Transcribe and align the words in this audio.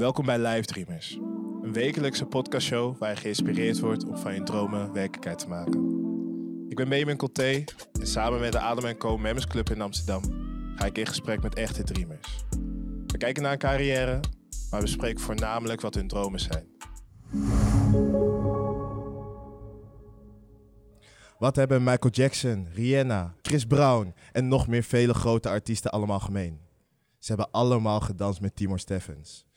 Welkom 0.00 0.24
bij 0.24 0.38
Live 0.38 0.66
Dreamers, 0.66 1.18
een 1.62 1.72
wekelijkse 1.72 2.26
podcastshow 2.26 2.98
waar 2.98 3.10
je 3.10 3.16
geïnspireerd 3.16 3.80
wordt 3.80 4.04
om 4.04 4.16
van 4.16 4.34
je 4.34 4.42
dromen 4.42 4.92
werkelijkheid 4.92 5.38
te 5.38 5.48
maken. 5.48 5.80
Ik 6.68 6.76
ben 6.76 6.88
Benjamin 6.88 7.16
Colté 7.16 7.64
en 8.00 8.06
samen 8.06 8.40
met 8.40 8.52
de 8.52 8.58
Adem 8.58 8.96
Co 8.96 9.18
Members 9.18 9.46
Club 9.46 9.70
in 9.70 9.80
Amsterdam 9.80 10.22
ga 10.76 10.86
ik 10.86 10.98
in 10.98 11.06
gesprek 11.06 11.42
met 11.42 11.54
echte 11.54 11.82
dreamers. 11.82 12.44
We 13.06 13.18
kijken 13.18 13.42
naar 13.42 13.52
een 13.52 13.58
carrière, 13.58 14.20
maar 14.70 14.80
we 14.80 14.86
bespreken 14.86 15.20
voornamelijk 15.20 15.80
wat 15.80 15.94
hun 15.94 16.08
dromen 16.08 16.40
zijn. 16.40 16.66
Wat 21.38 21.56
hebben 21.56 21.82
Michael 21.82 22.12
Jackson, 22.12 22.68
Rihanna, 22.72 23.34
Chris 23.42 23.64
Brown 23.64 24.14
en 24.32 24.48
nog 24.48 24.66
meer 24.66 24.82
vele 24.82 25.14
grote 25.14 25.48
artiesten 25.48 25.90
allemaal 25.90 26.20
gemeen? 26.20 26.60
Ze 27.18 27.28
hebben 27.28 27.50
allemaal 27.50 28.00
gedanst 28.00 28.40
met 28.40 28.56
Timor 28.56 28.78
Steffens. 28.78 29.48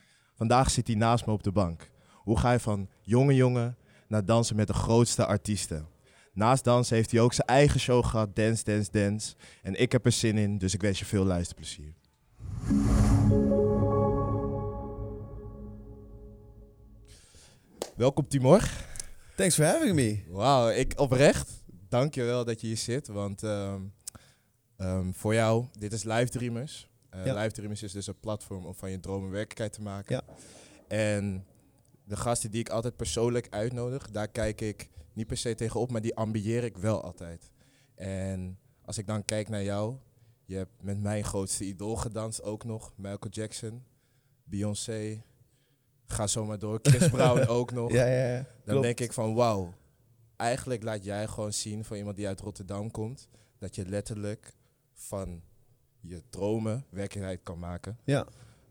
Vandaag 0.43 0.71
zit 0.71 0.87
hij 0.87 0.95
naast 0.95 1.25
me 1.25 1.31
op 1.31 1.43
de 1.43 1.51
bank. 1.51 1.89
Hoe 2.11 2.39
ga 2.39 2.51
je 2.51 2.59
van 2.59 2.89
jonge 3.01 3.35
jongen 3.35 3.77
naar 4.07 4.25
dansen 4.25 4.55
met 4.55 4.67
de 4.67 4.73
grootste 4.73 5.25
artiesten? 5.25 5.87
Naast 6.33 6.63
dansen 6.63 6.95
heeft 6.95 7.11
hij 7.11 7.19
ook 7.19 7.33
zijn 7.33 7.47
eigen 7.47 7.79
show 7.79 8.05
gehad, 8.05 8.35
Dance, 8.35 8.63
Dance, 8.63 8.91
Dance. 8.91 9.35
En 9.61 9.81
ik 9.81 9.91
heb 9.91 10.05
er 10.05 10.11
zin 10.11 10.37
in, 10.37 10.57
dus 10.57 10.73
ik 10.73 10.81
wens 10.81 10.99
je 10.99 11.05
veel 11.05 11.25
luisterplezier. 11.25 11.93
Welkom 17.95 18.27
Timor. 18.27 18.69
Thanks 19.35 19.55
for 19.55 19.65
having 19.65 19.95
me. 19.95 20.23
Wauw, 20.29 20.69
ik 20.69 20.93
oprecht. 20.95 21.51
Dank 21.89 22.15
je 22.15 22.23
wel 22.23 22.45
dat 22.45 22.61
je 22.61 22.67
hier 22.67 22.77
zit, 22.77 23.07
want 23.07 23.43
ehm, 23.43 23.81
ehm, 24.77 25.11
voor 25.11 25.33
jou, 25.33 25.65
dit 25.79 25.93
is 25.93 26.03
Live 26.03 26.29
Dreamers. 26.29 26.91
Uh, 27.15 27.25
Ja. 27.25 27.33
Live 27.33 27.51
Dreamers 27.51 27.83
is 27.83 27.91
dus 27.91 28.07
een 28.07 28.19
platform 28.19 28.65
om 28.65 28.75
van 28.75 28.91
je 28.91 28.99
dromen 28.99 29.29
werkelijkheid 29.29 29.73
te 29.73 29.81
maken. 29.81 30.15
Ja. 30.15 30.33
En 30.87 31.45
de 32.03 32.15
gasten 32.15 32.51
die 32.51 32.59
ik 32.59 32.69
altijd 32.69 32.95
persoonlijk 32.95 33.47
uitnodig, 33.49 34.11
daar 34.11 34.27
kijk 34.27 34.61
ik 34.61 34.89
niet 35.13 35.27
per 35.27 35.37
se 35.37 35.55
tegenop, 35.55 35.91
maar 35.91 36.01
die 36.01 36.15
ambieer 36.15 36.63
ik 36.63 36.77
wel 36.77 37.03
altijd. 37.03 37.51
En 37.95 38.59
als 38.85 38.97
ik 38.97 39.07
dan 39.07 39.25
kijk 39.25 39.49
naar 39.49 39.63
jou, 39.63 39.95
je 40.45 40.55
hebt 40.55 40.83
met 40.83 41.01
mijn 41.01 41.23
grootste 41.23 41.65
idool 41.65 41.95
gedanst 41.95 42.41
ook 42.43 42.63
nog, 42.63 42.93
Michael 42.95 43.29
Jackson, 43.31 43.83
Beyoncé, 44.43 45.23
ga 46.05 46.27
zo 46.27 46.45
maar 46.45 46.59
door, 46.59 46.79
Chris 46.81 47.09
Brown 47.15 47.47
ook 47.47 47.71
nog. 47.71 47.91
Ja, 47.91 48.05
ja, 48.05 48.27
ja. 48.27 48.35
Dan 48.35 48.45
Klopt. 48.65 48.81
denk 48.83 48.99
ik 48.99 49.13
van 49.13 49.33
wauw, 49.33 49.73
eigenlijk 50.35 50.83
laat 50.83 51.03
jij 51.03 51.27
gewoon 51.27 51.53
zien 51.53 51.85
voor 51.85 51.97
iemand 51.97 52.15
die 52.15 52.27
uit 52.27 52.39
Rotterdam 52.39 52.91
komt, 52.91 53.27
dat 53.57 53.75
je 53.75 53.85
letterlijk 53.85 54.55
van 54.93 55.41
je 56.05 56.21
dromen 56.29 56.85
werkelijkheid 56.89 57.39
kan 57.43 57.59
maken. 57.59 57.97
Ja. 58.03 58.25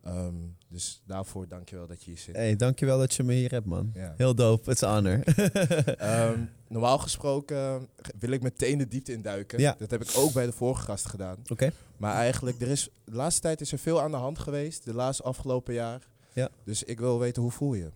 Ehm, 0.05 0.35
dus 0.69 1.03
daarvoor 1.07 1.49
dankjewel 1.49 1.87
dat 1.87 2.03
je 2.03 2.11
hier 2.11 2.19
zit. 2.21 2.37
Hey, 2.37 2.57
dankjewel 2.57 2.99
dat 2.99 3.15
je 3.15 3.23
me 3.23 3.33
hier 3.33 3.51
hebt, 3.51 3.67
man. 3.67 3.91
Ja. 3.95 4.15
Heel 4.17 4.35
dope. 4.35 4.71
It's 4.71 4.83
an 4.83 4.95
honor. 4.95 5.21
Ehm, 5.99 6.41
normaal 6.69 6.99
gesproken 6.99 7.89
wil 8.19 8.31
ik 8.31 8.43
meteen 8.43 8.79
de 8.79 8.89
diepte 8.89 9.13
induiken. 9.13 9.61
Ja. 9.61 9.75
Dat 9.79 9.91
heb 9.91 10.03
ik 10.03 10.13
ook 10.17 10.33
bij 10.33 10.47
de 10.47 10.53
vorige 10.53 10.83
gast 10.83 11.07
gedaan. 11.07 11.37
Oké. 11.49 11.73
Maar 11.97 12.15
eigenlijk, 12.15 12.61
er 12.61 12.69
is, 12.69 12.89
de 13.05 13.15
laatste 13.15 13.41
tijd 13.41 13.61
is 13.61 13.73
er 13.73 13.79
veel 13.79 14.01
aan 14.03 14.11
de 14.11 14.17
hand 14.17 14.39
geweest. 14.39 14.85
De 14.85 14.95
laatste 14.95 15.23
afgelopen 15.23 15.75
jaar. 15.75 16.01
Ja. 16.33 16.49
Dus 16.65 16.83
ik 16.83 16.99
wil 17.01 17.19
weten, 17.19 17.43
hoe 17.43 17.51
voel 17.51 17.75
je? 17.75 17.91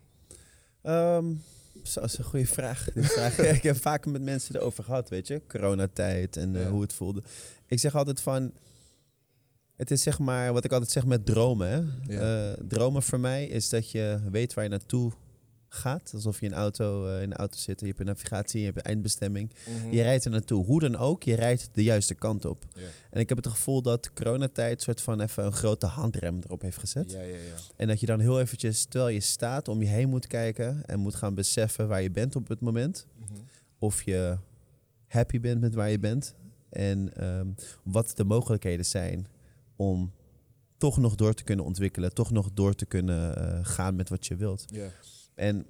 Zo, 1.82 2.00
dat 2.00 2.04
is 2.10 2.18
een 2.18 2.24
goede 2.24 2.46
vraag. 2.46 2.88
Ik 3.56 3.62
heb 3.62 3.76
vaak 3.76 4.06
met 4.06 4.22
mensen 4.22 4.56
erover 4.56 4.84
gehad, 4.84 5.08
weet 5.08 5.26
je. 5.26 5.42
Coronatijd 5.48 6.36
en 6.36 6.56
eh, 6.56 6.62
Ja. 6.62 6.68
hoe 6.68 6.82
het 6.82 6.92
voelde. 6.92 7.22
Ik 7.66 7.78
zeg 7.78 7.94
altijd 7.94 8.20
van... 8.20 8.52
Het 9.76 9.90
is 9.90 10.02
zeg 10.02 10.18
maar, 10.18 10.52
wat 10.52 10.64
ik 10.64 10.72
altijd 10.72 10.90
zeg 10.90 11.06
met 11.06 11.26
dromen. 11.26 11.68
Hè? 11.68 11.80
Ja. 12.14 12.50
Eh, 12.50 12.64
dromen 12.68 13.02
voor 13.02 13.20
mij 13.20 13.46
is 13.46 13.68
dat 13.68 13.90
je 13.90 14.18
weet 14.30 14.54
waar 14.54 14.64
je 14.64 14.70
naartoe 14.70 15.12
gaat. 15.68 16.10
Alsof 16.14 16.40
je 16.40 16.46
in, 16.46 16.52
een 16.52 16.58
auto, 16.58 17.06
eh, 17.06 17.22
in 17.22 17.30
de 17.30 17.36
auto 17.36 17.56
zit. 17.56 17.80
Je 17.80 17.86
hebt 17.86 18.00
een 18.00 18.06
navigatie, 18.06 18.58
je 18.58 18.66
hebt 18.66 18.78
een 18.78 18.84
eindbestemming. 18.84 19.50
Je 19.90 20.02
rijdt 20.02 20.24
er 20.24 20.30
naartoe. 20.30 20.64
Hoe 20.64 20.80
dan 20.80 20.96
ook, 20.96 21.22
je 21.22 21.34
rijdt 21.34 21.68
de 21.72 21.82
juiste 21.82 22.14
kant 22.14 22.44
op. 22.44 22.64
En 23.10 23.20
ik 23.20 23.28
heb 23.28 23.38
het 23.38 23.46
gevoel 23.46 23.82
dat 23.82 24.12
coronatijd 24.12 24.82
soort 24.82 25.00
van 25.00 25.20
even 25.20 25.44
een 25.44 25.52
grote 25.52 25.86
handrem 25.86 26.40
erop 26.44 26.62
heeft 26.62 26.78
gezet. 26.78 27.10
Ja, 27.10 27.20
ja, 27.20 27.26
ja. 27.26 27.56
En 27.76 27.88
dat 27.88 28.00
je 28.00 28.06
dan 28.06 28.20
heel 28.20 28.40
eventjes, 28.40 28.84
terwijl 28.84 29.14
je 29.14 29.20
staat, 29.20 29.68
om 29.68 29.82
je 29.82 29.88
heen 29.88 30.08
moet 30.08 30.26
kijken 30.26 30.82
en 30.86 30.98
moet 30.98 31.14
gaan 31.14 31.34
beseffen 31.34 31.88
waar 31.88 32.02
je 32.02 32.10
bent 32.10 32.36
op 32.36 32.48
het 32.48 32.60
moment. 32.60 33.06
Mhm. 33.16 33.40
Of 33.78 34.02
je 34.02 34.36
happy 35.06 35.40
bent 35.40 35.60
met 35.60 35.74
waar 35.74 35.90
je 35.90 35.98
bent. 35.98 36.34
En 36.70 37.16
ehm, 37.16 37.46
wat 37.82 38.12
de 38.16 38.24
mogelijkheden 38.24 38.84
zijn 38.84 39.26
om 39.76 40.12
toch 40.76 40.98
nog 40.98 41.14
door 41.14 41.34
te 41.34 41.44
kunnen 41.44 41.64
ontwikkelen. 41.64 42.14
Toch 42.14 42.30
nog 42.30 42.50
door 42.52 42.74
te 42.74 42.86
kunnen 42.86 43.36
eh, 43.36 43.58
gaan 43.62 43.96
met 43.96 44.08
wat 44.08 44.26
je 44.26 44.36
wilt. 44.36 44.64
En 45.34 45.66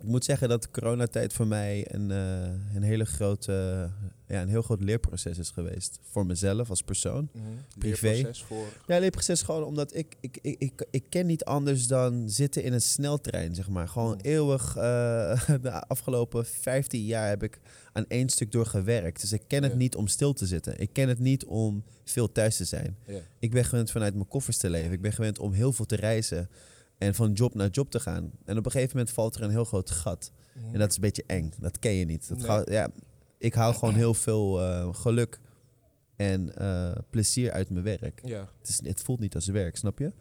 ik 0.00 0.06
moet 0.06 0.24
zeggen 0.24 0.48
dat 0.48 0.62
de 0.62 0.70
coronatijd 0.70 1.32
voor 1.32 1.46
mij 1.46 1.94
een, 1.94 2.10
eh, 2.10 2.74
een 2.74 2.82
hele 2.82 3.04
grote, 3.04 3.52
ja, 4.26 4.42
een 4.42 4.48
heel 4.48 4.62
groot 4.62 4.82
leerproces 4.82 5.38
is 5.38 5.50
geweest. 5.50 5.98
Voor 6.02 6.26
mezelf 6.26 6.70
als 6.70 6.82
persoon. 6.82 7.28
Mhm. 7.32 7.44
Privé. 7.78 8.06
Leerproces 8.06 8.42
voor... 8.42 8.64
Ja, 8.86 8.98
leerproces 8.98 9.42
gewoon 9.42 9.64
omdat 9.64 9.94
ik, 9.94 10.16
ik, 10.20 10.38
ik, 10.42 10.58
ik, 10.58 10.86
ik 10.90 11.04
ken 11.08 11.26
niet 11.26 11.44
anders 11.44 11.86
dan 11.86 12.30
zitten 12.30 12.62
in 12.62 12.72
een 12.72 12.80
sneltrein, 12.80 13.54
zeg 13.54 13.68
maar. 13.68 13.88
Gewoon 13.88 14.12
Mm. 14.12 14.20
eeuwig, 14.22 14.76
eh, 14.76 15.48
de 15.62 15.86
afgelopen 15.86 16.46
15 16.46 17.04
jaar 17.04 17.28
heb 17.28 17.42
ik 17.42 17.60
aan 17.92 18.04
één 18.08 18.28
stuk 18.28 18.52
door 18.52 18.66
gewerkt. 18.66 19.20
Dus 19.20 19.32
ik 19.32 19.42
ken 19.46 19.62
het 19.62 19.74
niet 19.76 19.94
om 19.94 20.06
stil 20.06 20.32
te 20.32 20.46
zitten. 20.46 20.80
Ik 20.80 20.92
ken 20.92 21.08
het 21.08 21.18
niet 21.18 21.44
om 21.44 21.84
veel 22.04 22.32
thuis 22.32 22.56
te 22.56 22.64
zijn. 22.64 22.96
Ik 23.38 23.50
ben 23.50 23.64
gewend 23.64 23.90
vanuit 23.90 24.14
mijn 24.14 24.28
koffers 24.28 24.56
te 24.56 24.70
leven. 24.70 24.92
Ik 24.92 25.00
ben 25.00 25.12
gewend 25.12 25.38
om 25.38 25.52
heel 25.52 25.72
veel 25.72 25.86
te 25.86 25.96
reizen 25.96 26.48
en 27.00 27.14
van 27.14 27.32
job 27.32 27.54
naar 27.54 27.68
job 27.68 27.90
te 27.90 28.00
gaan. 28.00 28.30
En 28.44 28.58
op 28.58 28.64
een 28.64 28.70
gegeven 28.70 28.96
moment 28.96 29.14
valt 29.14 29.34
er 29.36 29.42
een 29.42 29.50
heel 29.50 29.64
groot 29.64 29.90
gat. 29.90 30.32
En 30.72 30.78
dat 30.78 30.88
is 30.90 30.94
een 30.94 31.00
beetje 31.00 31.24
eng. 31.26 31.52
Dat 31.58 31.78
ken 31.78 31.92
je 31.92 32.04
niet. 32.04 32.28
Dat 32.28 32.38
Nee. 32.38 32.46
gaat- 32.46 32.70
ja, 32.70 32.88
ik 33.38 33.54
haal 33.54 33.72
gewoon 33.74 33.94
heel 33.94 34.14
veel 34.14 34.60
eh, 34.62 34.94
geluk 34.94 35.40
en 36.16 36.56
eh, 36.56 36.90
plezier 37.10 37.52
uit 37.52 37.70
mijn 37.70 37.84
werk. 37.84 38.20
Ja. 38.24 38.48
Het, 38.58 38.68
is, 38.68 38.80
het 38.84 39.02
voelt 39.02 39.20
niet 39.20 39.34
als 39.34 39.46
werk, 39.46 39.76
snap 39.76 39.98
je? 39.98 40.12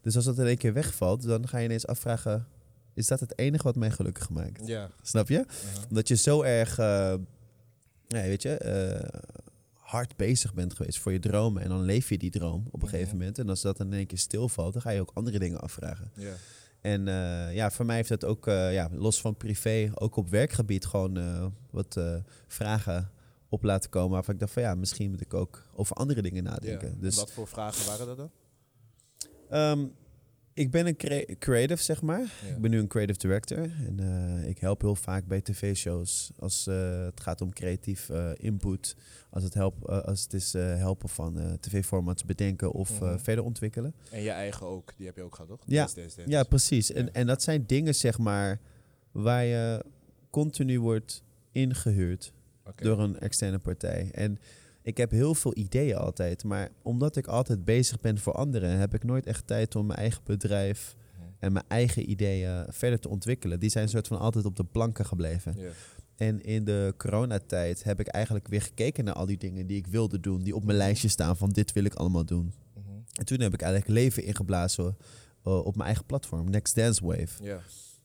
Dus 0.00 0.16
als 0.16 0.24
dat 0.24 0.38
in 0.38 0.46
één 0.46 0.56
keer 0.58 0.72
wegvalt, 0.72 1.22
dan 1.22 1.48
ga 1.48 1.58
je 1.58 1.64
ineens 1.64 1.86
afvragen... 1.86 2.46
is 2.94 3.06
dat 3.06 3.20
het 3.20 3.38
enige 3.38 3.62
wat 3.62 3.76
mij 3.76 3.90
gelukkig 3.90 4.30
maakt? 4.30 4.66
Ja. 4.66 4.90
Snap 5.02 5.28
je? 5.28 5.44
Omdat 5.88 6.08
je 6.08 6.14
zo 6.14 6.42
erg, 6.42 6.76
ja, 6.76 7.18
weet 8.08 8.42
je, 8.42 8.56
hard 9.86 10.16
bezig 10.16 10.54
bent 10.54 10.74
geweest 10.74 10.98
voor 10.98 11.12
je 11.12 11.18
dromen. 11.18 11.62
En 11.62 11.68
dan 11.68 11.82
leef 11.82 12.08
je 12.08 12.18
die 12.18 12.30
droom 12.30 12.66
op 12.70 12.82
een 12.82 12.88
gegeven 12.88 13.08
Mhm. 13.08 13.16
moment. 13.18 13.38
En 13.38 13.48
als 13.48 13.60
dat 13.60 13.76
dan 13.76 13.86
in 13.86 13.92
één 13.92 14.06
keer 14.06 14.18
stilvalt, 14.18 14.72
dan 14.72 14.82
ga 14.82 14.90
je 14.90 15.00
ook 15.00 15.10
andere 15.14 15.38
dingen 15.38 15.60
afvragen. 15.60 16.10
Ja. 16.14 16.34
En 16.80 17.08
eh, 17.08 17.54
ja, 17.54 17.70
voor 17.70 17.86
mij 17.86 17.96
heeft 17.96 18.08
dat 18.08 18.24
ook, 18.24 18.46
eh, 18.46 18.72
ja, 18.72 18.88
los 18.92 19.20
van 19.20 19.36
privé, 19.36 19.90
ook 19.94 20.16
op 20.16 20.28
werkgebied 20.28 20.86
gewoon 20.86 21.16
eh, 21.16 21.46
wat 21.70 22.00
vragen 22.46 23.10
op 23.48 23.62
laten 23.62 23.90
komen. 23.90 24.10
Waarvan 24.10 24.34
ik 24.34 24.40
dacht 24.40 24.52
van 24.52 24.62
ja, 24.62 24.74
misschien 24.74 25.10
moet 25.10 25.20
ik 25.20 25.34
ook 25.34 25.62
over 25.74 25.96
andere 25.96 26.22
dingen 26.22 26.42
nadenken. 26.44 26.88
Ja. 26.88 26.94
Dus 27.00 27.16
wat 27.16 27.32
voor 27.32 27.48
vragen 27.48 27.86
waren 27.86 28.06
dat 28.06 28.16
dan? 28.16 28.30
Ehm, 29.50 29.86
ik 30.56 30.70
ben 30.70 30.86
een 30.86 30.96
crea- 30.96 31.24
creative, 31.38 31.82
zeg 31.82 32.02
maar. 32.02 32.20
Ja. 32.20 32.48
Ik 32.54 32.60
ben 32.60 32.70
nu 32.70 32.78
een 32.78 32.86
creative 32.86 33.18
director. 33.18 33.58
En 33.58 34.00
eh, 34.00 34.48
ik 34.48 34.58
help 34.58 34.80
heel 34.80 34.94
vaak 34.94 35.26
bij 35.26 35.40
tv-shows. 35.40 36.30
Als 36.38 36.66
eh, 36.66 37.04
het 37.04 37.20
gaat 37.20 37.40
om 37.40 37.52
creatief 37.52 38.08
eh, 38.08 38.30
input. 38.36 38.96
Als 39.30 39.42
het, 39.44 39.54
help, 39.54 39.84
als 39.88 40.22
het 40.22 40.32
is 40.32 40.52
helpen 40.52 41.08
van 41.08 41.56
tv-formats 41.60 42.24
bedenken 42.24 42.72
of 42.72 43.00
Mhm. 43.00 43.18
verder 43.18 43.44
ontwikkelen. 43.44 43.94
En 44.10 44.22
je 44.22 44.30
eigen 44.30 44.66
ook, 44.66 44.92
die 44.96 45.06
heb 45.06 45.16
je 45.16 45.22
ook 45.22 45.34
gehad, 45.34 45.48
toch? 45.50 45.60
Ja. 45.66 45.76
Dance, 45.80 45.94
dance, 46.00 46.16
dance. 46.16 46.30
Ja, 46.30 46.42
precies. 46.42 46.92
En, 46.92 47.04
Ja. 47.04 47.10
en 47.12 47.26
dat 47.26 47.42
zijn 47.42 47.66
dingen, 47.66 47.94
zeg 47.94 48.18
maar, 48.18 48.60
waar 49.12 49.44
je 49.44 49.84
continu 50.30 50.80
wordt 50.80 51.22
ingehuurd 51.52 52.32
door 52.76 53.00
een 53.00 53.18
externe 53.18 53.58
partij. 53.58 54.08
En 54.12 54.38
ik 54.86 54.96
heb 54.96 55.10
heel 55.10 55.34
veel 55.34 55.56
ideeën 55.56 55.96
altijd, 55.96 56.44
maar 56.44 56.68
omdat 56.82 57.16
ik 57.16 57.26
altijd 57.26 57.64
bezig 57.64 58.00
ben 58.00 58.18
voor 58.18 58.32
anderen, 58.32 58.78
heb 58.78 58.94
ik 58.94 59.04
nooit 59.04 59.26
echt 59.26 59.46
tijd 59.46 59.74
om 59.76 59.86
mijn 59.86 59.98
eigen 59.98 60.20
bedrijf 60.24 60.94
Mhm. 60.96 61.24
en 61.38 61.52
mijn 61.52 61.64
eigen 61.68 62.10
ideeën 62.10 62.64
verder 62.68 62.98
te 63.00 63.08
ontwikkelen. 63.08 63.60
Die 63.60 63.70
zijn 63.70 63.88
soort 63.88 64.06
van 64.06 64.18
altijd 64.18 64.44
op 64.44 64.56
de 64.56 64.64
planken 64.64 65.06
gebleven. 65.06 65.56
En 66.16 66.40
in 66.42 66.64
de 66.64 66.94
coronatijd 66.96 67.82
heb 67.82 68.00
ik 68.00 68.06
eigenlijk 68.06 68.48
weer 68.48 68.62
gekeken 68.62 69.04
naar 69.04 69.14
al 69.14 69.26
die 69.26 69.36
dingen 69.38 69.66
die 69.66 69.76
ik 69.76 69.86
wilde 69.86 70.20
doen, 70.20 70.42
die 70.42 70.54
op 70.54 70.64
mijn 70.64 70.78
lijstje 70.78 71.08
staan 71.08 71.36
van 71.36 71.48
dit 71.50 71.72
wil 71.72 71.84
ik 71.84 71.94
allemaal 71.94 72.24
doen. 72.24 72.52
Mhm. 72.74 72.88
En 73.12 73.24
toen 73.24 73.40
heb 73.40 73.54
ik 73.54 73.62
eigenlijk 73.62 73.92
leven 73.92 74.24
ingeblazen 74.24 74.96
eh, 75.42 75.58
op 75.64 75.74
mijn 75.74 75.86
eigen 75.86 76.06
platform, 76.06 76.50
Next 76.50 76.74
Dance 76.74 77.06
Wave. 77.06 77.44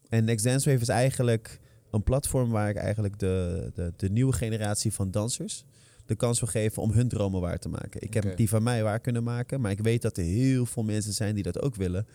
En 0.10 0.24
Next 0.24 0.46
Dance 0.46 0.70
Wave 0.70 0.82
is 0.82 0.88
eigenlijk 0.90 1.60
een 1.92 2.04
platform 2.04 2.50
waar 2.50 2.70
ik 2.70 2.76
eigenlijk 2.76 3.20
de, 3.20 3.70
de, 3.74 3.94
de 3.96 4.10
nieuwe 4.10 4.34
generatie 4.34 4.94
van 4.94 5.12
dansers 5.12 5.66
de 6.06 6.16
kans 6.16 6.40
wil 6.40 6.50
geven 6.50 6.82
om 6.82 6.92
hun 6.92 7.08
dromen 7.08 7.42
waar 7.42 7.60
te 7.60 7.70
maken. 7.70 8.02
Ik 8.02 8.14
heb 8.14 8.38
die 8.38 8.50
van 8.50 8.64
mij 8.64 8.84
waar 8.84 9.00
kunnen 9.00 9.24
maken, 9.24 9.62
maar 9.62 9.72
ik 9.72 9.80
weet 9.82 10.02
dat 10.02 10.18
er 10.18 10.24
heel 10.24 10.66
veel 10.66 10.84
mensen 10.84 11.14
zijn 11.14 11.36
die 11.36 11.44
dat 11.44 11.62
ook 11.62 11.76
willen. 11.76 12.08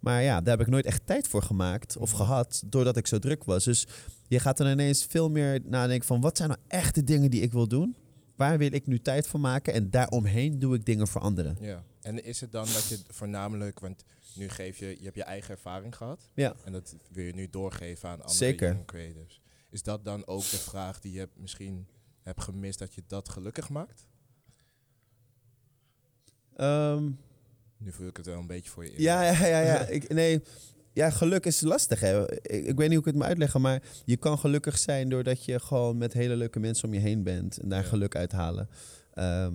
Maar 0.00 0.22
ja, 0.22 0.40
daar 0.40 0.56
heb 0.56 0.66
ik 0.66 0.72
nooit 0.72 0.84
echt 0.86 1.06
tijd 1.06 1.28
voor 1.28 1.42
gemaakt 1.42 1.96
of 1.96 2.12
Mhm. 2.12 2.20
gehad, 2.22 2.62
doordat 2.66 2.96
ik 2.96 3.06
zo 3.06 3.18
druk 3.18 3.44
was. 3.44 3.64
Dus 3.64 3.86
je 4.28 4.38
gaat 4.38 4.56
dan 4.56 4.66
ineens 4.66 5.04
veel 5.04 5.30
meer 5.30 5.60
nadenken 5.64 6.06
van 6.06 6.20
wat 6.20 6.36
zijn 6.36 6.48
nou 6.48 6.60
echt 6.68 6.94
de 6.94 7.04
dingen 7.04 7.30
die 7.30 7.40
ik 7.40 7.52
wil 7.52 7.68
doen? 7.68 7.96
waar 8.36 8.58
wil 8.58 8.72
ik 8.72 8.86
nu 8.86 8.98
tijd 9.00 9.26
voor 9.26 9.40
maken? 9.40 9.72
En 9.72 9.90
daaromheen 9.90 10.58
doe 10.58 10.74
ik 10.74 10.84
dingen 10.84 11.08
voor 11.08 11.20
anderen. 11.20 11.56
Ja. 11.60 11.84
En 12.02 12.24
is 12.24 12.40
het 12.40 12.52
dan 12.52 12.64
dat 12.64 12.86
je 12.88 12.98
voornamelijk, 13.08 13.80
want 13.80 14.04
nu 14.34 14.48
geef 14.48 14.76
je, 14.78 14.86
je 14.98 15.04
hebt 15.04 15.16
je 15.16 15.22
eigen 15.22 15.50
ervaring 15.50 15.96
gehad. 15.96 16.30
Ja. 16.34 16.54
En 16.64 16.72
dat 16.72 16.96
wil 17.10 17.24
je 17.24 17.34
nu 17.34 17.48
doorgeven 17.50 18.08
aan 18.08 18.14
andere 18.20 18.34
Zeker. 18.36 18.82
creatives. 18.86 19.40
Is 19.70 19.82
dat 19.82 20.04
dan 20.04 20.26
ook 20.26 20.40
de 20.40 20.56
vraag 20.58 21.00
die 21.00 21.12
je 21.12 21.18
hebt 21.18 21.38
misschien 21.38 21.86
hebt 22.30 22.42
gemist, 22.44 22.78
dat 22.78 22.94
je 22.94 23.02
dat 23.06 23.28
gelukkig 23.28 23.68
maakt? 23.68 24.06
Ehm, 26.56 27.04
Nu 27.78 27.92
voel 27.92 28.06
ik 28.08 28.16
het 28.16 28.26
wel 28.26 28.38
een 28.38 28.46
beetje 28.46 28.70
voor 28.70 28.84
je 28.84 28.92
in. 28.92 29.02
ja, 29.02 29.22
ja, 29.22 29.46
ja. 29.46 29.60
ja. 29.60 29.78
ik, 29.96 30.08
nee, 30.12 30.42
ja, 30.92 31.10
geluk 31.10 31.46
is 31.46 31.60
lastig. 31.60 32.00
Hè. 32.00 32.32
Ik, 32.32 32.66
ik 32.66 32.76
weet 32.76 32.78
niet 32.78 32.88
hoe 32.88 32.98
ik 32.98 33.04
het 33.04 33.14
moet 33.14 33.24
uitleggen, 33.24 33.60
maar 33.60 33.82
je 34.04 34.16
kan 34.16 34.38
gelukkig 34.38 34.78
zijn 34.78 35.08
doordat 35.08 35.44
je 35.44 35.60
gewoon 35.60 35.98
met 35.98 36.12
hele 36.12 36.36
leuke 36.36 36.60
mensen 36.60 36.88
om 36.88 36.94
je 36.94 37.00
heen 37.00 37.22
bent 37.22 37.58
en 37.58 37.68
daar 37.68 37.82
Ja. 37.82 37.88
geluk 37.88 38.16
uithalen. 38.16 38.68
Ehm, 39.14 39.52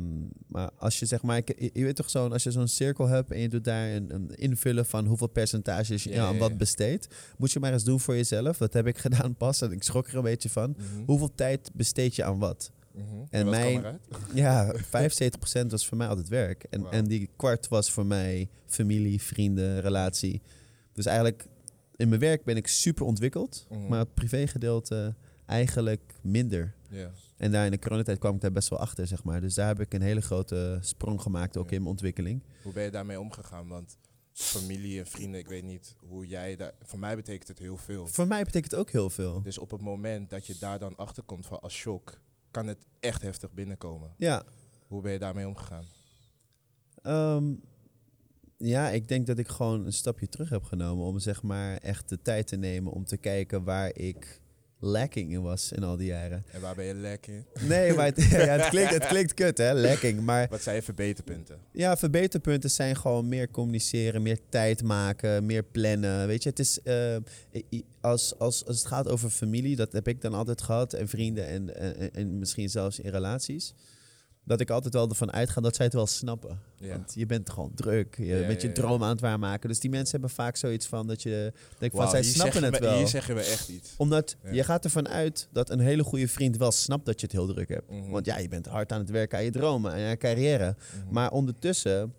maar 0.48 0.70
als 0.78 1.00
je 1.00 1.06
zeg 1.06 1.22
maar, 1.22 1.38
ik- 1.38 1.60
je, 1.60 1.70
je 1.74 1.84
weet 1.84 1.96
toch 1.96 2.10
zo'n, 2.10 2.32
als 2.32 2.44
je 2.44 2.52
zo'n 2.52 2.68
cirkel 2.68 3.08
hebt 3.08 3.32
en 3.32 3.40
je 3.40 3.50
doet 3.50 3.64
daar 3.64 3.90
een, 3.90 4.14
een 4.14 4.30
invullen 4.36 4.86
van 4.86 5.06
hoeveel 5.06 5.28
percentages 5.28 6.04
je 6.04 6.10
aan 6.22 6.38
wat 6.38 6.58
besteedt, 6.58 7.08
moet 7.38 7.52
je 7.52 7.60
maar 7.60 7.74
eens 7.74 7.84
doen 7.84 8.00
voor 8.00 8.16
jezelf. 8.16 8.58
Dat 8.58 8.74
heb 8.74 8.88
ik 8.88 8.98
gedaan 9.08 9.36
pas 9.36 9.62
en 9.62 9.72
ik 9.72 9.84
schrok 9.84 10.08
er 10.08 10.16
een 10.16 10.22
beetje 10.24 10.50
van. 10.50 10.76
Mhm. 10.78 11.04
Hoeveel 11.06 11.32
tijd 11.36 11.70
besteed 11.74 12.16
je 12.16 12.24
aan 12.24 12.40
wat? 12.40 12.72
Mhm. 12.92 13.04
en 13.06 13.28
En 13.30 13.46
wat 13.46 13.54
mijn-? 13.56 14.00
Ja, 14.34 14.74
75% 14.76 15.72
was 15.72 15.88
voor 15.88 15.98
mij 15.98 16.08
altijd 16.08 16.28
werk. 16.28 16.64
En, 16.70 16.86
en 16.92 17.06
die 17.06 17.30
kwart 17.36 17.68
was 17.68 17.92
voor 17.92 18.06
mij 18.06 18.50
familie, 18.66 19.22
vrienden, 19.22 19.82
relatie. 19.82 20.42
Dus 20.94 21.06
eigenlijk 21.06 21.46
in 21.96 22.10
mijn 22.10 22.22
werk 22.22 22.44
ben 22.44 22.56
ik 22.58 22.68
super 22.68 23.06
ontwikkeld. 23.06 23.66
Mhm. 23.70 23.88
Maar 23.88 24.00
het 24.00 24.14
privégedeelte 24.14 25.16
eigenlijk 25.46 26.14
minder. 26.22 26.76
Ja. 26.90 27.12
En 27.38 27.52
daar 27.52 27.66
in 27.66 27.72
de 27.72 27.80
coronatijd 27.80 28.20
kwam 28.20 28.36
ik 28.36 28.42
daar 28.42 28.52
best 28.52 28.70
wel 28.70 28.80
achter, 28.80 29.08
zeg 29.08 29.24
maar. 29.24 29.42
Dus 29.42 29.54
daar 29.54 29.68
heb 29.68 29.80
ik 29.80 29.94
een 29.94 30.02
hele 30.02 30.22
grote 30.22 30.78
sprong 30.82 31.22
gemaakt, 31.22 31.58
ook 31.58 31.70
Ja. 31.70 31.76
in 31.76 31.78
mijn 31.78 31.92
ontwikkeling. 31.92 32.44
Hoe 32.64 32.74
ben 32.74 32.84
je 32.84 32.92
daarmee 32.92 33.20
omgegaan? 33.20 33.68
Want 33.68 33.98
familie 34.32 35.00
en 35.00 35.08
vrienden, 35.08 35.40
ik 35.40 35.48
weet 35.48 35.64
niet 35.64 35.96
hoe 36.00 36.28
jij 36.28 36.56
daar... 36.56 36.74
Voor 36.82 37.00
mij 37.00 37.16
betekent 37.16 37.48
het 37.48 37.60
heel 37.60 37.78
veel. 37.78 38.08
Voor 38.08 38.28
mij 38.28 38.44
betekent 38.44 38.72
het 38.72 38.80
ook 38.80 38.90
heel 38.90 39.10
veel. 39.10 39.42
Dus 39.42 39.58
op 39.58 39.72
het 39.72 39.82
moment 39.82 40.30
dat 40.30 40.46
je 40.48 40.56
daar 40.60 40.80
dan 40.80 40.96
achter 40.96 41.24
komt 41.24 41.46
van 41.46 41.60
als 41.60 41.74
shock, 41.74 42.20
kan 42.52 42.68
het 42.68 42.86
echt 43.00 43.22
heftig 43.22 43.52
binnenkomen. 43.52 44.14
Ja, 44.18 44.44
Hoe 44.88 45.02
ben 45.02 45.12
je 45.12 45.20
daarmee 45.20 45.48
omgegaan? 45.48 45.86
Ehm, 47.02 47.54
ja, 48.58 48.90
ik 48.90 49.08
denk 49.08 49.28
dat 49.28 49.38
ik 49.38 49.48
gewoon 49.48 49.86
een 49.86 49.94
stapje 49.94 50.28
terug 50.28 50.50
heb 50.50 50.64
genomen 50.64 51.06
om 51.06 51.20
zeg 51.20 51.44
maar 51.44 51.78
echt 51.78 52.10
de 52.10 52.22
tijd 52.22 52.48
te 52.48 52.56
nemen 52.56 52.92
om 52.92 53.06
te 53.06 53.18
kijken 53.18 53.64
waar 53.64 53.96
ik 53.96 54.42
lacking 54.80 55.32
in 55.32 55.42
was 55.42 55.72
in 55.72 55.84
al 55.84 55.98
die 55.98 56.08
jaren. 56.08 56.46
En 56.52 56.62
waar 56.62 56.76
ben 56.76 56.86
je 56.86 56.94
lek 56.94 57.28
in? 57.28 57.46
Nee, 57.68 57.94
maar 57.94 58.06
het, 58.06 58.24
ja, 58.30 58.38
het, 58.38 58.70
klinkt, 58.70 58.94
het 58.94 59.06
klinkt 59.06 59.34
kut 59.34 59.58
hè, 59.58 59.74
lacking. 59.74 60.22
Maar 60.22 60.48
Wat 60.50 60.62
zijn 60.62 60.76
je 60.76 60.82
verbeterpunten? 60.82 61.58
ja, 61.72 61.98
verbeterpunten 61.98 62.70
zijn 62.72 62.96
gewoon 62.96 63.28
meer 63.28 63.52
communiceren, 63.52 64.22
meer 64.22 64.40
tijd 64.50 64.84
maken, 64.84 65.46
meer 65.46 65.64
plannen. 65.64 66.28
Weet 66.28 66.44
je, 66.44 66.50
het 66.50 66.60
is 66.60 66.82
eh, 66.82 67.16
als, 68.02 68.40
als, 68.40 68.66
als 68.66 68.78
het 68.78 68.88
gaat 68.88 69.08
over 69.08 69.30
familie, 69.30 69.76
dat 69.76 69.92
heb 69.92 70.08
ik 70.08 70.22
dan 70.22 70.34
altijd 70.34 70.62
gehad, 70.62 70.94
en 70.94 71.08
vrienden 71.08 71.48
en, 71.48 71.76
en, 71.80 72.14
en 72.14 72.40
misschien 72.40 72.70
zelfs 72.70 73.00
in 73.00 73.12
relaties. 73.12 73.74
Dat 74.48 74.60
ik 74.60 74.70
altijd 74.70 74.94
wel 74.94 75.10
ervan 75.10 75.32
uitga 75.32 75.62
dat 75.62 75.76
zij 75.76 75.86
het 75.86 75.94
wel 75.94 76.08
snappen. 76.08 76.60
Ja. 76.78 76.88
Want 76.98 77.14
je 77.16 77.26
bent 77.26 77.50
gewoon 77.50 77.72
druk, 77.76 78.16
je 78.18 78.26
Ja, 78.26 78.48
bent 78.48 78.62
je 78.62 78.68
ja, 78.68 78.74
droom 78.74 79.04
aan 79.04 79.10
het 79.10 79.20
waarmaken. 79.22 79.70
Dus 79.70 79.80
die 79.80 79.90
mensen 79.90 80.12
hebben 80.12 80.30
vaak 80.30 80.56
zoiets 80.56 80.86
van 80.88 81.08
dat 81.08 81.22
je 81.24 81.54
denkt 81.78 81.96
van 81.96 82.10
zij 82.10 82.24
snappen 82.24 82.64
het 82.64 82.80
we- 82.80 82.86
wel. 82.86 82.98
Hier 82.98 83.08
zeggen 83.08 83.36
we 83.36 83.42
echt 83.42 83.70
iets. 83.70 83.94
Omdat 83.98 84.36
je 84.52 84.64
gaat 84.64 84.84
ervan 84.84 85.08
uit 85.08 85.48
dat 85.52 85.70
een 85.70 85.80
hele 85.80 86.04
goede 86.04 86.28
vriend 86.28 86.58
wel 86.58 86.72
snapt 86.72 87.06
dat 87.06 87.20
je 87.20 87.26
het 87.26 87.36
heel 87.36 87.48
druk 87.48 87.70
hebt. 87.70 87.90
Mhm. 87.92 88.10
Want 88.10 88.26
ja, 88.26 88.38
je 88.38 88.48
bent 88.48 88.66
hard 88.66 88.92
aan 88.92 89.00
het 89.00 89.10
werken 89.10 89.38
aan 89.38 89.44
je 89.44 89.52
dromen 89.52 89.94
en 89.94 90.00
je 90.00 90.18
carrière. 90.18 90.76
Mhm. 91.04 91.14
Maar 91.14 91.32
ondertussen 91.32 92.14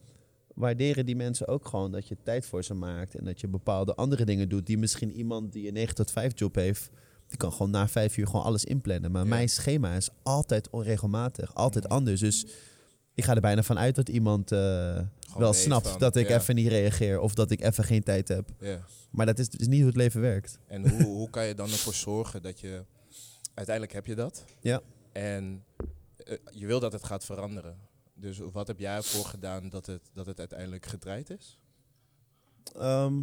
waarderen 0.55 1.07
die 1.07 1.17
mensen 1.17 1.47
ook 1.49 1.67
gewoon 1.69 1.93
dat 1.93 2.09
je 2.09 2.17
tijd 2.23 2.47
voor 2.47 2.65
ze 2.65 2.75
maakt. 2.75 3.15
En 3.15 3.25
dat 3.25 3.41
je 3.41 3.49
bepaalde 3.49 3.95
andere 3.95 4.25
dingen 4.25 4.49
doet. 4.49 4.67
Die 4.67 4.79
misschien 4.79 5.13
iemand 5.13 5.53
die 5.53 5.67
een 5.69 5.73
9 5.75 5.95
tot 5.95 6.11
5 6.11 6.33
job 6.39 6.55
heeft. 6.55 6.91
Die 7.37 7.49
kan 7.49 7.57
gewoon 7.57 7.71
na 7.73 7.89
vijf 7.89 8.17
uur 8.17 8.27
gewoon 8.27 8.43
alles 8.45 8.65
inplannen. 8.65 9.11
Maar 9.11 9.23
Ja. 9.23 9.29
mijn 9.29 9.49
schema 9.49 9.95
is 9.95 10.09
altijd 10.23 10.71
onregelmatig. 10.71 11.55
Altijd 11.55 11.85
Mhm. 11.85 11.93
anders. 11.93 12.21
Dus 12.21 12.47
ik 13.15 13.25
ga 13.25 13.35
er 13.35 13.41
bijna 13.41 13.63
van 13.63 13.79
uit 13.79 13.95
dat 13.95 14.09
iemand 14.09 14.53
eh, 14.53 15.01
wel 15.37 15.53
snapt 15.53 15.89
van, 15.89 15.99
dat 15.99 16.17
ik 16.17 16.29
ja. 16.29 16.37
even 16.39 16.55
niet 16.55 16.69
reageer. 16.69 17.21
Of 17.21 17.35
dat 17.35 17.51
ik 17.51 17.61
even 17.61 17.85
geen 17.85 18.03
tijd 18.03 18.29
heb. 18.29 18.49
Ja. 18.61 18.79
Maar 19.11 19.27
dat 19.27 19.39
is, 19.39 19.49
is 19.49 19.67
niet 19.67 19.79
hoe 19.79 19.87
het 19.89 19.97
leven 19.97 20.21
werkt. 20.21 20.59
En 20.67 20.89
hoe, 20.91 21.03
hoe 21.21 21.31
kan 21.31 21.47
je 21.47 21.55
dan 21.55 21.71
ervoor 21.71 21.95
zorgen 21.95 22.43
dat 22.43 22.61
je... 22.61 22.85
Uiteindelijk 23.55 23.95
heb 23.95 24.07
je 24.07 24.15
dat. 24.15 24.45
Ja. 24.61 24.81
En 25.13 25.65
eh, 26.17 26.37
je 26.51 26.67
wil 26.67 26.81
dat 26.81 26.93
het 26.93 27.05
gaat 27.05 27.25
veranderen. 27.25 27.77
Dus 28.15 28.39
wat 28.53 28.67
heb 28.67 28.79
jij 28.79 28.97
ervoor 28.97 29.25
gedaan 29.25 29.69
dat 29.69 29.87
het, 29.87 30.03
dat 30.13 30.27
het 30.27 30.39
uiteindelijk 30.39 30.87
gedraaid 30.87 31.31
is? 31.31 31.59
Ehm, 32.79 33.15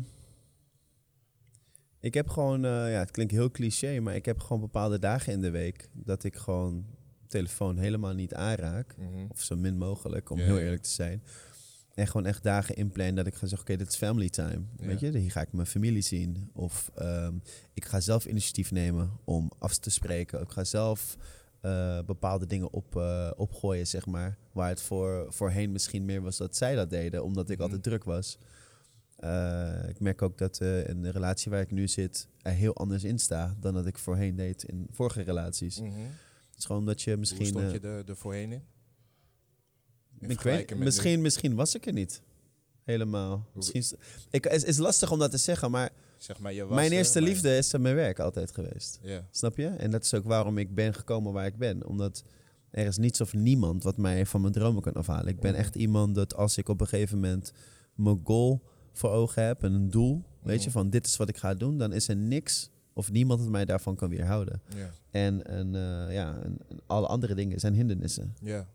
ik 2.04 2.14
heb 2.14 2.30
gewoon, 2.30 2.66
eh, 2.66 2.72
ja, 2.72 3.00
het 3.00 3.12
klinkt 3.12 3.32
heel 3.34 3.52
cliché, 3.52 4.00
maar 4.00 4.16
ik 4.16 4.26
heb 4.26 4.40
gewoon 4.40 4.62
bepaalde 4.62 5.00
dagen 5.00 5.34
in 5.34 5.42
de 5.42 5.50
week 5.50 5.90
dat 5.94 6.24
ik 6.24 6.36
gewoon 6.36 6.86
telefoon 7.28 7.78
helemaal 7.78 8.14
niet 8.14 8.34
aanraak. 8.34 8.96
Mhm. 8.98 9.26
Of 9.30 9.42
zo 9.42 9.56
min 9.56 9.78
mogelijk, 9.78 10.30
om 10.30 10.38
Ja, 10.40 10.44
heel 10.46 10.58
ja. 10.58 10.64
eerlijk 10.64 10.82
te 10.84 10.90
zijn. 10.90 11.24
En 11.94 12.08
gewoon 12.08 12.26
echt 12.26 12.44
dagen 12.44 12.76
inplannen 12.76 13.16
dat 13.16 13.28
ik 13.28 13.34
ga 13.34 13.48
zeggen, 13.48 13.60
oké, 13.68 13.78
dit 13.78 13.88
is 13.88 13.96
family 13.96 14.30
time. 14.30 14.62
Ja. 14.78 14.86
Weet 14.88 15.00
je, 15.00 15.18
hier 15.18 15.32
ga 15.32 15.42
ik 15.42 15.54
mijn 15.54 15.68
familie 15.68 16.02
zien. 16.02 16.50
Of 16.54 16.92
ehm, 16.96 17.34
ik 17.74 17.86
ga 17.86 18.00
zelf 18.00 18.26
initiatief 18.26 18.72
nemen 18.72 19.12
om 19.24 19.52
af 19.60 19.78
te 19.78 19.90
spreken. 19.90 20.42
Ik 20.42 20.50
ga 20.52 20.64
zelf 20.64 21.18
eh, 21.62 22.00
bepaalde 22.06 22.46
dingen 22.46 22.72
op, 22.74 22.96
eh, 22.96 23.32
opgooien, 23.36 23.88
zeg 23.88 24.06
maar. 24.06 24.38
Waar 24.52 24.70
het 24.70 24.82
voor, 24.82 25.26
voorheen 25.30 25.72
misschien 25.72 26.06
meer 26.06 26.22
was 26.22 26.38
dat 26.38 26.56
zij 26.56 26.76
dat 26.76 26.90
deden, 26.90 27.24
omdat 27.24 27.50
ik 27.50 27.56
Mhm. 27.56 27.64
altijd 27.64 27.84
druk 27.84 28.04
was. 28.04 28.38
Eh, 29.24 29.90
ik 29.90 30.00
merk 30.00 30.22
ook 30.22 30.38
dat 30.38 30.58
eh, 30.60 30.88
in 30.88 31.02
de 31.02 31.10
relatie 31.10 31.52
waar 31.52 31.62
ik 31.62 31.72
nu 31.72 31.88
zit 31.88 32.28
er 32.42 32.52
heel 32.52 32.76
anders 32.76 33.04
in 33.04 33.20
sta 33.20 33.56
dan 33.60 33.74
dat 33.74 33.86
ik 33.86 33.98
voorheen 33.98 34.36
deed 34.36 34.64
in 34.64 34.88
vorige 34.92 35.22
relaties. 35.22 35.80
Mhm. 35.80 35.92
Het 36.50 36.58
is 36.58 36.66
gewoon 36.66 36.86
dat 36.86 37.02
je 37.02 37.18
misschien... 37.18 37.38
Hoe 37.40 37.48
stond 37.48 37.66
eh, 37.66 37.72
je 37.74 37.88
er, 37.88 38.10
er 38.10 38.16
voorheen 38.16 38.52
in? 38.52 38.64
In 40.20 40.30
ik 40.30 40.42
weet, 40.42 40.76
misschien, 40.78 41.22
misschien 41.22 41.56
was 41.56 41.76
ik 41.76 41.86
er 41.86 41.94
niet. 41.94 42.22
Helemaal. 42.84 43.48
Misschien, 43.54 43.80
is- 43.80 43.94
ik, 44.30 44.44
het 44.44 44.64
is 44.66 44.78
lastig 44.78 45.12
om 45.12 45.20
dat 45.20 45.32
te 45.32 45.38
zeggen, 45.38 45.72
maar? 45.72 45.90
Zeg 46.18 46.40
maar, 46.40 46.54
je 46.54 46.66
was 46.66 46.76
mijn 46.76 46.92
er, 46.92 46.98
eerste 46.98 47.20
maar- 47.20 47.30
liefde 47.30 47.58
is 47.58 47.74
eh, 47.74 47.80
mijn 47.82 47.96
werk 47.96 48.20
altijd 48.20 48.52
geweest. 48.52 49.00
Snap 49.32 49.58
je? 49.58 49.68
En 49.68 49.92
dat 49.92 50.04
is 50.04 50.14
ook 50.14 50.24
waarom 50.26 50.58
ik 50.58 50.76
ben 50.76 50.94
gekomen 50.94 51.34
waar 51.34 51.46
ik 51.46 51.58
ben. 51.58 51.86
Omdat 51.86 52.24
er 52.70 52.86
is 52.86 52.98
niets 52.98 53.22
of 53.22 53.34
niemand 53.34 53.84
wat 53.84 53.98
mij 53.98 54.26
van 54.26 54.42
mijn 54.42 54.54
dromen 54.54 54.82
kan 54.82 54.94
afhalen. 54.94 55.28
Ik 55.28 55.40
ben 55.40 55.52
Mhm. 55.52 55.60
echt 55.60 55.76
iemand 55.76 56.16
dat 56.16 56.36
als 56.36 56.58
ik 56.58 56.70
op 56.70 56.82
een 56.82 56.88
gegeven 56.88 57.20
moment 57.20 57.52
mijn 57.96 58.20
goal 58.24 58.64
voor 58.94 59.10
ogen 59.10 59.44
heb 59.46 59.64
en 59.64 59.74
een 59.74 59.90
doel, 59.90 60.24
weet 60.42 60.60
je, 60.64 60.70
Mhm. 60.70 60.78
van 60.78 60.90
dit 60.90 61.06
is 61.06 61.18
wat 61.18 61.30
ik 61.30 61.38
ga 61.38 61.54
doen, 61.54 61.78
dan 61.78 61.94
is 61.94 62.08
er 62.08 62.16
niks 62.16 62.70
of 62.94 63.12
niemand 63.12 63.40
dat 63.40 63.50
mij 63.50 63.66
daarvan 63.66 63.96
kan 63.96 64.10
weerhouden. 64.10 64.62
Ja. 64.76 64.90
En, 65.12 65.44
en, 65.46 65.76
eh, 65.76 66.14
ja, 66.14 66.38
en, 66.44 66.58
en 66.70 66.80
alle 66.86 67.08
andere 67.08 67.36
dingen 67.36 67.60
zijn 67.60 67.74
hindernissen. 67.74 68.36
ja. 68.42 68.68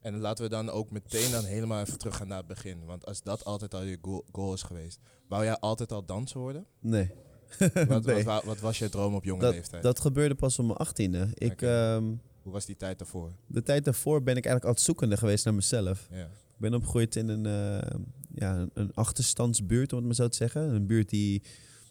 En 0.00 0.18
laten 0.18 0.44
we 0.44 0.50
dan 0.50 0.70
ook 0.70 0.90
meteen 0.90 1.30
dan 1.30 1.44
helemaal 1.44 1.80
even 1.80 1.98
teruggaan 1.98 2.28
naar 2.28 2.38
het 2.38 2.46
begin. 2.46 2.84
Want 2.84 3.06
als 3.06 3.22
dat 3.22 3.44
altijd 3.44 3.74
al 3.74 3.82
je 3.82 3.98
goal, 4.02 4.24
goal 4.32 4.52
is 4.52 4.62
geweest, 4.62 4.98
wou 5.28 5.44
jij 5.44 5.56
altijd 5.58 5.92
al 5.92 6.04
danser 6.04 6.40
worden? 6.40 6.66
Nee. 6.80 7.10
Wat, 7.88 8.04
Nee. 8.04 8.14
wat, 8.14 8.22
wa- 8.22 8.42
wat 8.44 8.60
was 8.60 8.78
je 8.78 8.88
droom 8.88 9.14
op 9.14 9.24
jonge 9.24 9.40
Dat, 9.40 9.54
leeftijd? 9.54 9.82
dat 9.82 10.00
gebeurde 10.00 10.34
pas 10.34 10.58
op 10.58 10.64
mijn 10.66 10.78
achttiende. 10.78 11.28
Ik, 11.34 11.62
ehm, 11.62 12.04
Hoe 12.42 12.52
was 12.52 12.66
die 12.66 12.76
tijd 12.76 12.98
daarvoor? 12.98 13.32
de 13.46 13.62
tijd 13.62 13.84
daarvoor 13.84 14.18
ben 14.22 14.36
ik 14.36 14.44
eigenlijk 14.44 14.64
altijd 14.64 14.84
zoekende 14.86 15.16
geweest 15.16 15.44
naar 15.44 15.54
mezelf. 15.54 16.08
Ja. 16.10 16.24
Ik 16.24 16.56
ben 16.58 16.74
opgegroeid 16.74 17.16
in 17.16 17.28
een, 17.28 17.46
eh, 17.46 17.98
ja, 18.38 18.66
een- 18.74 18.94
achterstandsbuurt, 18.94 19.92
om 19.92 19.98
het 19.98 20.06
maar 20.06 20.14
zo 20.14 20.28
te 20.28 20.36
zeggen. 20.36 20.74
Een 20.74 20.86
buurt 20.86 21.08
die 21.08 21.42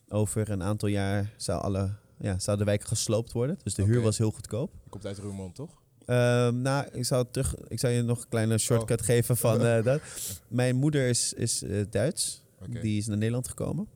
over 0.08 0.50
een 0.50 0.64
aantal 0.64 0.90
jaar 0.90 1.34
zou, 1.38 1.62
alle, 1.62 1.94
ja, 2.20 2.40
zou 2.40 2.58
de 2.58 2.64
wijk 2.64 2.84
gesloopt 2.84 3.32
worden. 3.32 3.58
Dus 3.64 3.74
de 3.74 3.84
huur 3.84 4.02
was 4.02 4.18
heel 4.18 4.32
goedkoop. 4.32 4.74
Je 4.84 4.90
komt 4.90 5.06
uit 5.06 5.18
Roermond, 5.18 5.56
toch? 5.56 5.82
Ehm, 6.06 6.62
nou, 6.62 6.88
ik 6.92 7.06
zou, 7.06 7.26
terug, 7.32 7.56
ik 7.68 7.80
zou 7.80 7.94
je 7.94 8.02
nog 8.02 8.22
een 8.22 8.30
kleine 8.30 8.58
shortcut 8.58 9.00
Oh. 9.00 9.06
geven 9.06 9.38
van 9.38 9.66
eh, 9.66 9.84
dat. 9.92 10.02
Mijn 10.48 10.76
moeder 10.76 11.08
is, 11.10 11.34
is 11.34 11.64
eh, 11.64 11.86
Duits. 11.90 12.44
Die 12.82 12.98
is 12.98 13.08
naar 13.08 13.18
Nederland 13.18 13.48
gekomen. 13.48 13.88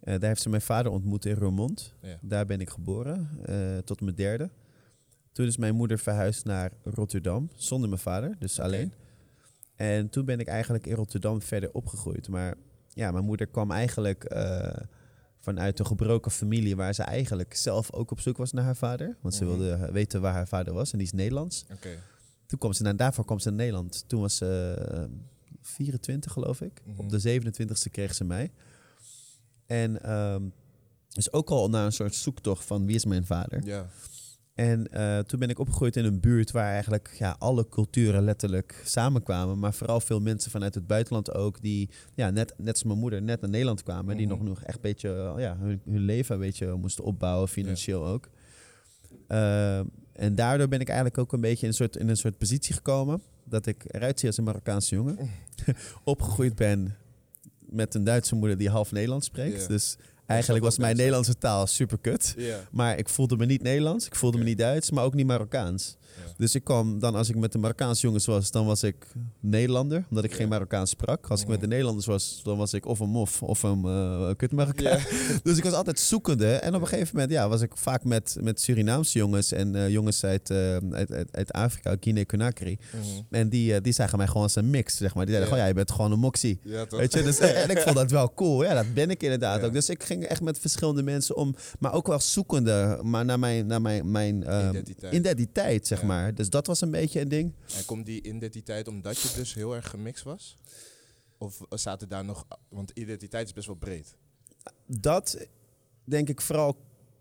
Eh, 0.00 0.18
daar 0.18 0.28
heeft 0.28 0.42
ze 0.42 0.48
mijn 0.48 0.62
vader 0.62 0.92
ontmoet 0.92 1.24
in 1.24 1.34
Roermond. 1.34 1.94
Ja. 2.02 2.18
Daar 2.22 2.46
ben 2.46 2.60
ik 2.60 2.70
geboren, 2.70 3.28
tot 3.84 4.00
mijn 4.00 4.16
derde. 4.16 4.50
Toen 5.32 5.46
is 5.46 5.56
mijn 5.56 5.74
moeder 5.74 5.98
verhuisd 5.98 6.44
naar 6.44 6.72
Rotterdam, 6.84 7.50
zonder 7.54 7.88
mijn 7.88 8.00
vader, 8.00 8.36
dus 8.38 8.60
alleen. 8.60 8.92
En 9.80 10.08
toen 10.10 10.24
ben 10.24 10.38
ik 10.40 10.48
eigenlijk 10.48 10.86
in 10.86 10.94
Rotterdam 10.94 11.42
verder 11.42 11.72
opgegroeid. 11.72 12.28
Maar 12.28 12.54
ja, 12.88 13.10
mijn 13.10 13.24
moeder 13.24 13.46
kwam 13.46 13.70
eigenlijk 13.70 14.24
eh, 14.24 14.76
vanuit 15.38 15.78
een 15.78 15.86
gebroken 15.86 16.30
familie... 16.30 16.76
waar 16.76 16.94
ze 16.94 17.02
eigenlijk 17.02 17.54
zelf 17.54 17.92
ook 17.92 18.10
op 18.10 18.20
zoek 18.20 18.36
was 18.36 18.52
naar 18.52 18.64
haar 18.64 18.76
vader. 18.76 19.16
Want 19.20 19.34
ze 19.34 19.44
Mhm. 19.44 19.56
wilde 19.58 19.92
weten 19.92 20.20
waar 20.20 20.32
haar 20.32 20.48
vader 20.48 20.72
was 20.74 20.92
en 20.92 20.98
die 20.98 21.06
is 21.06 21.12
Nederlands. 21.12 21.64
Toen 22.46 22.58
kwam 22.58 22.72
ze 22.72 22.82
naar, 22.82 22.96
daarvoor 22.96 23.24
kwam 23.24 23.38
ze 23.38 23.48
naar 23.48 23.58
Nederland. 23.58 24.04
Toen 24.06 24.20
was 24.20 24.36
ze 24.36 24.74
eh, 24.92 25.02
24, 25.60 26.32
geloof 26.32 26.60
ik. 26.60 26.82
Mhm. 26.84 27.00
Op 27.00 27.10
de 27.10 27.18
27e 27.18 27.90
kreeg 27.90 28.14
ze 28.14 28.24
mij. 28.24 28.50
En 29.66 30.02
ehm 30.02 30.42
dus 31.08 31.32
ook 31.32 31.50
al 31.50 31.68
naar 31.68 31.84
een 31.84 31.92
soort 31.92 32.14
zoektocht 32.14 32.64
van 32.64 32.86
wie 32.86 32.94
is 32.94 33.04
mijn 33.04 33.26
vader. 33.26 33.64
Ja. 33.66 33.86
En 34.60 34.92
eh, 34.92 35.18
toen 35.18 35.38
ben 35.38 35.48
ik 35.48 35.58
opgegroeid 35.58 35.96
in 35.96 36.04
een 36.04 36.20
buurt 36.20 36.50
waar 36.50 36.72
eigenlijk 36.72 37.14
ja, 37.18 37.36
alle 37.38 37.68
culturen 37.68 38.22
letterlijk 38.24 38.82
samenkwamen. 38.84 39.58
Maar 39.58 39.74
vooral 39.74 40.00
veel 40.00 40.20
mensen 40.20 40.50
vanuit 40.50 40.74
het 40.74 40.86
buitenland 40.86 41.34
ook, 41.34 41.60
die 41.62 41.90
ja, 42.14 42.30
net, 42.30 42.54
net 42.56 42.72
als 42.72 42.82
mijn 42.82 42.98
moeder 42.98 43.22
net 43.22 43.40
naar 43.40 43.50
Nederland 43.50 43.82
kwamen. 43.82 44.16
Die 44.16 44.26
Mhm. 44.26 44.36
nog, 44.36 44.44
nog 44.44 44.62
echt 44.62 44.74
een 44.74 44.82
beetje 44.82 45.08
uh, 45.08 45.42
ja, 45.42 45.56
hun, 45.58 45.80
hun 45.84 46.00
leven 46.00 46.34
een 46.34 46.40
beetje 46.40 46.74
moesten 46.74 47.04
opbouwen, 47.04 47.48
financieel 47.48 48.06
ook. 48.06 48.28
Uh, 49.28 49.78
en 50.12 50.34
daardoor 50.34 50.68
ben 50.68 50.80
ik 50.80 50.88
eigenlijk 50.88 51.18
ook 51.18 51.32
een 51.32 51.40
beetje 51.40 51.62
in 51.62 51.68
een 51.68 51.74
soort, 51.74 51.96
in 51.96 52.08
een 52.08 52.16
soort 52.16 52.38
positie 52.38 52.74
gekomen. 52.74 53.22
Dat 53.44 53.66
ik 53.66 53.84
eruit 53.86 54.18
zie 54.18 54.28
als 54.28 54.38
een 54.38 54.44
Marokkaanse 54.44 54.94
jongen. 54.94 55.18
Opgegroeid 56.04 56.54
ben 56.54 56.96
met 57.58 57.94
een 57.94 58.04
Duitse 58.04 58.34
moeder 58.34 58.58
die 58.58 58.70
half 58.70 58.92
Nederlands 58.92 59.26
spreekt. 59.26 59.68
Dus 59.68 59.96
eigenlijk 60.30 60.64
was 60.64 60.78
mijn 60.78 60.96
Nederlandse 60.96 61.38
taal 61.38 61.66
super 61.66 61.98
kut. 62.00 62.34
Maar 62.70 62.98
ik 62.98 63.08
voelde 63.08 63.36
me 63.36 63.46
niet 63.46 63.62
Nederlands, 63.62 64.06
ik 64.06 64.14
voelde 64.14 64.38
me 64.38 64.44
niet 64.44 64.58
Duits, 64.58 64.90
maar 64.90 65.04
ook 65.04 65.14
niet 65.14 65.26
Marokkaans. 65.26 65.96
Dus 66.36 66.54
ik 66.54 66.64
kwam 66.64 66.98
dan, 66.98 67.14
als 67.14 67.28
ik 67.28 67.36
met 67.36 67.52
de 67.52 67.58
Marokkaanse 67.58 68.06
jongens 68.06 68.26
was, 68.26 68.50
dan 68.50 68.66
was 68.66 68.82
ik 68.82 69.06
Nederlander, 69.40 70.04
omdat 70.08 70.24
ik 70.24 70.32
geen 70.34 70.48
Marokkaans 70.48 70.90
sprak. 70.90 71.26
Als 71.26 71.40
ik 71.42 71.48
met 71.48 71.60
de. 71.60 71.66
Nederlanders 71.66 72.06
was, 72.06 72.40
dan 72.44 72.56
was 72.56 72.74
ik 72.74 72.86
of 72.86 73.00
een 73.00 73.08
mof 73.08 73.42
of 73.42 73.62
een 73.62 73.82
uh, 73.84 74.30
kut 74.36 74.52
Marokkaan. 74.52 74.98
Dus 75.42 75.56
ik 75.56 75.64
was 75.64 75.72
altijd 75.72 75.98
zoekende. 76.00 76.52
En 76.52 76.74
op 76.74 76.80
een 76.80 76.86
gegeven 76.86 77.10
moment 77.14 77.32
ja, 77.32 77.48
was 77.48 77.60
ik 77.60 77.72
vaak 77.74 78.04
met, 78.04 78.36
met 78.40 78.60
Surinaamse 78.60 79.18
jongens 79.18 79.52
en 79.52 79.74
uh, 79.74 79.88
jongens 79.88 80.24
uit, 80.24 80.50
uh, 80.50 80.76
uit, 80.76 81.12
uit, 81.12 81.28
uit 81.36 81.52
Afrika, 81.52 81.96
Guinea-Conakry. 82.00 82.78
Mhm. 82.92 83.04
En 83.30 83.48
die, 83.48 83.80
die 83.80 83.92
zagen 83.92 84.18
mij 84.18 84.26
gewoon 84.26 84.42
als 84.42 84.56
een 84.56 84.70
mix, 84.70 84.96
zeg 84.96 85.14
maar. 85.14 85.24
Die 85.26 85.34
zeiden 85.34 85.40
Ja. 85.40 85.44
gewoon, 85.44 85.58
ja, 85.58 85.66
je 85.66 85.74
bent 85.74 85.90
gewoon 85.90 86.12
een 86.12 86.18
moxie. 86.18 86.60
Weet 86.90 87.12
je, 87.12 87.22
dus, 87.22 87.38
en 87.38 87.70
ik 87.70 87.78
vond 87.78 87.96
dat 87.96 88.10
wel 88.10 88.34
cool. 88.34 88.64
Ja, 88.64 88.74
dat 88.74 88.94
ben 88.94 89.10
ik 89.10 89.22
inderdaad 89.22 89.62
ook. 89.62 89.72
Dus 89.72 89.88
ik 89.88 90.02
ging 90.02 90.24
echt 90.24 90.40
met 90.42 90.58
verschillende 90.58 91.02
mensen 91.02 91.36
om, 91.36 91.54
maar 91.78 91.92
ook 91.92 92.06
wel 92.06 92.20
zoekende 92.20 92.98
maar 93.02 93.24
naar 93.24 93.38
mijn, 93.38 93.66
naar 93.66 93.82
mijn, 93.82 94.10
mijn 94.10 94.44
ehm, 94.44 94.68
Identiteit. 94.68 95.14
identiteit, 95.14 95.86
zeg 95.86 95.99
Maar. 96.02 96.34
Dus 96.34 96.50
dat 96.50 96.66
was 96.66 96.80
een 96.80 96.90
beetje 96.90 97.20
een 97.20 97.28
ding. 97.28 97.54
En 97.76 97.84
komt 97.84 98.06
die 98.06 98.22
identiteit 98.22 98.88
omdat 98.88 99.20
je 99.20 99.32
dus 99.36 99.54
heel 99.54 99.74
erg 99.74 99.88
gemixt 99.88 100.24
was? 100.24 100.56
Of 101.38 101.60
zaten 101.70 102.08
daar 102.08 102.24
nog... 102.24 102.46
Want 102.68 102.90
identiteit 102.94 103.46
is 103.46 103.52
best 103.52 103.66
wel 103.66 103.76
breed. 103.76 104.16
Dat 104.86 105.46
denk 106.04 106.28
ik 106.28 106.40
vooral, 106.40 106.76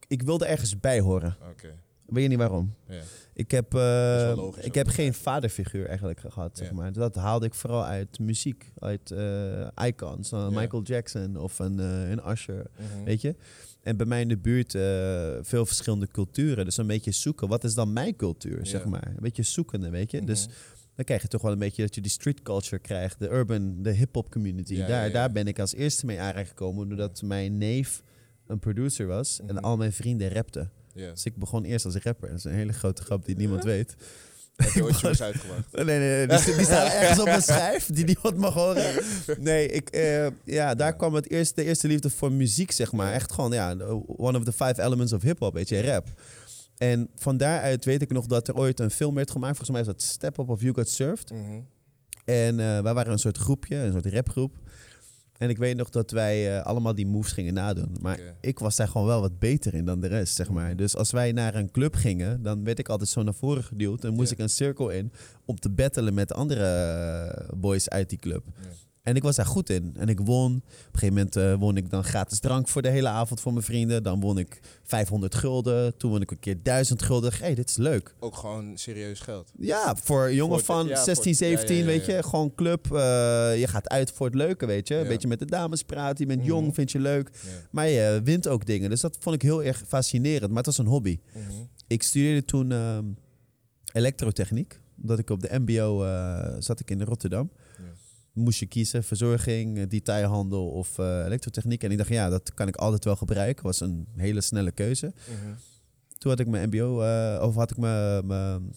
ik 0.08 0.22
wilde 0.22 0.46
ergens 0.46 0.80
bij 0.80 1.00
horen. 1.00 1.38
Oké. 1.52 1.80
Weet 2.10 2.24
je 2.24 2.30
niet 2.30 2.38
waarom? 2.38 2.74
Ja. 2.88 3.02
Ik 3.34 3.52
heb, 3.52 3.74
eh, 3.74 4.34
logisch 4.36 4.64
ik 4.64 4.76
heb 4.76 4.88
geen 4.88 5.14
vaderfiguur 5.14 5.88
eigenlijk 5.88 6.20
gehad, 6.20 6.58
zeg 6.58 6.72
maar. 6.72 6.94
Dat 6.94 7.16
haalde 7.16 7.46
ik 7.46 7.54
vooral 7.54 7.86
uit 7.86 8.20
muziek, 8.20 8.72
uit 8.80 9.12
eh, 9.12 9.68
icons, 9.88 10.32
uh. 10.32 10.50
Michael 10.50 10.82
Jackson 10.82 11.38
of 11.38 11.60
een, 11.60 11.80
eh, 11.80 12.10
een 12.10 12.30
Usher. 12.30 12.66
Mhm. 12.76 13.04
Weet 13.04 13.22
je? 13.22 13.36
En 13.84 13.98
bij 13.98 14.06
mij 14.06 14.22
in 14.22 14.28
de 14.28 14.38
buurt 14.38 14.76
eh, 14.76 14.82
veel 15.42 15.66
verschillende 15.66 16.08
culturen. 16.08 16.66
Dus 16.66 16.78
een 16.78 16.88
beetje 16.88 17.12
zoeken. 17.12 17.48
Wat 17.48 17.64
is 17.64 17.74
dan 17.74 17.94
mijn 17.94 18.16
cultuur, 18.16 18.66
zeg 18.66 18.86
maar? 18.86 19.08
Een 19.08 19.16
beetje 19.22 19.44
zoekende, 19.44 19.90
weet 19.90 20.12
je? 20.12 20.24
Dus 20.24 20.46
Mhm. 20.48 20.56
dan 20.96 21.06
krijg 21.06 21.22
je 21.22 21.28
toch 21.28 21.42
wel 21.42 21.52
een 21.52 21.60
beetje 21.60 21.82
dat 21.82 21.96
je 21.96 22.02
die 22.02 22.12
street 22.12 22.42
culture 22.42 22.80
krijgt. 22.82 23.20
De 23.20 23.30
urban, 23.30 23.82
de 23.82 23.92
hip-hop 23.92 24.32
community. 24.32 24.74
Ja, 24.74 24.80
daar, 24.88 24.90
ja, 25.00 25.04
ja. 25.06 25.12
daar 25.14 25.32
ben 25.32 25.48
ik 25.48 25.60
als 25.60 25.74
eerste 25.74 26.06
mee 26.06 26.20
aangekomen. 26.20 26.88
Doordat 26.88 27.22
mijn 27.22 27.58
neef 27.58 28.04
een 28.48 28.60
producer 28.60 29.08
was. 29.08 29.40
En 29.40 29.56
Mhm. 29.56 29.64
al 29.64 29.78
mijn 29.78 29.94
vrienden 29.94 30.30
rapten. 30.30 30.72
Dus 30.94 31.26
ik 31.26 31.36
begon 31.36 31.64
eerst 31.64 31.86
als 31.86 31.96
rapper. 31.96 32.30
Dat 32.30 32.38
is 32.38 32.44
een 32.44 32.54
hele 32.54 32.74
grote 32.74 33.02
grap 33.04 33.26
die 33.26 33.36
niemand 33.36 33.64
weet. 33.64 33.96
Heb 34.64 34.74
je 34.74 34.84
ooit 34.84 35.00
jongens 35.02 35.22
uitgebracht? 35.22 35.72
Nee, 35.72 35.86
nee, 35.86 36.00
nee. 36.00 36.28
Die, 36.28 36.56
die 36.56 36.66
staan 36.66 36.92
ergens 37.02 37.20
op 37.20 37.28
een 37.28 37.42
schijf 37.42 37.86
die 37.86 38.06
niemand 38.06 38.38
mag 38.38 38.54
horen. 38.54 39.04
Nee, 39.40 39.68
ik, 39.68 39.90
eh, 39.90 40.28
ja, 40.44 40.76
daar 40.76 40.96
kwam 40.96 41.14
het 41.14 41.30
eerste, 41.30 41.56
de 41.56 41.64
eerste 41.64 41.88
liefde 41.88 42.10
voor 42.10 42.32
muziek, 42.32 42.72
zeg 42.72 42.92
maar. 42.92 43.14
Echt 43.14 43.32
gewoon, 43.34 43.52
ja, 43.52 43.76
one 44.06 44.38
of 44.38 44.44
the 44.44 44.52
five 44.52 44.82
elements 44.82 45.14
of 45.14 45.22
hip-hop, 45.22 45.54
weet 45.54 45.70
je, 45.70 45.82
rap. 45.82 46.08
En 46.78 47.10
van 47.16 47.38
daaruit 47.38 47.86
weet 47.86 48.02
ik 48.02 48.12
nog 48.12 48.26
dat 48.26 48.48
er 48.48 48.56
ooit 48.56 48.80
een 48.80 48.92
film 48.92 49.16
werd 49.16 49.32
gemaakt. 49.32 49.58
Volgens 49.58 49.78
mij 49.78 49.80
is 49.80 49.86
dat 49.88 50.02
Step 50.02 50.38
Up 50.38 50.50
of 50.50 50.62
You 50.62 50.74
Got 50.74 50.90
Served. 50.90 51.32
Mhm. 51.32 51.60
En 52.26 52.60
eh, 52.60 52.82
wij 52.82 52.94
waren 52.94 53.12
een 53.12 53.20
soort 53.20 53.38
groepje, 53.38 53.76
een 53.76 53.92
soort 53.92 54.06
rapgroep. 54.06 54.56
En 55.40 55.50
ik 55.50 55.58
weet 55.58 55.78
nog 55.78 55.90
dat 55.90 56.12
wij 56.12 56.58
eh, 56.58 56.66
allemaal 56.66 56.96
die 56.96 57.08
moves 57.08 57.32
gingen 57.32 57.54
nadoen. 57.54 57.96
Maar 58.02 58.20
ik 58.42 58.60
was 58.60 58.76
daar 58.76 58.88
gewoon 58.88 59.08
wel 59.08 59.22
wat 59.22 59.40
beter 59.40 59.74
in 59.74 59.86
dan 59.86 60.00
de 60.02 60.08
rest, 60.08 60.36
zeg 60.36 60.50
maar. 60.50 60.76
Dus 60.76 60.96
als 60.96 61.12
wij 61.12 61.32
naar 61.32 61.56
een 61.56 61.72
club 61.72 61.96
gingen, 61.96 62.44
dan 62.44 62.64
werd 62.64 62.80
ik 62.80 62.90
altijd 62.90 63.10
zo 63.10 63.24
naar 63.24 63.34
voren 63.34 63.64
geduwd. 63.64 64.04
En 64.04 64.14
moest 64.14 64.32
ik 64.32 64.40
een 64.40 64.50
cirkel 64.50 64.90
in 64.90 65.12
om 65.46 65.60
te 65.60 65.70
battelen 65.70 66.14
met 66.14 66.28
de 66.28 66.34
andere 66.34 66.66
eh, 66.66 67.58
boys 67.58 67.90
uit 67.90 68.10
die 68.10 68.20
club. 68.20 68.44
En 69.10 69.16
ik 69.16 69.24
was 69.24 69.36
daar 69.36 69.46
goed 69.46 69.70
in. 69.70 69.94
En 69.98 70.08
ik 70.10 70.20
won. 70.20 70.56
Op 70.56 70.64
een 70.66 71.00
gegeven 71.00 71.16
moment 71.16 71.36
eh, 71.36 71.54
won 71.54 71.78
ik 71.78 71.90
dan 71.90 72.04
gratis 72.04 72.40
drank 72.40 72.68
voor 72.68 72.82
de 72.82 72.90
hele 72.90 73.08
avond 73.08 73.40
voor 73.40 73.52
mijn 73.54 73.66
vrienden. 73.66 74.04
Dan 74.04 74.20
won 74.20 74.38
ik 74.38 74.60
500 74.84 75.36
gulden. 75.36 75.98
Toen 75.98 76.12
won 76.12 76.22
ik 76.22 76.32
een 76.32 76.40
keer 76.40 76.64
1000 76.64 77.02
gulden. 77.02 77.32
Hé, 77.32 77.38
hey, 77.38 77.56
dit 77.56 77.70
is 77.70 77.76
leuk. 77.78 78.16
Ook 78.20 78.36
gewoon 78.36 78.78
serieus 78.78 79.20
geld. 79.20 79.52
Ja, 79.58 79.96
voor 80.04 80.26
een 80.28 80.36
jongen 80.36 80.64
van 80.64 80.88
ja, 80.88 80.96
voor 80.96 81.04
16, 81.04 81.32
het- 81.32 81.40
ja, 81.40 81.48
ja, 81.48 81.52
17, 81.58 81.78
ja, 81.78 81.86
weet 81.86 82.06
je. 82.06 82.24
Gewoon 82.24 82.56
club. 82.56 82.86
eh, 82.92 83.60
je 83.60 83.68
gaat 83.68 83.90
uit 83.90 84.12
voor 84.12 84.26
het 84.26 84.36
leuke, 84.36 84.66
weet 84.66 84.88
je. 84.88 84.96
Een 84.96 85.08
beetje 85.08 85.28
met 85.28 85.40
de 85.40 85.46
dames 85.46 85.84
praten. 85.84 86.18
Je 86.20 86.26
bent 86.26 86.40
Mhm. 86.40 86.48
jong, 86.50 86.74
vind 86.74 86.92
je 86.92 87.00
leuk. 87.00 87.30
Maar 87.72 87.88
je 87.88 88.22
wint 88.24 88.48
ook 88.48 88.66
dingen. 88.66 88.90
Dus 88.90 89.02
dat 89.02 89.18
vond 89.20 89.36
ik 89.36 89.42
heel 89.42 89.64
erg 89.64 89.84
fascinerend. 89.88 90.48
Maar 90.50 90.58
het 90.58 90.66
was 90.66 90.78
een 90.78 90.86
hobby. 90.86 91.20
Mhm. 91.34 91.42
Ik 91.88 92.04
studeerde 92.04 92.46
toen 92.46 92.72
ehm, 92.72 93.06
elektrotechniek. 93.94 94.80
Omdat 95.02 95.20
ik 95.20 95.30
op 95.30 95.42
de 95.42 95.60
mbo 95.60 96.04
eh, 96.04 96.56
zat 96.60 96.80
ik 96.80 96.92
in 96.92 97.02
Rotterdam. 97.02 97.52
Moest 98.40 98.60
je 98.60 98.66
kiezen, 98.66 99.04
verzorging, 99.04 99.78
eh, 99.78 99.84
detailhandel 99.88 100.70
of 100.70 100.98
eh, 101.00 101.24
elektrotechniek. 101.26 101.84
En 101.84 101.92
ik 101.92 101.98
dacht, 101.98 102.10
ja, 102.10 102.30
dat 102.30 102.54
kan 102.54 102.68
ik 102.68 102.76
altijd 102.76 103.04
wel 103.04 103.16
gebruiken. 103.16 103.64
was 103.64 103.80
een 103.80 104.08
hele 104.16 104.42
snelle 104.42 104.72
keuze. 104.72 105.14
Mhm. 105.28 105.54
Toen 106.18 106.32
had 106.32 106.40
ik 106.40 106.48
mijn 106.48 106.68
mbo, 106.68 107.02
eh, 107.02 107.44
of 107.48 107.56
had 107.56 107.72
ik 107.72 107.78
mijn, 107.78 108.26
mijn 108.28 108.74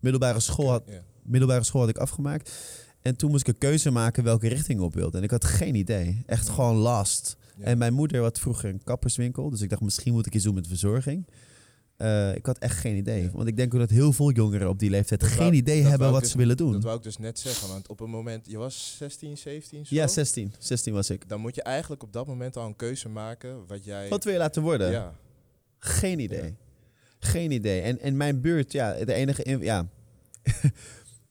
middelbare 0.00 0.40
school, 0.40 0.70
had, 0.70 0.82
middelbare 1.22 1.64
school 1.64 1.80
had 1.80 1.90
ik 1.90 1.98
afgemaakt. 1.98 2.52
En 3.02 3.16
toen 3.16 3.30
moest 3.30 3.48
ik 3.48 3.54
een 3.54 3.58
keuze 3.60 3.90
maken 3.90 4.24
welke 4.24 4.48
richting 4.48 4.78
ik 4.78 4.84
op 4.84 4.94
wilde. 4.94 5.16
En 5.18 5.22
ik 5.24 5.30
had 5.30 5.44
geen 5.44 5.74
idee. 5.74 6.22
Echt 6.26 6.46
Ja. 6.46 6.52
gewoon 6.52 6.76
last. 6.76 7.36
Ja. 7.56 7.64
En 7.64 7.78
mijn 7.78 7.92
moeder 7.92 8.22
had 8.22 8.38
vroeger 8.38 8.68
een 8.70 8.84
kapperswinkel. 8.84 9.50
Dus 9.50 9.60
ik 9.60 9.70
dacht, 9.70 9.82
misschien 9.82 10.12
moet 10.12 10.26
ik 10.26 10.34
iets 10.34 10.44
doen 10.44 10.54
met 10.54 10.66
verzorging. 10.66 11.26
Eh, 11.98 12.34
ik 12.34 12.46
had 12.46 12.58
echt 12.58 12.76
geen 12.78 12.96
idee. 12.96 13.22
Ja. 13.22 13.30
Want 13.30 13.48
ik 13.48 13.56
denk 13.56 13.74
ook 13.74 13.80
dat 13.80 13.90
heel 13.90 14.12
veel 14.12 14.30
jongeren 14.32 14.68
op 14.68 14.78
die 14.78 14.90
leeftijd 14.90 15.20
Dat 15.20 15.28
geen 15.28 15.38
wou- 15.38 15.52
idee 15.52 15.82
hebben 15.82 16.10
wat 16.10 16.20
dus- 16.20 16.30
ze 16.30 16.36
willen 16.38 16.56
doen. 16.56 16.72
Dat 16.72 16.82
wou 16.82 16.96
ik 16.96 17.02
dus 17.02 17.18
net 17.18 17.38
zeggen, 17.38 17.68
want 17.68 17.88
op 17.88 18.00
een 18.00 18.10
moment, 18.10 18.46
je 18.50 18.56
was 18.58 18.94
16, 18.98 19.36
17 19.38 19.86
zo? 19.86 19.94
ja, 19.94 20.06
16. 20.06 20.52
16 20.58 20.92
was 20.92 21.10
ik. 21.10 21.28
Dan 21.28 21.40
moet 21.40 21.54
je 21.54 21.62
eigenlijk 21.62 22.02
op 22.02 22.12
dat 22.12 22.26
moment 22.26 22.56
al 22.56 22.66
een 22.66 22.76
keuze 22.76 23.08
maken 23.08 23.66
wat 23.66 23.84
jij... 23.84 24.08
Wat 24.08 24.24
wil 24.24 24.32
je 24.32 24.38
laten 24.38 24.62
worden? 24.62 24.90
Ja. 24.90 25.14
Geen 25.78 26.18
idee. 26.18 26.54
Geen 27.18 27.50
idee. 27.50 27.80
En 27.80 28.00
in 28.02 28.16
mijn 28.16 28.40
buurt, 28.40 28.72
ja, 28.72 28.92
de 29.04 29.12
enige... 29.12 29.58
ja, 29.60 29.86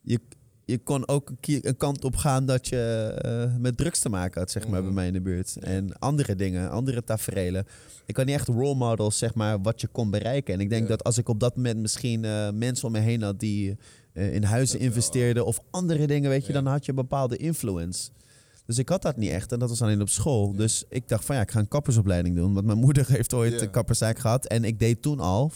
je, 0.02 0.20
je 0.68 0.78
kon 0.78 1.08
ook 1.08 1.32
een, 1.42 1.78
kant 1.78 2.04
op 2.04 2.16
gaan 2.16 2.46
dat 2.46 2.68
je 2.68 3.12
eh, 3.22 3.56
met 3.60 3.78
drugs 3.78 4.00
te 4.00 4.10
maken 4.10 4.40
had, 4.42 4.52
zeg 4.52 4.68
maar, 4.68 4.76
Mhm. 4.78 4.84
bij 4.86 4.94
mij 4.94 5.08
in 5.08 5.14
de 5.14 5.22
buurt. 5.22 5.58
En 5.60 6.00
andere 6.00 6.36
dingen, 6.36 6.70
andere 6.72 7.04
tafereelen. 7.04 7.66
Ik 8.06 8.18
had 8.18 8.26
niet 8.26 8.36
echt 8.36 8.48
role 8.48 8.76
models, 8.76 9.18
zeg 9.18 9.34
maar, 9.36 9.62
wat 9.62 9.82
je 9.82 9.88
kon 9.88 10.10
bereiken. 10.10 10.54
En 10.54 10.60
ik 10.60 10.70
denk 10.70 10.82
Ja. 10.82 10.88
dat 10.88 11.04
als 11.04 11.18
ik 11.18 11.30
op 11.30 11.40
dat 11.40 11.56
moment 11.56 11.80
misschien 11.80 12.26
eh, 12.26 12.50
mensen 12.52 12.86
om 12.88 12.92
me 12.92 13.00
heen 13.00 13.22
had 13.22 13.40
die 13.40 13.78
eh, 14.14 14.34
in 14.34 14.44
huizen 14.44 14.72
Dat 14.78 14.88
wel, 14.88 14.88
investeerden 14.96 15.46
of 15.46 15.60
andere 15.72 16.08
dingen, 16.08 16.30
weet 16.30 16.46
je, 16.46 16.54
Ja. 16.54 16.62
dan 16.62 16.72
had 16.72 16.86
je 16.86 16.90
een 16.92 16.98
bepaalde 16.98 17.38
influence. 17.38 18.10
Dus 18.66 18.78
ik 18.78 18.90
had 18.90 19.02
dat 19.02 19.18
niet 19.18 19.30
echt 19.32 19.52
en 19.52 19.60
dat 19.60 19.70
was 19.70 19.82
alleen 19.82 20.02
op 20.02 20.10
school. 20.10 20.52
Ja. 20.52 20.58
Dus 20.58 20.84
ik 20.90 21.08
dacht 21.08 21.26
van 21.26 21.36
ja, 21.36 21.42
ik 21.42 21.52
ga 21.52 21.60
een 21.60 21.68
kappersopleiding 21.68 22.36
doen. 22.36 22.54
Want 22.54 22.66
mijn 22.66 22.78
moeder 22.78 23.06
heeft 23.16 23.34
ooit 23.34 23.62
een 23.62 23.70
kapperszaak 23.70 24.20
gehad. 24.20 24.46
En 24.46 24.64
ik 24.64 24.80
deed 24.80 25.02
toen 25.02 25.20
al, 25.20 25.52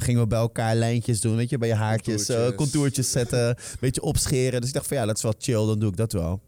gingen 0.00 0.20
we 0.20 0.26
bij 0.26 0.38
elkaar 0.38 0.74
lijntjes 0.76 1.20
doen, 1.20 1.36
weet 1.36 1.50
je, 1.50 1.58
bij 1.58 1.68
je 1.68 1.74
haartjes, 1.74 2.20
eh, 2.20 2.26
Contourtjes. 2.36 2.56
contourtjes 2.56 3.10
zetten, 3.10 3.48
een 3.48 3.56
beetje 3.80 4.02
opscheren. 4.02 4.60
Dus 4.60 4.68
ik 4.68 4.74
dacht 4.74 4.86
van 4.86 4.96
ja, 4.96 5.06
dat 5.06 5.16
is 5.16 5.22
wel 5.22 5.34
chill, 5.38 5.66
dan 5.66 5.78
doe 5.78 5.90
ik 5.90 5.96
dat 5.96 6.12
wel. 6.12 6.40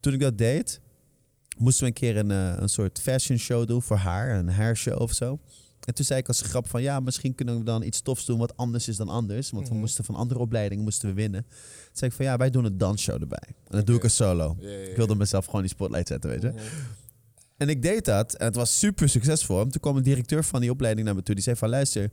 Toen 0.00 0.12
ik 0.12 0.20
dat 0.20 0.38
deed, 0.38 0.80
moesten 1.58 1.80
we 1.82 1.86
een 1.88 1.92
keer 1.94 2.16
een, 2.16 2.30
eh, 2.30 2.52
een 2.56 2.68
soort 2.68 3.00
fashion 3.00 3.38
show 3.38 3.66
doen 3.66 3.82
voor 3.82 3.96
haar, 3.96 4.38
een 4.38 4.48
hairshow 4.48 5.00
of 5.00 5.12
zo. 5.12 5.38
En 5.84 5.94
toen 5.94 6.04
zei 6.04 6.18
ik 6.20 6.28
als 6.28 6.40
grap 6.40 6.68
van 6.68 6.82
ja, 6.82 7.00
misschien 7.00 7.34
kunnen 7.34 7.58
we 7.58 7.64
dan 7.64 7.82
iets 7.82 8.00
tofs 8.00 8.24
doen 8.24 8.38
wat 8.38 8.56
anders 8.56 8.88
is 8.88 8.96
dan 8.96 9.08
anders. 9.08 9.50
Want 9.50 9.64
we 9.64 9.70
Mhm. 9.72 9.80
moesten 9.80 10.04
van 10.04 10.14
andere 10.14 10.40
opleidingen 10.40 10.84
moesten 10.84 11.08
we 11.08 11.14
winnen. 11.14 11.42
Toen 11.42 11.90
zei 11.92 12.10
ik 12.10 12.16
van 12.16 12.24
ja, 12.26 12.36
wij 12.36 12.50
doen 12.50 12.64
een 12.64 12.78
dansshow 12.78 13.20
erbij. 13.20 13.48
En 13.48 13.54
dan 13.76 13.84
doe 13.84 13.96
ik 13.96 14.04
een 14.04 14.10
solo. 14.10 14.56
Ik 14.90 14.96
wilde 14.96 15.14
mezelf 15.14 15.44
gewoon 15.44 15.60
die 15.60 15.70
spotlight 15.70 16.08
zetten, 16.08 16.30
weet 16.30 16.42
je. 16.42 16.48
Mhm. 16.48 16.58
En 17.56 17.68
ik 17.68 17.82
deed 17.82 18.04
dat 18.04 18.34
en 18.34 18.46
het 18.46 18.54
was 18.54 18.78
super 18.78 19.08
succesvol. 19.08 19.60
En 19.60 19.68
toen 19.68 19.80
kwam 19.80 19.96
een 19.96 20.02
directeur 20.02 20.44
van 20.44 20.60
die 20.60 20.70
opleiding 20.70 21.06
naar 21.06 21.14
me 21.14 21.22
toe. 21.22 21.34
Die 21.34 21.44
zei 21.44 21.56
van 21.56 21.68
luister, 21.68 22.10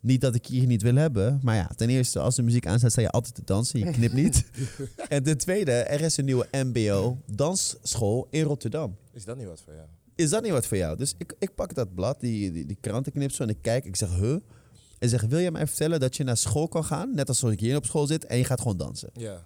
niet 0.00 0.20
dat 0.20 0.34
ik 0.34 0.44
je 0.44 0.58
hier 0.58 0.66
niet 0.66 0.82
wil 0.82 0.94
hebben. 0.94 1.40
Maar 1.42 1.56
ja, 1.56 1.70
ten 1.76 1.88
eerste, 1.88 2.18
als 2.18 2.34
de 2.34 2.42
muziek 2.42 2.66
aanstaat, 2.66 2.90
sta 2.90 3.00
je 3.00 3.10
altijd 3.10 3.34
te 3.34 3.42
dansen. 3.44 3.78
Je 3.78 3.90
knipt 3.90 4.14
niet. 4.14 4.44
en 5.08 5.22
ten 5.22 5.38
tweede, 5.38 5.72
er 5.72 6.00
is 6.00 6.16
een 6.16 6.24
nieuwe 6.24 6.48
mbo 6.52 7.18
dansschool 7.26 8.26
in 8.30 8.42
Rotterdam. 8.42 8.96
Is 9.12 9.24
dat 9.24 9.36
niet 9.36 9.46
wat 9.46 9.60
voor 9.64 9.74
jou? 9.74 9.86
Is 10.14 10.30
dat 10.30 10.42
niet 10.42 10.52
wat 10.52 10.66
voor 10.66 10.76
jou? 10.76 10.96
Dus 10.96 11.14
ik, 11.18 11.34
ik 11.38 11.54
pak 11.54 11.74
dat 11.74 11.94
blad, 11.94 12.20
die, 12.20 12.52
die, 12.52 12.66
die 12.66 12.78
krantenknipsel 12.80 13.44
en 13.44 13.50
ik 13.50 13.58
kijk. 13.62 13.84
Ik 13.84 13.96
zeg, 13.96 14.18
huh? 14.18 14.36
En 14.98 15.08
zeg, 15.08 15.22
wil 15.22 15.38
je 15.38 15.50
mij 15.50 15.66
vertellen 15.66 16.00
dat 16.00 16.16
je 16.16 16.24
naar 16.24 16.36
school 16.36 16.68
kan 16.68 16.84
gaan, 16.84 17.14
net 17.14 17.28
als 17.28 17.42
ik 17.42 17.60
hier 17.60 17.76
op 17.76 17.84
school 17.84 18.06
zit, 18.06 18.24
en 18.24 18.38
je 18.38 18.44
gaat 18.44 18.60
gewoon 18.60 18.76
dansen? 18.76 19.10
Ja. 19.12 19.44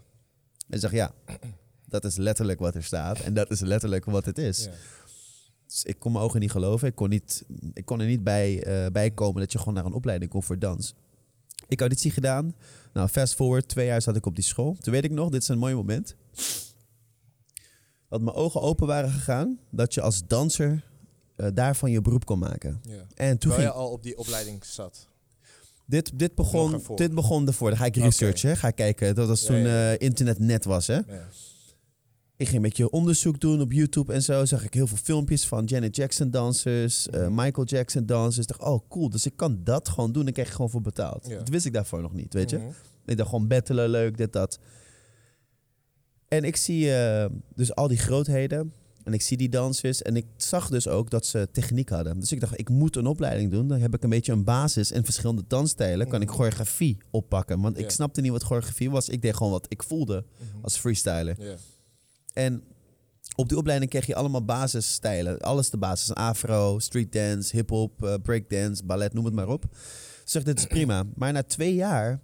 En 0.68 0.78
zeg, 0.78 0.92
ja, 0.92 1.12
dat 1.88 2.04
is 2.04 2.16
letterlijk 2.16 2.60
wat 2.60 2.74
er 2.74 2.84
staat. 2.84 3.20
En 3.20 3.34
dat 3.34 3.50
is 3.50 3.60
letterlijk 3.60 4.04
wat 4.04 4.24
het 4.24 4.38
is. 4.38 4.64
ja. 4.64 4.70
Dus 5.74 5.84
ik 5.84 5.98
kon 5.98 6.12
mijn 6.12 6.24
ogen 6.24 6.40
niet 6.40 6.50
geloven. 6.50 6.88
Ik 6.88 6.94
kon, 6.94 7.08
niet, 7.08 7.44
ik 7.72 7.84
kon 7.84 8.00
er 8.00 8.06
niet 8.06 8.24
bij, 8.24 8.62
eh, 8.62 8.90
bij 8.92 9.10
komen 9.10 9.40
dat 9.40 9.52
je 9.52 9.58
gewoon 9.58 9.74
naar 9.74 9.84
een 9.84 9.92
opleiding 9.92 10.30
kon 10.30 10.42
voor 10.42 10.58
dans. 10.58 10.94
Ik 11.68 11.80
auditie 11.80 12.10
gedaan. 12.10 12.54
Nou, 12.92 13.08
fast 13.08 13.34
forward, 13.34 13.68
twee 13.68 13.86
jaar 13.86 14.02
zat 14.02 14.16
ik 14.16 14.26
op 14.26 14.34
die 14.34 14.44
school. 14.44 14.76
Toen 14.80 14.92
weet 14.92 15.04
ik 15.04 15.10
nog, 15.10 15.30
dit 15.30 15.42
is 15.42 15.48
een 15.48 15.58
mooi 15.58 15.74
moment. 15.74 16.16
Dat 18.08 18.20
mijn 18.20 18.36
ogen 18.36 18.60
open 18.60 18.86
waren 18.86 19.10
gegaan. 19.10 19.58
Dat 19.70 19.94
je 19.94 20.00
als 20.00 20.26
danser 20.26 20.84
eh, 21.36 21.48
daarvan 21.54 21.90
je 21.90 22.00
beroep 22.00 22.24
kon 22.24 22.38
maken. 22.38 22.80
Ja. 22.82 23.06
En 23.14 23.38
toen 23.38 23.38
Terwijl 23.38 23.60
ging, 23.60 23.72
je 23.72 23.78
al 23.78 23.90
op 23.90 24.02
die 24.02 24.18
opleiding 24.18 24.64
zat. 24.64 25.08
dit, 25.86 26.18
dit, 26.18 26.34
begon, 26.34 26.72
ervoor. 26.72 26.96
dit 26.96 27.14
begon 27.14 27.46
ervoor. 27.46 27.68
Dan 27.68 27.78
ga 27.78 27.84
ik 27.84 27.96
researchen. 27.96 28.56
Ga 28.56 28.68
ik 28.68 28.74
kijken. 28.74 29.14
Dat 29.14 29.28
was 29.28 29.44
toen 29.44 29.66
eh, 29.66 29.98
internet 29.98 30.38
net 30.38 30.64
was. 30.64 30.86
Hè? 30.86 30.94
Ja. 30.94 31.28
Ik 32.36 32.44
ging 32.46 32.56
een 32.56 32.62
beetje 32.62 32.90
onderzoek 32.90 33.40
doen 33.40 33.60
op 33.60 33.72
YouTube 33.72 34.12
en 34.12 34.22
zo. 34.22 34.44
Zag 34.44 34.64
ik 34.64 34.74
heel 34.74 34.86
veel 34.86 34.96
filmpjes 34.96 35.46
van 35.46 35.64
Janet 35.64 35.96
Jackson 35.96 36.30
dansers, 36.30 37.08
eh, 37.08 37.20
Mhm. 37.20 37.34
Michael 37.34 37.66
Jackson 37.66 38.06
dansers. 38.06 38.46
Ik 38.46 38.58
dacht, 38.58 38.70
oh 38.70 38.88
cool, 38.88 39.10
dus 39.10 39.26
ik 39.26 39.36
kan 39.36 39.60
dat 39.64 39.88
gewoon 39.88 40.12
doen. 40.12 40.24
Dan 40.24 40.32
krijg 40.32 40.48
ik 40.48 40.54
gewoon 40.54 40.70
voor 40.70 40.80
betaald. 40.80 41.26
Ja. 41.28 41.38
Dat 41.38 41.48
wist 41.48 41.66
ik 41.66 41.72
daarvoor 41.72 42.00
nog 42.02 42.12
niet, 42.12 42.34
weet 42.34 42.50
je. 42.50 42.56
Mhm. 42.56 42.66
Ik 43.06 43.16
dacht 43.16 43.28
gewoon 43.28 43.46
battelen, 43.48 43.88
leuk, 43.88 44.16
dit, 44.16 44.32
dat. 44.32 44.58
En 46.28 46.44
ik 46.44 46.56
zie 46.56 46.94
eh, 46.94 47.26
dus 47.54 47.74
al 47.74 47.88
die 47.88 47.98
grootheden. 47.98 48.72
En 49.04 49.12
ik 49.12 49.22
zie 49.22 49.36
die 49.36 49.48
dansers. 49.48 50.02
En 50.02 50.16
ik 50.16 50.26
zag 50.36 50.68
dus 50.68 50.88
ook 50.88 51.10
dat 51.10 51.26
ze 51.26 51.48
techniek 51.52 51.88
hadden. 51.88 52.20
Dus 52.20 52.32
ik 52.32 52.40
dacht, 52.40 52.58
ik 52.58 52.68
moet 52.68 52.96
een 52.96 53.06
opleiding 53.06 53.50
doen. 53.50 53.68
Dan 53.68 53.80
heb 53.80 53.94
ik 53.94 54.02
een 54.02 54.10
beetje 54.10 54.32
een 54.32 54.44
basis 54.44 54.92
in 54.92 55.04
verschillende 55.04 55.44
dansstijlen. 55.48 56.08
Kan 56.08 56.20
ik 56.20 56.26
Mhm. 56.28 56.36
choreografie 56.36 56.98
oppakken. 57.10 57.60
Want 57.60 57.78
ik 57.78 57.90
snapte 57.90 58.20
niet 58.20 58.30
wat 58.30 58.42
choreografie 58.42 58.90
was. 58.90 59.08
Ik 59.08 59.22
deed 59.22 59.36
gewoon 59.36 59.52
wat 59.52 59.66
ik 59.68 59.82
voelde 59.82 60.24
als 60.62 60.76
freestyler. 60.76 61.36
Ja. 61.42 61.54
En 62.34 62.62
op 63.36 63.48
die 63.48 63.58
opleiding 63.58 63.90
kreeg 63.90 64.06
je 64.06 64.14
allemaal 64.14 64.44
basisstijlen. 64.44 65.40
Alles 65.40 65.70
de 65.70 65.76
basis. 65.76 66.14
Afro, 66.14 66.78
street 66.78 67.12
dance, 67.12 67.56
hip-hop, 67.56 68.04
eh, 68.04 68.14
breakdance, 68.22 68.84
ballet, 68.84 69.12
noem 69.12 69.24
het 69.24 69.34
maar 69.34 69.48
op. 69.48 69.64
Zeg, 70.24 70.42
dit 70.42 70.58
is 70.58 70.66
prima. 70.66 71.04
Maar 71.14 71.32
na 71.32 71.42
twee 71.42 71.74
jaar 71.74 72.20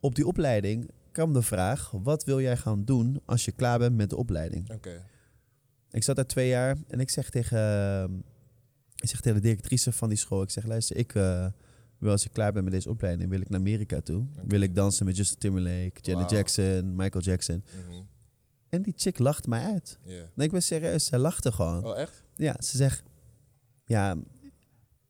op 0.00 0.14
die 0.14 0.26
opleiding 0.26 0.90
kwam 1.12 1.32
de 1.32 1.42
vraag: 1.42 1.90
wat 1.90 2.24
wil 2.24 2.40
jij 2.40 2.56
gaan 2.56 2.84
doen 2.84 3.20
als 3.24 3.44
je 3.44 3.52
klaar 3.52 3.78
bent 3.78 3.96
met 3.96 4.10
de 4.10 4.16
opleiding? 4.16 4.70
Oké. 4.70 5.06
Ik 5.90 6.02
zat 6.02 6.16
daar 6.16 6.26
twee 6.26 6.48
jaar 6.48 6.76
en 6.88 7.00
ik 7.00 7.10
zeg 7.10 7.30
tegen, 7.30 7.58
eh, 7.58 8.04
ik 8.96 9.08
zeg 9.08 9.20
tegen 9.20 9.42
de 9.42 9.48
directrice 9.48 9.92
van 9.92 10.08
die 10.08 10.18
school: 10.18 10.42
ik 10.42 10.50
zeg, 10.50 10.64
luister, 10.64 10.96
ik 10.96 11.14
eh, 11.14 11.46
wil 11.98 12.10
als 12.10 12.24
ik 12.24 12.32
klaar 12.32 12.52
ben 12.52 12.64
met 12.64 12.72
deze 12.72 12.90
opleiding, 12.90 13.30
wil 13.30 13.40
ik 13.40 13.48
naar 13.48 13.60
Amerika 13.60 14.00
toe. 14.00 14.26
Wil 14.46 14.60
ik 14.60 14.74
dansen 14.74 15.06
met 15.06 15.16
Justin 15.16 15.38
Timberlake, 15.38 16.00
Janet. 16.00 16.30
Jackson, 16.30 16.96
Michael 16.96 17.24
Jackson. 17.24 17.64
Mhm. 17.88 18.02
En 18.74 18.82
die 18.82 18.94
chick 18.96 19.18
lacht 19.18 19.46
mij 19.46 19.64
uit. 19.64 19.98
Ja. 20.02 20.30
Nee, 20.34 20.46
ik 20.46 20.52
ben 20.52 20.62
serieus. 20.62 21.04
Zij 21.04 21.18
lachte 21.18 21.52
gewoon. 21.52 21.84
Oh, 21.84 21.98
echt? 21.98 22.22
Ja, 22.36 22.56
ze 22.58 22.76
zegt... 22.76 23.02
Ja, 23.84 24.12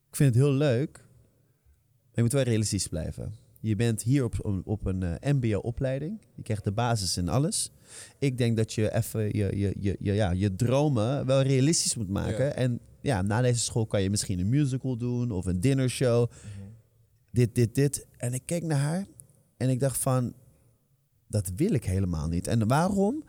ik 0.09 0.15
vind 0.15 0.35
het 0.35 0.43
heel 0.43 0.53
leuk. 0.53 0.91
Maar 0.91 2.13
je 2.13 2.21
moet 2.21 2.31
wel 2.31 2.41
realistisch 2.41 2.87
blijven. 2.87 3.33
Je 3.59 3.75
bent 3.75 4.01
hier 4.01 4.23
op, 4.23 4.61
op 4.63 4.85
een 4.85 5.03
eh, 5.03 5.33
mbo-opleiding. 5.33 6.21
Je 6.35 6.41
krijgt 6.41 6.63
de 6.63 6.71
basis 6.71 7.17
in 7.17 7.29
alles. 7.29 7.71
Ik 8.19 8.37
denk 8.37 8.57
dat 8.57 8.73
je 8.73 8.93
even 8.93 9.21
je, 9.21 9.57
je, 9.57 9.73
je, 9.79 9.95
je, 9.99 10.13
ja, 10.13 10.31
je 10.31 10.55
dromen 10.55 11.25
wel 11.25 11.41
realistisch 11.41 11.95
moet 11.95 12.09
maken. 12.09 12.55
En 12.55 12.79
ja, 13.01 13.21
na 13.21 13.41
deze 13.41 13.59
school 13.59 13.85
kan 13.85 14.01
je 14.01 14.09
misschien 14.09 14.39
een 14.39 14.49
musical 14.49 14.97
doen 14.97 15.31
of 15.31 15.45
een 15.45 15.59
dinnershow. 15.59 16.29
Mhm. 16.29 16.63
Dit, 17.31 17.55
dit, 17.55 17.75
dit. 17.75 18.05
En 18.17 18.33
ik 18.33 18.41
keek 18.45 18.63
naar 18.63 18.79
haar 18.79 19.07
en 19.57 19.69
ik 19.69 19.79
dacht 19.79 19.97
van... 19.97 20.33
Dat 21.35 21.51
wil 21.55 21.73
ik 21.73 21.85
helemaal 21.85 22.27
niet. 22.27 22.47
En 22.47 22.67
waarom? 22.67 23.23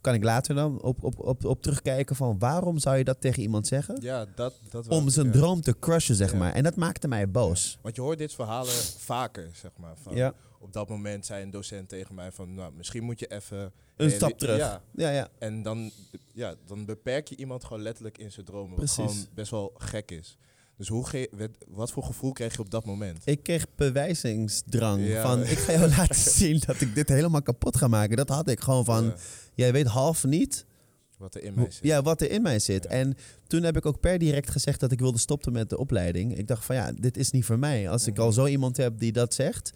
Kan 0.00 0.14
ik 0.14 0.24
later 0.24 0.54
dan 0.54 0.82
op, 0.82 1.04
op, 1.04 1.18
op, 1.18 1.44
op 1.44 1.62
terugkijken 1.62 2.16
van... 2.16 2.38
Waarom 2.38 2.78
zou 2.78 2.96
je 2.96 3.04
dat 3.04 3.20
tegen 3.20 3.42
iemand 3.42 3.66
zeggen? 3.66 3.96
Ja, 4.00 4.26
dat, 4.34 4.54
dat 4.70 4.88
om 4.88 5.08
zijn 5.08 5.30
droom 5.30 5.60
te 5.60 5.78
crushen, 5.78 6.14
zeg 6.14 6.32
Ja. 6.32 6.38
maar. 6.38 6.52
En 6.52 6.62
dat 6.62 6.76
maakte 6.76 7.08
mij 7.08 7.30
boos. 7.30 7.78
Want 7.82 7.96
je 7.96 8.02
hoort 8.02 8.18
dit 8.18 8.34
verhalen 8.34 8.72
vaker, 8.98 9.50
zeg 9.52 9.70
maar. 9.76 9.94
Van, 10.02 10.14
Ja, 10.14 10.34
Op 10.58 10.72
dat 10.72 10.88
moment 10.88 11.26
zei 11.26 11.42
een 11.42 11.50
docent 11.50 11.88
tegen 11.88 12.14
mij 12.14 12.32
van, 12.32 12.54
nou, 12.54 12.72
misschien 12.76 13.02
moet 13.04 13.18
je 13.20 13.26
even... 13.26 13.72
een 13.96 14.10
stap 14.10 14.38
terug. 14.38 14.58
Ja, 14.58 14.82
Ja, 14.94 15.10
ja. 15.10 15.28
en 15.38 15.62
dan, 15.62 15.90
ja, 16.32 16.54
dan 16.66 16.84
beperk 16.84 17.28
je 17.28 17.36
iemand 17.36 17.64
gewoon 17.64 17.82
letterlijk 17.82 18.18
in 18.18 18.32
zijn 18.32 18.46
dromen. 18.46 18.78
Wat 18.78 18.90
gewoon 18.90 19.26
best 19.34 19.50
wel 19.50 19.72
gek 19.78 20.10
is. 20.10 20.36
Dus 20.84 20.92
hoe 20.92 21.06
ge- 21.06 21.50
wat 21.68 21.90
voor 21.92 22.02
gevoel 22.02 22.32
kreeg 22.32 22.52
je 22.52 22.58
op 22.58 22.70
dat 22.70 22.84
moment? 22.84 23.18
Ik 23.24 23.42
kreeg 23.42 23.66
bewijzingsdrang 23.76 25.06
Ja. 25.06 25.22
van... 25.22 25.40
Ik 25.40 25.58
ga 25.58 25.72
jou 25.72 25.88
laten 25.88 26.14
zien 26.40 26.60
dat 26.66 26.80
ik 26.80 26.94
dit 26.94 27.08
helemaal 27.08 27.42
kapot 27.42 27.76
ga 27.76 27.88
maken. 27.88 28.16
Dat 28.16 28.28
had 28.28 28.48
ik 28.48 28.60
gewoon 28.60 28.84
van... 28.84 29.04
Ja, 29.04 29.14
Jij 29.54 29.72
weet 29.72 29.86
half 29.86 30.24
niet 30.24 30.66
wat 31.18 31.34
er 31.34 31.42
in 31.42 31.54
mij 31.54 31.70
zit. 31.70 31.82
ja, 31.84 32.02
wat 32.02 32.20
er 32.20 32.30
in 32.30 32.42
mij 32.42 32.58
zit. 32.58 32.82
Ja. 32.84 32.88
En 32.90 33.14
toen 33.46 33.62
heb 33.62 33.76
ik 33.76 33.86
ook 33.86 34.00
per 34.00 34.18
direct 34.18 34.50
gezegd 34.50 34.80
dat 34.80 34.92
ik 34.92 34.98
wilde 35.00 35.18
stoppen 35.18 35.52
met 35.52 35.70
de 35.70 35.78
opleiding. 35.78 36.36
Ik 36.38 36.46
dacht 36.48 36.64
van 36.64 36.76
ja, 36.76 36.92
dit 36.92 37.16
is 37.16 37.30
niet 37.30 37.44
voor 37.44 37.58
mij. 37.58 37.88
Als 37.90 38.06
ik 38.06 38.12
Mhm. 38.14 38.22
al 38.22 38.32
zo 38.32 38.46
iemand 38.46 38.76
heb 38.76 38.98
die 38.98 39.12
dat 39.12 39.34
zegt... 39.34 39.72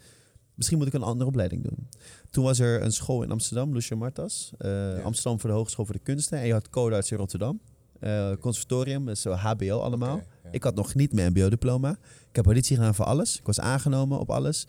Misschien 0.55 0.77
moet 0.77 0.87
ik 0.87 0.93
een 0.93 1.03
andere 1.03 1.29
opleiding 1.29 1.63
doen. 1.63 1.89
Toen 2.29 2.43
was 2.43 2.59
er 2.59 2.81
een 2.81 2.91
school 2.91 3.23
in 3.23 3.31
Amsterdam, 3.31 3.73
Lucia 3.73 3.95
Martas. 3.97 4.51
eh, 4.57 5.03
Amsterdam 5.03 5.39
voor 5.39 5.49
de 5.49 5.55
Hogeschool 5.55 5.85
voor 5.85 5.95
de 5.95 6.01
Kunsten. 6.03 6.39
En 6.39 6.45
je 6.47 6.53
had 6.53 6.69
Codarts 6.69 7.11
in 7.11 7.17
Rotterdam. 7.17 7.59
Eh, 7.99 8.31
conservatorium, 8.39 9.05
dus 9.05 9.21
zo 9.21 9.31
HBO 9.31 9.79
allemaal. 9.79 10.15
Ja. 10.15 10.49
Ik 10.51 10.63
had 10.63 10.75
nog 10.75 10.95
niet 10.95 11.13
mijn 11.13 11.31
mbo-diploma. 11.31 11.91
Ik 12.29 12.35
heb 12.35 12.45
auditie 12.45 12.75
gedaan 12.75 12.95
voor 12.95 13.05
alles. 13.05 13.37
Ik 13.37 13.45
was 13.45 13.59
aangenomen 13.59 14.19
op 14.19 14.29
alles. 14.29 14.67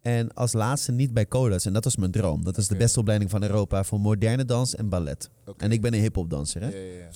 En 0.00 0.34
als 0.34 0.52
laatste 0.52 0.92
niet 0.92 1.12
bij 1.12 1.28
Codas. 1.28 1.64
En 1.64 1.72
dat 1.72 1.84
was 1.84 1.96
mijn 1.96 2.10
droom. 2.10 2.44
Dat 2.44 2.56
is 2.56 2.68
de 2.68 2.76
beste 2.76 3.00
opleiding 3.00 3.30
van 3.30 3.42
Europa 3.42 3.84
voor 3.84 4.00
moderne 4.00 4.44
dans 4.44 4.74
en 4.74 4.88
ballet. 4.88 5.30
En 5.56 5.72
ik 5.72 5.80
ben 5.80 5.94
een 5.94 6.00
hip-hopdanser. 6.00 6.62
Hè? 6.62 6.68
Ja, 6.68 6.76
ja, 6.76 6.98
ja. 6.98 7.08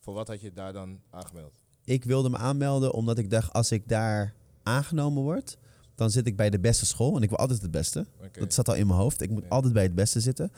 Voor 0.00 0.14
wat 0.14 0.28
had 0.28 0.40
je 0.40 0.52
daar 0.52 0.72
dan 0.72 1.00
aangemeld? 1.10 1.60
Ik 1.84 2.04
wilde 2.04 2.30
me 2.30 2.36
aanmelden 2.36 2.92
omdat 2.92 3.18
ik 3.18 3.30
dacht, 3.30 3.52
als 3.52 3.72
ik 3.72 3.88
daar 3.88 4.34
aangenomen 4.62 5.22
word, 5.22 5.58
dan 5.94 6.10
zit 6.10 6.26
ik 6.26 6.36
bij 6.36 6.50
de 6.50 6.58
beste 6.58 6.86
school. 6.86 7.16
En 7.16 7.22
ik 7.22 7.28
wil 7.28 7.38
altijd 7.38 7.62
het 7.62 7.70
beste. 7.70 8.06
Dat 8.32 8.54
zat 8.54 8.68
al 8.68 8.74
in 8.74 8.86
mijn 8.86 8.98
hoofd. 8.98 9.20
Ik 9.20 9.30
moet 9.30 9.48
altijd 9.48 9.72
bij 9.72 9.82
het 9.82 9.94
beste 9.94 10.20
zitten. 10.20 10.52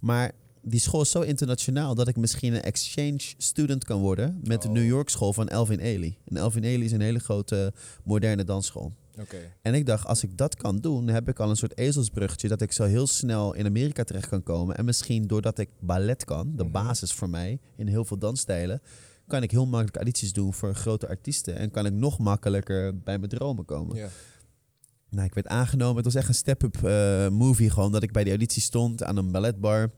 Maar 0.00 0.32
die 0.62 0.80
school 0.80 1.00
is 1.00 1.10
zo 1.10 1.20
internationaal 1.20 1.94
dat 1.94 2.08
ik 2.08 2.16
misschien 2.16 2.54
een 2.54 2.62
exchange 2.62 3.20
student 3.38 3.84
kan 3.84 4.00
worden 4.00 4.40
met 4.44 4.62
de 4.62 4.68
Oh. 4.68 4.74
New 4.74 4.86
York 4.86 5.08
school 5.08 5.32
van 5.32 5.48
Elvin 5.48 5.80
Ailey. 5.80 6.18
En 6.24 6.36
Elvin 6.36 6.64
Ailey 6.64 6.84
is 6.84 6.92
een 6.92 7.00
hele 7.00 7.18
grote 7.18 7.72
moderne 8.04 8.44
dansschool. 8.44 8.92
Oké. 9.20 9.36
En 9.62 9.74
ik 9.74 9.86
dacht, 9.86 10.06
als 10.06 10.22
ik 10.22 10.36
dat 10.36 10.54
kan 10.56 10.76
doen, 10.78 11.06
heb 11.08 11.28
ik 11.28 11.40
al 11.40 11.50
een 11.50 11.56
soort 11.56 11.78
ezelsbruggetje 11.78 12.48
dat 12.48 12.60
ik 12.60 12.72
zo 12.72 12.84
heel 12.84 13.06
snel 13.06 13.54
in 13.54 13.66
Amerika 13.66 14.04
terecht 14.04 14.28
kan 14.28 14.42
komen. 14.42 14.76
En 14.76 14.84
misschien 14.84 15.26
doordat 15.26 15.58
ik 15.58 15.68
ballet 15.80 16.24
kan, 16.24 16.52
de 16.56 16.62
Mhm. 16.62 16.72
basis 16.72 17.12
voor 17.12 17.28
mij 17.30 17.58
in 17.76 17.86
heel 17.86 18.04
veel 18.04 18.18
dansstijlen, 18.18 18.82
kan 19.26 19.42
ik 19.42 19.50
heel 19.50 19.66
makkelijk 19.66 19.96
audities 19.96 20.32
doen 20.32 20.52
voor 20.54 20.74
grote 20.74 21.08
artiesten. 21.08 21.56
En 21.56 21.70
kan 21.70 21.86
ik 21.86 21.92
nog 21.92 22.18
makkelijker 22.18 22.98
bij 23.02 23.18
mijn 23.18 23.30
dromen 23.30 23.64
komen. 23.64 23.96
Ja. 23.96 24.08
Nou, 25.10 25.26
ik 25.26 25.34
werd 25.34 25.46
aangenomen. 25.46 25.96
Het 25.96 26.04
was 26.04 26.14
echt 26.14 26.28
een 26.28 26.34
step-up 26.34 26.76
eh, 26.84 27.28
movie 27.28 27.70
gewoon. 27.70 27.92
Dat 27.92 28.02
ik 28.02 28.12
bij 28.12 28.22
die 28.22 28.32
auditie 28.32 28.62
stond 28.62 29.02
aan 29.02 29.16
een 29.16 29.32
balletbar. 29.32 29.90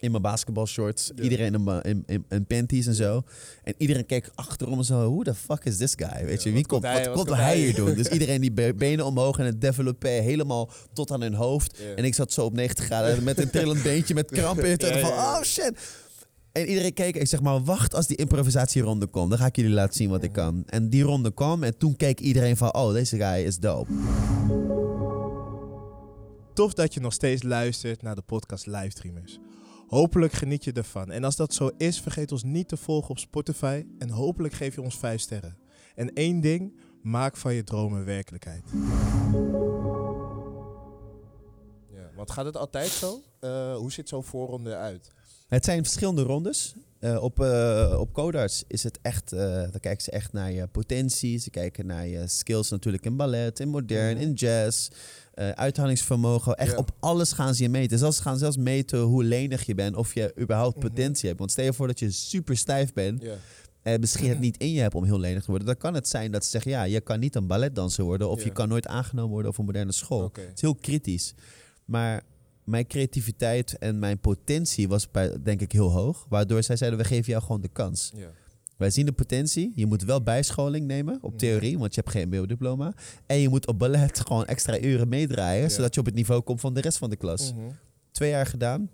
In 0.00 0.10
mijn 0.10 0.22
basketbalshorts. 0.22 1.10
Ja. 1.14 1.22
Iedereen 1.22 1.54
in, 1.54 1.64
mijn- 1.64 1.82
in, 1.82 2.02
in, 2.06 2.24
in 2.28 2.46
panties 2.46 2.86
en 2.86 2.94
zo. 2.94 3.22
En 3.62 3.74
iedereen 3.78 4.06
keek 4.06 4.30
achterom 4.34 4.78
en 4.78 4.84
zo. 4.84 5.10
Who 5.10 5.22
the 5.22 5.34
fuck 5.34 5.64
is 5.64 5.76
this 5.76 5.94
guy? 5.96 6.24
Weet 6.24 6.42
Ja, 6.42 6.48
je, 6.50 6.56
wie 6.56 6.66
komt, 6.66 6.82
hij- 6.82 6.94
wat, 6.94 7.06
wat 7.06 7.14
komt 7.14 7.28
hij 7.28 7.44
hij? 7.44 7.58
hier 7.58 7.74
doen? 7.74 7.94
Dus 7.94 8.08
iedereen 8.16 8.40
die 8.40 8.52
be- 8.52 8.74
benen 8.76 9.04
omhoog 9.06 9.38
en 9.38 9.44
het 9.44 9.60
developpé 9.60 10.08
helemaal 10.08 10.70
tot 10.92 11.10
aan 11.12 11.20
hun 11.20 11.34
hoofd. 11.34 11.78
Ja. 11.78 11.94
En 11.94 12.04
ik 12.04 12.14
zat 12.14 12.32
zo 12.32 12.44
op 12.44 12.52
90 12.52 12.84
graden 12.84 13.24
met 13.24 13.38
een 13.38 13.50
trillend 13.50 13.82
beentje 13.82 14.14
met 14.14 14.30
kramp 14.38 14.58
in 14.58 14.70
het 14.70 14.86
van, 14.86 15.10
oh 15.10 15.42
shit. 15.42 15.72
En 16.52 16.66
iedereen 16.66 16.92
keek. 16.92 17.16
Ik 17.16 17.26
zeg 17.26 17.40
maar, 17.40 17.64
wacht 17.64 17.94
als 17.94 18.06
die 18.06 18.16
improvisatieronde 18.16 19.06
komt. 19.06 19.30
Dan 19.30 19.38
ga 19.38 19.46
ik 19.46 19.56
jullie 19.56 19.70
laten 19.72 19.94
zien 19.94 20.08
wat 20.10 20.22
ik 20.22 20.32
kan. 20.32 20.62
En 20.66 20.88
die 20.88 21.02
ronde 21.02 21.34
kwam 21.34 21.62
en 21.62 21.78
toen 21.78 21.96
keek 21.96 22.20
iedereen 22.20 22.56
van, 22.56 22.74
oh, 22.74 22.92
deze 22.92 23.16
guy 23.16 23.44
is 23.44 23.58
dope. 23.58 23.92
Tof 26.54 26.72
dat 26.74 26.94
je 26.94 27.00
nog 27.00 27.12
steeds 27.12 27.42
luistert 27.42 28.02
naar 28.02 28.14
de 28.14 28.22
podcast 28.26 28.66
Livestreamers. 28.66 29.38
Hopelijk 29.88 30.32
geniet 30.32 30.64
je 30.64 30.72
ervan. 30.72 31.10
En 31.10 31.24
als 31.24 31.36
dat 31.36 31.54
zo 31.54 31.70
is, 31.76 32.00
vergeet 32.00 32.32
ons 32.32 32.42
niet 32.42 32.68
te 32.68 32.76
volgen 32.76 33.10
op 33.10 33.18
Spotify. 33.18 33.84
En 33.98 34.10
hopelijk 34.10 34.54
geef 34.54 34.74
je 34.74 34.82
ons 34.82 34.96
5 34.98 35.20
sterren. 35.20 35.58
En 35.94 36.12
één 36.12 36.40
ding, 36.40 36.80
maak 37.02 37.36
van 37.36 37.54
je 37.54 37.64
dromen 37.64 38.04
werkelijkheid. 38.04 38.62
Ja, 41.92 42.10
want 42.16 42.30
gaat 42.30 42.44
het 42.44 42.56
altijd 42.56 42.88
zo? 42.88 43.22
Eh, 43.40 43.76
hoe 43.76 43.92
ziet 43.92 44.08
zo'n 44.08 44.24
voorronde 44.24 44.70
eruit? 44.70 45.12
Het 45.48 45.64
zijn 45.64 45.82
verschillende 45.82 46.22
rondes. 46.22 46.74
Eh, 47.00 47.22
op, 47.22 47.40
eh 47.40 47.96
op 47.98 48.12
Codarts 48.12 48.64
is 48.66 48.82
het 48.82 48.98
echt, 49.02 49.32
eh 49.32 49.40
dan 49.54 49.80
kijken 49.80 50.02
ze 50.02 50.10
echt 50.10 50.32
naar 50.32 50.52
je 50.52 50.66
potentie. 50.66 51.38
Ze 51.38 51.50
kijken 51.50 51.86
naar 51.86 52.06
je 52.06 52.26
skills 52.28 52.70
natuurlijk 52.70 53.04
in 53.04 53.16
ballet, 53.16 53.60
in 53.60 53.68
modern, 53.68 54.16
in 54.16 54.32
jazz. 54.32 54.88
uithoudingsvermogen. 55.54 56.54
Echt 56.56 56.76
op 56.76 56.90
alles 57.00 57.32
gaan 57.32 57.54
ze 57.54 57.62
je 57.62 57.68
meten. 57.68 57.98
Zelfs, 57.98 58.16
ze 58.16 58.22
gaan 58.22 58.38
zelfs 58.38 58.56
meten 58.56 58.98
hoe 59.00 59.24
lenig 59.24 59.62
je 59.66 59.74
bent. 59.74 59.96
Of 59.96 60.14
je 60.14 60.32
überhaupt 60.40 60.76
Mhm. 60.76 60.86
potentie 60.86 61.26
hebt. 61.26 61.38
Want 61.38 61.50
stel 61.50 61.64
je 61.64 61.72
voor 61.72 61.86
dat 61.86 61.98
je 61.98 62.10
super 62.10 62.56
stijf 62.56 62.92
bent. 62.92 63.22
En 63.82 64.00
misschien 64.00 64.28
het 64.28 64.40
niet 64.40 64.56
in 64.56 64.72
je 64.72 64.80
hebt 64.80 64.94
om 64.94 65.04
heel 65.04 65.18
lenig 65.18 65.40
te 65.42 65.48
worden. 65.50 65.66
Dan 65.66 65.76
kan 65.76 65.94
het 65.94 66.08
zijn 66.08 66.30
dat 66.32 66.44
ze 66.44 66.50
zeggen, 66.50 66.70
ja, 66.70 66.82
je 66.82 67.00
kan 67.00 67.20
niet 67.20 67.34
een 67.34 67.46
balletdanser 67.46 68.04
worden. 68.04 68.28
Of 68.28 68.44
je 68.44 68.50
kan 68.52 68.68
nooit 68.68 68.86
aangenomen 68.86 69.30
worden 69.30 69.50
op 69.50 69.58
een 69.58 69.64
moderne 69.64 69.92
school. 69.92 70.22
Het 70.32 70.54
is 70.54 70.60
heel 70.60 70.74
kritisch. 70.74 71.34
Maar 71.84 72.22
mijn 72.68 72.86
creativiteit 72.86 73.78
en 73.78 73.98
mijn 73.98 74.18
potentie 74.18 74.88
was 74.88 75.10
bij, 75.10 75.42
denk 75.42 75.60
ik 75.60 75.72
heel 75.72 75.90
hoog. 75.90 76.26
Waardoor 76.28 76.62
zij 76.62 76.76
zeiden, 76.76 76.98
we 76.98 77.04
geven 77.04 77.30
jou 77.30 77.42
gewoon 77.42 77.60
de 77.60 77.68
kans. 77.68 78.12
Ja. 78.16 78.30
Wij 78.76 78.90
zien 78.90 79.06
de 79.06 79.12
potentie. 79.12 79.72
Je 79.74 79.86
moet 79.86 80.02
wel 80.02 80.22
bijscholing 80.22 80.86
nemen 80.86 81.18
op 81.20 81.30
Mhm. 81.30 81.38
theorie, 81.38 81.78
want 81.78 81.94
je 81.94 82.00
hebt 82.00 82.12
geen 82.12 82.28
MBO-diploma. 82.28 82.94
En 83.26 83.36
je 83.38 83.48
moet 83.48 83.66
op 83.66 83.78
ballet 83.78 84.20
gewoon 84.26 84.44
extra 84.46 84.80
uren 84.80 85.08
meedraaien, 85.08 85.62
Ja. 85.62 85.68
zodat 85.68 85.94
je 85.94 86.00
op 86.00 86.06
het 86.06 86.14
niveau 86.14 86.40
komt 86.40 86.60
van 86.60 86.74
de 86.74 86.80
rest 86.80 86.98
van 86.98 87.10
de 87.10 87.16
klas. 87.16 87.52
Mhm. 87.54 87.62
Twee 88.12 88.30
jaar 88.30 88.46
gedaan. 88.46 88.90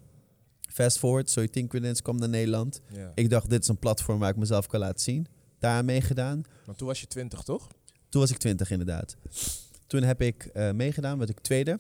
Fast 0.61 0.99
forward, 0.99 1.31
Soy 1.31 1.49
Tinkerlands 1.49 2.03
kwam 2.03 2.17
naar 2.19 2.29
Nederland. 2.29 2.81
Ja. 2.93 3.13
Ik 3.15 3.31
dacht, 3.31 3.51
dit 3.51 3.63
is 3.63 3.69
een 3.69 3.79
platform 3.79 4.19
waar 4.19 4.31
ik 4.31 4.37
mezelf 4.37 4.67
kan 4.67 4.81
laten 4.81 5.01
zien. 5.01 5.27
Daar 5.59 5.77
aan 5.77 5.85
meegedaan. 5.85 6.43
Maar 6.67 6.75
toen 6.75 6.87
was 6.87 7.01
je 7.01 7.07
20, 7.07 7.43
toch? 7.43 7.69
Toen 8.09 8.21
was 8.21 8.31
ik 8.31 8.37
20 8.39 8.71
inderdaad. 8.71 9.17
Toen 9.87 10.03
heb 10.03 10.21
ik 10.21 10.45
eh, 10.45 10.71
meegedaan, 10.73 11.19
werd 11.19 11.31
ik 11.31 11.41
tweede. 11.41 11.79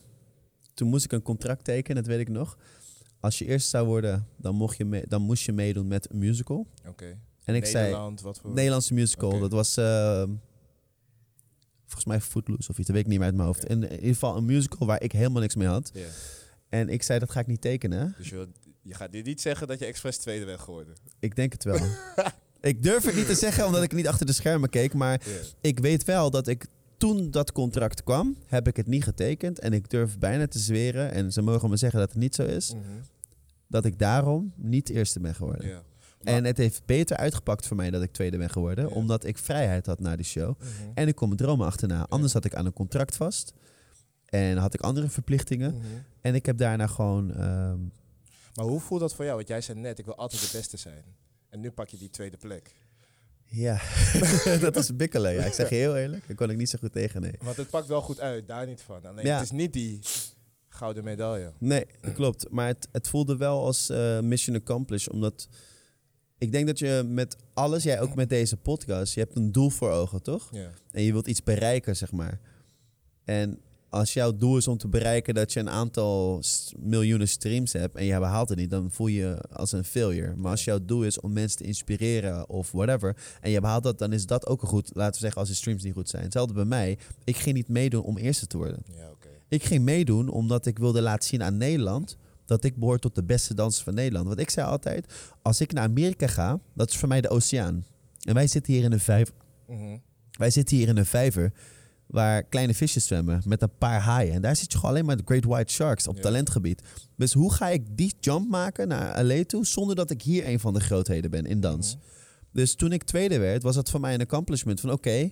Toen 0.74 0.88
moest 0.88 1.04
ik 1.04 1.12
een 1.12 1.22
contract 1.22 1.64
tekenen, 1.64 2.02
dat 2.02 2.12
weet 2.12 2.20
ik 2.20 2.28
nog. 2.28 2.58
Als 3.20 3.38
je 3.38 3.44
eerst 3.46 3.68
zou 3.68 3.86
worden, 3.86 4.26
dan, 4.36 4.54
mocht 4.54 4.76
je 4.76 4.84
mee- 4.84 5.06
dan 5.08 5.22
moest 5.22 5.44
je 5.44 5.52
meedoen 5.52 5.86
met 5.86 6.10
een 6.10 6.18
musical. 6.18 6.66
Oké. 6.88 7.18
En 7.44 7.54
ik 7.54 7.66
zei, 7.66 7.84
Nederland, 7.84 8.20
wat 8.20 8.38
voor... 8.40 8.52
Nederlandse 8.52 8.94
musical. 8.94 9.38
Dat 9.38 9.50
was 9.52 9.76
eh, 9.76 10.22
volgens 11.84 12.04
mij 12.04 12.20
Footloose 12.20 12.70
of 12.70 12.78
iets, 12.78 12.86
dat 12.86 12.96
weet 12.96 13.04
ik 13.04 13.10
niet 13.10 13.18
meer 13.18 13.26
uit 13.26 13.36
mijn 13.36 13.46
hoofd. 13.48 13.64
Oké. 13.64 13.72
In, 13.72 13.82
in 13.82 13.90
ieder 13.94 14.08
geval 14.12 14.36
een 14.36 14.44
musical 14.44 14.86
waar 14.86 15.02
ik 15.02 15.12
helemaal 15.12 15.40
niks 15.40 15.54
mee 15.54 15.68
had. 15.68 15.90
Ja. 15.94 16.06
En 16.68 16.88
ik 16.88 17.02
zei, 17.02 17.18
dat 17.18 17.30
ga 17.30 17.40
ik 17.40 17.46
niet 17.46 17.60
tekenen. 17.60 18.14
Dus 18.18 18.28
je, 18.28 18.34
wil- 18.34 18.46
je 18.82 18.94
gaat 18.94 19.10
nu 19.10 19.22
niet 19.22 19.40
zeggen 19.40 19.66
dat 19.66 19.78
je 19.78 19.84
expres 19.84 20.16
tweede 20.16 20.44
bent 20.44 20.60
geworden. 20.60 20.94
Ik 21.18 21.36
denk 21.36 21.52
het 21.52 21.64
wel. 21.64 21.78
ik 22.60 22.82
durf 22.82 23.04
het 23.04 23.14
niet 23.14 23.26
te 23.26 23.34
zeggen, 23.34 23.66
omdat 23.66 23.82
ik 23.82 23.92
niet 23.92 24.08
achter 24.08 24.26
de 24.26 24.32
schermen 24.32 24.68
keek. 24.70 24.94
Maar 24.94 25.20
ik 25.60 25.78
weet 25.78 26.04
wel 26.04 26.30
dat 26.30 26.46
ik 26.48 26.66
toen 26.96 27.30
dat 27.30 27.52
contract 27.52 28.02
kwam, 28.04 28.36
heb 28.46 28.66
ik 28.68 28.76
het 28.76 28.86
niet 28.86 29.04
getekend. 29.04 29.58
En 29.58 29.72
ik 29.72 29.90
durf 29.90 30.18
bijna 30.18 30.46
te 30.46 30.58
zweren, 30.58 31.12
en 31.12 31.32
ze 31.32 31.42
mogen 31.42 31.70
me 31.70 31.76
zeggen 31.76 31.98
dat 32.00 32.08
het 32.08 32.18
niet 32.18 32.34
zo 32.34 32.42
is, 32.42 32.72
Mhm. 32.74 32.82
dat 33.66 33.84
ik 33.84 33.98
daarom 33.98 34.52
niet 34.56 34.88
eerste 34.88 35.20
ben 35.20 35.34
geworden. 35.34 35.66
Ja. 35.68 35.82
Maar- 36.22 36.34
En 36.34 36.44
het 36.44 36.56
heeft 36.56 36.86
beter 36.86 37.16
uitgepakt 37.16 37.66
voor 37.66 37.76
mij 37.76 37.90
dat 37.90 38.02
ik 38.02 38.12
tweede 38.12 38.36
ben 38.38 38.50
geworden, 38.50 38.88
Ja. 38.88 38.94
omdat 38.94 39.24
ik 39.24 39.38
vrijheid 39.38 39.86
had 39.86 40.00
na 40.00 40.16
die 40.16 40.24
show. 40.24 40.58
Mhm. 40.58 40.68
En 40.94 41.08
ik 41.08 41.14
kon 41.14 41.28
mijn 41.28 41.40
dromen 41.40 41.66
achterna. 41.66 42.06
Anders 42.08 42.32
had 42.32 42.44
ik 42.44 42.54
aan 42.54 42.66
een 42.66 42.72
contract 42.72 43.16
vast. 43.16 43.52
En 44.24 44.56
had 44.56 44.74
ik 44.74 44.80
andere 44.80 45.08
verplichtingen. 45.08 45.74
Mhm. 45.74 45.84
En 46.20 46.34
ik 46.34 46.46
heb 46.46 46.56
daarna 46.58 46.86
gewoon... 46.86 47.32
ehm, 47.34 47.78
Maar 48.54 48.64
hoe 48.64 48.80
voelt 48.80 49.00
dat 49.00 49.14
voor 49.14 49.24
jou? 49.24 49.36
Want 49.36 49.48
jij 49.48 49.60
zei 49.60 49.78
net, 49.78 49.98
ik 49.98 50.04
wil 50.04 50.16
altijd 50.16 50.42
de 50.42 50.56
beste 50.56 50.76
zijn. 50.76 51.04
En 51.48 51.60
nu 51.60 51.70
pak 51.70 51.88
je 51.88 51.96
die 51.96 52.10
tweede 52.10 52.36
plek. 52.36 52.74
Ja, 53.46 53.80
dat 54.60 54.74
was 54.74 54.96
bikkelen. 54.96 55.32
Ja. 55.32 55.44
Ik 55.44 55.52
zeg 55.52 55.68
je 55.68 55.74
heel 55.74 55.96
eerlijk, 55.96 56.26
daar 56.26 56.36
kon 56.36 56.50
ik 56.50 56.56
niet 56.56 56.70
zo 56.70 56.78
goed 56.80 56.92
tegen, 56.92 57.20
nee. 57.20 57.34
Want 57.42 57.56
het 57.56 57.70
pakt 57.70 57.86
wel 57.86 58.00
goed 58.02 58.20
uit, 58.20 58.48
daar 58.48 58.66
niet 58.66 58.82
van. 58.82 59.04
Alleen 59.06 59.24
Ja. 59.26 59.34
het 59.34 59.44
is 59.44 59.50
niet 59.50 59.72
die 59.72 59.98
gouden 60.68 61.04
medaille. 61.04 61.52
Nee, 61.58 61.86
klopt. 62.14 62.50
Maar 62.50 62.66
het, 62.66 62.88
het 62.92 63.08
voelde 63.08 63.36
wel 63.36 63.64
als 63.64 63.90
eh, 63.90 64.20
mission 64.20 64.56
accomplished. 64.56 65.12
Omdat 65.12 65.48
ik 66.38 66.52
denk 66.52 66.66
dat 66.66 66.78
je 66.78 67.02
met 67.06 67.36
alles, 67.54 67.82
jij 67.82 68.00
ook 68.00 68.14
met 68.14 68.28
deze 68.28 68.56
podcast, 68.56 69.14
je 69.14 69.20
hebt 69.20 69.36
een 69.36 69.52
doel 69.52 69.70
voor 69.70 69.90
ogen, 69.90 70.22
toch? 70.22 70.48
Ja. 70.52 70.70
En 70.90 71.02
je 71.02 71.12
wilt 71.12 71.26
iets 71.26 71.42
bereiken, 71.42 71.96
zeg 71.96 72.12
maar. 72.12 72.40
En 73.24 73.60
als 73.94 74.12
jouw 74.12 74.36
doel 74.36 74.56
is 74.56 74.68
om 74.68 74.76
te 74.76 74.88
bereiken 74.88 75.34
dat 75.34 75.52
je 75.52 75.60
een 75.60 75.70
aantal 75.70 76.42
miljoenen 76.78 77.28
streams 77.28 77.72
hebt 77.72 77.96
en 77.96 78.04
je 78.04 78.18
behaalt 78.18 78.48
het 78.48 78.58
niet, 78.58 78.70
dan 78.70 78.90
voel 78.90 79.06
je 79.06 79.20
je 79.20 79.40
als 79.52 79.72
een 79.72 79.84
failure. 79.84 80.36
Maar 80.36 80.50
als 80.50 80.64
jouw 80.64 80.78
doel 80.84 81.02
is 81.02 81.20
om 81.20 81.32
mensen 81.32 81.58
te 81.58 81.64
inspireren 81.64 82.48
of 82.48 82.72
whatever, 82.72 83.16
en 83.40 83.50
je 83.50 83.60
behaalt 83.60 83.82
dat, 83.82 83.98
dan 83.98 84.12
is 84.12 84.26
dat 84.26 84.46
ook 84.46 84.62
een 84.62 84.68
goed, 84.68 84.90
laten 84.94 85.12
we 85.12 85.18
zeggen, 85.18 85.40
als 85.40 85.48
de 85.48 85.54
streams 85.54 85.82
niet 85.82 85.92
goed 85.92 86.08
zijn. 86.08 86.22
Hetzelfde 86.22 86.54
bij 86.54 86.64
mij. 86.64 86.98
Ik 87.24 87.36
ging 87.36 87.56
niet 87.56 87.68
meedoen 87.68 88.02
om 88.02 88.16
eerste 88.16 88.46
te 88.46 88.56
worden. 88.56 88.82
Ja. 88.86 89.12
Ik 89.48 89.64
ging 89.64 89.84
meedoen 89.84 90.28
omdat 90.28 90.66
ik 90.66 90.78
wilde 90.78 91.02
laten 91.02 91.28
zien 91.28 91.42
aan 91.42 91.56
Nederland 91.56 92.16
dat 92.44 92.64
ik 92.64 92.76
behoor 92.76 92.98
tot 92.98 93.14
de 93.14 93.24
beste 93.24 93.54
dansers 93.54 93.84
van 93.84 93.94
Nederland. 93.94 94.26
Want 94.26 94.40
ik 94.40 94.50
zei 94.50 94.66
altijd, 94.66 95.12
als 95.42 95.60
ik 95.60 95.72
naar 95.72 95.84
Amerika 95.84 96.26
ga, 96.26 96.60
dat 96.74 96.90
is 96.90 96.96
voor 96.96 97.08
mij 97.08 97.20
de 97.20 97.28
oceaan. 97.28 97.84
En 98.20 98.34
wij 98.34 98.46
zitten 98.46 98.72
hier 98.72 98.84
in 98.84 98.92
een 98.92 99.00
vijver. 99.00 99.34
Mhm. 99.66 99.96
Wij 100.30 100.50
zitten 100.50 100.76
hier 100.76 100.88
in 100.88 100.96
een 100.96 101.06
vijver 101.06 101.52
waar 102.06 102.42
kleine 102.42 102.74
visjes 102.74 103.06
zwemmen 103.06 103.42
met 103.46 103.62
een 103.62 103.78
paar 103.78 104.00
haaien. 104.00 104.34
En 104.34 104.42
daar 104.42 104.56
zit 104.56 104.72
je 104.72 104.78
gewoon 104.78 104.90
alleen 104.94 105.04
maar 105.06 105.16
de 105.16 105.22
Great 105.24 105.44
White 105.44 105.72
Sharks 105.72 106.06
op 106.06 106.16
Ja. 106.16 106.22
talentgebied. 106.22 106.82
Dus 107.16 107.32
hoe 107.32 107.52
ga 107.52 107.68
ik 107.68 107.82
die 107.96 108.14
jump 108.20 108.48
maken 108.50 108.88
naar 108.88 109.24
LA 109.24 109.44
toe 109.44 109.66
zonder 109.66 109.96
dat 109.96 110.10
ik 110.10 110.22
hier 110.22 110.48
een 110.48 110.60
van 110.60 110.72
de 110.74 110.80
grootheden 110.80 111.30
ben 111.30 111.46
in 111.46 111.60
dans? 111.60 111.94
Mhm. 111.96 112.04
Dus 112.52 112.74
toen 112.74 112.92
ik 112.92 113.02
tweede 113.02 113.38
werd, 113.38 113.62
was 113.62 113.74
dat 113.74 113.90
voor 113.90 114.00
mij 114.00 114.14
een 114.14 114.20
accomplishment 114.20 114.80
van 114.80 114.90
oké, 114.92 115.30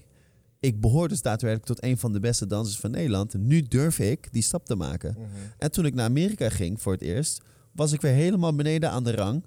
ik 0.61 0.81
behoor 0.81 1.09
dus 1.09 1.23
daadwerkelijk 1.23 1.67
tot 1.67 1.85
een 1.85 1.99
van 1.99 2.13
de 2.13 2.21
beste 2.21 2.47
dansers 2.47 2.79
van 2.79 2.91
Nederland. 2.91 3.35
Nu 3.35 3.63
durf 3.63 3.99
ik 3.99 4.29
die 4.33 4.43
stap 4.43 4.67
te 4.67 4.77
maken. 4.77 5.15
Mhm. 5.19 5.27
En 5.59 5.71
toen 5.71 5.85
ik 5.87 5.95
naar 5.95 6.05
Amerika 6.05 6.49
ging 6.49 6.81
voor 6.83 6.93
het 6.93 7.03
eerst, 7.03 7.41
was 7.73 7.93
ik 7.93 8.01
weer 8.01 8.13
helemaal 8.13 8.55
beneden 8.55 8.91
aan 8.91 9.05
de 9.05 9.15
rang. 9.15 9.45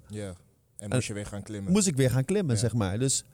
En 0.78 0.88
moest 0.88 1.06
je 1.06 1.12
weer 1.14 1.26
gaan 1.26 1.42
klimmen. 1.42 1.72
Moest 1.72 1.86
ik 1.86 1.96
weer 1.96 2.10
gaan 2.10 2.24
klimmen, 2.24 2.54
Ja. 2.54 2.60
zeg 2.60 2.74
maar. 2.74 2.98
Dus 2.98 3.24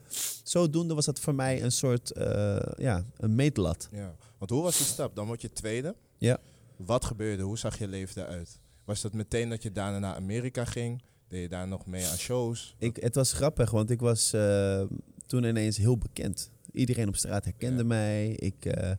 zodoende 0.43 0.93
was 0.93 1.05
dat 1.05 1.19
voor 1.19 1.35
mij 1.35 1.63
een 1.63 1.71
soort, 1.71 2.11
eh, 2.11 2.55
ja, 2.77 3.03
een 3.17 3.35
meetlat. 3.35 3.87
Ja. 3.91 4.15
Want 4.37 4.51
hoe 4.51 4.61
was 4.63 4.77
die 4.77 4.85
stap? 4.85 5.15
Dan 5.15 5.25
word 5.27 5.41
je 5.41 5.51
tweede. 5.53 5.95
Ja. 6.17 6.37
Wat 6.75 7.05
gebeurde? 7.05 7.43
Hoe 7.43 7.57
zag 7.57 7.77
je 7.79 7.87
leven 7.87 8.21
eruit? 8.23 8.59
Was 8.85 9.01
dat 9.01 9.13
meteen 9.13 9.49
dat 9.49 9.63
je 9.63 9.71
daarna 9.71 9.99
naar 9.99 10.15
Amerika 10.15 10.65
ging? 10.65 11.01
Deed 11.27 11.41
je 11.41 11.49
daar 11.49 11.67
nog 11.67 11.85
mee 11.85 12.05
aan 12.07 12.17
shows? 12.17 12.75
Ik, 12.79 12.95
het 12.95 13.15
was 13.15 13.33
grappig, 13.33 13.71
want 13.71 13.89
ik 13.89 13.99
was 13.99 14.33
eh, 14.33 14.81
toen 15.25 15.43
ineens 15.43 15.77
heel 15.77 15.97
bekend. 15.97 16.49
Iedereen 16.71 17.07
op 17.07 17.15
straat 17.15 17.43
herkende 17.43 17.81
Ja. 17.81 17.87
mij. 17.87 18.29
Ik 18.29 18.65
eh, 18.65 18.91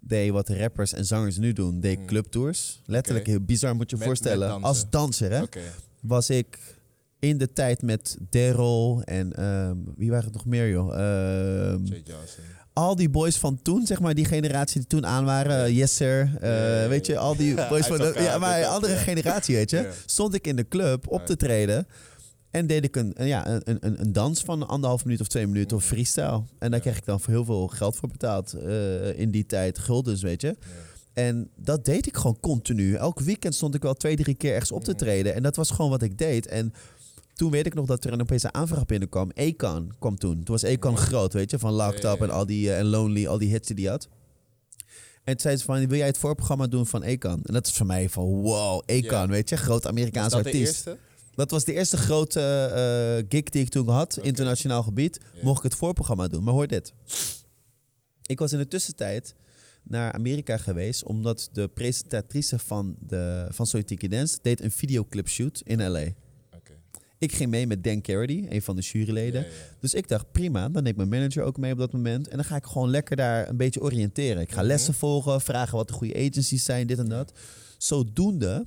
deed 0.00 0.30
wat 0.30 0.48
rappers 0.48 0.92
en 0.92 1.04
zangers 1.06 1.36
nu 1.36 1.52
doen. 1.52 1.80
Deed 1.80 1.98
Mm. 1.98 2.06
clubtours. 2.06 2.80
Letterlijk, 2.86 3.26
heel 3.26 3.40
bizar 3.40 3.74
moet 3.74 3.90
je 3.90 3.96
je 3.96 3.96
Met- 3.96 4.06
voorstellen. 4.06 4.38
met 4.38 4.48
dansen. 4.48 4.68
Als 4.68 4.90
danser, 4.90 5.30
hè? 5.30 5.44
Was 6.00 6.30
ik 6.30 6.73
in 7.28 7.38
de 7.38 7.52
tijd 7.52 7.82
met 7.82 8.16
Daryl 8.30 9.02
en 9.04 9.32
ehm, 9.32 9.76
wie 9.96 10.10
waren 10.10 10.24
het 10.24 10.34
nog 10.34 10.46
meer, 10.46 10.70
joh? 10.70 10.88
Johnson. 12.04 12.44
al 12.72 12.96
die 12.96 13.10
boys 13.10 13.36
van 13.36 13.62
toen, 13.62 13.86
zeg 13.86 14.00
maar, 14.00 14.14
die 14.14 14.24
generatie 14.24 14.78
die 14.80 14.88
toen 14.88 15.06
aan 15.06 15.24
waren. 15.24 15.74
Yes 15.74 15.96
Sir, 15.96 16.30
eh, 16.40 16.88
weet 16.88 17.06
je, 17.06 17.18
al 17.18 17.36
die 17.36 17.54
boys 17.68 17.86
van... 17.86 18.00
elkaar, 18.00 18.22
ja, 18.22 18.38
maar 18.38 18.64
andere 18.64 18.96
generatie, 18.96 19.54
weet 19.56 19.70
je. 19.70 19.90
Stond 20.06 20.34
ik 20.34 20.46
in 20.46 20.56
de 20.56 20.68
club 20.68 21.08
op 21.08 21.26
te 21.26 21.36
treden. 21.36 21.86
En 22.50 22.66
deed 22.66 22.84
ik 22.84 22.96
een, 22.96 23.14
ja, 23.18 23.46
een, 23.48 23.62
een, 23.80 24.00
een 24.00 24.12
dans 24.12 24.42
van 24.42 24.68
anderhalf 24.68 25.04
minuut 25.04 25.20
of 25.20 25.28
twee 25.28 25.46
minuten 25.46 25.76
of 25.76 25.84
freestyle. 25.84 26.42
En 26.58 26.70
daar 26.70 26.80
kreeg 26.80 26.96
ik 26.96 27.04
dan 27.04 27.20
voor 27.20 27.32
heel 27.32 27.44
veel 27.44 27.66
geld 27.68 27.96
voor 27.96 28.08
betaald 28.08 28.52
eh, 28.52 29.18
in 29.18 29.30
die 29.30 29.46
tijd. 29.46 29.78
Guldens, 29.78 30.22
weet 30.22 30.40
je. 30.40 30.56
En 31.12 31.50
dat 31.56 31.84
deed 31.84 32.06
ik 32.06 32.16
gewoon 32.16 32.40
continu. 32.40 32.94
Elk 32.94 33.20
weekend 33.20 33.54
stond 33.54 33.74
ik 33.74 33.82
wel 33.82 33.94
twee, 33.94 34.16
drie 34.16 34.34
keer 34.34 34.52
ergens 34.52 34.72
op 34.72 34.84
te 34.84 34.90
Mhm. 34.90 34.98
treden. 34.98 35.34
En 35.34 35.42
dat 35.42 35.56
was 35.56 35.70
gewoon 35.70 35.90
wat 35.90 36.02
ik 36.02 36.18
deed. 36.18 36.46
En 36.46 36.72
toen 37.34 37.50
weet 37.50 37.66
ik 37.66 37.74
nog 37.74 37.86
dat 37.86 38.04
er 38.04 38.12
een 38.12 38.20
een 38.20 38.54
aanvraag 38.54 38.84
binnenkwam. 38.86 39.30
Akon 39.34 39.92
kwam 39.98 40.18
toen. 40.18 40.34
Toen 40.34 40.44
was 40.54 40.62
Mhm. 40.92 41.02
groot, 41.02 41.32
weet 41.32 41.50
je. 41.50 41.58
Van 41.58 41.72
Locked 41.72 42.04
Up 42.04 42.20
en 42.22 42.30
al 42.30 42.46
die... 42.46 42.70
eh, 42.70 42.78
en 42.78 42.84
Lonely, 42.84 43.26
al 43.26 43.38
die 43.38 43.48
hits 43.50 43.68
die 43.68 43.84
hij 43.84 43.90
had. 43.94 44.08
En 45.24 45.32
toen 45.32 45.40
zei 45.40 45.56
ze 45.56 45.64
van, 45.64 45.86
wil 45.88 45.98
jij 45.98 46.06
het 46.06 46.18
voorprogramma 46.18 46.66
doen 46.66 46.86
van 46.86 47.04
Akon? 47.04 47.40
En 47.44 47.52
dat 47.54 47.66
is 47.66 47.72
voor 47.72 47.86
mij 47.86 48.08
van, 48.08 48.24
wow, 48.24 48.82
Ja. 49.26 49.28
weet 49.28 49.48
je. 49.48 49.56
Groot 49.56 49.82
Was 49.82 49.92
Amerikaans 49.92 50.32
dat 50.32 50.42
de 50.42 50.48
artiest. 50.48 50.72
eerste? 50.72 50.98
Dat 51.34 51.50
was 51.50 51.64
de 51.64 51.72
eerste 51.72 51.96
grote 51.96 52.40
eh, 52.40 53.24
gig 53.28 53.42
die 53.48 53.62
ik 53.62 53.68
toen 53.68 53.88
had, 53.88 54.18
internationaal 54.22 54.82
gebied. 54.82 55.20
Mocht 55.42 55.56
ik 55.58 55.62
het 55.70 55.74
voorprogramma 55.74 56.28
doen. 56.28 56.44
Maar 56.44 56.54
hoor 56.54 56.66
dit. 56.66 56.92
Ik 58.26 58.38
was 58.38 58.52
in 58.52 58.58
de 58.58 58.68
tussentijd 58.68 59.34
naar 59.82 60.12
Amerika 60.12 60.56
geweest, 60.56 61.04
omdat 61.04 61.48
de 61.52 61.68
presentatrice 61.68 62.58
van, 62.58 62.96
de, 63.00 63.46
van 63.50 63.66
Soy 63.66 63.82
Tiki 63.82 64.08
Dance 64.08 64.38
deed 64.42 64.60
een 64.60 64.70
videoclip 64.70 65.28
shoot 65.28 65.60
in 65.64 65.88
LA. 65.90 66.04
Ik 67.24 67.32
ging 67.32 67.50
mee 67.50 67.66
met 67.66 67.84
Dan 67.84 68.00
Carity, 68.00 68.46
een 68.48 68.62
van 68.62 68.76
de 68.76 68.82
juryleden. 68.82 69.40
Ja, 69.42 69.46
ja, 69.48 69.52
ja. 69.54 69.60
Dus 69.80 69.94
ik 69.94 70.08
dacht, 70.08 70.32
prima, 70.32 70.68
dan 70.68 70.82
neem 70.82 70.92
ik 70.92 70.96
mijn 70.96 71.08
manager 71.08 71.42
ook 71.42 71.56
mee 71.56 71.72
op 71.72 71.78
dat 71.78 71.92
moment. 71.92 72.28
En 72.28 72.36
dan 72.36 72.44
ga 72.44 72.56
ik 72.56 72.64
gewoon 72.64 72.90
lekker 72.90 73.16
daar 73.16 73.48
een 73.48 73.56
beetje 73.56 73.80
oriënteren. 73.80 74.42
Ik 74.42 74.50
ga 74.52 74.58
Mhm. 74.58 74.66
lessen 74.66 74.94
volgen, 74.94 75.40
vragen 75.40 75.76
wat 75.76 75.88
de 75.88 75.94
goede 75.94 76.14
agencies 76.14 76.64
zijn, 76.64 76.86
dit 76.86 76.98
en 76.98 77.08
dat. 77.08 77.32
Zodoende 77.78 78.66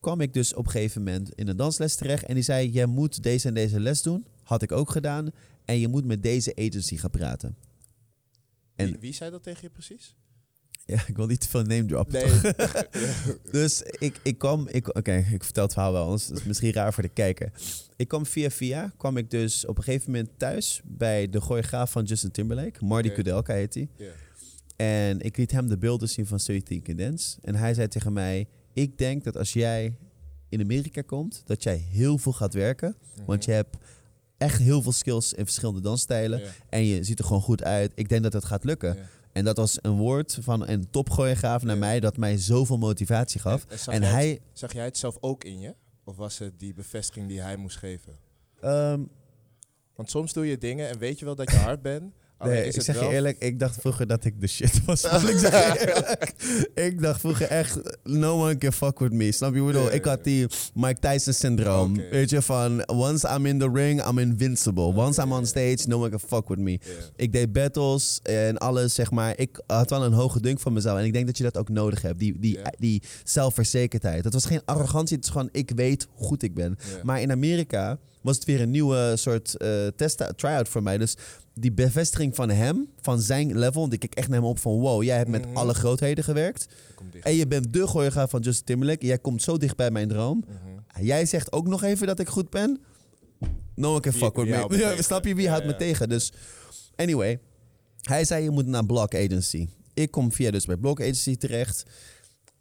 kwam 0.00 0.20
ik 0.20 0.32
dus 0.34 0.54
op 0.54 0.64
een 0.64 0.70
gegeven 0.70 1.02
moment 1.02 1.32
in 1.34 1.48
een 1.48 1.56
dansles 1.56 1.94
terecht. 1.96 2.24
En 2.24 2.34
die 2.34 2.42
zei, 2.42 2.70
jij 2.70 2.86
moet 2.86 3.22
deze 3.22 3.48
en 3.48 3.54
deze 3.54 3.80
les 3.80 4.02
doen. 4.02 4.24
Had 4.42 4.62
ik 4.62 4.72
ook 4.72 4.90
gedaan. 4.90 5.30
En 5.64 5.78
je 5.78 5.88
moet 5.88 6.04
met 6.04 6.22
deze 6.22 6.56
agency 6.56 6.96
gaan 6.96 7.10
praten. 7.10 7.56
En- 8.74 8.86
Wie, 8.86 8.96
wie 9.00 9.12
zei 9.14 9.30
dat 9.30 9.42
tegen 9.42 9.60
je 9.62 9.70
precies? 9.70 10.14
Ja, 10.86 11.02
ik 11.06 11.16
wil 11.16 11.26
niet 11.26 11.40
te 11.40 11.48
veel 11.48 11.62
name 11.62 11.84
droppen. 11.84 12.12
Nee. 12.12 12.52
Dus 13.50 13.82
ik, 13.82 14.20
ik 14.22 14.38
kwam, 14.38 14.68
ik, 14.70 14.96
oké, 14.96 15.24
ik 15.32 15.44
vertel 15.44 15.62
het 15.62 15.72
verhaal 15.72 15.92
wel, 15.92 16.04
anders 16.04 16.30
is 16.30 16.44
misschien 16.44 16.72
raar 16.72 16.92
voor 16.92 17.02
de 17.02 17.08
kijker. 17.08 17.52
Ik 17.96 18.08
kwam 18.08 18.26
via 18.26 18.50
via, 18.50 18.92
kwam 18.96 19.16
ik 19.16 19.30
dus 19.30 19.66
op 19.66 19.76
een 19.78 19.82
gegeven 19.82 20.10
moment 20.10 20.30
thuis 20.36 20.80
bij 20.84 21.28
de 21.30 21.40
choreograaf 21.40 21.90
van 21.90 22.04
Justin 22.04 22.30
Timberlake, 22.30 22.84
Marty 22.84 23.06
Oké. 23.06 23.16
Kudelka 23.16 23.54
heet 23.54 23.74
hij. 23.74 23.88
En 24.76 25.20
ik 25.20 25.36
liet 25.36 25.50
hem 25.50 25.68
de 25.68 25.78
beelden 25.78 26.08
zien 26.08 26.26
van 26.26 26.40
Study 26.40 26.94
Dance. 26.94 27.38
En 27.42 27.54
hij 27.54 27.74
zei 27.74 27.88
tegen 27.88 28.12
mij, 28.12 28.46
ik 28.72 28.98
denk 28.98 29.24
dat 29.24 29.36
als 29.36 29.52
jij 29.52 29.94
in 30.48 30.60
Amerika 30.60 31.02
komt, 31.02 31.42
dat 31.46 31.62
jij 31.62 31.76
heel 31.76 32.18
veel 32.18 32.32
gaat 32.32 32.54
werken. 32.54 32.96
Want 33.26 33.40
Mhm. 33.40 33.50
je 33.50 33.56
hebt 33.56 33.76
echt 34.36 34.58
heel 34.58 34.82
veel 34.82 34.92
skills 34.92 35.32
in 35.32 35.44
verschillende 35.44 35.80
dansstijlen. 35.80 36.40
En 36.68 36.84
je 36.84 37.04
ziet 37.04 37.18
er 37.18 37.24
gewoon 37.24 37.42
goed 37.42 37.62
uit. 37.62 37.92
Ik 37.94 38.08
denk 38.08 38.22
dat 38.22 38.32
het 38.32 38.44
gaat 38.44 38.64
lukken. 38.64 38.96
En 39.32 39.44
dat 39.44 39.56
was 39.56 39.78
een 39.82 39.96
woord 39.96 40.38
van 40.40 40.68
een 40.68 40.90
topchoreograaf 40.90 41.62
naar 41.62 41.74
Ja. 41.74 41.80
mij 41.80 42.00
dat 42.00 42.16
mij 42.16 42.36
zoveel 42.36 42.78
motivatie 42.78 43.40
gaf. 43.40 43.64
En- 43.64 43.70
en 43.70 43.78
zag 43.78 43.94
En 43.94 44.00
jij 44.00 44.10
het- 44.10 44.18
hij, 44.18 44.40
Zag 44.52 44.72
jij 44.72 44.84
het 44.84 44.96
zelf 44.96 45.16
ook 45.20 45.44
in 45.44 45.60
je? 45.60 45.74
Of 46.04 46.16
was 46.16 46.38
het 46.38 46.58
die 46.58 46.74
bevestiging 46.74 47.28
die 47.28 47.40
hij 47.40 47.56
moest 47.56 47.76
geven? 47.76 48.16
ehm, 48.60 49.00
Want 49.96 50.10
soms 50.10 50.32
doe 50.32 50.46
je 50.46 50.58
dingen 50.58 50.88
en 50.88 50.98
weet 50.98 51.18
je 51.18 51.24
wel 51.24 51.34
dat 51.34 51.50
je 51.50 51.56
hard 51.56 51.82
bent. 51.82 52.14
Nee, 52.44 52.64
ik 52.64 52.82
zeg 52.82 52.94
wel... 52.98 53.08
je 53.08 53.14
eerlijk, 53.14 53.38
ik 53.38 53.58
dacht 53.58 53.76
vroeger 53.80 54.06
dat 54.06 54.24
ik 54.24 54.40
de 54.40 54.46
shit 54.46 54.84
was. 54.84 55.04
ik 55.32 55.38
zeg 55.38 55.72
je 55.72 55.88
eerlijk. 55.88 56.32
Ik 56.74 57.02
dacht 57.02 57.20
vroeger 57.20 57.46
echt, 57.46 57.80
no 58.04 58.40
one 58.40 58.58
can 58.58 58.72
fuck 58.72 58.98
with 58.98 59.12
me. 59.12 59.32
Snap 59.32 59.54
je? 59.54 59.60
Ik 59.60 59.66
bedoel, 59.66 59.92
ik 59.92 60.04
had 60.04 60.24
die 60.24 60.46
Mike 60.74 61.00
Tyson 61.00 61.32
syndroom. 61.32 61.96
Weet 62.10 62.30
je, 62.30 62.42
van 62.42 62.88
once 62.88 63.28
I'm 63.36 63.46
in 63.46 63.58
the 63.58 63.70
ring, 63.72 64.06
I'm 64.08 64.18
invincible. 64.18 64.94
Once 64.94 65.22
I'm 65.22 65.32
on 65.32 65.46
stage, 65.46 65.78
no 65.86 65.98
one 65.98 66.10
can 66.10 66.20
fuck 66.20 66.48
with 66.48 66.58
me. 66.58 66.80
Ik 67.16 67.32
deed 67.32 67.52
battles 67.52 68.20
en 68.22 68.58
alles, 68.58 68.94
zeg 68.94 69.10
maar. 69.10 69.38
Ik 69.38 69.62
had 69.66 69.90
wel 69.90 70.04
een 70.04 70.12
hoge 70.12 70.40
dunk 70.40 70.60
van 70.60 70.72
mezelf. 70.72 70.98
En 70.98 71.04
ik 71.04 71.12
denk 71.12 71.26
dat 71.26 71.36
je 71.36 71.42
dat 71.42 71.58
ook 71.58 71.68
nodig 71.68 72.02
hebt. 72.02 72.18
Die, 72.18 72.38
die, 72.38 72.58
die 72.78 73.02
zelfverzekerdheid. 73.24 74.22
Dat 74.22 74.32
was 74.32 74.44
geen 74.44 74.62
arrogantie. 74.64 75.16
Het 75.16 75.24
is 75.24 75.30
gewoon, 75.30 75.48
ik 75.52 75.72
weet 75.74 76.08
hoe 76.14 76.26
goed 76.26 76.42
ik 76.42 76.54
ben. 76.54 76.78
Maar 77.02 77.20
in 77.20 77.30
Amerika 77.30 77.98
was 78.22 78.36
het 78.36 78.44
weer 78.44 78.60
een 78.60 78.70
nieuwe 78.70 79.12
soort 79.16 79.56
eh 79.56 79.86
test 79.96 80.24
try-out 80.36 80.68
voor 80.68 80.82
mij. 80.82 80.98
Dus 80.98 81.16
die 81.54 81.72
bevestiging 81.72 82.34
van 82.34 82.50
hem, 82.50 82.88
van 83.00 83.20
zijn 83.20 83.58
level. 83.58 83.80
Want 83.80 83.92
ik 83.92 83.98
kijk 84.00 84.14
echt 84.14 84.28
naar 84.28 84.38
hem 84.38 84.48
op 84.48 84.58
van... 84.58 84.72
Wow, 84.72 85.02
jij 85.02 85.16
hebt 85.16 85.28
met 85.30 85.46
Mhm. 85.46 85.56
alle 85.56 85.74
grootheden 85.74 86.24
gewerkt. 86.24 86.66
En 87.22 87.34
je 87.34 87.46
bent 87.46 87.72
de 87.72 87.86
choreograaf 87.86 88.30
van 88.30 88.40
Justin 88.40 88.64
Timberlake. 88.64 89.06
Jij 89.06 89.18
komt 89.18 89.42
zo 89.42 89.56
dicht 89.56 89.76
bij 89.76 89.90
mijn 89.90 90.08
droom. 90.08 90.44
Mhm. 90.48 91.04
Jij 91.04 91.26
zegt 91.26 91.52
ook 91.52 91.66
nog 91.68 91.82
even 91.82 92.06
dat 92.06 92.18
ik 92.18 92.28
goed 92.28 92.50
ben. 92.50 92.80
No 93.74 93.90
one 93.90 94.00
can 94.00 94.12
fuck 94.12 94.36
with 94.36 94.44
me. 94.68 94.76
Ja, 94.78 95.02
snap 95.02 95.24
je? 95.24 95.34
Wie 95.34 95.44
Ja, 95.44 95.50
houdt 95.50 95.66
me 95.66 95.76
tegen? 95.76 96.08
Dus 96.08 96.32
anyway. 96.96 97.38
Hij 98.00 98.24
zei 98.24 98.42
je 98.42 98.50
moet 98.50 98.66
naar 98.66 98.86
Block 98.86 99.14
Agency. 99.14 99.68
Ik 99.94 100.10
kom 100.10 100.32
via 100.32 100.50
dus 100.50 100.64
bij 100.66 100.76
Block 100.76 101.00
Agency 101.00 101.36
terecht. 101.36 101.82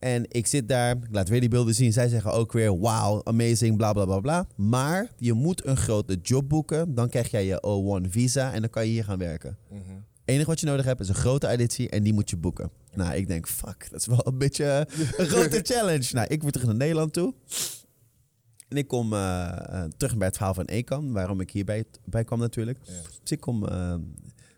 En 0.02 0.26
ik 0.28 0.48
zit 0.48 0.70
daar, 0.70 0.92
ik 0.96 1.08
laat 1.12 1.30
weer 1.30 1.40
die 1.40 1.50
beelden 1.50 1.74
zien. 1.74 1.94
Zij 1.94 2.08
zeggen 2.08 2.32
ook 2.32 2.52
weer, 2.52 2.70
wow, 2.70 3.22
amazing, 3.24 3.78
bla 3.78 3.94
bla 3.94 4.06
bla 4.06 4.20
bla. 4.20 4.48
Maar 4.56 5.12
je 5.18 5.34
moet 5.34 5.66
een 5.66 5.78
grote 5.78 6.20
job 6.22 6.50
boeken. 6.50 6.96
Dan 6.96 7.10
krijg 7.10 7.32
jij 7.32 7.46
je 7.46 7.64
O1 7.66 8.10
visa 8.10 8.54
en 8.54 8.62
dan 8.62 8.70
kan 8.70 8.86
je 8.86 8.92
hier 8.92 9.04
gaan 9.04 9.18
werken. 9.18 9.58
Mhm. 9.70 9.80
Het 9.80 10.30
enige 10.30 10.50
wat 10.50 10.60
je 10.60 10.66
nodig 10.66 10.86
hebt 10.86 11.00
is 11.00 11.08
een 11.10 11.16
grote 11.16 11.48
auditie 11.48 11.90
en 11.90 12.04
die 12.04 12.14
moet 12.14 12.30
je 12.30 12.38
boeken. 12.38 12.72
Nou, 12.94 13.16
ik 13.16 13.28
denk, 13.28 13.48
fuck, 13.48 13.88
dat 13.92 14.00
is 14.00 14.06
wel 14.06 14.28
een 14.28 14.38
beetje 14.38 14.88
een 15.18 15.26
grote 15.34 15.60
challenge. 15.64 16.08
Nou, 16.12 16.28
ik 16.28 16.42
weer 16.42 16.52
terug 16.52 16.68
naar 16.68 16.76
Nederland 16.76 17.14
toe. 17.14 17.34
En 18.68 18.78
ik 18.78 18.88
kom 18.88 19.14
eh, 19.14 19.48
eh, 19.50 19.90
terug 19.98 20.18
bij 20.18 20.28
het 20.28 20.36
verhaal 20.36 20.54
van 20.54 20.66
Ekan, 20.66 21.12
waarom 21.12 21.40
ik 21.40 21.52
hierbij 21.52 21.84
bij 22.06 22.24
kwam 22.24 22.40
natuurlijk. 22.40 22.80
Ja. 22.84 22.94
Dus 23.22 23.32
ik 23.32 23.40
kom 23.40 23.68
eh, 23.68 23.96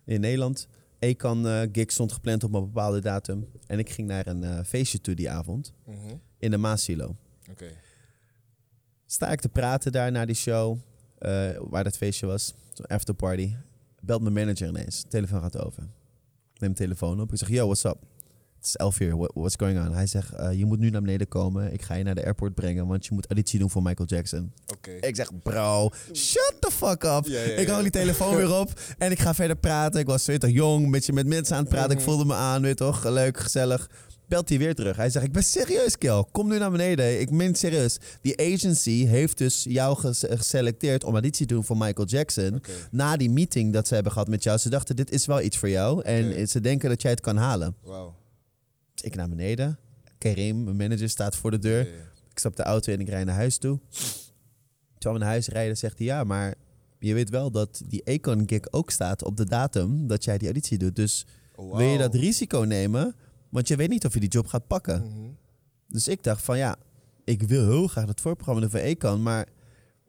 in 0.06 0.22
Nederland. 0.22 0.68
Ekan 1.04 1.48
eh 1.48 1.62
gig 1.72 1.92
stond 1.92 2.12
gepland 2.12 2.44
op 2.44 2.54
een 2.54 2.62
bepaalde 2.62 3.00
datum. 3.02 3.48
En 3.68 3.80
ik 3.80 3.90
ging 3.90 4.08
naar 4.08 4.28
een 4.28 4.44
eh, 4.44 4.64
feestje 4.66 5.02
toe 5.02 5.16
die 5.16 5.30
avond 5.30 5.74
Mhm. 5.86 6.16
in 6.38 6.52
de 6.52 6.58
Maasilo. 6.58 7.16
Oké. 7.52 7.66
Sta 9.06 9.32
ik 9.32 9.40
te 9.42 9.50
praten 9.50 9.92
daar 9.92 10.12
na 10.12 10.26
die 10.26 10.36
show, 10.36 10.78
eh, 11.18 11.50
waar 11.60 11.84
dat 11.84 11.98
feestje 11.98 12.26
was, 12.26 12.54
zo'n 12.74 12.86
afterparty. 12.86 13.56
Belt 14.02 14.22
mijn 14.22 14.34
manager 14.34 14.68
ineens, 14.68 15.06
telefoon 15.10 15.42
gaat 15.42 15.58
over. 15.66 15.84
Neem 16.58 16.70
de 16.70 16.76
telefoon 16.78 17.22
op, 17.22 17.32
ik 17.32 17.38
zeg, 17.38 17.50
yo, 17.50 17.66
what's 17.66 17.84
up? 17.84 17.98
Het 18.64 18.72
is 18.72 18.76
11 18.76 19.00
uur, 19.00 19.18
what- 19.18 19.32
what's 19.34 19.56
going 19.58 19.80
on? 19.88 19.94
Hij 19.94 20.08
zegt, 20.08 20.34
eh, 20.34 20.54
je 20.54 20.66
moet 20.66 20.80
nu 20.80 20.90
naar 20.90 21.02
beneden 21.02 21.28
komen, 21.28 21.74
ik 21.74 21.82
ga 21.82 21.94
je 21.94 22.04
naar 22.04 22.16
de 22.16 22.24
airport 22.24 22.54
brengen, 22.56 22.88
want 22.88 23.06
je 23.06 23.14
moet 23.14 23.26
auditie 23.26 23.60
doen 23.60 23.70
voor 23.70 23.82
Michael 23.84 24.08
Jackson. 24.08 24.52
Ik 25.00 25.16
zeg, 25.16 25.30
bro, 25.44 25.90
shut 26.14 26.56
the 26.60 26.72
fuck 26.72 27.04
up. 27.04 27.26
Ja, 27.26 27.40
ja, 27.40 27.40
Ik 27.56 27.68
hou 27.68 27.82
die 27.82 27.92
telefoon 27.92 28.36
weer 28.36 28.54
op 28.60 28.72
en 28.98 29.12
ik 29.12 29.20
ga 29.20 29.34
verder 29.34 29.56
praten. 29.56 30.00
Ik 30.00 30.06
was 30.08 30.26
weet 30.26 30.40
toch, 30.40 30.50
jong, 30.50 30.86
een 30.86 30.92
beetje 30.92 31.14
met 31.14 31.28
mensen 31.28 31.56
aan 31.56 31.62
het 31.62 31.70
praten. 31.70 31.92
Ik 31.92 31.98
Mhm. 31.98 32.06
voelde 32.06 32.26
me 32.26 32.34
aan, 32.34 32.62
weet 32.62 32.78
toch, 32.78 33.04
leuk, 33.10 33.38
gezellig. 33.40 33.90
Belt 34.28 34.50
hij 34.50 34.58
weer 34.58 34.76
terug. 34.76 34.96
Hij 34.96 35.10
zegt, 35.10 35.26
ik 35.26 35.32
ben 35.32 35.44
serieus, 35.44 35.98
Kel. 35.98 36.26
Kom 36.32 36.48
nu 36.48 36.58
naar 36.58 36.72
beneden. 36.72 37.20
Ik 37.20 37.30
meen 37.32 37.56
serieus. 37.56 37.98
Die 38.22 38.40
agency 38.54 39.06
heeft 39.06 39.38
dus 39.38 39.66
jou 39.70 39.98
ges- 39.98 40.24
geselecteerd 40.30 41.04
om 41.04 41.12
auditie 41.14 41.46
te 41.46 41.54
doen 41.54 41.64
voor 41.64 41.78
Michael 41.78 42.08
Jackson. 42.08 42.62
Na 42.92 43.18
die 43.18 43.30
meeting 43.30 43.74
dat 43.74 43.88
ze 43.88 43.94
hebben 43.94 44.12
gehad 44.12 44.28
met 44.28 44.44
jou. 44.44 44.58
Ze 44.58 44.70
dachten, 44.70 44.96
dit 44.96 45.12
is 45.12 45.26
wel 45.26 45.42
iets 45.42 45.58
voor 45.58 45.70
jou. 45.70 46.04
En 46.04 46.48
ze 46.48 46.60
denken 46.62 46.90
dat 46.90 47.02
jij 47.02 47.12
het 47.12 47.20
kan 47.22 47.38
halen. 47.38 47.76
Wauw. 47.84 48.14
Dus 48.94 49.04
ik 49.04 49.16
naar 49.16 49.30
beneden. 49.30 49.80
Karim, 50.18 50.64
mijn 50.64 50.76
manager, 50.76 51.10
staat 51.10 51.36
voor 51.36 51.52
de 51.52 51.60
deur. 51.60 51.88
Ik 52.32 52.40
stap 52.40 52.56
de 52.56 52.64
auto 52.64 52.92
in 52.92 53.00
en 53.00 53.06
ik 53.06 53.10
rijd 53.10 53.26
naar 53.26 53.36
huis 53.36 53.58
toe. 53.58 53.80
Terwijl 54.94 55.14
we 55.14 55.20
naar 55.20 55.34
huis 55.34 55.48
rijden, 55.48 55.78
zegt 55.78 55.98
hij 55.98 56.08
ja, 56.08 56.24
maar 56.24 56.56
je 57.00 57.14
weet 57.14 57.30
wel 57.30 57.52
dat 57.52 57.82
die 57.88 58.04
Econ 58.04 58.44
gig 58.46 58.72
ook 58.72 58.92
staat 58.92 59.24
op 59.24 59.38
de 59.38 59.46
datum 59.46 60.08
dat 60.08 60.24
jij 60.24 60.38
die 60.38 60.48
auditie 60.48 60.78
doet. 60.78 60.96
Dus 60.96 61.26
Oh, 61.56 61.78
wil 61.78 61.88
je 61.88 61.98
dat 61.98 62.16
risico 62.16 62.60
nemen? 62.60 63.16
Want 63.50 63.68
je 63.68 63.76
weet 63.76 63.90
niet 63.90 64.06
of 64.06 64.14
je 64.14 64.20
die 64.20 64.30
job 64.30 64.48
gaat 64.48 64.68
pakken. 64.68 65.04
Mhm. 65.04 65.30
Dus 65.88 66.08
ik 66.08 66.24
dacht 66.24 66.44
van 66.44 66.58
ja, 66.58 66.76
ik 67.24 67.42
wil 67.42 67.64
heel 67.70 67.88
graag 67.88 68.08
het 68.08 68.22
voorprogramma 68.22 68.62
doen 68.62 68.70
voor 68.70 68.80
Econ, 68.80 69.24
maar 69.24 69.48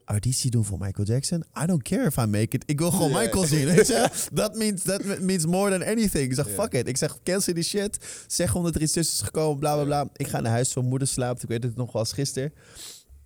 auditie 0.05 0.51
doen 0.51 0.65
voor 0.65 0.79
Michael 0.79 1.07
Jackson? 1.07 1.45
I 1.63 1.67
don't 1.67 1.83
care 1.83 2.07
if 2.07 2.17
I 2.17 2.27
make 2.27 2.57
it. 2.57 2.63
Ik 2.67 2.79
wil 2.79 2.91
gewoon. 2.91 3.13
Michael 3.13 3.47
zien, 3.47 3.67
weet 3.67 3.87
je? 3.87 4.11
Dat 4.33 4.57
means, 4.57 4.83
that 4.83 5.21
means 5.21 5.47
more 5.47 5.71
than 5.71 5.89
anything. 5.89 6.25
Ik 6.25 6.35
zeg, 6.35 6.51
fuck 6.51 6.73
it. 6.73 6.89
Ik 6.89 6.97
zeg, 6.97 7.19
cancel 7.23 7.55
die 7.55 7.63
shit. 7.63 8.25
Zeg 8.27 8.51
gewoon 8.51 8.65
dat 8.65 8.75
er 8.75 8.83
iets 8.83 8.93
tussen 8.93 9.15
is 9.15 9.23
gekomen, 9.23 9.59
bla 9.59 9.75
bla 9.75 9.85
bla. 9.85 10.09
Ik 10.17 10.29
ga 10.29 10.41
naar 10.41 10.53
huis, 10.53 10.75
mijn 10.75 10.89
moeder 10.89 11.09
slaapt. 11.09 11.43
Ik 11.43 11.49
weet 11.49 11.63
het 11.63 11.77
nog 11.77 11.93
wel 11.93 12.03
als 12.03 12.13
gisteren. 12.13 12.53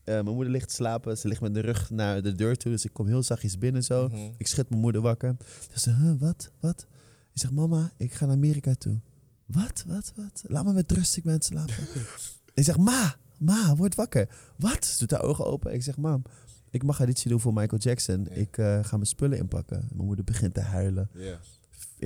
Eh, 0.04 0.14
mijn 0.14 0.34
moeder 0.34 0.52
ligt 0.52 0.68
te 0.68 0.74
slapen. 0.74 1.18
Ze 1.18 1.28
ligt 1.28 1.40
met 1.40 1.54
de 1.54 1.60
rug 1.60 1.90
naar 1.90 2.22
de 2.22 2.34
deur 2.34 2.56
toe. 2.56 2.72
Dus 2.72 2.84
ik 2.84 2.92
kom 2.92 3.06
heel 3.06 3.22
zachtjes 3.22 3.58
binnen 3.58 3.84
zo. 3.84 4.08
Mhm. 4.08 4.16
Ik 4.36 4.46
schud 4.46 4.68
mijn 4.68 4.80
moeder 4.80 5.00
wakker. 5.00 5.36
Ze 5.72 5.80
zegt, 5.80 5.96
huh, 5.96 6.12
wat, 6.18 6.50
wat? 6.60 6.86
Ik 7.32 7.40
zeg, 7.40 7.50
mama, 7.50 7.92
ik 7.96 8.12
ga 8.12 8.26
naar 8.26 8.34
Amerika 8.34 8.74
toe. 8.74 9.00
Wat, 9.46 9.84
wat, 9.86 10.12
wat? 10.16 10.42
Laat 10.46 10.64
me 10.64 10.72
met 10.72 10.92
rust, 10.92 11.16
ik 11.16 11.22
ben 11.22 11.32
aan 11.32 11.38
het 11.38 11.46
slapen. 11.46 11.74
ik 12.54 12.64
zeg, 12.64 12.76
ma, 12.76 13.16
ma, 13.38 13.76
word 13.76 13.94
wakker. 13.94 14.28
Wat? 14.56 14.84
Ze 14.84 14.98
doet 14.98 15.10
haar 15.10 15.22
ogen 15.22 15.46
open. 15.46 15.74
Ik 15.74 15.82
zeg, 15.82 15.96
mam, 15.96 16.22
ik 16.70 16.82
mag 16.82 16.98
auditie 16.98 17.28
doen 17.30 17.40
voor 17.40 17.52
Michael 17.52 17.80
Jackson. 17.80 18.26
Ja. 18.30 18.34
Ik 18.36 18.58
eh, 18.58 18.84
ga 18.84 18.96
mijn 18.96 19.06
spullen 19.06 19.38
inpakken. 19.38 19.86
Mijn 19.92 20.06
moeder 20.06 20.24
begint 20.24 20.54
te 20.54 20.60
huilen. 20.60 21.10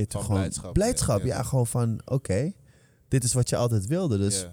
Van 0.09 0.21
gewoon 0.23 0.37
blijdschap, 0.37 0.73
blijdschap. 0.73 1.23
ja, 1.25 1.43
gewoon 1.43 1.67
van, 1.67 2.01
oké, 2.05 2.53
dit 3.09 3.25
is 3.25 3.33
wat 3.33 3.49
je 3.49 3.57
altijd 3.57 3.87
wilde. 3.87 4.19
Dus 4.19 4.47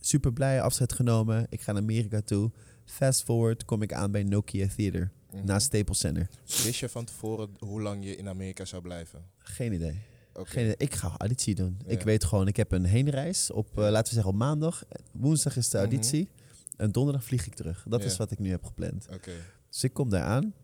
super 0.00 0.32
blij, 0.32 0.62
afscheid 0.62 0.92
genomen. 0.92 1.46
Ik 1.48 1.60
ga 1.60 1.72
naar 1.72 1.82
Amerika 1.82 2.20
toe. 2.20 2.50
Fast 2.84 3.22
forward 3.22 3.64
kom 3.64 3.82
ik 3.82 3.92
aan 3.92 4.10
bij 4.10 4.22
Nokia 4.22 4.66
Theater. 4.76 5.10
Mhm. 5.32 5.44
Naast 5.46 5.66
Staples 5.66 5.98
Center. 5.98 6.28
Wist 6.64 6.74
je 6.78 6.88
van 6.88 7.04
tevoren 7.04 7.48
hoe 7.58 7.82
lang 7.82 8.04
je 8.04 8.16
in 8.16 8.28
Amerika 8.28 8.64
zou 8.64 8.82
blijven? 8.82 9.24
Geen 9.38 9.72
idee. 9.72 9.98
Geen 10.34 10.62
idee. 10.62 10.76
Ik 10.76 10.94
ga 10.94 11.14
auditie 11.18 11.54
doen. 11.54 11.78
Ja. 11.84 11.90
Ik 11.90 12.02
weet 12.02 12.24
gewoon, 12.24 12.48
ik 12.48 12.56
heb 12.56 12.72
een 12.72 12.84
heenreis 12.84 13.50
op, 13.50 13.68
eh, 13.78 13.84
laten 13.90 14.08
we 14.08 14.14
zeggen, 14.14 14.32
op 14.32 14.38
maandag. 14.38 14.84
Woensdag 15.12 15.56
is 15.56 15.68
de 15.68 15.78
Mhm. 15.78 15.86
auditie. 15.86 16.28
En 16.76 16.92
donderdag 16.92 17.24
vlieg 17.24 17.46
ik 17.46 17.54
terug. 17.54 17.84
Dat 17.88 18.00
Ja. 18.00 18.06
is 18.06 18.16
wat 18.16 18.30
ik 18.30 18.38
nu 18.38 18.50
heb 18.50 18.64
gepland. 18.64 19.06
Oké. 19.12 19.32
Dus 19.70 19.84
ik 19.84 19.92
kom 19.92 20.08
daar 20.10 20.22
aan. 20.24 20.54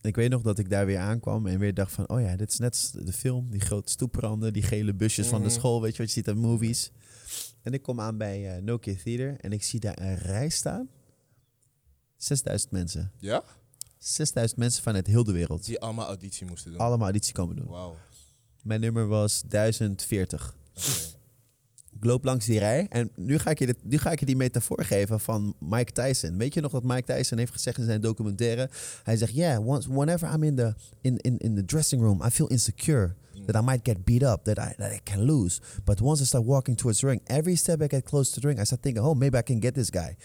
Ik 0.00 0.16
weet 0.16 0.30
nog 0.30 0.42
dat 0.42 0.58
ik 0.58 0.70
daar 0.70 0.86
weer 0.86 0.98
aankwam 0.98 1.46
en 1.46 1.58
weer 1.58 1.74
dacht 1.74 1.92
van... 1.92 2.08
oh 2.08 2.20
ja, 2.20 2.36
dit 2.36 2.52
is 2.52 2.58
net 2.58 2.92
de 3.04 3.12
film. 3.12 3.50
Die 3.50 3.60
grote 3.60 3.90
stoepranden, 3.90 4.52
die 4.52 4.62
gele 4.62 4.94
busjes 4.94 5.26
van 5.26 5.40
de 5.42 5.46
Mhm. 5.48 5.54
school. 5.56 5.80
Weet 5.82 5.92
je 5.96 6.02
wat 6.02 6.06
je 6.06 6.12
ziet 6.12 6.28
in 6.28 6.38
movies. 6.38 6.90
En 7.62 7.72
ik 7.72 7.82
kom 7.82 8.00
aan 8.00 8.16
bij 8.18 8.56
eh, 8.56 8.62
Nokia 8.62 8.94
Theater 9.04 9.40
en 9.40 9.52
ik 9.52 9.62
zie 9.62 9.80
daar 9.80 9.98
een 10.00 10.16
rij 10.16 10.48
staan. 10.48 10.88
6000 12.16 12.70
mensen. 12.72 13.12
Ja? 13.18 13.44
6000 13.98 14.58
mensen 14.58 14.82
vanuit 14.82 15.06
heel 15.06 15.24
de 15.24 15.32
wereld. 15.32 15.64
Die 15.64 15.80
allemaal 15.80 16.06
auditie 16.06 16.46
moesten 16.46 16.70
doen. 16.70 16.80
Allemaal 16.80 17.04
auditie 17.06 17.34
komen 17.34 17.56
doen. 17.56 17.66
Wauw. 17.66 17.96
Mijn 18.62 18.80
nummer 18.80 19.06
was 19.06 19.42
1040. 19.48 20.56
Oké. 20.76 20.80
Ik 21.96 22.04
loop 22.04 22.24
langs 22.24 22.46
die 22.46 22.58
rij 22.58 22.86
en 22.88 23.10
nu 23.16 23.38
ga, 23.38 23.50
ik 23.50 23.58
je 23.58 23.66
dit, 23.66 23.76
nu 23.82 23.98
ga 23.98 24.10
ik 24.10 24.20
je 24.20 24.26
die 24.26 24.36
metafoor 24.36 24.84
geven 24.84 25.20
van 25.20 25.54
Mike 25.58 25.92
Tyson. 25.92 26.38
Weet 26.38 26.54
je 26.54 26.60
nog 26.60 26.72
wat 26.72 26.84
Mike 26.84 27.14
Tyson 27.14 27.38
heeft 27.38 27.52
gezegd 27.52 27.78
in 27.78 27.84
zijn 27.84 28.00
documentaire? 28.00 28.70
Hij 29.02 29.16
zegt, 29.16 29.34
yeah, 29.34 29.66
once, 29.66 29.92
whenever 29.92 30.34
I'm 30.34 30.42
in 30.42 30.54
the, 30.56 30.74
in, 31.00 31.16
in, 31.18 31.38
in 31.38 31.54
the 31.54 31.64
dressing 31.64 32.02
room, 32.02 32.22
I 32.26 32.30
feel 32.30 32.46
insecure. 32.46 33.14
That 33.46 33.56
I 33.56 33.60
might 33.64 33.80
get 33.84 34.04
beat 34.04 34.22
up, 34.22 34.44
that 34.44 34.58
I, 34.58 34.74
that 34.76 34.92
I 34.92 35.00
can 35.04 35.22
lose. 35.24 35.60
But 35.84 36.00
once 36.00 36.22
I 36.22 36.26
start 36.26 36.44
walking 36.44 36.76
towards 36.76 37.00
the 37.00 37.06
ring, 37.06 37.20
every 37.26 37.56
step 37.56 37.80
I 37.82 37.86
get 37.88 38.04
close 38.04 38.30
to 38.34 38.40
the 38.40 38.46
ring, 38.48 38.60
I 38.60 38.64
start 38.64 38.82
thinking, 38.82 39.02
oh, 39.04 39.14
maybe 39.14 39.36
I 39.38 39.42
can 39.42 39.58
get 39.60 39.74
this 39.74 39.90
guy. 39.90 40.16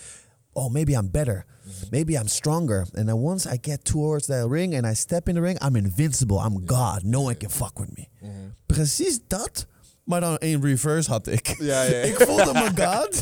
Oh, 0.54 0.70
maybe 0.70 0.94
I'm 0.96 1.08
better. 1.10 1.46
Maybe 1.90 2.16
I'm 2.18 2.28
stronger. 2.28 2.86
And 2.94 3.08
then 3.08 3.18
once 3.24 3.48
I 3.54 3.58
get 3.62 3.84
towards 3.84 4.26
that 4.28 4.48
ring 4.50 4.76
and 4.76 4.86
I 4.86 4.94
step 4.96 5.28
in 5.30 5.36
the 5.36 5.42
ring, 5.42 5.58
I'm 5.62 5.76
invincible. 5.76 6.38
I'm 6.40 6.66
God. 6.66 7.04
No 7.04 7.22
one 7.22 7.36
can 7.36 7.50
fuck 7.50 7.80
with 7.80 7.90
me. 7.98 8.08
Mhm. 8.22 8.54
Precies 8.66 9.20
dat, 9.28 9.66
maar 10.08 10.22
dan 10.22 10.38
in 10.38 10.62
reverse 10.64 11.10
had 11.10 11.28
ik. 11.28 11.56
Ja, 11.60 11.84
ja. 11.84 11.98
ik 12.12 12.16
voelde 12.16 12.54
me 12.54 12.84
God. 12.86 13.16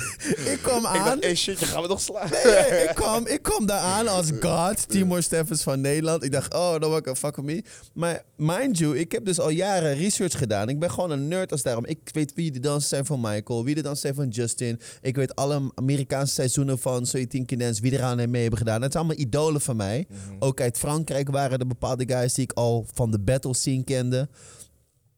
ik 0.48 0.60
kwam 0.62 0.80
Ik 0.80 0.86
aan. 0.86 1.06
dacht, 1.06 1.24
hey 1.24 1.36
shit, 1.36 1.60
je 1.60 1.66
gaat 1.66 1.82
me 1.82 1.88
nog 1.88 2.02
slaan. 2.02 2.30
Nee, 2.32 2.54
nee, 2.70 2.84
ik, 2.84 2.96
kwam, 2.96 3.28
ik 3.28 3.42
kwam 3.42 3.66
daar 3.66 3.80
aan 3.80 4.08
als 4.08 4.28
God, 4.40 4.90
Timor 4.90 5.24
Steffens 5.24 5.64
van 5.64 5.82
Nederland. 5.82 6.24
Ik 6.24 6.32
dacht, 6.32 6.54
oh, 6.54 6.76
no 6.76 6.88
one 6.90 7.02
can 7.02 7.16
fuck 7.16 7.42
me. 7.42 7.64
Maar 7.94 8.24
mind 8.36 8.78
you, 8.78 8.98
ik 9.00 9.12
heb 9.12 9.26
dus 9.26 9.40
al 9.40 9.50
jaren 9.50 9.96
research 9.96 10.38
gedaan. 10.38 10.70
Ik 10.70 10.80
ben 10.80 10.92
gewoon 10.92 11.12
een 11.12 11.28
nerd 11.28 11.52
als 11.52 11.62
daarom. 11.62 11.86
Ik 11.86 12.00
weet 12.12 12.34
wie 12.34 12.52
de 12.52 12.60
dansen 12.60 12.90
zijn 12.90 13.06
van 13.06 13.20
Michael, 13.22 13.64
wie 13.64 13.76
de 13.76 13.82
dansen 13.82 14.02
zijn 14.02 14.16
van 14.16 14.28
Justin. 14.28 14.80
Ik 15.02 15.16
weet 15.16 15.36
alle 15.36 15.72
Amerikaanse 15.76 16.34
seizoenen 16.34 16.80
van 16.80 17.06
So 17.06 17.18
You 17.18 17.30
Think 17.30 17.50
You 17.50 17.62
Dance, 17.62 17.82
wie 17.82 17.92
eraan 17.92 18.30
mee 18.30 18.42
hebben 18.42 18.60
gedaan. 18.60 18.82
Het 18.82 18.92
zijn 18.92 19.04
allemaal 19.06 19.26
idolen 19.26 19.62
van 19.62 19.76
mij. 19.76 20.06
Mhm. 20.10 20.36
Ook 20.40 20.62
uit 20.62 20.78
Frankrijk 20.78 21.30
waren 21.30 21.60
er 21.60 21.68
bepaalde 21.68 22.08
guys 22.08 22.34
die 22.34 22.44
ik 22.44 22.52
al 22.54 22.86
van 22.94 23.12
de 23.12 23.20
battle 23.20 23.54
scene 23.56 23.84
kende. 23.84 24.28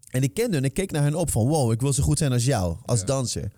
En 0.08 0.24
ik 0.24 0.34
kende 0.34 0.56
hun, 0.56 0.64
ik 0.66 0.74
keek 0.74 0.92
naar 0.92 1.04
hen 1.04 1.16
op 1.16 1.32
van 1.32 1.48
wow, 1.48 1.72
ik 1.72 1.82
wil 1.82 1.94
zo 1.94 2.04
goed 2.04 2.18
zijn 2.18 2.32
als 2.32 2.46
jou, 2.46 2.76
als 2.86 3.00
Ja. 3.00 3.06
danser. 3.06 3.52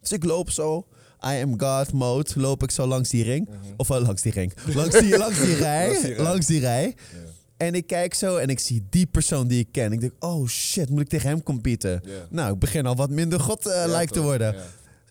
Dus 0.00 0.12
ik 0.12 0.24
loop 0.24 0.50
zo, 0.50 0.86
I 1.26 1.42
am 1.42 1.60
God 1.60 1.92
mode, 1.92 2.30
loop 2.34 2.62
ik 2.62 2.70
zo 2.70 2.86
langs 2.86 3.08
die 3.08 3.22
ring. 3.24 3.48
Mhm. 3.48 3.56
Of 3.76 3.88
wel 3.88 4.00
langs 4.00 4.22
die 4.22 4.32
ring. 4.32 4.52
Langs 4.74 4.98
die, 4.98 5.18
langs 5.18 5.40
die 5.40 5.54
rij. 5.66 5.86
Langs 5.86 6.00
die 6.02 6.12
rij. 6.14 6.22
langs 6.24 6.46
die 6.46 6.60
rij. 6.60 6.84
Ja. 7.12 7.18
En 7.56 7.74
ik 7.74 7.86
kijk 7.86 8.14
zo 8.14 8.36
en 8.36 8.48
ik 8.48 8.58
zie 8.58 8.86
die 8.90 9.06
persoon 9.06 9.46
die 9.48 9.58
ik 9.60 9.68
ken. 9.72 9.92
Ik 9.92 10.00
denk, 10.00 10.12
oh 10.18 10.46
shit, 10.48 10.90
moet 10.90 11.00
ik 11.00 11.08
tegen 11.08 11.28
hem 11.28 11.42
competen? 11.42 12.02
Nou, 12.30 12.52
ik 12.52 12.58
begin 12.58 12.86
al 12.86 12.94
wat 12.96 13.10
minder 13.10 13.40
god 13.40 13.66
eh, 13.66 13.74
Ja, 13.74 13.98
like 13.98 14.12
te 14.12 14.20
worden. 14.22 14.54
Ja. 14.54 14.62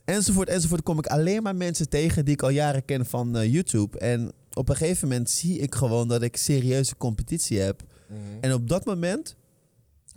Enzovoort, 0.06 0.50
enzovoort. 0.50 0.84
Kom 0.84 0.98
ik 0.98 1.08
alleen 1.08 1.44
maar 1.44 1.56
mensen 1.56 1.90
tegen 1.90 2.26
die 2.26 2.34
ik 2.34 2.42
al 2.42 2.50
jaren 2.50 2.86
ken 2.86 3.06
van 3.06 3.38
eh, 3.38 3.52
YouTube. 3.54 4.00
En 4.00 4.32
op 4.54 4.70
een 4.70 4.76
gegeven 4.76 5.08
moment 5.08 5.30
zie 5.30 5.58
ik 5.60 5.76
gewoon 5.76 6.08
dat 6.08 6.22
ik 6.22 6.38
serieuze 6.38 6.98
competitie 6.98 7.60
heb. 7.60 7.82
Mhm. 8.08 8.20
En 8.42 8.54
op 8.54 8.70
dat 8.70 8.86
moment 8.86 9.36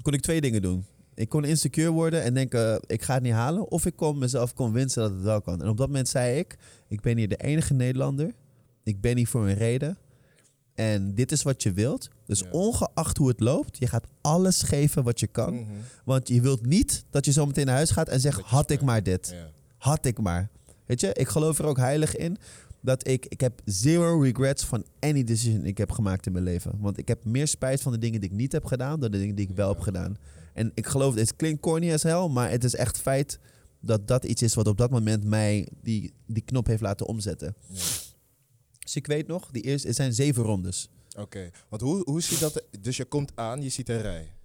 kon 0.03 0.13
ik 0.13 0.21
twee 0.21 0.41
dingen 0.41 0.63
doen. 0.63 0.85
Ik 1.15 1.29
kon 1.29 1.45
insecure 1.45 1.91
worden 1.91 2.23
en 2.23 2.35
denken, 2.35 2.81
ik 2.87 3.03
ga 3.03 3.15
het 3.15 3.23
niet 3.23 3.33
halen. 3.33 3.71
Of 3.71 3.87
ik 3.87 3.97
kon 3.97 4.19
mezelf 4.19 4.55
convincen 4.55 5.03
dat 5.03 5.11
het 5.11 5.23
wel 5.23 5.41
kan. 5.41 5.63
En 5.63 5.69
op 5.69 5.77
dat 5.77 5.87
moment 5.87 6.09
zei 6.09 6.39
ik, 6.39 6.57
ik 6.89 7.01
ben 7.01 7.17
hier 7.17 7.29
de 7.29 7.37
enige 7.37 7.75
Nederlander. 7.75 8.35
Ik 8.83 9.01
ben 9.01 9.17
hier 9.17 9.27
voor 9.27 9.49
een 9.49 9.55
reden. 9.55 9.99
En 10.75 11.15
dit 11.15 11.33
is 11.33 11.43
wat 11.43 11.63
je 11.63 11.73
wilt. 11.73 12.09
Dus 12.27 12.41
Ja. 12.41 12.47
ongeacht 12.51 13.17
hoe 13.17 13.29
het 13.29 13.41
loopt, 13.41 13.79
je 13.79 13.87
gaat 13.87 14.07
alles 14.21 14.63
geven 14.63 15.03
wat 15.03 15.21
je 15.21 15.27
kan. 15.27 15.55
Mhm. 15.55 15.65
Want 16.05 16.29
je 16.29 16.41
wilt 16.41 16.67
niet 16.67 17.05
dat 17.11 17.25
je 17.25 17.33
zo 17.33 17.47
meteen 17.47 17.67
naar 17.67 17.75
huis 17.75 17.91
gaat 17.91 18.09
en 18.09 18.21
zegt, 18.21 18.41
had 18.41 18.71
ik 18.71 18.83
maar 18.83 19.03
dit. 19.03 19.31
Ja. 19.33 19.51
Had 19.79 20.05
ik 20.07 20.19
maar. 20.21 20.49
Weet 20.87 21.01
je, 21.01 21.13
ik 21.13 21.29
geloof 21.29 21.59
er 21.59 21.65
ook 21.65 21.77
heilig 21.77 22.17
in 22.17 22.37
dat 22.87 23.09
ik, 23.09 23.27
ik 23.27 23.41
heb 23.41 23.61
zero 23.65 24.21
regrets 24.21 24.65
van 24.65 24.85
any 25.01 25.25
decision 25.25 25.65
ik 25.65 25.79
heb 25.79 25.91
gemaakt 25.91 26.27
in 26.27 26.33
mijn 26.33 26.45
leven. 26.45 26.79
Want 26.81 26.99
ik 26.99 27.09
heb 27.09 27.25
meer 27.25 27.47
spijt 27.47 27.81
van 27.81 27.93
de 27.93 27.99
dingen 27.99 28.21
die 28.21 28.31
ik 28.31 28.37
niet 28.37 28.53
heb 28.53 28.65
gedaan 28.65 29.01
dan 29.01 29.11
de 29.11 29.19
dingen 29.19 29.35
die 29.35 29.49
ik 29.49 29.57
wel 29.57 29.69
heb 29.69 29.81
gedaan. 29.81 30.17
En 30.55 30.71
ik 30.75 30.87
geloof, 30.87 31.15
het 31.15 31.37
klinkt 31.37 31.61
corny 31.61 31.93
as 31.93 32.03
hell, 32.03 32.29
maar 32.29 32.51
het 32.51 32.65
is 32.65 32.75
echt 32.75 32.99
feit 32.99 33.39
dat 33.81 34.09
dat 34.09 34.25
iets 34.25 34.43
is 34.43 34.55
wat 34.55 34.67
op 34.67 34.77
dat 34.77 34.91
moment 34.91 35.25
mij 35.25 35.69
die, 35.83 36.13
die 36.27 36.43
knop 36.43 36.67
heeft 36.67 36.83
laten 36.83 37.07
omzetten. 37.07 37.55
Ja. 37.69 37.81
Dus 38.79 38.97
ik 38.97 39.07
weet 39.07 39.27
nog, 39.27 39.51
die 39.51 39.63
eerste, 39.63 39.87
het 39.87 39.97
zijn 39.97 40.13
zeven 40.13 40.43
rondes. 40.43 40.89
Oké, 41.19 41.51
want 41.69 41.83
hoe, 41.83 42.03
hoe 42.05 42.21
ziet 42.21 42.41
dat? 42.41 42.63
Dus 42.81 42.97
je 42.97 43.05
komt 43.05 43.33
aan, 43.35 43.63
je 43.63 43.69
ziet 43.69 43.89
een 43.89 44.03
rij. 44.03 44.36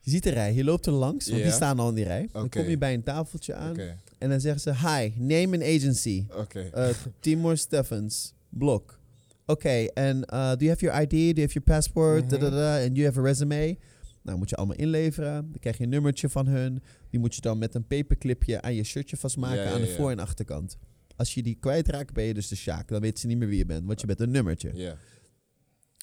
Je 0.00 0.10
ziet 0.10 0.22
de 0.22 0.30
rij, 0.30 0.54
je 0.54 0.64
loopt 0.64 0.86
er 0.86 0.92
langs, 0.92 1.26
want 1.26 1.38
Ja. 1.38 1.44
die 1.46 1.54
staan 1.54 1.78
al 1.78 1.88
in 1.88 1.94
die 1.94 2.04
rij. 2.04 2.28
Dan 2.32 2.44
Oké. 2.44 2.58
kom 2.60 2.68
je 2.68 2.78
bij 2.78 2.94
een 2.94 3.02
tafeltje 3.02 3.54
aan 3.54 3.70
Oké, 3.70 3.96
en 4.18 4.28
dan 4.28 4.40
zeggen 4.40 4.60
ze, 4.60 4.70
hi, 4.88 5.12
name 5.16 5.56
an 5.56 5.62
agency. 5.62 6.26
oké. 6.36 6.70
Uh, 6.76 6.88
Timor 7.20 7.56
Steffens, 7.56 8.34
Blok. 8.48 8.98
Oké, 9.46 9.68
en 9.94 10.16
uh, 10.16 10.50
do 10.50 10.56
you 10.64 10.68
have 10.68 10.84
your 10.84 11.00
ID? 11.02 11.10
Do 11.10 11.16
you 11.16 11.40
have 11.40 11.52
your 11.52 11.62
passport? 11.64 12.20
Mhm. 12.20 12.30
Da, 12.30 12.36
da, 12.38 12.50
da, 12.50 12.84
and 12.84 12.96
you 12.96 13.06
have 13.06 13.20
a 13.20 13.22
resume? 13.22 13.78
Nou, 14.22 14.38
moet 14.38 14.50
je 14.50 14.56
allemaal 14.56 14.76
inleveren. 14.76 15.32
Dan 15.50 15.58
krijg 15.60 15.76
je 15.78 15.82
een 15.84 15.88
nummertje 15.88 16.28
van 16.28 16.46
hun. 16.46 16.82
Die 17.10 17.20
moet 17.20 17.34
je 17.34 17.40
dan 17.40 17.58
met 17.58 17.74
een 17.74 17.86
paperclipje 17.86 18.60
aan 18.62 18.74
je 18.74 18.82
shirtje 18.82 19.16
vastmaken 19.16 19.56
Ja, 19.56 19.62
ja, 19.64 19.70
aan 19.72 19.80
de 19.80 19.86
ja. 19.86 19.94
voor- 19.96 20.10
en 20.10 20.18
achterkant. 20.18 20.76
Als 21.16 21.34
je 21.34 21.42
die 21.42 21.54
kwijtraakt, 21.60 22.12
ben 22.12 22.24
je 22.24 22.34
dus 22.34 22.48
de 22.48 22.56
Sjaak. 22.56 22.88
Dan 22.88 23.00
weten 23.00 23.18
ze 23.18 23.26
niet 23.26 23.38
meer 23.38 23.48
wie 23.48 23.58
je 23.58 23.66
bent, 23.66 23.86
want 23.86 24.00
je 24.00 24.06
bent 24.06 24.20
een 24.20 24.30
nummertje. 24.30 24.70
Ja. 24.74 24.96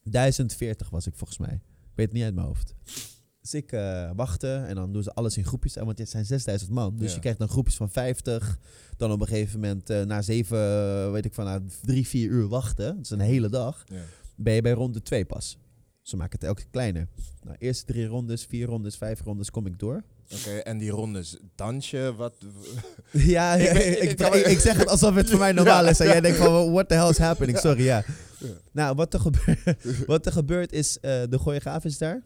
1040 0.04 0.90
was 0.90 1.08
ik 1.08 1.14
volgens 1.16 1.38
mij. 1.40 1.54
Ik 1.54 1.94
weet 1.96 2.06
het 2.06 2.16
niet 2.16 2.24
uit 2.24 2.34
mijn 2.36 2.48
hoofd. 2.48 2.76
Dus 3.52 3.62
ik 3.62 3.72
eh 3.72 4.10
wachten 4.16 4.68
en 4.68 4.76
dan 4.76 4.92
doen 4.94 5.04
ze 5.04 5.14
alles 5.14 5.38
in 5.38 5.46
groepjes. 5.46 5.76
Want 5.76 5.98
het 6.00 6.10
zijn 6.10 6.26
6000 6.26 6.72
man. 6.72 6.96
Dus 6.98 7.08
Ja. 7.10 7.14
je 7.14 7.20
krijgt 7.20 7.40
dan 7.40 7.48
groepjes 7.48 7.76
van 7.76 7.90
50. 7.90 8.58
Dan 8.98 9.12
op 9.12 9.22
een 9.22 9.28
gegeven 9.28 9.60
moment 9.60 9.90
eh, 9.90 10.02
na 10.02 10.22
7, 10.22 10.58
eh, 10.58 11.12
weet 11.12 11.26
ik 11.26 11.34
van, 11.34 11.46
na 11.46 11.62
3, 11.86 12.08
4 12.08 12.30
uur 12.30 12.48
wachten. 12.48 12.96
Dat 12.96 13.04
is 13.06 13.10
een 13.10 13.20
hele 13.20 13.50
dag. 13.50 13.84
Ja. 13.86 14.02
Ben 14.36 14.54
je 14.54 14.62
bij 14.62 14.72
ronde 14.72 15.02
2 15.02 15.26
pas. 15.26 15.58
Ze 16.02 16.18
maken 16.18 16.40
het 16.40 16.48
elke 16.48 16.62
keer 16.62 16.70
kleiner. 16.72 17.08
Nou, 17.44 17.56
eerste 17.60 17.86
drie 17.86 18.06
rondes, 18.06 18.46
vier 18.46 18.68
rondes, 18.68 18.96
vijf 18.96 19.22
rondes 19.22 19.50
kom 19.52 19.66
ik 19.66 19.80
door. 19.80 20.04
Oké, 20.34 20.50
en 20.58 20.78
die 20.78 20.90
rondes, 20.90 21.38
dansje, 21.56 22.14
wat? 22.18 22.34
Ja, 23.12 23.54
Ik 23.56 23.68
ik, 23.68 23.74
ben- 23.74 24.02
ik, 24.04 24.10
ik 24.10 24.18
kan- 24.18 24.34
ik 24.36 24.60
zeg 24.60 24.78
het 24.78 24.88
alsof 24.88 25.16
het 25.16 25.30
voor 25.30 25.40
mij 25.40 25.52
normaal 25.62 25.86
is. 25.88 26.00
En 26.00 26.08
jij 26.08 26.22
denkt 26.22 26.38
van, 26.38 26.72
what 26.72 26.90
the 26.90 26.96
hell 26.96 27.10
is 27.10 27.18
happening? 27.18 27.58
Sorry, 27.58 27.84
ja. 27.84 28.04
Nou, 28.72 28.96
wat 28.96 29.14
er, 29.14 29.20
gebeurt, 29.20 30.06
wat 30.06 30.26
er 30.26 30.32
gebeurt 30.32 30.72
is, 30.72 31.00
eh, 31.00 31.22
de 31.30 31.38
choreograaf 31.38 31.86
is 31.86 31.98
daar. 31.98 32.24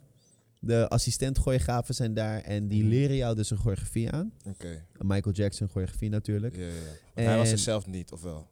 De 0.64 0.88
assistent 0.88 1.40
zijn 1.88 2.14
daar. 2.14 2.42
En 2.42 2.68
die 2.68 2.80
Mhm. 2.82 2.90
leren 2.90 3.16
jou 3.16 3.36
dus 3.36 3.50
een 3.50 3.58
choreografie 3.58 4.12
aan. 4.12 4.32
Oké, 4.48 4.86
Michael 4.98 5.36
Jackson 5.36 5.68
choreografie 5.70 6.10
natuurlijk. 6.10 6.56
ja, 6.56 6.62
ja. 6.66 6.72
ja. 7.16 7.22
Hij 7.24 7.38
was 7.38 7.52
er 7.52 7.58
zelf 7.58 7.88
niet, 7.88 8.12
of 8.12 8.22
wel? 8.22 8.50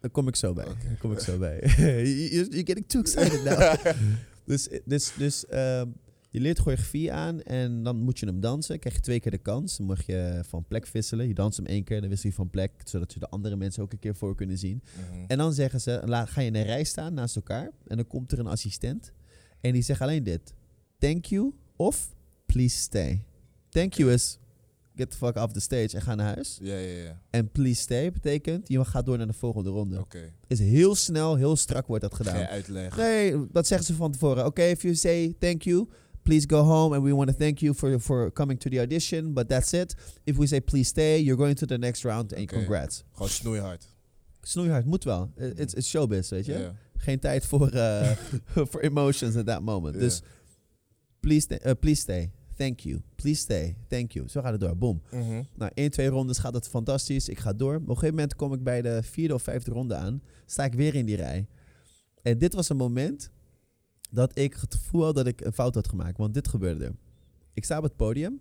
Daar 0.00 0.10
kom 0.10 0.28
ik 0.28 0.36
zo 0.36 0.52
bij. 0.52 0.64
Daar 0.64 0.96
kom 0.98 1.12
ik 1.12 1.18
zo 1.18 1.38
bij. 1.38 1.58
You- 1.76 2.28
You're 2.30 2.56
getting 2.56 2.88
too 2.88 3.00
excited 3.00 3.44
now. 3.44 3.74
dus 4.46 4.68
dus, 4.84 5.12
dus 5.18 5.46
ehm, 5.46 5.88
je 6.30 6.40
leert 6.40 6.58
choreografie 6.58 7.12
aan 7.12 7.42
en 7.42 7.82
dan 7.82 7.96
moet 7.96 8.18
je 8.18 8.26
hem 8.26 8.40
dansen. 8.40 8.78
Krijg 8.78 8.94
je 8.94 9.00
twee 9.00 9.20
keer 9.20 9.30
de 9.30 9.38
kans. 9.38 9.76
Dan 9.76 9.86
mag 9.86 10.06
je 10.06 10.40
van 10.46 10.64
plek 10.68 10.86
wisselen. 10.86 11.28
Je 11.28 11.34
danst 11.34 11.56
hem 11.56 11.66
één 11.66 11.84
keer, 11.84 12.00
dan 12.00 12.08
wissel 12.08 12.28
je 12.28 12.34
van 12.34 12.50
plek. 12.50 12.72
Zodat 12.84 13.12
je 13.12 13.18
de 13.20 13.28
andere 13.28 13.56
mensen 13.56 13.82
ook 13.82 13.92
een 13.92 13.98
keer 13.98 14.14
voor 14.16 14.34
kunnen 14.34 14.58
zien. 14.58 14.82
Mhm. 15.10 15.24
En 15.26 15.38
dan 15.38 15.52
zeggen 15.52 15.80
ze, 15.80 16.00
la- 16.04 16.26
ga 16.26 16.40
je 16.40 16.46
in 16.46 16.54
een 16.54 16.64
rij 16.64 16.84
staan 16.84 17.14
naast 17.14 17.36
elkaar. 17.36 17.70
En 17.86 17.96
dan 17.96 18.06
komt 18.06 18.32
er 18.32 18.38
een 18.38 18.46
assistent. 18.46 19.12
En 19.60 19.72
die 19.72 19.82
zegt 19.82 20.00
alleen 20.00 20.22
dit. 20.22 20.54
Thank 21.00 21.26
you 21.26 21.52
of 21.76 22.14
please 22.46 22.76
stay. 22.76 23.24
Thank 23.70 23.94
you 23.94 24.12
is 24.12 24.38
get 24.96 25.10
the 25.10 25.16
fuck 25.16 25.36
off 25.36 25.52
the 25.52 25.60
stage 25.60 25.96
en 25.96 26.02
ga 26.02 26.14
naar 26.14 26.34
huis. 26.34 26.58
Ja, 26.62 26.76
ja, 26.76 27.02
ja. 27.02 27.20
En 27.30 27.50
please 27.50 27.80
stay 27.80 28.12
betekent, 28.12 28.68
je 28.68 28.84
gaat 28.84 29.06
door 29.06 29.18
naar 29.18 29.26
de 29.26 29.32
volgende 29.32 29.70
ronde. 29.70 29.98
Oké. 29.98 30.32
Is 30.46 30.58
heel 30.58 30.94
snel, 30.94 31.36
heel 31.36 31.56
strak 31.56 31.86
wordt 31.86 32.02
dat 32.02 32.14
gedaan. 32.14 32.34
Geen 32.34 32.46
uitleg. 32.46 32.96
Nee, 32.96 33.46
dat 33.52 33.66
zeggen 33.66 33.86
ze 33.86 33.94
van 33.94 34.12
tevoren. 34.12 34.46
Oké, 34.46 34.62
if 34.62 34.82
you 34.82 34.94
say 34.94 35.34
thank 35.38 35.62
you, 35.62 35.88
please 36.22 36.48
go 36.48 36.62
home 36.62 36.96
and 36.96 37.04
we 37.04 37.14
want 37.14 37.28
to 37.28 37.36
thank 37.36 37.58
you 37.58 37.74
for, 37.74 38.00
for 38.00 38.32
coming 38.32 38.60
to 38.60 38.70
the 38.70 38.78
audition, 38.78 39.32
but 39.32 39.48
that's 39.48 39.72
it. 39.72 39.94
If 40.24 40.36
we 40.36 40.46
say 40.46 40.60
please 40.60 40.88
stay, 40.88 41.22
you're 41.22 41.38
going 41.42 41.56
to 41.56 41.66
the 41.66 41.78
next 41.78 42.04
round 42.04 42.34
and 42.34 42.46
congrats. 42.48 43.04
Gewoon 43.12 43.28
snoeihard. 43.28 43.86
Snoeihard, 44.42 44.84
moet 44.84 45.04
wel. 45.04 45.32
It's, 45.36 45.74
it's 45.74 45.88
showbiz, 45.88 46.28
weet 46.30 46.46
je. 46.46 46.58
Ja. 46.58 46.74
Geen 46.96 47.18
tijd 47.18 47.46
voor, 47.46 47.70
voor 48.70 48.80
emotions 48.80 49.36
at 49.36 49.46
that 49.46 49.60
moment. 49.60 49.94
Ja. 49.94 50.00
Dus 50.00 50.22
please, 51.20 51.58
eh, 51.58 51.72
please 51.80 52.00
stay. 52.00 52.30
Thank 52.56 52.80
you. 52.80 53.00
Please 53.14 53.40
stay. 53.40 53.76
Thank 53.88 54.12
you. 54.12 54.28
Zo 54.28 54.40
gaat 54.40 54.52
het 54.52 54.60
door. 54.60 54.76
Boom. 54.76 55.02
Mhm. 55.10 55.42
Nou, 55.54 55.70
één, 55.74 55.90
twee 55.90 56.08
rondes 56.08 56.38
gaat 56.38 56.54
het 56.54 56.68
fantastisch. 56.68 57.28
Ik 57.28 57.38
ga 57.38 57.52
door. 57.52 57.74
Op 57.74 57.80
een 57.80 57.94
gegeven 57.94 58.14
moment 58.14 58.34
kom 58.36 58.52
ik 58.52 58.62
bij 58.62 58.82
de 58.82 59.02
vierde 59.02 59.34
of 59.34 59.42
vijfde 59.42 59.70
ronde 59.70 59.94
aan. 59.94 60.22
Sta 60.46 60.64
ik 60.64 60.74
weer 60.74 60.94
in 60.94 61.06
die 61.06 61.16
rij. 61.16 61.46
En 62.22 62.38
dit 62.38 62.54
was 62.54 62.68
een 62.68 62.76
moment 62.76 63.30
dat 64.10 64.38
ik 64.38 64.54
het 64.60 64.74
gevoel 64.74 65.04
had 65.04 65.14
dat 65.14 65.26
ik 65.26 65.40
een 65.40 65.52
fout 65.52 65.74
had 65.74 65.88
gemaakt. 65.88 66.18
Want 66.18 66.34
dit 66.34 66.48
gebeurde 66.48 66.84
er. 66.84 66.94
Ik 67.54 67.64
sta 67.64 67.76
op 67.76 67.82
het 67.82 67.96
podium 67.96 68.40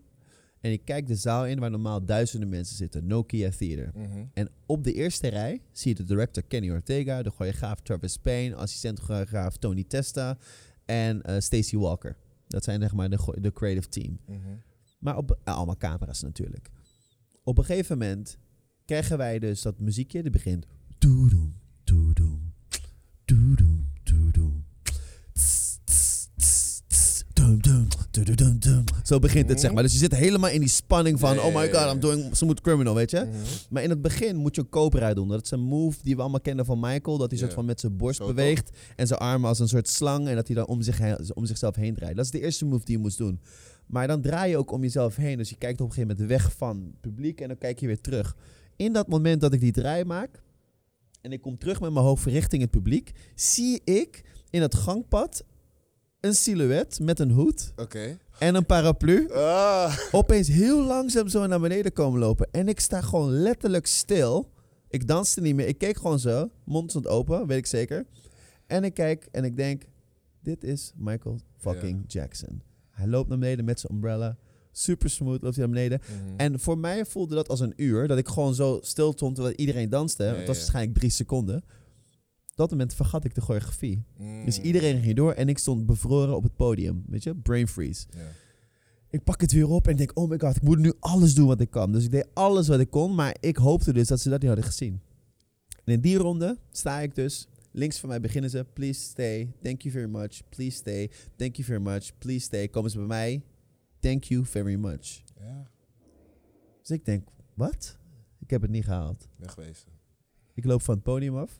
en 0.61 0.71
ik 0.71 0.85
kijk 0.85 1.07
de 1.07 1.15
zaal 1.15 1.45
in 1.45 1.59
waar 1.59 1.69
normaal 1.71 2.05
duizenden 2.05 2.49
mensen 2.49 2.75
zitten. 2.75 3.07
Nokia 3.07 3.49
Theater. 3.49 3.91
Mhm. 3.93 4.23
En 4.33 4.49
op 4.65 4.83
de 4.83 4.93
eerste 4.93 5.27
rij 5.27 5.61
zie 5.71 5.89
je 5.91 5.95
de 5.95 6.03
director 6.03 6.43
Kenny 6.43 6.71
Ortega, 6.71 7.23
de 7.23 7.29
choreograaf 7.29 7.81
Travis 7.81 8.17
Payne, 8.17 8.55
assistent 8.55 8.99
choreograaf 8.99 9.57
Tony 9.57 9.83
Testa 9.83 10.37
en 10.85 11.21
eh 11.21 11.39
Stacey 11.39 11.79
Walker. 11.79 12.17
Dat 12.49 12.63
zijn 12.63 12.81
zeg 12.81 12.93
maar 12.93 13.09
de, 13.09 13.37
de 13.41 13.53
creative 13.53 13.89
team. 13.89 14.19
Mhm. 14.25 14.37
Maar 14.99 15.17
op 15.17 15.39
eh, 15.43 15.55
allemaal 15.55 15.77
camera's 15.77 16.21
natuurlijk. 16.21 16.69
Op 17.43 17.57
een 17.57 17.65
gegeven 17.65 17.97
moment 17.97 18.37
krijgen 18.85 19.17
wij 19.17 19.39
dus 19.39 19.61
dat 19.61 19.79
muziekje. 19.79 20.21
Die 20.21 20.31
begint. 20.31 20.65
Doedoem, 20.97 21.55
doedoem, 21.83 22.53
doedoem. 23.25 23.68
Zo 29.03 29.19
begint 29.19 29.49
het, 29.49 29.59
zeg 29.59 29.73
maar. 29.73 29.83
Dus 29.83 29.91
je 29.91 29.97
zit 29.97 30.15
helemaal 30.15 30.49
in 30.49 30.59
die 30.59 30.69
spanning 30.69 31.19
van... 31.19 31.39
Oh 31.39 31.55
my 31.55 31.73
god, 31.73 31.93
I'm 31.93 31.99
doing 31.99 32.35
smooth 32.35 32.61
criminal, 32.61 32.95
weet 32.95 33.11
je? 33.11 33.19
Mhm. 33.19 33.37
Maar 33.69 33.83
in 33.83 33.89
het 33.89 34.01
begin 34.01 34.35
moet 34.35 34.55
je 34.55 34.61
een 34.61 34.69
cobra 34.69 35.13
doen. 35.13 35.27
Dat 35.27 35.43
is 35.43 35.51
een 35.51 35.59
move 35.59 35.97
die 36.03 36.15
we 36.15 36.21
allemaal 36.21 36.41
kennen 36.41 36.65
van 36.65 36.79
Michael. 36.79 37.17
Dat 37.17 37.29
hij 37.29 37.39
soort 37.39 37.53
van 37.53 37.65
met 37.65 37.79
zijn 37.79 37.97
borst 37.97 38.19
beweegt. 38.19 38.69
En 38.95 39.07
zijn 39.07 39.19
armen 39.19 39.49
als 39.49 39.59
een 39.59 39.67
soort 39.67 39.87
slang. 39.87 40.27
En 40.27 40.35
dat 40.35 40.47
hij 40.47 40.55
dan 40.55 40.67
om, 40.67 40.81
zich 40.81 40.97
heen- 40.97 41.35
om 41.35 41.45
zichzelf 41.45 41.75
heen 41.75 41.93
draait. 41.93 42.15
Dat 42.15 42.25
is 42.25 42.31
de 42.31 42.41
eerste 42.41 42.65
move 42.65 42.85
die 42.85 42.95
je 42.95 43.01
moest 43.01 43.17
doen. 43.17 43.39
Maar 43.85 44.07
dan 44.07 44.21
draai 44.21 44.49
je 44.49 44.57
ook 44.57 44.71
om 44.71 44.81
jezelf 44.81 45.15
heen. 45.15 45.37
Dus 45.37 45.49
je 45.49 45.55
kijkt 45.55 45.81
op 45.81 45.87
een 45.87 45.93
gegeven 45.93 46.15
moment 46.17 46.31
weg 46.31 46.51
van 46.57 46.77
het 46.77 47.01
publiek. 47.01 47.41
En 47.41 47.47
dan 47.47 47.57
kijk 47.57 47.79
je 47.79 47.87
weer 47.87 48.01
terug. 48.01 48.35
In 48.75 48.93
dat 48.93 49.07
moment 49.07 49.41
dat 49.41 49.53
ik 49.53 49.59
die 49.59 49.71
draai 49.71 50.03
maak. 50.03 50.41
En 51.21 51.31
ik 51.31 51.41
kom 51.41 51.57
terug 51.57 51.81
met 51.81 51.91
mijn 51.91 52.05
hoofd 52.05 52.25
richting 52.25 52.61
het 52.61 52.71
publiek. 52.71 53.11
Zie 53.35 53.81
ik 53.83 54.23
in 54.49 54.61
het 54.61 54.75
gangpad 54.75 55.43
een 56.21 56.35
silhouet 56.35 56.99
met 56.99 57.19
een 57.19 57.31
hoed 57.31 57.73
Oké. 57.75 58.17
en 58.39 58.55
een 58.55 58.65
paraplu 58.65 59.31
Ah. 59.33 59.97
opeens 60.11 60.47
heel 60.47 60.83
langzaam 60.83 61.27
zo 61.27 61.47
naar 61.47 61.59
beneden 61.59 61.93
komen 61.93 62.19
lopen. 62.19 62.47
En 62.51 62.67
ik 62.67 62.79
sta 62.79 63.01
gewoon 63.01 63.31
letterlijk 63.31 63.87
stil. 63.87 64.51
Ik 64.89 65.07
danste 65.07 65.41
niet 65.41 65.55
meer. 65.55 65.67
Ik 65.67 65.77
keek 65.77 65.97
gewoon 65.97 66.19
zo. 66.19 66.49
Mond 66.65 66.89
stond 66.89 67.07
open, 67.07 67.47
weet 67.47 67.57
ik 67.57 67.65
zeker. 67.65 68.05
En 68.67 68.83
ik 68.83 68.93
kijk 68.93 69.27
en 69.31 69.43
ik 69.43 69.57
denk, 69.57 69.83
dit 70.43 70.63
is 70.63 70.91
Michael 70.95 71.39
fucking 71.57 72.03
Jackson. 72.07 72.61
Hij 72.91 73.07
loopt 73.07 73.29
naar 73.29 73.37
beneden 73.39 73.65
met 73.65 73.79
zijn 73.79 73.93
umbrella. 73.93 74.37
Super 74.71 75.09
smooth 75.09 75.41
loopt 75.41 75.55
hij 75.55 75.65
naar 75.65 75.73
beneden. 75.73 76.01
Mhm. 76.01 76.33
En 76.37 76.59
voor 76.59 76.77
mij 76.77 77.05
voelde 77.05 77.35
dat 77.35 77.49
als 77.49 77.59
een 77.59 77.73
uur. 77.75 78.07
Dat 78.07 78.17
ik 78.17 78.27
gewoon 78.27 78.55
zo 78.55 78.79
stil 78.81 79.13
stond 79.13 79.35
terwijl 79.35 79.55
iedereen 79.55 79.89
danste. 79.89 80.23
Ja, 80.23 80.29
Het 80.29 80.37
was 80.47 80.55
ja. 80.55 80.61
waarschijnlijk 80.61 80.97
drie 80.97 81.09
seconden. 81.09 81.63
Dat 82.59 82.71
moment 82.71 82.93
vergat 82.93 83.25
ik 83.25 83.35
de 83.35 83.41
choreografie. 83.41 84.03
Mhm. 84.17 84.45
Dus 84.45 84.59
iedereen 84.59 85.01
ging 85.01 85.15
door 85.15 85.31
en 85.31 85.49
ik 85.49 85.57
stond 85.57 85.85
bevroren 85.85 86.35
op 86.35 86.43
het 86.43 86.55
podium. 86.55 87.03
Weet 87.07 87.23
je, 87.23 87.35
brain 87.35 87.67
freeze. 87.67 88.05
Ik 89.09 89.23
pak 89.23 89.41
het 89.41 89.51
weer 89.51 89.67
op 89.69 89.87
en 89.87 89.95
denk, 89.95 90.11
oh 90.17 90.29
my 90.29 90.39
god, 90.39 90.55
ik 90.55 90.61
moet 90.61 90.77
nu 90.77 90.93
alles 90.99 91.33
doen 91.35 91.47
wat 91.47 91.61
ik 91.61 91.69
kan. 91.69 91.91
Dus 91.91 92.03
ik 92.03 92.11
deed 92.11 92.27
alles 92.33 92.67
wat 92.67 92.79
ik 92.79 92.89
kon, 92.89 93.15
maar 93.15 93.35
ik 93.39 93.57
hoopte 93.57 93.93
dus 93.93 94.07
dat 94.07 94.19
ze 94.19 94.29
dat 94.29 94.39
niet 94.39 94.47
hadden 94.47 94.65
gezien. 94.65 95.01
En 95.83 95.93
in 95.93 96.01
die 96.01 96.17
ronde 96.17 96.57
sta 96.71 96.99
ik 96.99 97.15
dus 97.15 97.47
Links 97.71 97.99
van 97.99 98.09
mij 98.09 98.19
beginnen 98.19 98.49
ze, 98.49 98.65
please 98.73 99.01
stay, 99.01 99.51
thank 99.61 99.81
you 99.81 99.93
very 99.93 100.09
much, 100.09 100.41
please 100.49 100.77
stay, 100.77 101.09
thank 101.35 101.55
you 101.55 101.67
very 101.67 101.81
much, 101.81 102.11
please 102.17 102.39
stay. 102.45 102.67
Komen 102.67 102.91
ze 102.91 102.97
bij 102.97 103.07
mij, 103.07 103.41
thank 103.99 104.23
you 104.23 104.45
very 104.45 104.75
much. 104.75 105.23
Ja, 105.39 105.71
Dus 106.79 106.89
ik 106.89 107.05
denk, 107.05 107.27
wat? 107.53 107.97
Ik 108.39 108.49
heb 108.49 108.61
het 108.61 108.71
niet 108.71 108.83
gehaald. 108.83 109.27
wegwezen. 109.35 109.89
Ik 110.53 110.65
loop 110.65 110.81
van 110.81 110.93
het 110.93 111.03
podium 111.03 111.37
af. 111.37 111.59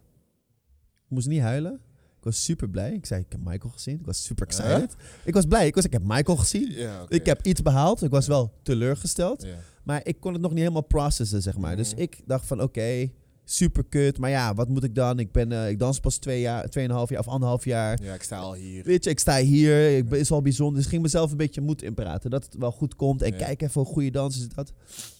Ik 1.09 1.15
moest 1.15 1.27
niet 1.27 1.41
huilen. 1.41 1.73
Ik 2.17 2.25
was 2.25 2.43
super 2.43 2.69
blij. 2.69 2.93
Ik 2.93 3.05
zei, 3.05 3.21
ik 3.21 3.31
heb 3.31 3.39
Michael 3.43 3.73
gezien. 3.73 3.99
Ik 3.99 4.05
was 4.05 4.23
super 4.23 4.45
excited. 4.47 4.95
Ik 5.23 5.33
was 5.33 5.45
blij. 5.45 5.67
Ik 5.67 5.75
was, 5.75 5.83
ik 5.85 5.93
heb 5.93 6.03
Michael 6.03 6.37
gezien. 6.37 6.71
Ik 7.07 7.25
heb 7.25 7.45
iets 7.45 7.61
behaald. 7.61 8.03
Ik 8.03 8.09
was 8.11 8.27
wel 8.27 8.53
teleurgesteld. 8.63 9.45
Maar 9.83 10.01
ik 10.03 10.19
kon 10.19 10.33
het 10.33 10.41
nog 10.41 10.51
niet 10.51 10.59
helemaal 10.59 10.81
processen, 10.81 11.41
zeg 11.41 11.57
maar. 11.57 11.75
Dus 11.75 11.91
Mhm. 11.93 12.01
ik 12.01 12.21
dacht 12.25 12.45
van, 12.45 12.61
oké, 12.61 13.09
super 13.51 13.83
kut. 13.83 14.17
Maar 14.17 14.29
ja, 14.29 14.53
wat 14.53 14.67
moet 14.69 14.83
ik 14.83 14.95
dan? 14.95 15.19
Ik, 15.19 15.31
ben, 15.31 15.51
eh, 15.51 15.69
ik 15.69 15.79
dans 15.79 15.99
pas 15.99 16.17
twee 16.17 16.41
jaar, 16.41 16.69
tweeënhalf 16.69 17.09
jaar 17.09 17.19
of 17.19 17.27
anderhalf 17.27 17.65
jaar. 17.65 17.99
ja, 18.03 18.13
ik 18.13 18.23
sta 18.23 18.37
al 18.37 18.53
hier. 18.53 18.83
Weet 18.83 19.03
je, 19.03 19.09
ik 19.09 19.19
sta 19.19 19.37
hier. 19.39 19.97
Ik 19.97 20.09
ben, 20.09 20.19
is 20.19 20.31
al 20.31 20.41
bijzonder. 20.41 20.75
Dus 20.75 20.83
ik 20.83 20.89
ging 20.89 21.01
mezelf 21.01 21.31
een 21.31 21.37
beetje 21.37 21.61
moed 21.61 21.81
inpraten. 21.81 22.29
Dat 22.29 22.43
het 22.43 22.55
wel 22.57 22.71
goed 22.71 22.95
komt. 22.95 23.21
En 23.21 23.31
Ja. 23.31 23.37
kijk 23.37 23.61
even 23.61 23.81
hoe 23.81 23.93
goede 23.93 24.11
dans 24.11 24.37
is 24.39 24.47
dat. 24.49 24.73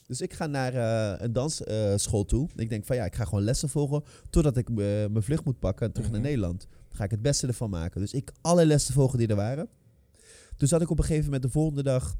Dus 0.07 0.21
ik 0.21 0.34
ga 0.34 0.45
naar 0.47 0.73
eh, 0.73 1.25
een 1.25 1.34
dansschool 1.34 2.25
toe. 2.25 2.47
Ik 2.55 2.69
denk 2.69 2.86
van 2.86 2.95
ja, 2.95 3.05
ik 3.05 3.15
ga 3.15 3.23
gewoon 3.23 3.43
lessen 3.43 3.69
volgen. 3.69 4.03
Totdat 4.30 4.57
ik 4.57 4.69
mijn 4.69 5.23
vlucht 5.23 5.45
moet 5.45 5.59
pakken 5.59 5.86
en 5.86 5.91
terug 5.91 6.07
Mhm. 6.09 6.15
naar 6.15 6.25
Nederland. 6.25 6.67
Dan 6.69 6.97
ga 6.97 7.03
ik 7.03 7.11
het 7.11 7.21
beste 7.21 7.47
ervan 7.47 7.69
maken. 7.69 8.01
Dus 8.01 8.13
ik 8.13 8.32
alle 8.41 8.65
lessen 8.65 8.93
volgen 8.93 9.17
die 9.17 9.27
er 9.27 9.36
waren. 9.36 9.67
Toen 10.57 10.67
zat 10.67 10.82
ik 10.82 10.89
op 10.89 10.97
een 10.97 11.03
gegeven 11.03 11.25
moment 11.25 11.43
de 11.43 11.49
volgende 11.49 11.84
dag 11.84 12.15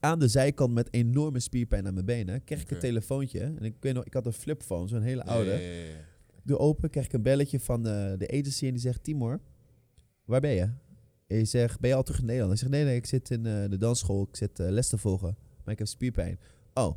aan 0.00 0.18
de 0.18 0.28
zijkant 0.28 0.72
met 0.72 0.92
enorme 0.92 1.40
spierpijn 1.40 1.86
aan 1.86 1.94
mijn 1.94 2.06
benen. 2.06 2.44
Kreeg 2.44 2.60
ik 2.60 2.70
een 2.70 2.78
telefoontje. 2.78 3.40
En 3.40 3.62
ik 3.62 3.74
weet 3.80 3.94
nog, 3.94 4.04
ik 4.04 4.14
had 4.14 4.26
een 4.26 4.32
flipphone, 4.32 4.88
zo'n 4.88 5.02
hele 5.02 5.24
oude. 5.24 5.50
ja, 5.50 5.56
ja, 5.56 5.84
ja. 5.84 5.96
Ik 6.36 6.50
doe 6.50 6.58
open, 6.58 6.90
krijg 6.90 7.06
ik 7.06 7.12
een 7.12 7.22
belletje 7.22 7.60
van 7.60 7.86
eh, 7.86 8.12
de 8.18 8.28
agency 8.30 8.66
en 8.66 8.72
die 8.72 8.80
zegt... 8.80 9.04
Timor, 9.04 9.40
waar 10.24 10.40
ben 10.40 10.50
je? 10.50 10.68
En 11.26 11.36
je 11.36 11.44
zegt, 11.44 11.80
ben 11.80 11.90
je 11.90 11.96
al 11.96 12.02
terug 12.02 12.20
in 12.20 12.26
Nederland? 12.26 12.52
Ik 12.52 12.58
zeg, 12.58 12.68
nee, 12.68 12.84
nee, 12.84 12.96
ik 12.96 13.06
zit 13.06 13.30
in 13.30 13.46
eh, 13.46 13.68
de 13.68 13.78
dansschool. 13.78 14.22
Ik 14.22 14.36
zit 14.36 14.60
eh, 14.60 14.68
les 14.68 14.88
te 14.88 14.98
volgen. 14.98 15.36
Maar 15.64 15.72
ik 15.72 15.78
heb 15.78 15.88
spierpijn. 15.88 16.38
Oh, 16.74 16.96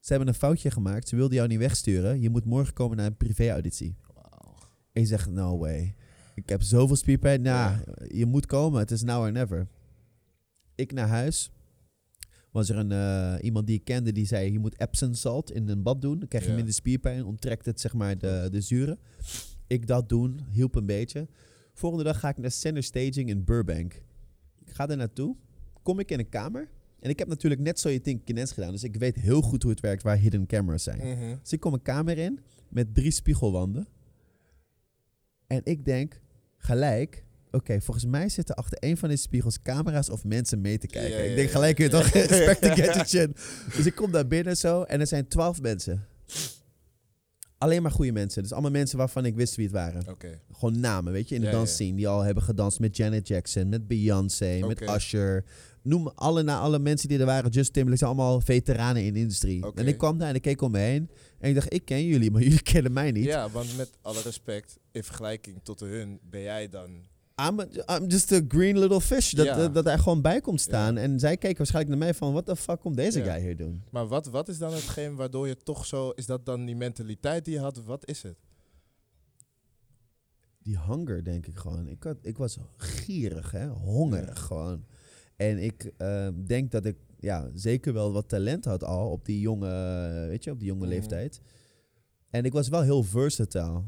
ze 0.00 0.12
hebben 0.12 0.28
een 0.28 0.34
foutje 0.34 0.70
gemaakt. 0.70 1.08
Ze 1.08 1.16
wilden 1.16 1.36
jou 1.36 1.48
niet 1.48 1.58
wegsturen. 1.58 2.20
Je 2.20 2.30
moet 2.30 2.44
morgen 2.44 2.74
komen 2.74 2.96
naar 2.96 3.06
een 3.06 3.16
privé-auditie. 3.16 3.96
Wauw. 4.14 4.54
En 4.92 5.00
je 5.00 5.06
zegt, 5.06 5.30
no 5.30 5.58
way. 5.58 5.94
Ik 6.34 6.48
heb 6.48 6.62
zoveel 6.62 6.96
spierpijn. 6.96 7.42
Nou, 7.42 7.76
je 8.08 8.26
moet 8.26 8.46
komen. 8.46 8.80
Het 8.80 8.90
is 8.90 9.02
now 9.02 9.22
or 9.22 9.32
never. 9.32 9.68
Ik 10.74 10.92
naar 10.92 11.08
huis. 11.08 11.50
Was 12.56 12.68
er 12.68 12.76
een, 12.76 12.92
eh, 12.92 13.44
iemand 13.44 13.66
die 13.66 13.76
ik 13.76 13.84
kende 13.84 14.12
die 14.12 14.26
zei... 14.26 14.52
je 14.52 14.58
moet 14.58 14.80
Epsom 14.80 15.14
salt 15.14 15.50
in 15.50 15.68
een 15.68 15.82
bad 15.82 16.00
doen. 16.00 16.18
Dan 16.18 16.28
krijg 16.28 16.44
je 16.44 16.50
Ja. 16.50 16.56
minder 16.56 16.74
spierpijn. 16.74 17.24
Onttrekt 17.24 17.66
het 17.66 17.80
zeg 17.80 17.94
maar 17.94 18.18
de, 18.18 18.48
de 18.50 18.60
zuren. 18.60 18.98
Ik 19.66 19.86
dat 19.86 20.08
doen. 20.08 20.40
Hielp 20.50 20.74
een 20.74 20.86
beetje. 20.86 21.28
Volgende 21.74 22.04
dag 22.04 22.20
ga 22.20 22.28
ik 22.28 22.36
naar 22.36 22.50
Center 22.50 22.82
Staging 22.82 23.28
in 23.28 23.44
Burbank. 23.44 23.94
Ik 24.64 24.70
ga 24.70 24.86
daar 24.86 24.96
naartoe. 24.96 25.36
Kom 25.82 25.98
ik 25.98 26.10
in 26.10 26.18
een 26.18 26.28
kamer. 26.28 26.68
En 27.00 27.10
ik 27.10 27.18
heb 27.18 27.28
natuurlijk 27.28 27.60
net 27.60 27.80
zo 27.80 27.88
je 27.88 28.00
Think 28.00 28.22
gedaan. 28.26 28.72
Dus 28.72 28.84
ik 28.84 28.96
weet 28.96 29.16
heel 29.16 29.40
goed 29.40 29.62
hoe 29.62 29.70
het 29.70 29.80
werkt 29.80 30.02
waar 30.02 30.16
hidden 30.16 30.46
cameras 30.46 30.82
zijn. 30.82 30.98
Mhm. 30.98 31.36
Dus 31.42 31.52
ik 31.52 31.60
kom 31.60 31.72
een 31.72 31.82
kamer 31.82 32.18
in 32.18 32.40
met 32.68 32.94
drie 32.94 33.10
spiegelwanden. 33.10 33.86
En 35.46 35.60
ik 35.64 35.84
denk 35.84 36.20
gelijk, 36.56 37.24
oké, 37.50 37.80
volgens 37.80 38.06
mij 38.06 38.28
zitten 38.28 38.54
achter 38.54 38.78
een 38.80 38.96
van 38.96 39.08
deze 39.08 39.22
spiegels 39.22 39.62
camera's 39.62 40.10
of 40.10 40.24
mensen 40.24 40.60
mee 40.60 40.78
te 40.78 40.86
kijken. 40.86 41.10
Ja, 41.10 41.22
ja, 41.22 41.30
ik 41.30 41.36
denk 41.36 41.50
gelijk, 41.50 41.78
ja. 41.78 41.84
je 41.84 41.90
toch, 41.90 42.10
expect 42.14 43.08
chin. 43.08 43.36
Dus 43.76 43.86
ik 43.86 43.94
kom 43.94 44.10
daar 44.10 44.26
binnen 44.26 44.56
zo 44.56 44.82
en 44.82 45.00
er 45.00 45.06
zijn 45.06 45.28
twaalf 45.28 45.60
mensen. 45.60 46.06
Alleen 47.58 47.82
maar 47.82 47.90
goede 47.90 48.12
mensen. 48.12 48.42
Dus 48.42 48.52
allemaal 48.52 48.70
mensen 48.70 48.98
waarvan 48.98 49.24
ik 49.24 49.34
wist 49.34 49.56
wie 49.56 49.64
het 49.64 49.74
waren. 49.74 50.08
Oké. 50.08 50.40
Gewoon 50.52 50.80
namen, 50.80 51.12
weet 51.12 51.28
je, 51.28 51.34
in 51.34 51.40
de 51.40 51.50
dansscene. 51.50 51.96
Die 51.96 52.08
al 52.08 52.20
hebben 52.20 52.42
gedanst 52.42 52.80
met 52.80 52.96
Janet 52.96 53.28
Jackson, 53.28 53.68
met 53.68 53.86
Beyoncé, 53.86 54.58
met. 54.66 54.80
Usher. 54.80 55.44
Noem 55.82 56.08
alle, 56.14 56.42
na 56.42 56.58
alle 56.58 56.78
mensen 56.78 57.08
die 57.08 57.18
er 57.18 57.26
waren. 57.26 57.50
Justin 57.50 57.72
Timberlake 57.72 57.98
zijn 57.98 58.10
allemaal 58.10 58.40
veteranen 58.40 59.04
in 59.04 59.12
de 59.12 59.18
industrie. 59.18 59.72
En 59.74 59.86
ik 59.86 59.98
kwam 59.98 60.18
daar 60.18 60.28
en 60.28 60.34
ik 60.34 60.42
keek 60.42 60.62
om 60.62 60.70
me 60.70 60.78
heen. 60.78 61.10
En 61.38 61.48
ik 61.48 61.54
dacht, 61.54 61.72
ik 61.72 61.84
ken 61.84 62.04
jullie, 62.04 62.30
maar 62.30 62.42
jullie 62.48 62.62
kennen 62.62 62.92
mij 62.92 63.12
niet. 63.12 63.24
Ja, 63.24 63.50
want 63.50 63.76
met 63.76 63.90
alle 64.02 64.22
respect, 64.22 64.78
in 64.92 65.04
vergelijking 65.04 65.60
tot 65.62 65.80
hun, 65.80 66.18
ben 66.22 66.40
jij 66.40 66.68
dan... 66.68 66.90
I'm, 67.42 67.60
a- 67.60 67.96
I'm 67.96 68.06
just 68.08 68.32
a 68.32 68.40
green 68.48 68.78
little 68.78 69.00
fish. 69.00 69.32
Dat, 69.32 69.46
Ja. 69.46 69.56
dat, 69.56 69.74
dat 69.74 69.84
hij 69.84 69.98
gewoon 69.98 70.22
bij 70.22 70.40
komt 70.40 70.60
staan. 70.60 70.96
En 70.96 71.18
zij 71.18 71.36
keken 71.36 71.56
waarschijnlijk 71.56 71.96
naar 71.96 72.04
mij 72.06 72.14
van... 72.16 72.32
What 72.32 72.46
the 72.46 72.56
fuck 72.56 72.80
komt 72.80 72.96
deze 72.96 73.18
Ja. 73.24 73.32
guy 73.32 73.42
hier 73.42 73.56
doen? 73.56 73.82
Maar 73.90 74.06
wat, 74.06 74.26
wat 74.26 74.48
is 74.48 74.58
dan 74.58 74.72
hetgeen 74.72 75.14
waardoor 75.16 75.48
je 75.48 75.56
toch 75.56 75.86
zo... 75.86 76.10
Is 76.10 76.26
dat 76.26 76.46
dan 76.46 76.64
die 76.64 76.76
mentaliteit 76.76 77.44
die 77.44 77.54
je 77.54 77.60
had? 77.60 77.84
Wat 77.84 78.06
is 78.08 78.22
het? 78.22 78.36
Die 80.62 80.78
hunger, 80.88 81.24
denk 81.24 81.46
ik 81.46 81.56
gewoon. 81.56 81.88
Ik, 81.88 82.02
had, 82.02 82.16
ik 82.22 82.36
was 82.38 82.58
gierig, 82.76 83.50
hè? 83.50 83.66
hongerig 83.68 84.38
gewoon. 84.40 84.84
En 85.36 85.58
ik 85.58 85.92
eh, 85.96 86.28
denk 86.46 86.70
dat 86.70 86.84
ik 86.84 86.96
ja, 87.18 87.50
zeker 87.54 87.92
wel 87.92 88.12
wat 88.12 88.28
talent 88.28 88.64
had 88.64 88.84
al 88.84 89.10
op 89.10 89.24
die 89.24 89.40
jonge, 89.40 89.68
weet 90.28 90.44
je, 90.44 90.50
op 90.50 90.58
die 90.58 90.68
jonge 90.68 90.80
Mhm. 90.84 90.88
leeftijd. 90.90 91.40
En 92.30 92.44
ik 92.44 92.52
was 92.52 92.68
wel 92.68 92.82
heel 92.82 93.02
versatile. 93.02 93.82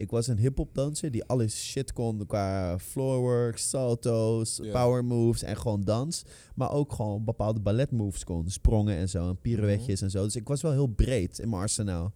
Ik 0.00 0.10
was 0.10 0.26
een 0.26 0.38
hip-hop 0.38 0.74
danser 0.74 1.10
die 1.10 1.24
alles 1.24 1.64
shit 1.64 1.92
kon 1.92 2.26
qua 2.26 2.78
floorwork, 2.78 3.58
salto's, 3.58 4.60
power 4.72 5.04
moves 5.04 5.42
en 5.42 5.56
gewoon 5.56 5.80
dans. 5.80 6.24
Maar 6.54 6.70
ook 6.70 6.92
gewoon 6.92 7.24
bepaalde 7.24 7.60
ballet 7.60 7.90
moves 7.90 8.24
kon. 8.24 8.50
Sprongen 8.50 8.96
en 8.96 9.08
zo, 9.08 9.28
en 9.28 9.40
pirouetjes 9.40 10.00
en 10.00 10.10
zo. 10.10 10.24
Dus 10.24 10.36
ik 10.36 10.48
was 10.48 10.62
wel 10.62 10.72
heel 10.72 10.86
breed 10.86 11.38
in 11.38 11.48
mijn 11.48 11.62
arsenaal. 11.62 12.12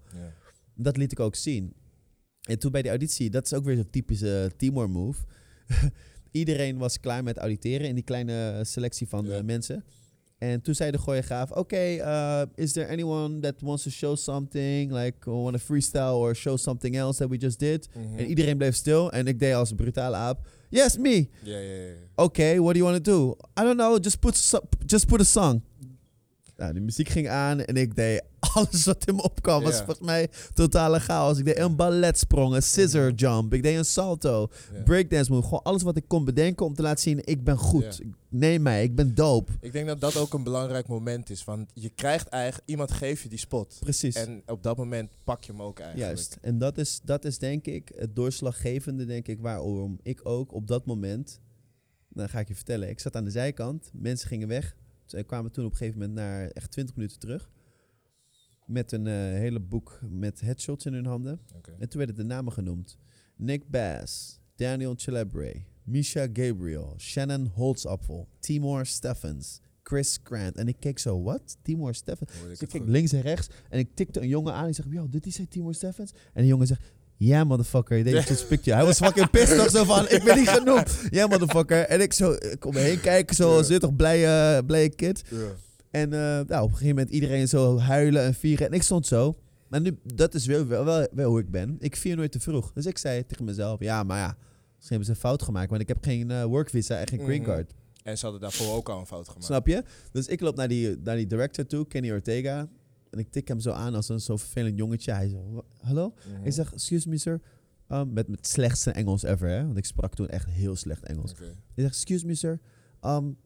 Dat 0.75 0.97
liet 0.97 1.13
ik 1.13 1.21
ook 1.21 1.35
zien. 1.35 1.75
En 2.41 2.59
toen 2.59 2.73
bij 2.73 2.83
de 2.83 2.89
auditie, 2.89 3.31
dat 3.31 3.45
is 3.45 3.55
ook 3.55 3.65
weer 3.65 3.77
zo'n 3.77 3.91
typische 3.91 4.51
Timor 4.57 4.91
move. 4.91 5.25
Iedereen 6.31 6.79
was 6.79 7.01
klaar 7.01 7.23
met 7.23 7.37
auditeren 7.39 7.89
in 7.89 7.95
die 7.95 8.05
kleine 8.05 8.61
selectie 8.63 9.09
van 9.09 9.31
eh, 9.31 9.43
mensen. 9.43 9.85
En 10.51 10.61
toen 10.61 10.75
zei 10.75 10.91
de 10.91 10.99
choreograaf, 10.99 11.51
oké, 11.51 11.97
uh, 11.97 12.43
is 12.55 12.73
there 12.73 12.89
anyone 12.89 13.41
that 13.41 13.55
wants 13.61 13.83
to 13.83 13.91
show 13.91 14.17
something? 14.17 14.93
Like, 14.93 15.31
want 15.31 15.57
to 15.57 15.63
freestyle 15.65 16.15
or 16.15 16.37
show 16.37 16.57
something 16.57 16.97
else 16.97 17.19
that 17.19 17.29
we 17.29 17.37
just 17.37 17.59
did? 17.59 17.89
Mhm. 17.95 18.19
En 18.19 18.27
iedereen 18.27 18.57
bleef 18.57 18.75
stil 18.75 19.13
en 19.13 19.27
ik 19.27 19.39
deed 19.39 19.55
als 19.55 19.71
een 19.71 19.77
brutale 19.77 20.17
aap, 20.17 20.49
yes, 20.69 20.97
me. 20.97 21.29
Ja, 21.43 21.59
ja, 21.59 21.75
ja. 21.75 21.93
Oké, 22.15 22.57
what 22.61 22.75
do 22.75 22.79
you 22.81 22.93
want 22.93 23.05
to 23.05 23.11
do? 23.11 23.37
I 23.61 23.63
don't 23.63 23.77
know, 23.77 23.99
just 24.03 24.21
put, 24.21 24.61
just 24.87 25.07
put 25.07 25.21
a 25.21 25.25
song. 25.25 25.63
Nou, 26.57 26.73
die 26.73 26.83
muziek 26.83 27.09
ging 27.09 27.29
aan 27.29 27.65
en 27.65 27.77
ik 27.77 27.95
deed 27.95 28.23
alles 28.55 28.85
wat 28.85 29.07
in 29.07 29.15
me 29.15 29.23
opkwam. 29.23 29.63
was 29.63 29.77
volgens 29.77 30.01
mij 30.01 30.29
totale 30.55 31.01
chaos. 31.01 31.39
Ik 31.39 31.45
deed 31.45 31.59
een 31.59 31.77
balletsprong, 31.77 32.55
een 32.55 32.63
scissor 32.63 33.13
jump. 33.13 33.55
Ik 33.55 33.63
deed 33.63 33.77
een 33.77 33.85
salto, 33.85 34.49
breakdance 34.85 35.33
move. 35.33 35.45
Gewoon 35.45 35.63
alles 35.63 35.83
wat 35.83 35.97
ik 35.97 36.05
kon 36.09 36.25
bedenken 36.25 36.67
om 36.67 36.75
te 36.75 36.83
laten 36.83 37.03
zien, 37.03 37.21
ik 37.25 37.45
ben 37.45 37.57
goed. 37.57 38.01
Neem 38.29 38.63
mij, 38.63 38.83
ik 38.83 38.95
ben 38.95 39.15
dope. 39.15 39.53
Ik 39.61 39.73
denk 39.73 39.87
dat 39.87 40.01
dat 40.01 40.17
ook 40.17 40.35
een 40.35 40.43
belangrijk 40.43 40.87
moment 40.87 41.31
is. 41.31 41.45
Want 41.45 41.71
je 41.75 41.89
krijgt 41.89 42.29
eigenlijk... 42.29 42.69
Iemand 42.69 42.93
geeft 42.93 43.23
je 43.23 43.29
die 43.29 43.39
spot. 43.39 43.77
Precies. 43.81 44.15
En 44.15 44.43
op 44.47 44.63
dat 44.63 44.77
moment 44.77 45.13
pak 45.25 45.45
je 45.45 45.53
hem 45.53 45.63
ook 45.63 45.79
eigenlijk. 45.79 46.09
Juist. 46.11 46.39
En 46.41 46.59
dat 46.59 46.79
is, 46.79 47.01
dat 47.05 47.25
is 47.25 47.39
denk 47.39 47.67
ik 47.67 47.93
het 47.97 48.17
doorslaggevende, 48.17 49.05
denk 49.07 49.29
ik, 49.29 49.41
waarom 49.41 49.99
ik 50.03 50.21
ook 50.23 50.53
op 50.53 50.67
dat 50.67 50.87
moment, 50.87 51.41
dan 52.09 52.29
ga 52.29 52.39
ik 52.39 52.49
je 52.49 52.55
vertellen, 52.55 52.89
ik 52.89 53.01
zat 53.01 53.17
aan 53.17 53.25
de 53.25 53.31
zijkant, 53.31 53.91
mensen 53.93 54.29
gingen 54.29 54.49
weg. 54.49 54.77
Ze 55.05 55.23
kwamen 55.23 55.51
toen 55.51 55.65
op 55.65 55.71
een 55.71 55.77
gegeven 55.77 55.99
moment 56.01 56.19
naar 56.19 56.49
echt 56.49 56.71
20 56.71 56.97
minuten 56.97 57.19
terug. 57.19 57.51
Met 58.67 58.93
een 58.93 59.07
eh, 59.07 59.13
hele 59.15 59.61
boek 59.61 59.99
met 60.11 60.41
headshots 60.41 60.87
in 60.87 60.93
hun 60.93 61.07
handen. 61.07 61.41
En 61.79 61.89
toen 61.89 61.99
werden 61.99 62.17
de 62.17 62.23
namen 62.25 62.53
genoemd. 62.53 62.99
Nick 63.37 63.71
Bass, 63.71 64.39
Daniel 64.57 64.95
Celebre, 64.97 65.55
Misha 65.83 66.27
Gabriel, 66.33 66.95
Shannon 66.99 67.47
Holtzapfel, 67.55 68.29
Timor 68.39 68.87
Steffens, 68.87 69.61
Chris 69.83 70.19
Grant. 70.23 70.57
En 70.57 70.69
ik 70.69 70.77
keek 70.79 70.99
zo, 70.99 71.23
wat? 71.23 71.57
Timor 71.63 71.95
Steffens? 71.95 72.31
Ik 72.33 72.49
Dus 72.49 72.59
keek 72.59 72.71
goed? 72.71 72.89
links 72.89 73.13
en 73.13 73.21
rechts 73.21 73.49
en 73.71 73.79
ik 73.79 73.89
tikte 73.95 74.21
een 74.21 74.29
jongen 74.29 74.53
aan. 74.53 74.63
En 74.63 74.69
ik 74.69 74.75
zeg, 74.75 74.85
yo, 74.91 75.09
dit 75.09 75.27
is 75.27 75.37
hij 75.37 75.47
Timor 75.47 75.75
Steffens? 75.75 76.13
En 76.33 76.41
die 76.43 76.47
jongen 76.51 76.67
zegt, 76.67 76.81
ja, 77.17 77.45
motherfucker, 77.45 78.03
they 78.05 78.13
just 78.13 78.49
picked 78.49 78.65
you. 78.65 78.77
Hij 78.77 78.87
was 78.87 78.99
fucking 78.99 79.31
pissed 79.31 79.57
nog 79.57 79.71
zo 79.71 79.85
van, 79.85 80.09
ik 80.09 80.25
ben 80.25 80.37
niet 80.39 80.49
genoemd. 80.49 81.01
Ja, 81.11 81.27
motherfucker. 81.27 81.81
En 81.83 82.01
ik 82.01 82.13
zo, 82.13 82.33
ik 82.33 82.65
om 82.67 82.73
me 82.75 82.81
heen 82.81 83.01
kijken, 83.01 83.37
zo, 83.37 83.57
Ja. 83.57 83.63
zit 83.63 83.81
toch 83.81 83.97
blij, 83.97 84.57
uh, 84.59 84.67
blije 84.67 84.89
kid. 84.89 85.23
En 85.95 86.13
eh, 86.13 86.19
nou, 86.21 86.63
op 86.63 86.71
een 86.71 86.77
gegeven 86.77 86.87
moment 86.97 87.11
iedereen 87.11 87.49
zo 87.49 87.79
huilen 87.79 88.23
en 88.23 88.35
vieren. 88.35 88.67
En 88.67 88.73
ik 88.73 88.83
stond 88.83 89.07
zo. 89.07 89.39
Maar 89.69 89.81
nu, 89.81 89.99
dat 90.15 90.35
is 90.35 90.47
wel, 90.47 90.67
wel, 90.67 91.07
wel, 91.13 91.29
hoe 91.31 91.41
ik 91.41 91.51
ben. 91.51 91.77
Ik 91.79 91.97
vier 91.97 92.17
nooit 92.17 92.33
te 92.33 92.41
vroeg. 92.41 92.73
Dus 92.73 92.87
ik 92.87 92.99
zei 92.99 93.27
tegen 93.27 93.45
mezelf, 93.45 93.81
ja, 93.81 94.03
maar 94.03 94.19
ja, 94.19 94.27
misschien 94.27 94.89
hebben 94.89 95.05
ze 95.05 95.11
een 95.11 95.17
fout 95.29 95.43
gemaakt. 95.43 95.69
Want 95.71 95.83
ik 95.83 95.89
heb 95.89 96.05
geen 96.05 96.31
eh, 96.31 96.45
workvisa 96.45 96.99
en 96.99 97.09
geen 97.09 97.21
green 97.21 97.41
Mhm. 97.41 97.51
card. 97.51 97.75
En 98.03 98.19
ze 98.19 98.23
hadden 98.23 98.41
daarvoor 98.43 98.75
ook 98.75 98.89
al 98.89 98.99
een 99.01 99.07
fout 99.07 99.27
gemaakt. 99.29 99.45
Snap 99.45 99.67
je? 99.67 99.85
Dus 100.13 100.27
ik 100.27 100.41
loop 100.41 100.57
naar 100.57 100.69
die, 100.69 100.97
naar 101.05 101.17
die 101.17 101.27
director 101.27 101.67
toe, 101.67 101.87
Kenny 101.87 102.11
Ortega. 102.11 102.69
En 103.11 103.19
ik 103.19 103.31
tik 103.31 103.49
hem 103.49 103.61
zo 103.61 103.71
aan 103.71 103.95
als 103.95 104.09
een 104.09 104.21
zo 104.21 104.37
vervelend 104.37 104.77
jongetje. 104.79 105.13
Hij 105.13 105.29
zo, 105.29 105.51
"Wa- 105.53 105.63
hallo? 105.81 106.15
Mhm. 106.35 106.47
Ik 106.47 106.53
zeg, 106.53 106.73
excuse 106.73 107.09
me 107.09 107.17
sir. 107.17 107.41
Um, 107.89 108.13
met 108.13 108.27
het 108.27 108.47
slechtste 108.47 108.91
Engels 108.91 109.23
ever, 109.23 109.49
hè? 109.49 109.65
Want 109.67 109.77
ik 109.77 109.85
sprak 109.85 110.15
toen 110.15 110.29
echt 110.29 110.47
heel 110.49 110.77
slecht 110.77 111.05
Engels. 111.05 111.33
Hij 111.39 111.49
zegt, 111.77 111.95
excuse 111.95 112.27
me 112.27 112.35
sir. 112.35 112.61
Um, 113.03 113.37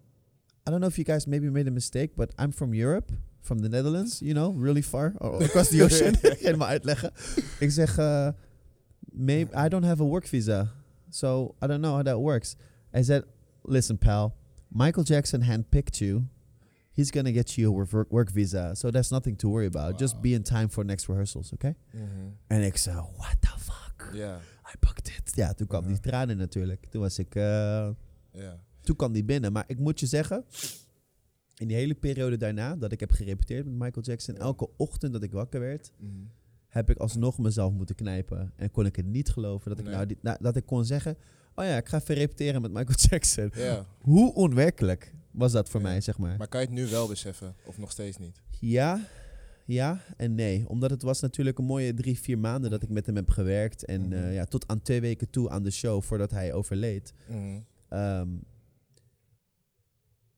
I 0.69 0.71
don't 0.71 0.81
know 0.81 0.89
if 0.89 0.97
you 0.99 1.05
guys 1.05 1.27
maybe 1.27 1.49
made 1.51 1.67
a 1.67 1.71
mistake, 1.71 2.11
but 2.17 2.31
I'm 2.39 2.53
from 2.53 2.75
Europe. 2.75 3.11
From 3.41 3.61
the 3.61 3.69
Netherlands, 3.69 4.21
you 4.21 4.35
know, 4.35 4.51
really 4.53 4.83
far. 4.83 5.15
Across 5.21 5.69
the 5.71 5.83
ocean. 5.87 6.15
Ik 6.33 6.39
ga 6.41 6.57
maar 6.57 6.69
uitleggen. 6.69 7.11
Ik 7.59 7.71
zeg, 7.71 7.99
uh, 7.99 8.29
maybe 9.13 9.51
I 9.65 9.69
don't 9.69 9.85
have 9.85 10.03
a 10.03 10.07
work 10.07 10.27
visa, 10.27 10.69
so 11.11 11.55
I 11.63 11.67
don't 11.67 11.81
know 11.81 11.95
how 11.95 12.03
that 12.05 12.19
works. 12.19 12.57
I 12.97 13.03
said, 13.03 13.23
listen, 13.63 13.97
pal, 13.99 14.35
Michael 14.69 15.05
Jackson 15.05 15.43
handpicked 15.43 15.99
you. 15.99 16.23
He's 16.93 17.11
gonna 17.11 17.33
get 17.33 17.55
you 17.57 17.69
a 17.69 17.87
work, 17.87 18.11
work 18.11 18.31
visa, 18.31 18.75
so 18.75 18.91
there's 18.91 19.11
nothing 19.11 19.37
to 19.37 19.49
worry 19.49 19.67
about. 19.67 19.99
Just 20.01 20.21
be 20.21 20.29
in 20.35 20.43
time 20.43 20.69
for 20.69 20.85
next 20.85 21.09
rehearsals, 21.09 21.53
okay? 21.53 21.75
Mhm. 21.93 22.05
En 22.49 22.63
ik 22.63 22.77
zei, 22.77 22.97
what 23.17 23.37
the 23.41 23.55
fuck? 23.59 24.11
Ja, 24.15 24.37
I 24.67 24.75
booked 24.81 25.09
it. 25.09 25.33
Ja, 25.35 25.53
toen 25.55 25.67
kwam 25.67 25.83
Mhm. 25.83 25.93
die 25.93 26.01
tranen 26.01 26.37
natuurlijk. 26.37 26.87
Toen 26.91 27.01
was 27.01 27.19
ik, 27.19 27.35
eh, 27.35 27.43
ja. 28.33 28.59
Toen 28.89 28.97
kwam 28.97 29.13
die 29.13 29.25
binnen. 29.25 29.53
Maar 29.53 29.65
ik 29.67 29.79
moet 29.79 30.01
je 30.01 30.07
zeggen, 30.07 30.45
in 31.57 31.69
die 31.69 31.77
hele 31.77 31.95
periode 31.95 32.37
daarna 32.37 32.77
dat 32.77 32.93
ik 32.93 33.01
heb 33.01 33.11
gerepeteerd 33.11 33.65
met 33.65 33.75
Michael 33.75 34.07
Jackson, 34.07 34.35
Ja. 34.35 34.41
elke 34.41 34.69
ochtend 34.77 35.13
dat 35.13 35.23
ik 35.23 35.33
wakker 35.33 35.61
werd, 35.61 35.93
Mhm. 35.97 36.11
heb 36.69 36.91
ik 36.91 36.97
alsnog 36.99 37.39
mezelf 37.39 37.73
moeten 37.73 37.95
knijpen. 37.95 38.53
En 38.57 38.71
kon 38.71 38.87
ik 38.87 38.97
het 38.97 39.07
niet 39.07 39.29
geloven 39.31 39.69
dat 39.71 39.79
ik, 39.79 39.85
Nee. 39.85 39.95
nou, 39.95 40.07
dit, 40.07 40.23
nou, 40.23 40.37
dat 40.41 40.57
ik 40.57 40.67
kon 40.67 40.85
zeggen, 40.85 41.17
oh 41.55 41.65
ja, 41.65 41.77
ik 41.77 41.89
ga 41.89 42.01
even 42.01 42.15
repeteren 42.15 42.63
met 42.63 42.73
Michael 42.73 42.99
Jackson. 42.99 43.51
Ja, 43.55 43.87
Hoe 44.01 44.35
onwerkelijk 44.35 45.15
was 45.31 45.53
dat 45.53 45.69
voor 45.69 45.81
Ja. 45.81 45.87
mij, 45.87 46.01
zeg 46.01 46.19
maar. 46.19 46.37
maar 46.39 46.49
kan 46.49 46.61
je 46.61 46.67
het 46.67 46.75
nu 46.75 46.87
wel 46.87 47.09
beseffen? 47.09 47.55
Of 47.67 47.79
nog 47.79 47.91
steeds 47.91 48.19
niet? 48.19 48.41
Ja, 48.61 49.01
ja 49.65 50.01
en 50.17 50.35
nee. 50.35 50.69
Omdat 50.69 50.91
het 50.91 51.03
was 51.03 51.21
natuurlijk 51.21 51.59
een 51.59 51.65
mooie 51.65 51.95
drie, 51.95 52.19
vier 52.21 52.39
maanden 52.39 52.71
dat 52.71 52.83
ik 52.83 52.89
met 52.89 53.07
hem 53.07 53.17
heb 53.17 53.31
gewerkt. 53.31 53.85
En 53.85 54.01
Mhm. 54.03 54.13
eh, 54.13 54.35
ja, 54.35 54.45
tot 54.45 54.67
aan 54.69 54.83
twee 54.83 55.01
weken 55.01 55.31
toe 55.31 55.51
aan 55.51 55.63
de 55.63 55.71
show 55.71 56.03
voordat 56.03 56.31
hij 56.31 56.53
overleed. 56.53 57.13
Mhm. 57.29 57.59
Ehm, 57.89 58.29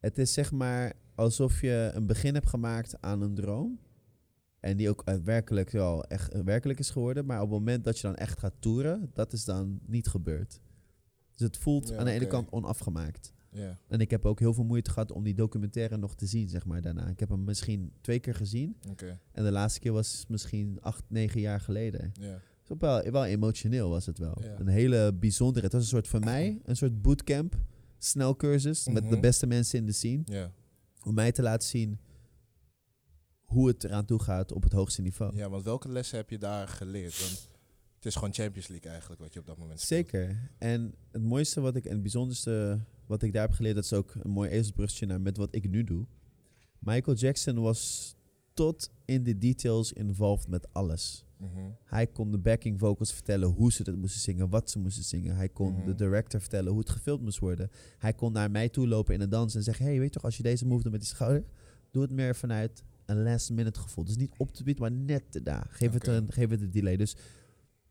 het 0.00 0.18
is 0.18 0.32
zeg 0.32 0.52
maar 0.52 0.92
alsof 1.14 1.60
je 1.60 1.90
een 1.94 2.06
begin 2.06 2.34
hebt 2.34 2.48
gemaakt 2.48 3.00
aan 3.00 3.22
een 3.22 3.34
droom. 3.34 3.78
En 4.60 4.76
die 4.76 4.88
ook 4.88 5.04
werkelijk 5.24 5.70
wel 5.70 6.04
echt 6.04 6.32
eh, 6.32 6.40
werkelijk 6.40 6.78
is 6.78 6.90
geworden. 6.90 7.26
Maar 7.26 7.42
op 7.42 7.50
het 7.50 7.58
moment 7.58 7.84
dat 7.84 7.96
je 7.98 8.06
dan 8.06 8.16
echt 8.16 8.38
gaat 8.38 8.54
toeren, 8.58 9.10
dat 9.12 9.32
is 9.32 9.44
dan 9.44 9.80
niet 9.86 10.08
gebeurd. 10.08 10.60
Dus 11.30 11.40
het 11.40 11.56
voelt 11.56 11.88
Ja, 11.88 11.96
aan 11.96 12.04
de 12.04 12.10
ene 12.10 12.26
kant 12.26 12.50
onafgemaakt. 12.50 13.32
Ja. 13.50 13.78
En 13.88 14.00
ik 14.00 14.10
heb 14.10 14.24
ook 14.24 14.38
heel 14.38 14.54
veel 14.54 14.64
moeite 14.64 14.90
gehad 14.90 15.12
om 15.12 15.22
die 15.22 15.34
documentaire 15.34 15.96
nog 15.96 16.14
te 16.14 16.26
zien, 16.26 16.48
zeg 16.48 16.64
maar, 16.66 16.80
daarna. 16.80 17.08
Ik 17.08 17.20
heb 17.20 17.28
hem 17.28 17.44
misschien 17.44 17.92
twee 18.00 18.18
keer 18.18 18.34
gezien. 18.34 18.76
En 19.32 19.44
de 19.44 19.50
laatste 19.50 19.80
keer 19.80 19.92
was 19.92 20.24
misschien 20.28 20.78
acht, 20.80 21.04
negen 21.08 21.40
jaar 21.40 21.60
geleden. 21.60 22.12
Ja. 22.20 22.40
Dus 22.64 22.78
wel, 22.78 23.10
wel 23.10 23.24
emotioneel 23.24 23.90
was 23.90 24.06
het 24.06 24.18
wel. 24.18 24.38
Ja. 24.42 24.58
Een 24.58 24.68
hele 24.68 25.14
bijzondere. 25.14 25.64
Het 25.64 25.72
was 25.72 25.82
een 25.82 25.88
soort 25.88 26.08
voor 26.08 26.20
mij, 26.34 26.60
een 26.64 26.76
soort 26.76 27.02
bootcamp, 27.02 27.58
snelcursus 28.04 28.86
met 28.86 29.02
de 29.02 29.10
Mhm. 29.10 29.20
beste 29.20 29.46
mensen 29.46 29.78
in 29.78 29.86
de 29.86 29.92
scene. 29.92 30.22
Ja. 30.24 30.52
Om 31.02 31.14
mij 31.14 31.32
te 31.32 31.42
laten 31.42 31.68
zien 31.68 31.98
hoe 33.40 33.68
het 33.68 33.84
eraan 33.84 34.04
toe 34.04 34.22
gaat 34.22 34.52
op 34.52 34.62
het 34.62 34.72
hoogste 34.72 35.02
niveau. 35.02 35.36
ja, 35.36 35.48
want 35.50 35.64
welke 35.64 35.88
lessen 35.88 36.16
heb 36.16 36.30
je 36.30 36.38
daar 36.38 36.68
geleerd? 36.68 37.20
Want 37.20 37.48
het 37.94 38.06
is 38.06 38.14
gewoon 38.14 38.32
Champions 38.34 38.68
League 38.68 38.90
eigenlijk 38.90 39.20
wat 39.20 39.32
je 39.32 39.40
op 39.40 39.46
dat 39.46 39.58
moment 39.58 39.80
speelt. 39.80 40.10
Zeker. 40.10 40.50
En 40.58 40.94
het 41.10 41.22
mooiste 41.22 41.60
wat 41.60 41.76
ik, 41.76 41.84
en 41.84 41.92
het 41.92 42.02
bijzonderste 42.02 42.80
wat 43.06 43.22
ik 43.22 43.32
daar 43.32 43.42
heb 43.46 43.52
geleerd, 43.52 43.74
dat 43.74 43.84
is 43.84 43.92
ook 43.92 44.14
een 44.14 44.30
mooi 44.30 44.50
ezelsbrugje 44.50 45.06
naar 45.06 45.20
met 45.20 45.36
wat 45.36 45.54
ik 45.54 45.68
nu 45.68 45.84
doe. 45.84 46.06
Michael 46.78 47.16
Jackson 47.16 47.60
was 47.60 48.14
tot 48.60 48.90
in 49.04 49.22
de 49.22 49.38
details 49.38 49.92
involved 49.92 50.48
met 50.48 50.68
alles. 50.72 51.24
Mhm. 51.36 51.48
Hij 51.84 52.06
kon 52.06 52.30
de 52.30 52.38
backing 52.38 52.78
vocals 52.78 53.12
vertellen 53.12 53.48
hoe 53.48 53.72
ze 53.72 53.82
het 53.82 53.96
moesten 53.96 54.20
zingen, 54.20 54.48
wat 54.48 54.70
ze 54.70 54.78
moesten 54.78 55.04
zingen. 55.04 55.36
Hij 55.36 55.48
kon 55.48 55.72
Mhm. 55.72 55.86
de 55.86 55.94
director 55.94 56.40
vertellen 56.40 56.70
hoe 56.70 56.80
het 56.80 56.90
gefilmd 56.90 57.22
moest 57.22 57.38
worden. 57.38 57.70
Hij 57.98 58.12
kon 58.12 58.32
naar 58.32 58.50
mij 58.50 58.68
toe 58.68 58.88
lopen 58.88 59.14
in 59.14 59.20
een 59.20 59.28
dans 59.28 59.54
en 59.54 59.62
zeggen: 59.62 59.84
Hey, 59.84 59.94
weet 59.98 60.04
je 60.06 60.10
toch, 60.10 60.24
als 60.24 60.36
je 60.36 60.42
deze 60.42 60.66
move 60.66 60.82
doet 60.82 60.92
met 60.92 61.00
die 61.00 61.10
schouder, 61.10 61.44
doe 61.90 62.02
het 62.02 62.10
meer 62.12 62.36
vanuit 62.36 62.82
een 63.06 63.22
last 63.22 63.50
minute 63.50 63.80
gevoel. 63.80 64.04
Dus 64.04 64.16
niet 64.16 64.32
op 64.36 64.54
de 64.56 64.64
beat, 64.64 64.78
maar 64.78 64.92
net 64.92 65.22
daarna. 65.30 65.66
Geef, 65.68 65.92
het 65.92 66.06
een, 66.06 66.32
geef 66.32 66.50
het 66.50 66.60
een 66.62 66.70
delay. 66.70 66.96
Dus 66.96 67.16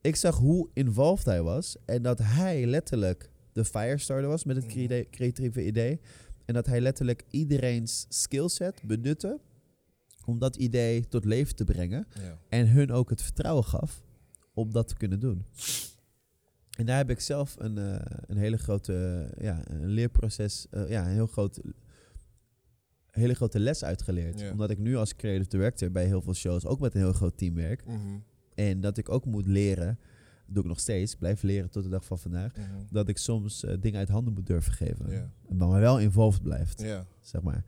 ik 0.01 0.15
zag 0.15 0.37
hoe 0.37 0.69
involved 0.73 1.25
hij 1.25 1.41
was 1.41 1.75
en 1.85 2.01
dat 2.01 2.19
hij 2.19 2.65
letterlijk 2.65 3.29
de 3.51 3.65
firestarter 3.65 4.27
was 4.29 4.43
met 4.43 4.55
het 4.55 4.65
Mhm. 4.75 5.03
creatieve 5.09 5.65
idee. 5.65 5.99
En 6.45 6.53
dat 6.53 6.65
hij 6.65 6.81
letterlijk 6.81 7.23
iedereen's 7.29 8.05
skillset 8.09 8.81
benutte 8.85 9.39
om 10.29 10.39
dat 10.39 10.55
idee 10.55 11.07
tot 11.07 11.25
leven 11.25 11.55
te 11.55 11.63
brengen. 11.63 12.07
Ja. 12.21 12.39
En 12.49 12.69
hun 12.69 12.91
ook 12.91 13.09
het 13.09 13.21
vertrouwen 13.21 13.63
gaf 13.63 14.03
om 14.53 14.71
dat 14.71 14.87
te 14.87 14.95
kunnen 14.95 15.19
doen. 15.19 15.45
En 16.77 16.85
daar 16.85 16.97
heb 16.97 17.09
ik 17.09 17.19
zelf 17.19 17.55
een, 17.57 17.77
eh, 17.77 17.99
een 18.27 18.37
hele 18.37 18.57
grote 18.57 19.27
ja, 19.37 19.61
een 19.63 19.87
leerproces, 19.87 20.67
eh, 20.69 20.89
ja, 20.89 21.05
een 21.05 21.13
heel 21.13 21.27
groot, 21.27 21.59
hele 23.11 23.33
grote 23.33 23.59
les 23.59 23.83
uitgeleerd. 23.83 24.39
Ja. 24.39 24.51
Omdat 24.51 24.69
ik 24.69 24.77
nu 24.77 24.95
als 24.95 25.15
creative 25.15 25.49
director 25.49 25.91
bij 25.91 26.05
heel 26.05 26.21
veel 26.21 26.33
shows 26.33 26.65
ook 26.65 26.79
met 26.79 26.93
een 26.93 27.01
heel 27.01 27.13
groot 27.13 27.37
team 27.37 27.55
werk. 27.55 27.85
Mhm. 27.85 27.97
En 28.55 28.81
dat 28.81 28.97
ik 28.97 29.09
ook 29.09 29.25
moet 29.25 29.47
leren, 29.47 29.99
doe 30.49 30.63
ik 30.63 30.69
nog 30.69 30.79
steeds, 30.79 31.15
blijf 31.15 31.41
leren 31.41 31.69
tot 31.69 31.83
de 31.83 31.89
dag 31.89 32.05
van 32.05 32.19
vandaag. 32.19 32.55
Mhm. 32.55 32.65
Dat 32.89 33.07
ik 33.07 33.17
soms 33.17 33.63
eh, 33.63 33.75
dingen 33.79 33.99
uit 33.99 34.09
handen 34.09 34.33
moet 34.33 34.45
durven 34.45 34.73
geven. 34.73 35.11
Ja. 35.11 35.31
Maar 35.49 35.79
wel 35.79 35.99
involved 35.99 36.41
blijft, 36.41 36.83
zeg 37.21 37.41
maar. 37.41 37.63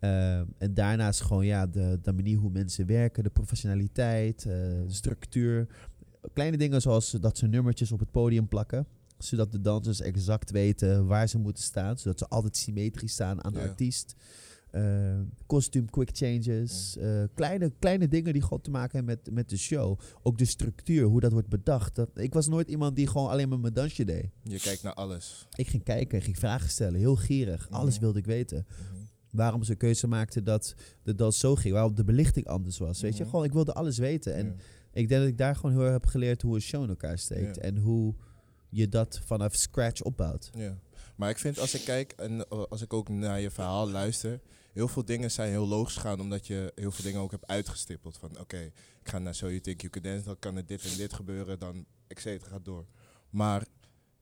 Uh, 0.00 0.38
en 0.38 0.74
daarnaast 0.74 1.20
gewoon 1.20 1.46
ja, 1.46 1.66
de, 1.66 1.98
de 2.02 2.12
manier 2.12 2.38
hoe 2.38 2.50
mensen 2.50 2.86
werken, 2.86 3.22
de 3.22 3.30
professionaliteit, 3.30 4.44
uh, 4.44 4.52
de 4.52 4.84
structuur. 4.86 5.66
Kleine 6.32 6.56
dingen 6.56 6.80
zoals 6.80 7.10
dat 7.10 7.38
ze 7.38 7.46
nummertjes 7.46 7.92
op 7.92 7.98
het 7.98 8.10
podium 8.10 8.48
plakken. 8.48 8.86
Zodat 9.18 9.52
de 9.52 9.60
dansers 9.60 10.00
exact 10.00 10.50
weten 10.50 11.06
waar 11.06 11.28
ze 11.28 11.38
moeten 11.38 11.62
staan. 11.62 11.98
Zodat 11.98 12.18
ze 12.18 12.28
altijd 12.28 12.56
symmetrisch 12.56 13.12
staan 13.12 13.44
aan 13.44 13.52
de 13.52 13.60
artiest. 13.60 14.14
Uh, 14.76 15.20
costume 15.46 15.86
quick 15.90 16.10
changes. 16.12 16.96
Uh, 17.00 17.22
kleine, 17.34 17.72
kleine 17.78 18.08
dingen 18.08 18.32
die 18.32 18.42
gewoon 18.42 18.60
te 18.60 18.70
maken 18.70 18.96
hebben 18.96 19.18
met, 19.24 19.34
met 19.34 19.48
de 19.48 19.56
show. 19.56 19.98
Ook 20.22 20.38
de 20.38 20.44
structuur, 20.44 21.04
hoe 21.04 21.20
dat 21.20 21.32
wordt 21.32 21.48
bedacht. 21.48 21.94
Dat, 21.94 22.08
ik 22.14 22.34
was 22.34 22.46
nooit 22.48 22.68
iemand 22.68 22.96
die 22.96 23.06
gewoon 23.06 23.28
alleen 23.28 23.48
maar 23.48 23.58
mijn 23.60 23.72
dansje 23.72 24.04
deed. 24.04 24.30
Je 24.42 24.60
kijkt 24.60 24.82
naar 24.82 24.94
alles. 24.94 25.46
Ik 25.56 25.68
ging 25.68 25.82
kijken, 25.82 26.22
ging 26.22 26.38
vragen 26.38 26.70
stellen. 26.70 26.98
Heel 27.00 27.16
gierig. 27.16 27.70
Alles 27.70 27.92
Mhm. 27.94 28.02
wilde 28.02 28.18
ik 28.18 28.26
weten 28.26 28.66
Mhm. 28.68 29.00
waarom 29.30 29.62
ze 29.62 29.74
keuze 29.74 30.06
maakten 30.06 30.44
dat 30.44 30.74
de 31.02 31.14
dans 31.14 31.38
zo 31.38 31.54
ging, 31.54 31.74
waarom 31.74 31.94
de 31.94 32.04
belichting 32.04 32.46
anders 32.46 32.78
was. 32.78 33.00
Weet 33.00 33.16
je, 33.16 33.20
Mhm. 33.22 33.30
gewoon 33.30 33.44
ik 33.44 33.52
wilde 33.52 33.72
alles 33.72 33.98
weten. 33.98 34.34
En 34.34 34.46
Ja. 34.46 34.52
ik 34.92 35.08
denk 35.08 35.20
dat 35.20 35.30
ik 35.30 35.38
daar 35.38 35.56
gewoon 35.56 35.72
heel 35.72 35.82
erg 35.84 35.92
heb 35.92 36.06
geleerd 36.06 36.42
hoe 36.42 36.54
een 36.54 36.60
show 36.60 36.82
in 36.82 36.88
elkaar 36.88 37.18
steekt 37.18 37.56
Ja. 37.56 37.62
en 37.62 37.76
hoe 37.76 38.14
je 38.68 38.88
dat 38.88 39.20
vanaf 39.24 39.54
scratch 39.54 40.02
opbouwt. 40.02 40.50
Ja, 40.54 40.78
maar 41.16 41.30
ik 41.30 41.38
vind 41.38 41.58
als 41.58 41.74
ik 41.74 41.84
kijk 41.84 42.12
en 42.12 42.48
eh, 42.48 42.62
als 42.68 42.82
ik 42.82 42.92
ook 42.92 43.08
naar 43.08 43.40
je 43.40 43.50
verhaal 43.50 43.90
luister, 43.90 44.40
heel 44.76 44.88
veel 44.88 45.04
dingen 45.04 45.30
zijn 45.30 45.50
heel 45.50 45.66
logisch 45.66 45.94
gegaan 45.94 46.20
omdat 46.20 46.46
je 46.46 46.72
heel 46.74 46.90
veel 46.90 47.04
dingen 47.04 47.20
ook 47.20 47.30
hebt 47.30 47.46
uitgestippeld. 47.46 48.18
Van 48.18 48.40
oké, 48.40 48.58
ik 49.02 49.08
ga 49.08 49.18
naar 49.18 49.34
So 49.34 49.46
You 49.46 49.60
Think 49.60 49.80
You 49.80 49.92
Can 49.92 50.02
Dance, 50.02 50.24
dan 50.24 50.38
kan 50.38 50.56
er 50.56 50.66
dit 50.66 50.84
en 50.84 50.96
dit 50.96 51.12
gebeuren, 51.12 51.58
dan 51.58 51.86
et 52.06 52.20
cetera, 52.20 52.50
gaat 52.50 52.64
door. 52.64 52.86
Maar 53.30 53.66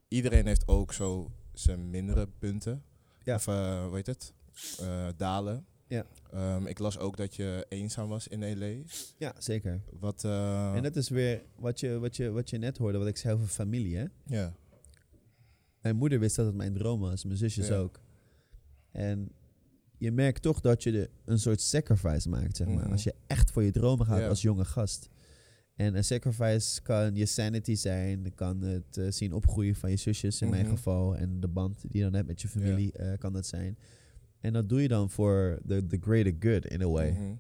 iedereen 0.08 0.46
heeft 0.46 0.68
ook 0.68 0.92
zo 0.92 1.30
zijn 1.52 1.90
mindere 1.90 2.28
punten. 2.38 2.84
Ja. 3.24 3.34
Of 3.34 3.46
uh, 3.46 3.84
hoe 3.86 3.94
heet 3.94 4.06
het? 4.06 4.32
Uh, 4.80 5.08
dalen. 5.16 5.66
Ja. 5.86 6.06
Um, 6.34 6.66
ik 6.66 6.78
las 6.78 6.98
ook 6.98 7.16
dat 7.16 7.34
je 7.34 7.66
eenzaam 7.68 8.08
was 8.08 8.28
in 8.28 8.58
LA. 8.58 8.82
Ja, 9.18 9.34
zeker. 9.38 9.82
Wat, 9.90 10.24
uh, 10.24 10.74
en 10.74 10.82
dat 10.82 10.96
is 10.96 11.08
weer 11.08 11.42
wat 11.56 11.80
je, 11.80 11.98
wat, 11.98 12.16
je, 12.16 12.30
wat 12.30 12.50
je 12.50 12.58
net 12.58 12.78
hoorde, 12.78 12.98
wat 12.98 13.06
ik 13.06 13.16
zei 13.16 13.34
over 13.34 13.46
familie. 13.46 13.96
Hè? 13.96 14.04
Ja. 14.26 14.54
Mijn 15.80 15.96
moeder 15.96 16.18
wist 16.18 16.36
dat 16.36 16.46
het 16.46 16.54
mijn 16.54 16.74
droom 16.74 17.00
was, 17.00 17.24
mijn 17.24 17.38
zusjes 17.38 17.68
Ja. 17.68 17.76
ook. 17.76 18.00
En 18.90 19.32
je 19.98 20.12
merkt 20.12 20.42
toch 20.42 20.60
dat 20.60 20.82
je 20.82 20.92
de, 20.92 21.10
een 21.24 21.38
soort 21.38 21.60
sacrifice 21.60 22.28
maakt, 22.28 22.56
zeg 22.56 22.66
maar. 22.66 22.82
Mhm. 22.82 22.92
Als 22.92 23.04
je 23.04 23.14
echt 23.26 23.50
voor 23.50 23.62
je 23.62 23.70
dromen 23.70 24.06
gaat 24.06 24.28
als 24.28 24.42
jonge 24.42 24.64
gast. 24.64 25.08
En 25.74 25.96
een 25.96 26.04
sacrifice 26.04 26.82
kan 26.82 27.14
je 27.14 27.26
sanity 27.26 27.74
zijn, 27.74 28.34
kan 28.34 28.60
het 28.62 28.96
eh, 28.96 29.06
zien 29.10 29.32
opgroeien 29.32 29.74
van 29.74 29.90
je 29.90 29.96
zusjes 29.96 30.40
in 30.42 30.48
mijn 30.48 30.64
Mhm. 30.66 30.74
geval. 30.74 31.16
En 31.16 31.40
de 31.40 31.48
band 31.48 31.80
die 31.80 31.96
je 31.96 32.02
dan 32.02 32.14
hebt 32.14 32.26
met 32.28 32.42
je 32.42 32.48
familie 32.48 32.92
eh, 32.92 33.18
kan 33.18 33.32
dat 33.32 33.46
zijn. 33.46 33.78
En 34.40 34.52
dat 34.52 34.68
doe 34.68 34.82
je 34.82 34.88
dan 34.88 35.10
voor 35.10 35.58
the, 35.66 35.86
the 35.86 35.98
greater 36.00 36.34
good 36.38 36.66
in 36.66 36.82
a 36.82 36.88
way. 36.88 37.10
Mhm. 37.10 37.34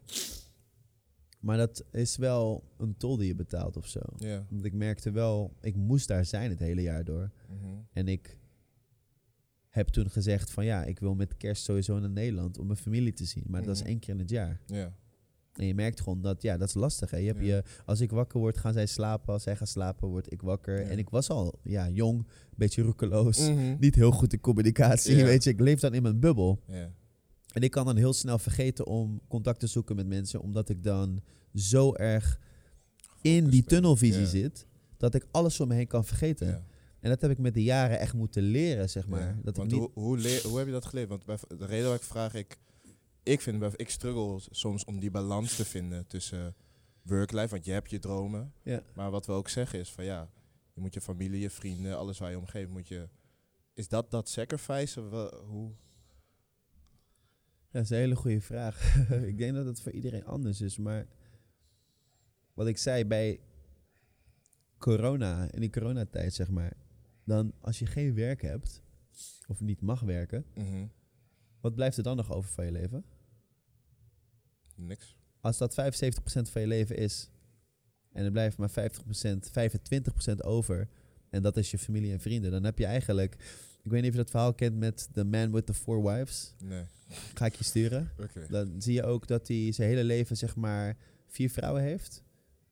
Maar 1.40 1.56
dat 1.56 1.84
is 1.92 2.16
wel 2.16 2.64
een 2.78 2.96
tol 2.96 3.16
die 3.16 3.26
je 3.26 3.34
betaalt 3.34 3.76
of 3.76 3.86
zo. 3.88 4.00
Want 4.50 4.64
ik 4.64 4.72
merkte 4.72 5.10
wel, 5.10 5.52
ik 5.60 5.76
moest 5.76 6.08
daar 6.08 6.24
zijn 6.24 6.50
het 6.50 6.58
hele 6.58 6.82
jaar 6.82 7.04
door. 7.04 7.30
En 7.92 8.08
ik 8.08 8.38
heb 9.74 9.88
toen 9.88 10.10
gezegd 10.10 10.50
van 10.50 10.64
ja, 10.64 10.84
ik 10.84 10.98
wil 10.98 11.14
met 11.14 11.36
kerst 11.36 11.64
sowieso 11.64 11.98
naar 11.98 12.10
Nederland 12.10 12.58
om 12.58 12.66
mijn 12.66 12.78
familie 12.78 13.12
te 13.12 13.24
zien. 13.24 13.44
Maar 13.46 13.62
dat 13.62 13.74
is 13.74 13.80
Mhm. 13.80 13.88
één 13.90 13.98
keer 13.98 14.14
in 14.14 14.20
het 14.20 14.30
jaar. 14.30 14.60
Ja. 14.66 14.92
En 15.54 15.66
je 15.66 15.74
merkt 15.74 16.00
gewoon 16.00 16.20
dat, 16.20 16.42
ja, 16.42 16.56
dat 16.56 16.68
is 16.68 16.74
lastig. 16.74 17.10
Hè? 17.10 17.16
Je 17.16 17.26
hebt 17.26 17.38
Ja. 17.40 17.44
je, 17.46 17.62
als 17.84 18.00
ik 18.00 18.10
wakker 18.10 18.38
word, 18.40 18.58
gaan 18.58 18.72
zij 18.72 18.86
slapen. 18.86 19.32
Als 19.32 19.42
zij 19.42 19.56
gaan 19.56 19.66
slapen, 19.66 20.08
word 20.08 20.32
ik 20.32 20.42
wakker. 20.42 20.80
Ja. 20.80 20.88
En 20.88 20.98
ik 20.98 21.08
was 21.08 21.28
al 21.28 21.58
ja, 21.62 21.88
jong, 21.90 22.18
een 22.18 22.26
beetje 22.56 22.82
roekeloos. 22.82 23.38
Mhm. 23.48 23.76
Niet 23.78 23.94
heel 23.94 24.10
goed 24.10 24.32
in 24.32 24.40
communicatie, 24.40 25.16
Ja. 25.16 25.24
weet 25.24 25.44
je. 25.44 25.50
Ik 25.50 25.60
leef 25.60 25.80
dan 25.80 25.94
in 25.94 26.02
mijn 26.02 26.20
bubbel. 26.20 26.60
En 27.52 27.62
ik 27.62 27.70
kan 27.70 27.84
dan 27.86 27.96
heel 27.96 28.12
snel 28.12 28.38
vergeten 28.38 28.86
om 28.86 29.20
contact 29.28 29.60
te 29.60 29.66
zoeken 29.66 29.96
met 29.96 30.06
mensen. 30.06 30.40
Omdat 30.40 30.68
ik 30.68 30.82
dan 30.82 31.20
zo 31.54 31.94
erg 31.94 32.40
in 33.22 33.48
die 33.48 33.64
tunnelvisie 33.64 34.26
zit. 34.26 34.66
Dat 34.96 35.14
ik 35.14 35.26
alles 35.30 35.60
om 35.60 35.68
me 35.68 35.74
heen 35.74 35.86
kan 35.86 36.04
vergeten. 36.04 36.64
En 37.04 37.10
dat 37.10 37.20
heb 37.20 37.30
ik 37.30 37.38
met 37.38 37.54
de 37.54 37.62
jaren 37.62 37.98
echt 37.98 38.14
moeten 38.14 38.42
leren, 38.42 38.90
zeg 38.90 39.08
maar. 39.08 39.20
Ja, 39.20 39.38
Dat 39.42 39.56
ik 39.56 39.62
niet... 39.62 39.72
hoe, 39.72 39.90
hoe, 39.94 40.18
leer- 40.18 40.46
hoe 40.46 40.58
heb 40.58 40.66
je 40.66 40.72
dat 40.72 40.84
geleerd? 40.84 41.08
Want 41.08 41.24
bij, 41.24 41.36
de 41.48 41.56
reden 41.56 41.68
waarom 41.68 41.94
ik 41.94 42.02
vraag, 42.02 42.34
ik, 42.34 42.58
ik 43.22 43.40
vind, 43.40 43.80
ik 43.80 43.90
struggle 43.90 44.40
soms 44.50 44.84
om 44.84 45.00
die 45.00 45.10
balans 45.10 45.56
te 45.56 45.64
vinden 45.64 46.06
tussen 46.06 46.54
work-life, 47.02 47.48
want 47.48 47.64
je 47.64 47.72
hebt 47.72 47.90
je 47.90 47.98
dromen. 47.98 48.52
Ja. 48.62 48.82
Maar 48.94 49.10
wat 49.10 49.26
we 49.26 49.32
ook 49.32 49.48
zeggen 49.48 49.78
is 49.78 49.92
van 49.92 50.04
ja, 50.04 50.30
Je 50.74 50.80
moet 50.80 50.94
je 50.94 51.00
familie, 51.00 51.40
je 51.40 51.50
vrienden, 51.50 51.98
alles 51.98 52.18
waar 52.18 52.30
je 52.30 52.38
omgeeft, 52.38 52.70
moet 52.70 52.88
je... 52.88 53.08
Is 53.74 53.88
dat 53.88 54.10
dat 54.10 54.28
sacrifice? 54.28 55.00
Hoe? 55.46 55.70
Ja, 57.60 57.70
dat 57.70 57.82
is 57.82 57.90
een 57.90 57.96
hele 57.96 58.16
goede 58.16 58.40
vraag. 58.40 58.96
ik 59.30 59.38
denk 59.38 59.54
dat 59.54 59.66
het 59.66 59.80
voor 59.80 59.92
iedereen 59.92 60.24
anders 60.24 60.60
is. 60.60 60.78
Maar 60.78 61.06
wat 62.54 62.66
ik 62.66 62.78
zei 62.78 63.04
bij 63.04 63.40
corona, 64.78 65.52
in 65.52 65.60
die 65.60 65.70
coronatijd 65.70 66.34
zeg 66.34 66.50
maar. 66.50 66.82
Dan 67.24 67.52
als 67.60 67.78
je 67.78 67.86
geen 67.86 68.14
werk 68.14 68.42
hebt, 68.42 68.82
of 69.46 69.60
niet 69.60 69.80
mag 69.80 70.00
werken, 70.00 70.44
Mhm. 70.54 70.86
wat 71.60 71.74
blijft 71.74 71.96
er 71.96 72.02
dan 72.02 72.16
nog 72.16 72.32
over 72.32 72.50
van 72.50 72.64
je 72.64 72.72
leven? 72.72 73.04
Niks. 74.76 75.16
Als 75.40 75.58
dat 75.58 75.74
75% 75.74 76.48
van 76.50 76.60
je 76.60 76.66
leven 76.66 76.96
is, 76.96 77.30
en 78.12 78.24
er 78.24 78.30
blijft 78.30 78.56
maar 78.58 78.70
50%, 78.70 79.50
25% 79.50 80.42
over, 80.44 80.88
en 81.30 81.42
dat 81.42 81.56
is 81.56 81.70
je 81.70 81.78
familie 81.78 82.12
en 82.12 82.20
vrienden, 82.20 82.50
dan 82.50 82.64
heb 82.64 82.78
je 82.78 82.86
eigenlijk... 82.86 83.34
Ik 83.82 83.90
weet 83.90 84.00
niet 84.00 84.10
of 84.10 84.16
je 84.16 84.22
dat 84.22 84.30
verhaal 84.30 84.54
kent 84.54 84.76
met 84.76 85.08
The 85.12 85.24
Man 85.24 85.52
with 85.52 85.66
the 85.66 85.74
Four 85.74 86.02
Wives. 86.02 86.54
Nee. 86.58 86.84
Ga 87.34 87.46
ik 87.46 87.54
je 87.54 87.64
sturen. 87.64 88.10
Oké. 88.20 88.46
Dan 88.48 88.82
zie 88.82 88.94
je 88.94 89.02
ook 89.04 89.26
dat 89.26 89.48
hij 89.48 89.72
zijn 89.72 89.88
hele 89.88 90.04
leven 90.04 90.36
zeg 90.36 90.56
maar 90.56 90.96
vier 91.26 91.50
vrouwen 91.50 91.82
heeft. 91.82 92.22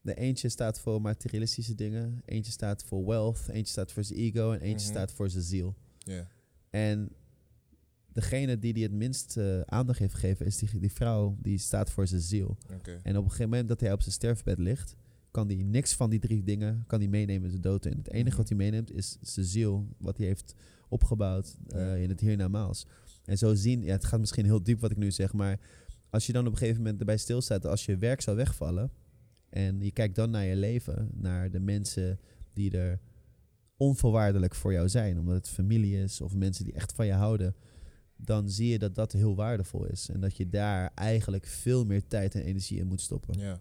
De 0.04 0.14
eentje 0.14 0.48
staat 0.48 0.80
voor 0.80 1.00
materialistische 1.00 1.74
dingen, 1.74 2.22
eentje 2.24 2.52
staat 2.52 2.84
voor 2.84 3.06
wealth, 3.06 3.48
eentje 3.48 3.72
staat 3.72 3.92
voor 3.92 4.04
zijn 4.04 4.18
ego 4.18 4.52
en 4.52 4.60
eentje 4.60 4.86
Mhm. 4.86 4.96
staat 4.96 5.12
voor 5.12 5.30
zijn 5.30 5.42
ziel. 5.44 5.74
Ja. 5.98 6.28
En 6.70 7.10
degene 8.12 8.58
die 8.58 8.72
hij 8.72 8.82
het 8.82 8.92
minst 8.92 9.36
eh, 9.36 9.60
aandacht 9.60 9.98
heeft 9.98 10.14
gegeven 10.14 10.46
is 10.46 10.56
die, 10.56 10.78
die 10.78 10.92
vrouw 10.92 11.36
die 11.40 11.58
staat 11.58 11.90
voor 11.90 12.06
zijn 12.06 12.20
ziel. 12.20 12.56
Oké. 12.74 13.00
En 13.02 13.16
op 13.16 13.22
een 13.24 13.30
gegeven 13.30 13.50
moment 13.50 13.68
dat 13.68 13.80
hij 13.80 13.92
op 13.92 14.00
zijn 14.00 14.14
sterfbed 14.14 14.58
ligt, 14.58 14.96
kan 15.30 15.46
hij 15.48 15.56
niks 15.62 15.94
van 15.94 16.10
die 16.10 16.18
drie 16.18 16.42
dingen 16.42 16.84
kan 16.86 16.98
hij 17.00 17.08
meenemen 17.08 17.50
de 17.50 17.60
dood 17.60 17.86
in. 17.86 17.96
Het 17.96 18.10
enige 18.10 18.28
Mhm. 18.28 18.36
wat 18.36 18.48
hij 18.48 18.56
meeneemt 18.58 18.92
is 18.92 19.16
zijn 19.20 19.46
ziel, 19.46 19.88
wat 19.98 20.16
hij 20.16 20.26
heeft 20.26 20.54
opgebouwd 20.88 21.56
Ja. 21.66 21.94
in 21.94 22.08
het 22.08 22.20
hiernamaals. 22.20 22.86
En 23.24 23.38
zo 23.38 23.54
zien, 23.54 23.82
ja, 23.82 23.92
het 23.92 24.04
gaat 24.04 24.20
misschien 24.20 24.44
heel 24.44 24.62
diep 24.62 24.80
wat 24.80 24.90
ik 24.90 24.96
nu 24.96 25.10
zeg, 25.10 25.32
maar 25.32 25.60
als 26.10 26.26
je 26.26 26.32
dan 26.32 26.46
op 26.46 26.52
een 26.52 26.58
gegeven 26.58 26.82
moment 26.82 27.00
erbij 27.00 27.16
stilstaat, 27.16 27.66
als 27.66 27.84
je 27.86 27.96
werk 27.96 28.20
zou 28.20 28.36
wegvallen 28.36 28.90
en 29.52 29.80
je 29.80 29.90
kijkt 29.92 30.14
dan 30.14 30.30
naar 30.30 30.44
je 30.44 30.56
leven, 30.56 31.08
naar 31.14 31.50
de 31.50 31.60
mensen 31.60 32.18
die 32.52 32.70
er 32.78 33.00
onvoorwaardelijk 33.76 34.54
voor 34.54 34.72
jou 34.72 34.88
zijn, 34.88 35.18
omdat 35.18 35.34
het 35.34 35.48
familie 35.48 36.02
is 36.02 36.20
of 36.20 36.34
mensen 36.34 36.64
die 36.64 36.74
echt 36.74 36.92
van 36.92 37.06
je 37.06 37.12
houden, 37.12 37.54
dan 38.16 38.50
zie 38.50 38.68
je 38.68 38.78
dat 38.78 38.94
dat 38.94 39.12
heel 39.12 39.36
waardevol 39.36 39.84
is. 39.86 40.08
En 40.08 40.20
dat 40.20 40.36
je 40.36 40.48
daar 40.48 40.90
eigenlijk 40.94 41.46
veel 41.46 41.84
meer 41.84 42.06
tijd 42.06 42.34
en 42.34 42.42
energie 42.42 42.78
in 42.78 42.86
moet 42.86 43.00
stoppen. 43.00 43.38
Ja. 43.38 43.60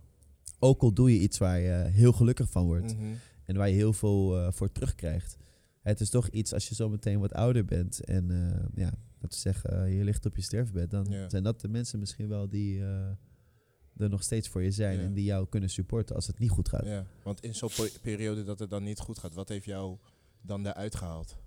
Ook 0.59 0.81
al 0.81 0.93
doe 0.93 1.13
je 1.13 1.19
iets 1.19 1.37
waar 1.37 1.59
je 1.59 1.71
heel 1.89 2.11
gelukkig 2.11 2.49
van 2.49 2.65
wordt 2.65 2.95
Mhm. 2.97 3.13
en 3.45 3.55
waar 3.55 3.69
je 3.69 3.75
heel 3.75 3.93
veel 3.93 4.37
eh, 4.39 4.51
voor 4.51 4.71
terugkrijgt. 4.71 5.37
Het 5.81 5.99
is 5.99 6.09
toch 6.09 6.27
iets 6.29 6.53
als 6.53 6.69
je 6.69 6.75
zo 6.75 6.89
meteen 6.89 7.19
wat 7.19 7.33
ouder 7.33 7.65
bent 7.65 8.03
en 8.03 8.31
eh, 8.31 8.37
ja, 8.75 8.91
laten 9.19 9.29
we 9.29 9.35
zeggen, 9.35 9.83
eh, 9.85 9.97
je 9.97 10.03
ligt 10.03 10.25
op 10.25 10.35
je 10.35 10.41
sterfbed, 10.41 10.89
dan 10.91 11.05
Ja. 11.09 11.29
zijn 11.29 11.43
dat 11.43 11.61
de 11.61 11.67
mensen 11.67 11.99
misschien 11.99 12.27
wel 12.27 12.49
die 12.49 12.81
er 14.01 14.09
nog 14.09 14.23
steeds 14.23 14.47
voor 14.49 14.63
je 14.63 14.71
zijn 14.71 14.97
Ja. 14.97 15.03
en 15.03 15.13
die 15.13 15.23
jou 15.23 15.47
kunnen 15.49 15.69
supporten 15.69 16.15
als 16.15 16.27
het 16.27 16.39
niet 16.39 16.49
goed 16.49 16.69
gaat. 16.69 16.85
Ja. 16.85 17.05
Want 17.23 17.43
in 17.43 17.55
zo'n 17.55 17.69
periode 18.01 18.43
dat 18.43 18.59
het 18.59 18.69
dan 18.69 18.83
niet 18.83 18.99
goed 18.99 19.19
gaat, 19.19 19.33
wat 19.33 19.49
heeft 19.49 19.65
jou 19.65 19.97
dan 20.41 20.63
daaruit 20.63 20.95
gehaald? 20.95 21.37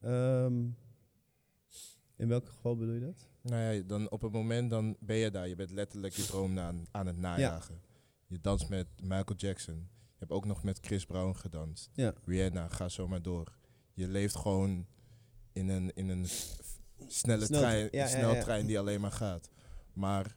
Ehm, 0.00 0.54
in 2.16 2.28
welk 2.28 2.46
geval 2.48 2.76
bedoel 2.76 2.94
je 2.94 3.00
dat? 3.00 3.26
Nou 3.42 3.74
ja, 3.74 3.82
dan 3.82 4.10
op 4.10 4.22
het 4.22 4.32
moment 4.32 4.70
dan 4.70 4.96
ben 5.00 5.16
je 5.16 5.30
daar. 5.30 5.48
Je 5.48 5.54
bent 5.54 5.70
letterlijk 5.70 6.14
je 6.14 6.22
droom 6.22 6.58
aan, 6.58 6.86
aan 6.90 7.06
het 7.06 7.16
najagen. 7.16 7.80
Je 8.26 8.40
danst 8.40 8.68
met 8.68 8.86
Michael 9.02 9.36
Jackson. 9.36 9.74
Je 9.74 10.22
hebt 10.22 10.30
ook 10.32 10.44
nog 10.44 10.62
met 10.62 10.78
Chris 10.80 11.06
Brown 11.06 11.34
gedanst. 11.36 11.90
Ja. 11.94 12.14
Rihanna, 12.24 12.68
ga 12.68 12.88
zo 12.88 13.08
maar 13.08 13.22
door. 13.22 13.56
Je 13.92 14.08
leeft 14.08 14.36
gewoon 14.36 14.86
in 15.52 15.68
een, 15.68 15.94
in 15.94 16.08
een 16.08 16.26
snelle 17.06 17.44
Snel- 17.44 17.60
trein, 17.60 17.78
ja, 17.82 17.88
ja, 17.90 18.02
een 18.02 18.08
snel 18.08 18.34
ja. 18.34 18.42
trein 18.42 18.66
die 18.66 18.78
alleen 18.78 19.00
maar 19.00 19.12
gaat. 19.12 19.50
Maar 19.92 20.36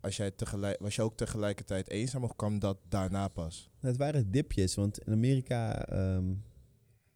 als 0.00 0.16
jij 0.16 0.30
tegelijk, 0.30 0.80
was 0.80 0.94
je 0.96 1.02
ook 1.02 1.16
tegelijkertijd 1.16 1.88
eenzaam 1.90 2.24
of 2.24 2.36
kwam 2.36 2.58
dat 2.58 2.78
daarna 2.88 3.28
pas? 3.28 3.70
Het 3.80 3.96
waren 3.96 4.30
dipjes, 4.30 4.74
want 4.74 4.98
in 4.98 5.12
Amerika, 5.12 5.86
ehm, 5.86 6.34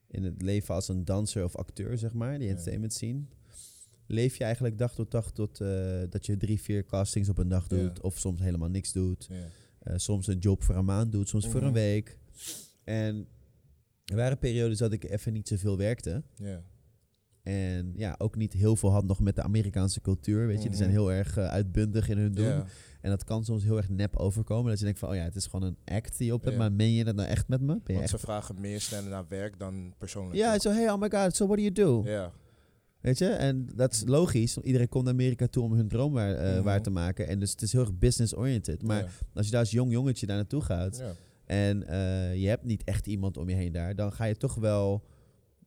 in 0.07 0.25
het 0.25 0.43
leven 0.43 0.75
als 0.75 0.89
een 0.89 1.05
danser 1.05 1.45
of 1.45 1.57
acteur, 1.57 1.99
zeg 1.99 2.13
maar, 2.13 2.39
die 2.39 2.49
entertainment 2.49 2.93
scene, 2.93 3.23
leef 4.07 4.37
je 4.37 4.45
eigenlijk 4.45 4.79
dag 4.79 4.95
tot 4.95 5.11
dag 5.11 5.33
tot 5.33 5.61
eh, 5.61 6.01
dat 6.11 6.27
je 6.27 6.37
drie, 6.37 6.61
vier 6.61 6.85
castings 6.87 7.29
op 7.29 7.39
een 7.39 7.49
dag 7.49 7.67
doet, 7.67 8.01
of 8.01 8.19
soms 8.19 8.41
helemaal 8.41 8.69
niks 8.69 8.93
doet. 8.93 9.29
Eh, 9.79 9.95
soms 9.97 10.27
een 10.27 10.39
job 10.39 10.63
voor 10.63 10.75
een 10.75 10.85
maand 10.85 11.13
doet, 11.13 11.29
soms 11.29 11.45
voor 11.47 11.57
Mhm. 11.57 11.65
een 11.67 11.73
week. 11.73 12.19
En 12.85 13.29
er 14.05 14.17
waren 14.17 14.39
periodes 14.39 14.79
dat 14.79 14.93
ik 14.93 15.05
even 15.05 15.33
niet 15.33 15.49
zoveel 15.49 15.77
werkte. 15.77 16.23
En 17.43 17.93
ja, 17.97 18.15
ook 18.19 18.37
niet 18.37 18.53
heel 18.53 18.77
veel 18.77 18.91
had 18.93 19.05
nog 19.05 19.21
met 19.21 19.35
de 19.37 19.43
Amerikaanse 19.43 20.01
cultuur. 20.01 20.47
Weet 20.47 20.63
je, 20.63 20.69
die 20.69 20.77
zijn 20.79 20.91
Mhm. 20.91 20.99
heel 20.99 21.13
erg 21.13 21.37
eh, 21.37 21.49
uitbundig 21.49 22.09
in 22.09 22.19
hun 22.19 22.33
doen. 22.33 22.65
En 23.01 23.11
dat 23.11 23.25
kan 23.25 23.45
soms 23.45 23.63
heel 23.65 23.77
erg 23.77 23.89
nep 23.89 24.17
overkomen. 24.17 24.69
Dat 24.71 24.79
je 24.79 24.85
denkt 24.85 24.99
van, 25.01 25.09
oh 25.09 25.15
ja, 25.15 25.23
het 25.23 25.37
is 25.37 25.47
gewoon 25.47 25.67
een 25.69 25.95
act 25.97 26.19
die 26.19 26.27
je 26.27 26.33
op 26.35 26.45
hebt. 26.45 26.57
Maar 26.57 26.73
meen 26.73 26.93
je 26.93 27.05
dat 27.05 27.15
nou 27.15 27.29
echt 27.29 27.49
met 27.49 27.61
me? 27.61 27.67
Ben 27.67 27.81
je 27.85 27.93
Want 27.93 28.01
echt 28.01 28.11
ze 28.11 28.19
vragen 28.19 28.61
meer 28.61 28.81
sneller 28.81 29.11
naar 29.11 29.25
werk 29.29 29.59
dan 29.59 29.95
persoonlijk. 29.99 30.37
Ja, 30.37 30.59
zo, 30.59 30.71
hey, 30.71 30.91
oh 30.91 31.01
my 31.01 31.11
god, 31.11 31.37
so 31.37 31.47
what 31.47 31.57
do 31.59 31.63
you 31.63 31.73
do? 31.73 32.03
Ja. 32.11 32.33
Weet 33.01 33.19
je, 33.19 33.27
en 33.29 33.69
dat 33.75 33.93
is 33.93 34.03
logisch. 34.07 34.59
Iedereen 34.59 34.89
komt 34.89 35.05
naar 35.05 35.13
Amerika 35.13 35.47
toe 35.47 35.63
om 35.63 35.73
hun 35.73 35.89
droom 35.89 36.13
waar, 36.13 36.35
eh, 36.35 36.55
Mhm. 36.55 36.63
waar 36.63 36.83
te 36.83 36.91
maken. 36.91 37.29
En 37.29 37.39
dus 37.39 37.51
het 37.51 37.63
is 37.63 37.73
heel 37.73 37.81
erg 37.81 37.99
business-oriented. 37.99 38.83
Maar 38.83 39.11
als 39.35 39.45
je 39.47 39.51
daar 39.53 39.61
als 39.61 39.71
jong 39.71 39.93
jongetje 39.93 40.27
daar 40.27 40.37
naartoe 40.37 40.61
gaat... 40.63 41.03
En 41.45 41.87
eh, 41.89 42.35
je 42.37 42.49
hebt 42.49 42.65
niet 42.65 42.85
echt 42.85 43.07
iemand 43.07 43.37
om 43.37 43.49
je 43.49 43.55
heen 43.55 43.73
daar... 43.73 43.95
dan 43.95 44.13
ga 44.13 44.25
je 44.25 44.37
toch 44.37 44.55
wel 44.55 45.05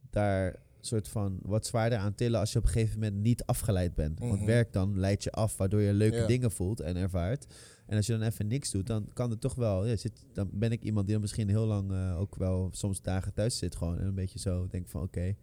daar 0.10 0.56
soort 0.86 1.08
van 1.08 1.40
wat 1.42 1.66
zwaarder 1.66 1.98
aan 1.98 2.16
tillen... 2.16 2.40
als 2.40 2.52
je 2.52 2.58
op 2.60 2.66
een 2.66 2.72
gegeven 2.72 3.00
moment 3.00 3.22
niet 3.22 3.44
afgeleid 3.46 3.96
bent. 3.96 4.20
Want 4.20 4.34
Mhm. 4.36 4.46
werk 4.46 4.74
dan 4.74 5.00
leidt 5.00 5.24
je 5.24 5.32
af, 5.32 5.58
waardoor 5.58 5.82
je 5.82 5.94
leuke 5.94 6.16
Ja. 6.18 6.28
dingen 6.28 6.52
voelt 6.52 6.80
en 6.80 6.96
ervaart. 6.96 7.46
En 7.86 7.96
als 7.98 8.06
je 8.06 8.12
dan 8.18 8.22
even 8.28 8.48
niks 8.48 8.72
doet, 8.72 8.88
dan 8.88 9.10
kan 9.14 9.30
het 9.30 9.42
toch 9.42 9.56
wel... 9.56 9.86
Ja, 9.88 9.96
zit, 9.96 10.26
dan 10.34 10.50
ben 10.54 10.72
ik 10.72 10.84
iemand 10.84 11.04
die 11.06 11.14
dan 11.14 11.22
misschien 11.22 11.50
heel 11.50 11.66
lang 11.66 11.92
eh, 11.92 12.20
ook 12.20 12.36
wel 12.36 12.70
soms 12.72 13.02
dagen 13.02 13.34
thuis 13.34 13.58
zit 13.58 13.76
gewoon... 13.76 14.00
en 14.00 14.06
een 14.06 14.16
beetje 14.16 14.40
zo 14.40 14.68
denk 14.68 14.88
van 14.88 15.02
oké... 15.02 15.36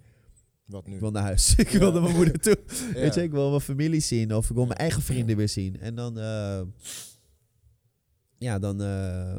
Wat 0.64 0.86
nu? 0.86 0.94
Ik 0.94 1.00
wil 1.00 1.10
naar 1.10 1.22
huis. 1.22 1.54
ik 1.56 1.68
wil 1.68 1.92
naar 1.92 2.02
mijn 2.02 2.14
moeder 2.14 2.38
toe. 2.40 2.56
Ja. 2.94 3.00
Weet 3.00 3.14
je, 3.14 3.22
ik 3.22 3.30
wil 3.30 3.48
mijn 3.48 3.60
familie 3.60 4.00
zien 4.00 4.34
of 4.34 4.48
ik 4.50 4.54
wil 4.56 4.66
mijn 4.66 4.78
eigen 4.78 5.02
vrienden 5.02 5.36
weer 5.36 5.48
zien. 5.48 5.80
En 5.80 5.94
dan, 5.94 6.18
eh, 6.18 6.62
ja, 8.38 8.58
dan 8.58 8.82
eh, 8.82 9.36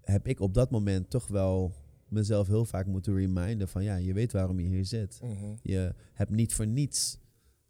heb 0.00 0.26
ik 0.26 0.40
op 0.40 0.54
dat 0.54 0.70
moment 0.70 1.10
toch 1.10 1.26
wel 1.26 1.74
mezelf 2.10 2.46
heel 2.46 2.64
vaak 2.64 2.86
moeten 2.86 3.14
reminden 3.14 3.68
van 3.68 3.84
ja, 3.84 3.96
je 3.96 4.12
weet 4.12 4.32
waarom 4.32 4.60
je 4.60 4.66
hier 4.66 4.84
zit. 4.84 5.20
Mhm. 5.22 5.54
Je 5.62 5.94
hebt 6.12 6.30
niet 6.30 6.54
voor 6.54 6.66
niets. 6.66 7.18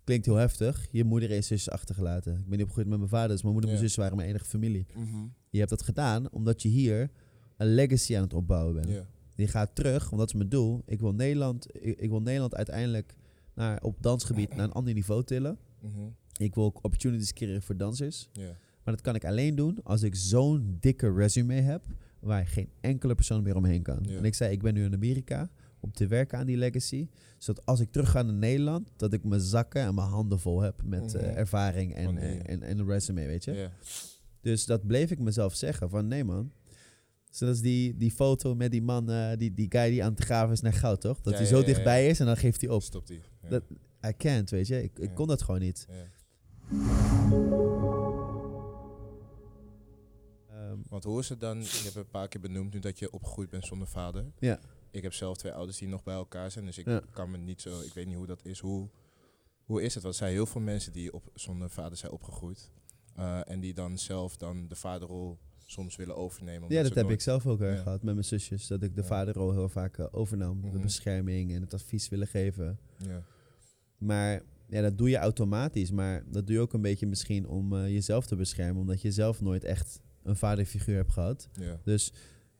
Klinkt 0.04 0.26
heel 0.26 0.34
heftig. 0.34 0.88
Je 0.90 1.04
moeder 1.04 1.32
en 1.32 1.44
zus 1.44 1.70
achtergelaten. 1.70 2.32
Ik 2.32 2.48
ben 2.48 2.50
niet 2.50 2.60
opgegroeid 2.60 2.88
met 2.88 2.98
mijn 2.98 3.10
vader, 3.10 3.28
dus 3.28 3.42
mijn 3.42 3.52
moeder 3.52 3.70
en 3.70 3.76
mijn 3.76 3.88
zus 3.88 3.98
waren 3.98 4.16
mijn 4.16 4.28
enige 4.28 4.44
familie. 4.44 4.86
Mhm. 4.94 5.26
Je 5.50 5.58
hebt 5.58 5.70
dat 5.70 5.82
gedaan 5.82 6.30
omdat 6.30 6.62
je 6.62 6.68
hier 6.68 7.10
een 7.56 7.74
legacy 7.74 8.16
aan 8.16 8.22
het 8.22 8.34
opbouwen 8.34 8.74
bent. 8.74 9.06
Die 9.34 9.48
gaat 9.48 9.74
terug, 9.74 10.04
want 10.04 10.16
dat 10.18 10.28
is 10.28 10.34
mijn 10.34 10.48
doel. 10.48 10.82
Ik 10.86 11.00
wil 11.00 11.14
Nederland, 11.14 11.66
ik, 11.84 11.98
ik 11.98 12.10
wil 12.10 12.22
Nederland 12.22 12.54
uiteindelijk 12.54 13.16
naar, 13.54 13.82
op 13.82 14.02
dansgebied 14.02 14.54
naar 14.54 14.64
een 14.64 14.72
ander 14.72 14.94
niveau 14.94 15.24
tillen. 15.24 15.58
Mhm. 15.80 16.08
Ik 16.36 16.54
wil 16.54 16.64
ook 16.64 16.84
opportunities 16.84 17.32
creëren 17.32 17.62
voor 17.62 17.76
dansers. 17.76 18.28
Maar 18.84 18.94
dat 18.94 19.00
kan 19.00 19.14
ik 19.14 19.24
alleen 19.24 19.54
doen 19.54 19.78
als 19.82 20.02
ik 20.02 20.14
zo'n 20.14 20.76
dikke 20.80 21.12
resume 21.12 21.54
heb 21.54 21.82
waar 22.20 22.46
geen 22.46 22.68
enkele 22.80 23.14
persoon 23.14 23.42
meer 23.42 23.56
omheen 23.56 23.82
kan. 23.82 23.98
Ja. 24.02 24.16
En 24.16 24.24
ik 24.24 24.34
zei, 24.34 24.52
ik 24.52 24.62
ben 24.62 24.74
nu 24.74 24.84
in 24.84 24.94
Amerika 24.94 25.50
om 25.80 25.92
te 25.92 26.06
werken 26.06 26.38
aan 26.38 26.46
die 26.46 26.56
legacy. 26.56 27.08
Zodat 27.38 27.66
als 27.66 27.80
ik 27.80 27.90
terug 27.90 28.10
ga 28.10 28.22
naar 28.22 28.34
Nederland, 28.34 28.88
dat 28.96 29.12
ik 29.12 29.24
mijn 29.24 29.40
zakken 29.40 29.82
en 29.82 29.94
mijn 29.94 30.08
handen 30.08 30.38
vol 30.38 30.60
heb 30.60 30.82
met 30.84 31.14
eh, 31.14 31.22
Mhm. 31.26 31.36
ervaring 31.36 31.94
en, 31.94 32.10
die- 32.14 32.18
en, 32.24 32.46
en, 32.46 32.62
en 32.62 32.78
een 32.78 32.86
resume, 32.86 33.26
weet 33.26 33.44
je. 33.44 33.52
Ja. 33.52 33.72
Dus 34.40 34.64
dat 34.66 34.86
bleef 34.86 35.10
ik 35.10 35.18
mezelf 35.18 35.54
zeggen 35.54 35.90
van 35.90 36.06
nee 36.08 36.24
man. 36.24 36.52
Zoals 37.30 37.60
die, 37.60 37.96
die 37.96 38.10
foto 38.10 38.54
met 38.54 38.70
die 38.70 38.82
man, 38.82 39.10
eh, 39.10 39.36
die, 39.36 39.54
die 39.54 39.66
guy 39.68 39.90
die 39.90 40.04
aan 40.04 40.12
het 40.14 40.24
graven 40.24 40.52
is 40.52 40.60
naar 40.60 40.72
goud, 40.72 41.00
toch? 41.00 41.20
Dat 41.20 41.32
Ja, 41.32 41.38
hij 41.38 41.48
zo 41.48 41.62
dichtbij 41.64 42.06
is 42.08 42.20
en 42.20 42.26
dan 42.26 42.36
geeft 42.36 42.60
hij 42.60 42.70
op. 42.70 42.82
Stopt. 42.82 43.12
Dat- 43.48 43.62
I 44.06 44.12
can't, 44.16 44.50
weet 44.50 44.66
je. 44.66 44.82
Ik, 44.82 45.10
kon 45.14 45.26
dat 45.26 45.42
gewoon 45.42 45.60
niet. 45.60 45.86
Want 50.90 51.04
hoe 51.04 51.18
is 51.20 51.28
het 51.28 51.40
dan? 51.40 51.58
Je 51.60 51.80
hebt 51.82 51.94
een 51.96 52.08
paar 52.10 52.28
keer 52.28 52.40
benoemd 52.40 52.72
nu 52.72 52.78
dat 52.80 52.98
je 52.98 53.12
opgegroeid 53.12 53.50
bent 53.50 53.66
zonder 53.66 53.88
vader. 53.88 54.24
Ja. 54.38 54.60
Ik 54.90 55.02
heb 55.02 55.12
zelf 55.12 55.36
twee 55.36 55.52
ouders 55.52 55.78
die 55.78 55.88
nog 55.88 56.02
bij 56.02 56.14
elkaar 56.14 56.50
zijn, 56.50 56.64
dus 56.64 56.78
ik 56.78 56.86
Ja. 56.86 57.02
kan 57.10 57.30
me 57.30 57.38
niet 57.38 57.60
zo. 57.60 57.80
Ik 57.80 57.92
weet 57.94 58.06
niet 58.06 58.16
hoe 58.16 58.26
dat 58.26 58.44
is. 58.44 58.58
Hoe, 58.58 58.88
hoe 59.64 59.82
is 59.82 59.94
het? 59.94 60.02
Want 60.02 60.14
er 60.14 60.20
zijn 60.20 60.32
heel 60.32 60.46
veel 60.46 60.60
mensen 60.60 60.92
die 60.92 61.12
op, 61.12 61.30
zonder 61.34 61.70
vader 61.70 61.96
zijn 61.98 62.12
opgegroeid. 62.12 62.70
eh, 63.14 63.40
en 63.50 63.60
die 63.60 63.74
dan 63.74 63.98
zelf 63.98 64.36
dan 64.36 64.68
de 64.68 64.74
vaderrol 64.74 65.38
soms 65.64 65.96
willen 65.96 66.16
overnemen. 66.16 66.68
ja, 66.72 66.82
dat 66.82 66.94
heb 66.94 67.02
nooit- 67.04 67.14
ik 67.16 67.20
zelf 67.20 67.46
ook 67.46 67.60
erg 67.60 67.76
Ja. 67.76 67.82
gehad 67.82 68.02
met 68.02 68.14
mijn 68.14 68.26
zusjes. 68.26 68.66
Dat 68.66 68.82
ik 68.82 68.94
de 68.94 69.00
Ja. 69.00 69.06
vaderrol 69.06 69.52
heel 69.52 69.68
vaak 69.68 69.98
eh, 69.98 70.06
overnam. 70.10 70.60
De 70.60 70.66
Mhm. 70.68 70.80
bescherming 70.80 71.52
en 71.54 71.60
het 71.60 71.74
advies 71.74 72.08
willen 72.08 72.26
geven. 72.26 72.78
Ja. 72.96 73.22
Maar 73.98 74.42
ja, 74.68 74.80
dat 74.82 74.98
doe 74.98 75.08
je 75.10 75.16
automatisch. 75.16 75.90
Maar 75.90 76.24
dat 76.30 76.46
doe 76.46 76.56
je 76.56 76.60
ook 76.62 76.72
een 76.72 76.80
beetje 76.82 77.06
misschien 77.06 77.48
om 77.48 77.76
eh, 77.76 77.88
jezelf 77.88 78.26
te 78.26 78.36
beschermen. 78.36 78.80
Omdat 78.80 79.02
je 79.02 79.10
zelf 79.12 79.40
nooit 79.40 79.64
echt 79.64 80.00
een 80.30 80.36
vaderfiguur 80.36 80.96
hebt 80.96 81.12
gehad. 81.12 81.48
Ja, 81.52 81.80
Dus 81.84 82.12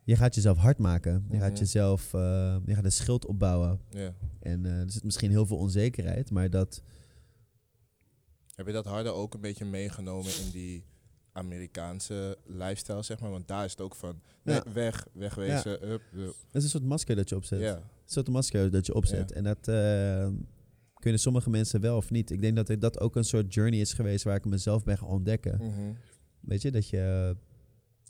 je 0.04 0.16
gaat 0.16 0.34
jezelf 0.34 0.56
hard 0.58 0.78
maken. 0.78 1.26
Je 1.30 1.38
gaat 1.38 1.50
Mhm. 1.50 1.58
jezelf, 1.60 2.14
eh, 2.14 2.56
je 2.66 2.74
gaat 2.74 2.84
een 2.84 2.92
schild 2.92 3.26
opbouwen. 3.26 3.80
ja. 3.90 4.14
En 4.40 4.66
eh, 4.66 4.80
er 4.80 4.90
zit 4.90 5.04
misschien 5.04 5.30
heel 5.30 5.46
veel 5.46 5.56
onzekerheid, 5.56 6.30
maar 6.30 6.50
dat, 6.50 6.82
Heb 8.54 8.66
je 8.68 8.72
dat 8.72 8.84
harder 8.86 9.12
ook 9.12 9.34
een 9.34 9.40
beetje 9.40 9.64
meegenomen 9.64 10.30
in 10.44 10.50
die 10.52 10.84
Amerikaanse 11.32 12.38
lifestyle, 12.46 13.02
zeg 13.02 13.20
maar? 13.20 13.30
Want 13.30 13.48
daar 13.48 13.64
is 13.64 13.70
het 13.70 13.80
ook 13.80 13.94
van 13.94 14.20
nee, 14.42 14.54
Ja. 14.56 14.72
weg, 14.72 15.06
wegwezen, 15.12 15.90
up, 15.90 16.02
up. 16.14 16.34
het 16.46 16.54
is 16.54 16.62
een 16.62 16.68
soort 16.68 16.84
masker 16.84 17.16
dat 17.16 17.28
je 17.28 17.36
opzet. 17.36 17.60
Ja, 17.60 17.76
Een 17.76 17.82
soort 18.04 18.28
masker 18.28 18.70
dat 18.70 18.86
je 18.86 18.94
opzet. 18.94 19.32
En 19.32 19.44
dat 19.44 19.68
eh, 19.68 20.28
kunnen 20.94 21.20
sommige 21.20 21.50
mensen 21.50 21.80
wel 21.80 21.96
of 21.96 22.10
niet. 22.10 22.30
Ik 22.30 22.40
denk 22.40 22.56
dat 22.56 22.68
het- 22.68 22.80
dat 22.80 23.00
ook 23.00 23.16
een 23.16 23.24
soort 23.24 23.54
journey 23.54 23.80
is 23.80 23.92
geweest 23.92 24.24
waar 24.24 24.36
ik 24.36 24.44
mezelf 24.44 24.84
ben 24.84 24.98
gaan 24.98 25.08
ontdekken. 25.08 25.56
Mhm. 25.56 25.92
Weet 26.40 26.62
je, 26.62 26.70
dat 26.70 26.88
je 26.88 27.36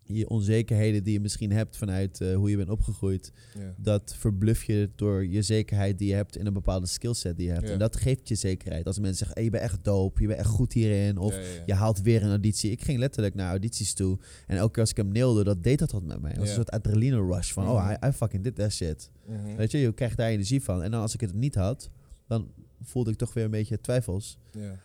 je 0.03 0.29
onzekerheden 0.29 1.03
die 1.05 1.13
je 1.13 1.21
misschien 1.21 1.53
hebt 1.53 1.77
vanuit 1.77 2.21
eh, 2.21 2.35
hoe 2.35 2.51
je 2.51 2.57
bent 2.57 2.69
opgegroeid, 2.71 3.33
ja. 3.59 3.75
dat 3.77 4.15
verbluf 4.19 4.65
je 4.65 4.91
door 4.95 5.27
je 5.27 5.43
zekerheid 5.43 5.99
die 5.99 6.09
je 6.09 6.15
hebt 6.15 6.37
in 6.37 6.47
een 6.47 6.53
bepaalde 6.53 6.87
skillset 6.87 7.37
die 7.37 7.47
je 7.47 7.53
hebt. 7.53 7.67
Ja. 7.67 7.73
En 7.73 7.79
dat 7.79 7.97
geeft 7.97 8.29
je 8.29 8.35
zekerheid. 8.35 8.87
Als 8.87 8.99
mensen 8.99 9.17
zeggen, 9.17 9.35
hey, 9.37 9.45
je 9.45 9.51
bent 9.51 9.63
echt 9.63 9.85
dope, 9.85 10.21
je 10.21 10.27
bent 10.27 10.39
echt 10.39 10.49
goed 10.49 10.73
hierin, 10.73 11.19
of 11.19 11.35
Ja, 11.35 11.41
je 11.67 11.75
haalt 11.75 12.01
weer 12.01 12.23
een 12.23 12.29
auditie. 12.29 12.71
Ik 12.71 12.83
ging 12.83 12.99
letterlijk 12.99 13.35
naar 13.35 13.49
audities 13.51 13.95
toe. 13.95 14.19
En 14.47 14.57
elke 14.57 14.71
keer 14.73 14.81
als 14.81 14.91
ik 14.91 14.97
hem 14.97 15.13
nailde, 15.13 15.45
dat 15.45 15.63
deed 15.63 15.79
dat 15.79 15.91
wat 15.93 16.03
met 16.03 16.21
mij. 16.21 16.31
Het 16.31 16.39
was 16.39 16.49
een 16.49 16.55
soort 16.55 16.71
adrenaline 16.71 17.27
rush 17.35 17.53
van, 17.53 17.69
oh, 17.69 17.85
Mhm. 17.85 18.05
I, 18.05 18.09
I 18.09 18.13
fucking 18.13 18.43
did 18.45 18.55
that 18.55 18.73
shit. 18.73 19.11
Mhm. 19.27 19.57
Weet 19.57 19.71
je, 19.71 19.79
je 19.79 19.93
krijgt 19.93 20.17
daar 20.17 20.29
energie 20.29 20.63
van. 20.63 20.83
En 20.83 20.91
dan 20.91 21.01
als 21.01 21.15
ik 21.15 21.21
het 21.21 21.35
niet 21.35 21.55
had, 21.55 21.91
dan 22.27 22.49
voelde 22.83 23.11
ik 23.11 23.17
toch 23.17 23.35
weer 23.35 23.45
een 23.45 23.51
beetje 23.51 23.81
twijfels. 23.81 24.39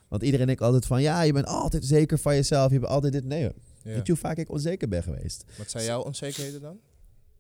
Want 0.08 0.24
iedereen 0.24 0.46
denkt 0.46 0.62
altijd 0.62 0.86
van, 0.86 1.02
ja, 1.02 1.22
je 1.22 1.34
bent 1.34 1.46
altijd 1.46 1.86
zeker 1.86 2.20
van 2.20 2.36
jezelf. 2.36 2.72
Je 2.72 2.80
bent 2.80 2.92
altijd 2.92 3.14
dit. 3.14 3.24
Nee, 3.26 3.44
hoor. 3.44 3.54
Ja. 3.86 3.94
weet 3.96 4.06
je 4.06 4.12
hoe 4.12 4.22
vaak 4.22 4.38
ik 4.38 4.50
onzeker 4.52 4.88
ben 4.88 5.04
geweest? 5.04 5.46
Wat 5.58 5.70
zijn 5.70 5.84
jouw 5.86 6.02
onzekerheden 6.02 6.62
dan? 6.62 6.80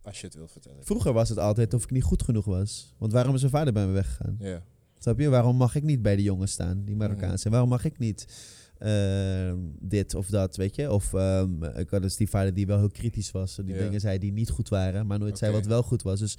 Als 0.01 0.19
je 0.21 0.25
het 0.27 0.35
wil 0.35 0.47
vertellen. 0.47 0.83
Vroeger 0.85 1.13
was 1.13 1.29
het 1.29 1.37
altijd 1.37 1.73
of 1.73 1.83
ik 1.83 1.91
niet 1.91 2.03
goed 2.03 2.23
genoeg 2.23 2.45
was. 2.45 2.93
Want 2.97 3.11
waarom 3.11 3.33
is 3.35 3.39
mijn 3.39 3.53
vader 3.53 3.73
bij 3.73 3.85
me 3.85 3.91
weggegaan? 3.91 4.35
Ja, 4.39 4.63
Snap 4.99 5.19
je? 5.19 5.29
Waarom 5.29 5.55
mag 5.55 5.75
ik 5.75 5.83
niet 5.83 6.01
bij 6.01 6.15
de 6.15 6.21
jongens 6.23 6.51
staan, 6.51 6.83
die 6.85 6.95
Marokkaanse? 6.95 7.45
En 7.45 7.51
waarom 7.51 7.69
mag 7.69 7.85
ik 7.85 7.97
niet 7.99 8.25
ehm, 8.77 9.57
dit 9.79 10.15
of 10.15 10.27
dat, 10.27 10.55
weet 10.55 10.75
je? 10.75 10.91
Of 10.91 11.13
ehm, 11.13 11.63
ik 11.63 11.89
had 11.89 12.01
dus 12.01 12.15
die 12.15 12.29
vader 12.29 12.53
die 12.53 12.65
wel 12.65 12.77
heel 12.77 12.89
kritisch 12.91 13.31
was. 13.31 13.55
Die 13.55 13.75
Ja. 13.75 13.81
dingen 13.83 13.99
zei 13.99 14.17
die 14.17 14.31
niet 14.31 14.49
goed 14.49 14.69
waren, 14.69 15.07
maar 15.07 15.19
nooit 15.19 15.37
zei 15.37 15.51
wat 15.51 15.65
wel 15.65 15.83
goed 15.83 16.01
was. 16.01 16.19
Dus 16.19 16.37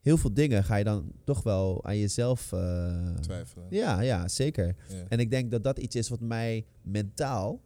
heel 0.00 0.16
veel 0.16 0.34
dingen 0.34 0.64
ga 0.64 0.76
je 0.76 0.84
dan 0.84 1.12
toch 1.24 1.42
wel 1.42 1.84
aan 1.84 1.98
jezelf... 1.98 2.52
eh, 2.52 3.14
twijfelen. 3.20 3.66
ja, 3.70 4.00
ja, 4.00 4.28
zeker. 4.28 4.76
Ja. 4.88 5.04
En 5.08 5.18
ik 5.18 5.30
denk 5.30 5.50
dat 5.50 5.64
dat 5.64 5.78
iets 5.78 5.96
is 5.96 6.08
wat 6.08 6.20
mij 6.20 6.66
mentaal 6.82 7.60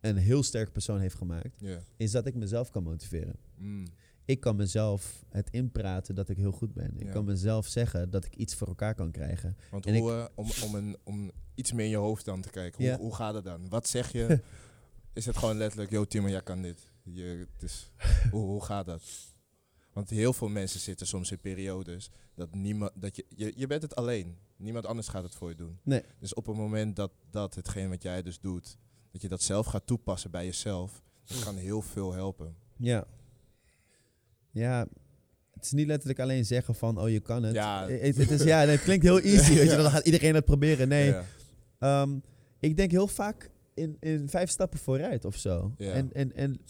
een 0.00 0.16
heel 0.16 0.42
sterk 0.42 0.72
persoon 0.72 1.00
heeft 1.00 1.14
gemaakt. 1.14 1.62
Is 1.96 2.10
dat 2.10 2.26
ik 2.26 2.34
mezelf 2.34 2.70
kan 2.70 2.82
motiveren. 2.82 3.36
Mm. 3.54 3.86
Ik 4.24 4.40
kan 4.40 4.56
mezelf 4.56 5.24
het 5.28 5.50
inpraten 5.50 6.14
dat 6.14 6.28
ik 6.28 6.36
heel 6.36 6.52
goed 6.52 6.74
ben. 6.74 6.92
Ik 6.96 7.10
kan 7.10 7.24
mezelf 7.24 7.66
zeggen 7.66 8.10
dat 8.10 8.24
ik 8.24 8.34
iets 8.34 8.54
voor 8.54 8.66
elkaar 8.66 8.94
kan 8.94 9.10
krijgen. 9.10 9.56
Want 9.70 9.86
En 9.86 9.96
hoe, 9.96 10.12
eh, 10.12 10.26
om, 10.34 10.50
om, 10.64 10.74
een, 10.74 10.96
om 11.04 11.30
iets 11.54 11.72
meer 11.72 11.84
in 11.84 11.90
je 11.90 11.96
hoofd 11.96 12.24
dan 12.24 12.40
te 12.40 12.50
kijken, 12.50 12.88
hoe, 12.88 12.98
hoe 12.98 13.14
gaat 13.14 13.34
het 13.34 13.44
dan? 13.44 13.68
Wat 13.68 13.88
zeg 13.88 14.12
je? 14.12 14.40
is 15.12 15.26
het 15.26 15.36
gewoon 15.36 15.56
letterlijk, 15.56 15.90
yo 15.90 16.04
Timo, 16.04 16.28
jij 16.28 16.42
kan 16.42 16.62
dit. 16.62 16.92
Je, 17.02 17.46
het 17.52 17.62
is, 17.62 17.90
hoe, 18.32 18.44
hoe 18.44 18.64
gaat 18.64 18.86
dat? 18.86 19.02
Want 19.92 20.10
heel 20.10 20.32
veel 20.32 20.48
mensen 20.48 20.80
zitten 20.80 21.06
soms 21.06 21.30
in 21.30 21.40
periodes 21.40 22.10
dat 22.34 22.54
niemand, 22.54 22.92
dat 22.94 23.16
je, 23.16 23.26
je, 23.28 23.52
je 23.56 23.66
bent 23.66 23.82
het 23.82 23.94
alleen. 23.94 24.36
Niemand 24.56 24.86
anders 24.86 25.08
gaat 25.08 25.22
het 25.22 25.34
voor 25.34 25.48
je 25.48 25.54
doen. 25.54 25.78
Nee. 25.82 26.02
Dus 26.18 26.34
op 26.34 26.46
het 26.46 26.56
moment 26.56 26.96
dat, 26.96 27.12
dat 27.30 27.54
hetgeen 27.54 27.88
wat 27.88 28.02
jij 28.02 28.22
dus 28.22 28.40
doet, 28.40 28.78
dat 29.16 29.24
je 29.24 29.36
dat 29.36 29.42
zelf 29.42 29.66
gaat 29.66 29.86
toepassen 29.86 30.30
bij 30.30 30.44
jezelf, 30.44 31.02
dat 31.24 31.38
kan 31.44 31.56
heel 31.56 31.82
veel 31.82 32.12
helpen. 32.12 32.54
Ja. 32.76 33.04
Ja, 34.50 34.86
het 35.52 35.64
is 35.64 35.72
niet 35.72 35.86
letterlijk 35.86 36.20
alleen 36.20 36.44
zeggen 36.44 36.74
van, 36.74 37.00
oh 37.00 37.08
je 37.08 37.20
kan 37.20 37.42
het. 37.42 37.54
Ja. 37.54 37.88
Het, 37.88 38.16
het 38.16 38.30
is, 38.30 38.42
ja, 38.42 38.58
het 38.58 38.82
klinkt 38.82 39.04
heel 39.04 39.20
easy, 39.20 39.54
weet 39.54 39.70
je. 39.70 39.76
Dan 39.76 39.90
gaat 39.90 40.04
iedereen 40.06 40.34
het 40.34 40.44
proberen. 40.44 40.88
Nee, 40.88 41.06
Ja. 41.06 41.24
Ehm, 41.78 42.18
ik 42.60 42.76
denk 42.76 42.90
heel 42.90 43.06
vaak 43.06 43.50
in, 43.74 43.96
in 44.00 44.28
vijf 44.28 44.50
stappen 44.50 44.78
vooruit 44.78 45.24
of 45.24 45.36
zo. 45.36 45.72
Ja. 45.76 45.92
En, 45.92 46.12
en, 46.12 46.34
en 46.34 46.60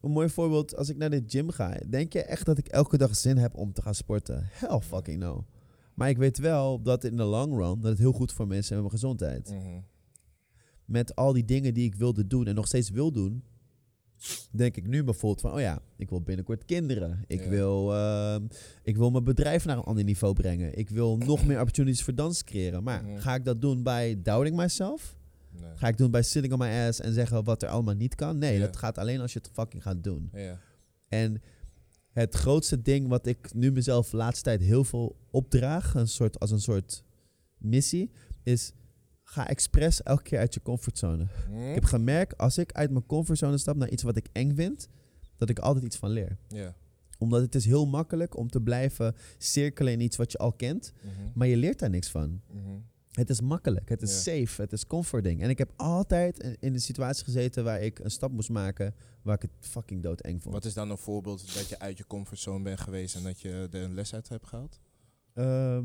een 0.00 0.10
mooi 0.10 0.28
voorbeeld, 0.28 0.76
als 0.76 0.88
ik 0.88 0.96
naar 0.96 1.10
de 1.10 1.22
gym 1.26 1.50
ga, 1.50 1.76
denk 1.88 2.12
je 2.12 2.22
echt 2.22 2.46
dat 2.46 2.58
ik 2.58 2.68
elke 2.68 2.96
dag 2.98 3.16
zin 3.16 3.36
heb 3.36 3.56
om 3.56 3.72
te 3.72 3.82
gaan 3.82 3.94
sporten? 3.94 4.48
Hell 4.52 4.80
fucking 4.80 5.18
no. 5.18 5.46
Maar 5.94 6.08
ik 6.08 6.16
weet 6.16 6.38
wel 6.38 6.82
dat 6.82 7.04
in 7.04 7.16
de 7.16 7.22
long 7.22 7.56
run, 7.56 7.80
dat 7.80 7.90
het 7.90 7.98
heel 7.98 8.12
goed 8.12 8.32
voor 8.32 8.46
mensen 8.46 8.74
en 8.74 8.78
mijn 8.80 8.92
gezondheid. 8.92 9.50
Mhm. 9.50 9.78
Met 10.88 11.16
al 11.16 11.32
die 11.32 11.44
dingen 11.44 11.74
die 11.74 11.84
ik 11.84 11.94
wilde 11.94 12.26
doen 12.26 12.46
en 12.46 12.54
nog 12.54 12.66
steeds 12.66 12.90
wil 12.90 13.12
doen, 13.12 13.42
denk 14.52 14.76
ik 14.76 14.86
nu 14.86 15.04
bijvoorbeeld 15.04 15.40
van, 15.40 15.52
oh 15.52 15.60
ja, 15.60 15.82
ik 15.96 16.10
wil 16.10 16.20
binnenkort 16.22 16.64
kinderen. 16.64 17.24
Ik, 17.26 17.42
Ja. 17.42 17.48
wil, 17.48 17.94
ehm, 17.94 18.46
ik 18.82 18.96
wil 18.96 19.10
mijn 19.10 19.24
bedrijf 19.24 19.64
naar 19.64 19.76
een 19.76 19.82
ander 19.82 20.04
niveau 20.04 20.34
brengen. 20.34 20.78
Ik 20.78 20.88
wil 20.90 21.16
nog 21.16 21.46
meer 21.46 21.58
opportunities 21.58 22.02
voor 22.04 22.14
dans 22.14 22.44
creëren. 22.44 22.82
Maar 22.82 23.04
Mhm. 23.04 23.18
ga 23.18 23.34
ik 23.34 23.44
dat 23.44 23.60
doen 23.60 23.82
bij 23.82 24.20
doubting 24.22 24.56
myself? 24.56 25.16
Nee. 25.50 25.70
Ga 25.76 25.88
ik 25.88 25.96
doen 25.98 26.10
bij 26.10 26.22
sitting 26.22 26.52
on 26.52 26.58
my 26.58 26.86
ass 26.88 27.00
en 27.00 27.12
zeggen 27.12 27.44
wat 27.44 27.62
er 27.62 27.68
allemaal 27.68 27.94
niet 27.94 28.14
kan? 28.14 28.38
Nee, 28.38 28.58
Ja. 28.58 28.66
dat 28.66 28.76
gaat 28.76 28.98
alleen 28.98 29.20
als 29.20 29.32
je 29.32 29.38
het 29.38 29.50
fucking 29.52 29.82
gaat 29.82 30.04
doen. 30.04 30.30
Ja. 30.32 30.60
En 31.08 31.42
het 32.12 32.34
grootste 32.34 32.82
ding 32.82 33.08
wat 33.08 33.26
ik 33.26 33.54
nu 33.54 33.72
mezelf 33.72 34.10
de 34.10 34.16
laatste 34.16 34.42
tijd 34.44 34.60
heel 34.60 34.84
veel 34.84 35.16
opdraag, 35.30 35.94
een 35.94 36.08
soort, 36.08 36.38
als 36.40 36.50
een 36.50 36.60
soort 36.60 37.04
missie, 37.58 38.10
is 38.42 38.72
ga 39.30 39.48
expres 39.48 40.02
elke 40.02 40.22
keer 40.22 40.38
uit 40.38 40.54
je 40.54 40.62
comfortzone. 40.62 41.26
Hm? 41.48 41.68
Ik 41.68 41.74
heb 41.74 41.84
gemerkt, 41.84 42.38
als 42.38 42.58
ik 42.58 42.72
uit 42.72 42.90
mijn 42.90 43.06
comfortzone 43.06 43.58
stap 43.58 43.76
naar 43.76 43.88
iets 43.88 44.02
wat 44.02 44.16
ik 44.16 44.28
eng 44.32 44.54
vind, 44.54 44.88
dat 45.36 45.48
ik 45.48 45.58
altijd 45.58 45.84
iets 45.84 45.96
van 45.96 46.10
leer. 46.10 46.36
Ja. 46.48 46.74
Omdat 47.18 47.40
het 47.40 47.54
is 47.54 47.64
heel 47.64 47.86
makkelijk 47.86 48.36
om 48.36 48.48
te 48.50 48.60
blijven 48.60 49.14
cirkelen 49.38 49.92
in 49.92 50.00
iets 50.00 50.16
wat 50.16 50.32
je 50.32 50.38
al 50.38 50.52
kent, 50.52 50.92
Mhm. 51.02 51.12
maar 51.34 51.46
je 51.46 51.56
leert 51.56 51.78
daar 51.78 51.90
niks 51.90 52.08
van. 52.10 52.40
Mhm. 52.52 52.78
Het 53.12 53.30
is 53.30 53.40
makkelijk, 53.40 53.88
het 53.88 54.02
is 54.02 54.22
safe, 54.22 54.62
het 54.62 54.72
is 54.72 54.86
comforting. 54.86 55.42
En 55.42 55.50
ik 55.50 55.58
heb 55.58 55.72
altijd 55.76 56.38
in- 56.38 56.56
een 56.74 56.80
situatie 56.80 57.24
gezeten 57.24 57.64
waar 57.64 57.80
ik 57.82 57.98
een 57.98 58.10
stap 58.10 58.30
moest 58.32 58.48
maken 58.50 58.94
waar 59.22 59.34
ik 59.34 59.42
het 59.42 59.50
fucking 59.70 60.02
doodeng 60.02 60.42
vond. 60.42 60.54
Wat 60.54 60.64
is 60.64 60.74
dan 60.74 60.90
een 60.90 60.98
voorbeeld 60.98 61.54
dat 61.54 61.68
je 61.68 61.78
uit 61.78 61.98
je 61.98 62.06
comfortzone 62.06 62.62
bent 62.62 62.80
geweest 62.80 63.16
en 63.16 63.22
dat 63.22 63.40
je 63.40 63.68
er 63.72 63.82
een 63.82 63.94
les 63.94 64.14
uit 64.14 64.28
hebt 64.28 64.46
gehaald? 64.46 64.80
Ehm, 65.34 65.84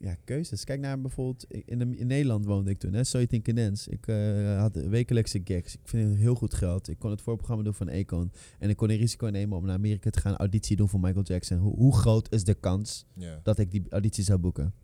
ja, 0.00 0.14
keuzes. 0.24 0.64
Kijk 0.64 0.80
naar 0.80 1.00
bijvoorbeeld, 1.00 1.44
in, 1.48 1.78
de- 1.78 1.96
in 1.96 2.06
Nederland 2.06 2.44
woonde 2.44 2.70
ik 2.70 2.78
toen, 2.78 2.92
hè, 2.92 3.04
So 3.04 3.18
You 3.18 3.28
Think 3.30 3.56
Dance. 3.56 3.90
Ik 3.90 4.06
eh, 4.06 4.58
had 4.60 4.74
wekelijkse 4.74 5.40
gigs. 5.44 5.74
Ik 5.74 5.88
vind 5.88 6.08
het 6.10 6.18
heel 6.18 6.34
goed 6.34 6.54
geld. 6.54 6.88
Ik 6.88 6.98
kon 6.98 7.10
het 7.10 7.20
voorprogramma 7.22 7.64
doen 7.64 7.74
van 7.74 7.88
Econ. 7.88 8.32
En 8.58 8.68
ik 8.70 8.76
kon 8.76 8.90
een 8.90 8.96
risico 8.96 9.26
nemen 9.26 9.58
om 9.58 9.64
naar 9.66 9.74
Amerika 9.76 10.10
te 10.10 10.20
gaan, 10.20 10.36
auditie 10.36 10.76
doen 10.76 10.88
voor 10.88 11.00
Michael 11.00 11.24
Jackson. 11.24 11.58
Hoe, 11.58 11.74
hoe 11.76 11.96
groot 11.96 12.32
is 12.32 12.44
de 12.44 12.54
kans 12.54 13.06
dat 13.42 13.58
ik 13.58 13.70
die 13.70 13.86
auditie 13.90 14.24
zou 14.24 14.38
boeken? 14.38 14.74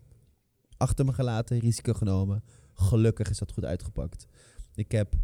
Achter 0.77 1.05
me 1.05 1.13
gelaten, 1.13 1.59
risico 1.59 1.93
genomen. 1.93 2.43
Gelukkig 2.73 3.31
is 3.31 3.39
dat 3.39 3.53
goed 3.53 3.65
uitgepakt. 3.65 4.27
Ik 4.75 4.93
heb 4.93 5.15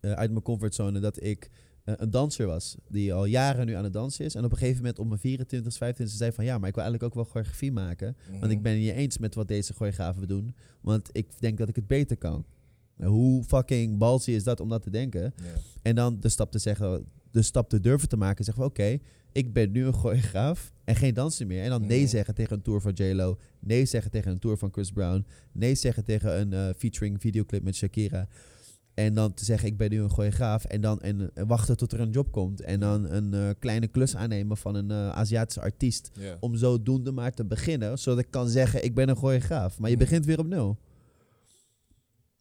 eh, 0.00 0.12
uit 0.12 0.30
mijn 0.30 0.42
comfortzone 0.42 1.00
dat 1.00 1.22
ik 1.22 1.50
een 1.84 2.10
danser 2.10 2.46
was. 2.46 2.76
Die 2.88 3.14
al 3.14 3.24
jaren 3.24 3.66
nu 3.66 3.72
aan 3.72 3.84
het 3.84 3.92
dansen 3.92 4.24
is. 4.24 4.34
En 4.34 4.44
op 4.44 4.50
een 4.52 4.56
gegeven 4.58 4.78
moment 4.80 4.98
op 4.98 5.06
mijn 5.06 5.20
24, 5.20 5.72
25 5.76 6.16
zei 6.16 6.32
van... 6.32 6.44
Ja, 6.44 6.58
maar 6.58 6.68
ik 6.68 6.74
wil 6.74 6.84
eigenlijk 6.84 7.12
ook 7.16 7.22
wel 7.22 7.32
choreografie 7.32 7.72
maken. 7.72 8.16
Want 8.30 8.42
Mhm. 8.42 8.50
ik 8.50 8.62
ben 8.62 8.72
het 8.72 8.80
niet 8.80 8.90
eens 8.92 9.18
met 9.18 9.34
wat 9.34 9.48
deze 9.48 9.72
choreografen 9.72 10.28
doen. 10.28 10.54
Want 10.80 11.08
ik 11.12 11.26
denk 11.40 11.58
dat 11.58 11.68
ik 11.68 11.76
het 11.76 11.86
beter 11.86 12.16
kan. 12.16 12.44
Hoe 12.96 13.44
fucking 13.44 13.98
ballsy 13.98 14.30
is 14.30 14.44
dat 14.44 14.60
om 14.60 14.68
dat 14.68 14.82
te 14.82 14.90
denken? 14.90 15.34
En 15.82 15.94
dan 15.94 16.20
de 16.20 16.28
stap 16.28 16.50
te 16.50 16.58
zeggen, 16.58 17.04
de 17.30 17.42
stap 17.42 17.68
te 17.68 17.80
durven 17.80 18.08
te 18.08 18.16
maken. 18.16 18.44
Zeggen 18.44 18.62
van 18.62 18.72
oké, 18.72 18.98
ik 19.32 19.52
ben 19.52 19.70
nu 19.72 19.86
een 19.86 19.92
choreograaf 19.92 20.72
en 20.84 20.96
geen 20.96 21.14
danser 21.14 21.46
meer. 21.46 21.62
En 21.62 21.70
dan 21.70 21.86
nee 21.86 22.00
Mhm. 22.00 22.08
zeggen 22.08 22.34
tegen 22.34 22.56
een 22.56 22.62
tour 22.62 22.80
van 22.80 22.92
J-Lo. 22.92 23.38
Nee 23.60 23.84
zeggen 23.84 24.10
tegen 24.10 24.30
een 24.30 24.38
tour 24.38 24.56
van 24.58 24.72
Chris 24.72 24.90
Brown. 24.90 25.26
Nee 25.52 25.74
zeggen 25.74 26.04
tegen 26.04 26.40
een 26.40 26.52
eh, 26.52 26.68
featuring 26.76 27.20
videoclip 27.20 27.62
met 27.62 27.74
Shakira. 27.76 28.28
En 28.94 29.14
dan 29.14 29.34
te 29.34 29.44
zeggen, 29.44 29.68
ik 29.68 29.76
ben 29.76 29.90
nu 29.90 30.00
een 30.02 30.10
choreograaf. 30.10 30.64
En 30.64 30.80
dan 30.80 31.00
en, 31.00 31.30
en 31.34 31.46
wachten 31.46 31.76
tot 31.76 31.92
er 31.92 32.00
een 32.00 32.10
job 32.10 32.32
komt. 32.32 32.60
En 32.60 32.80
dan 32.80 33.10
een 33.10 33.34
eh, 33.34 33.50
kleine 33.58 33.86
klus 33.86 34.16
aannemen 34.16 34.56
van 34.56 34.74
een 34.74 34.90
eh, 34.90 35.08
Aziatische 35.10 35.60
artiest. 35.60 36.10
Ja. 36.18 36.36
Om 36.40 36.54
zodoende 36.56 37.12
maar 37.12 37.32
te 37.32 37.44
beginnen. 37.44 37.98
Zodat 37.98 38.18
ik 38.24 38.30
kan 38.30 38.48
zeggen, 38.48 38.84
ik 38.84 38.94
ben 38.94 39.08
een 39.08 39.16
choreograaf. 39.16 39.78
Maar 39.78 39.90
je 39.90 39.96
begint 39.96 40.24
weer 40.24 40.38
op 40.38 40.46
nul. 40.46 40.78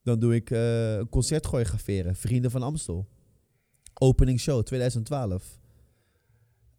Dan 0.04 0.20
doe 0.20 0.36
ik 0.36 0.52
eh, 0.52 0.96
een 0.96 1.10
concert 1.10 1.46
choreograferen. 1.46 2.16
Vrienden 2.16 2.52
van 2.52 2.64
Amstel. 2.64 3.08
Opening 3.94 4.40
show 4.40 4.64
2012. 4.64 5.60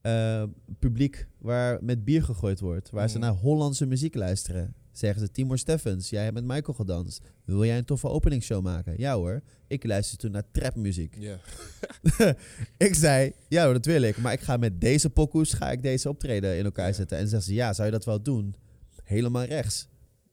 Eh, 0.01 0.43
publiek 0.79 1.29
waar 1.39 1.85
met 1.85 2.05
bier 2.05 2.22
gegooid 2.22 2.61
wordt. 2.61 2.91
Waar 2.91 3.09
ze 3.09 3.18
Mhm. 3.18 3.27
naar 3.27 3.35
Hollandse 3.37 3.87
muziek 3.87 4.14
luisteren. 4.14 4.75
Zeggen 4.95 5.21
ze, 5.21 5.31
Timor 5.31 5.59
Steffens, 5.59 6.11
jij 6.11 6.23
hebt 6.23 6.35
met 6.35 6.45
Michael 6.45 6.75
gedanst. 6.75 7.21
Wil 7.45 7.65
jij 7.65 7.79
een 7.79 7.85
toffe 7.85 8.09
openingsshow 8.09 8.63
maken? 8.63 8.95
Ja 8.97 9.15
hoor. 9.15 9.43
Ik 9.67 9.85
luister 9.85 10.19
toen 10.19 10.31
naar 10.31 10.51
trapmuziek. 10.51 11.17
Ik 12.87 12.95
zei, 12.95 13.33
ja 13.49 13.65
hoor, 13.65 13.73
dat 13.73 13.85
wil 13.85 14.03
ik. 14.03 14.17
Maar 14.17 14.33
ik 14.33 14.41
ga 14.41 14.57
met 14.57 14.81
deze 14.81 15.11
pokoes 15.11 15.53
ga 15.53 15.71
ik 15.71 15.83
deze 15.83 16.09
optreden 16.09 16.57
in 16.59 16.65
elkaar 16.65 16.95
zetten. 16.95 17.19
En 17.19 17.29
zeggen 17.29 17.49
ze, 17.49 17.55
ja, 17.55 17.73
zou 17.73 17.87
je 17.87 17.93
dat 17.93 18.05
wel 18.05 18.23
doen? 18.23 18.55
Helemaal 19.03 19.45
rechts. 19.45 19.89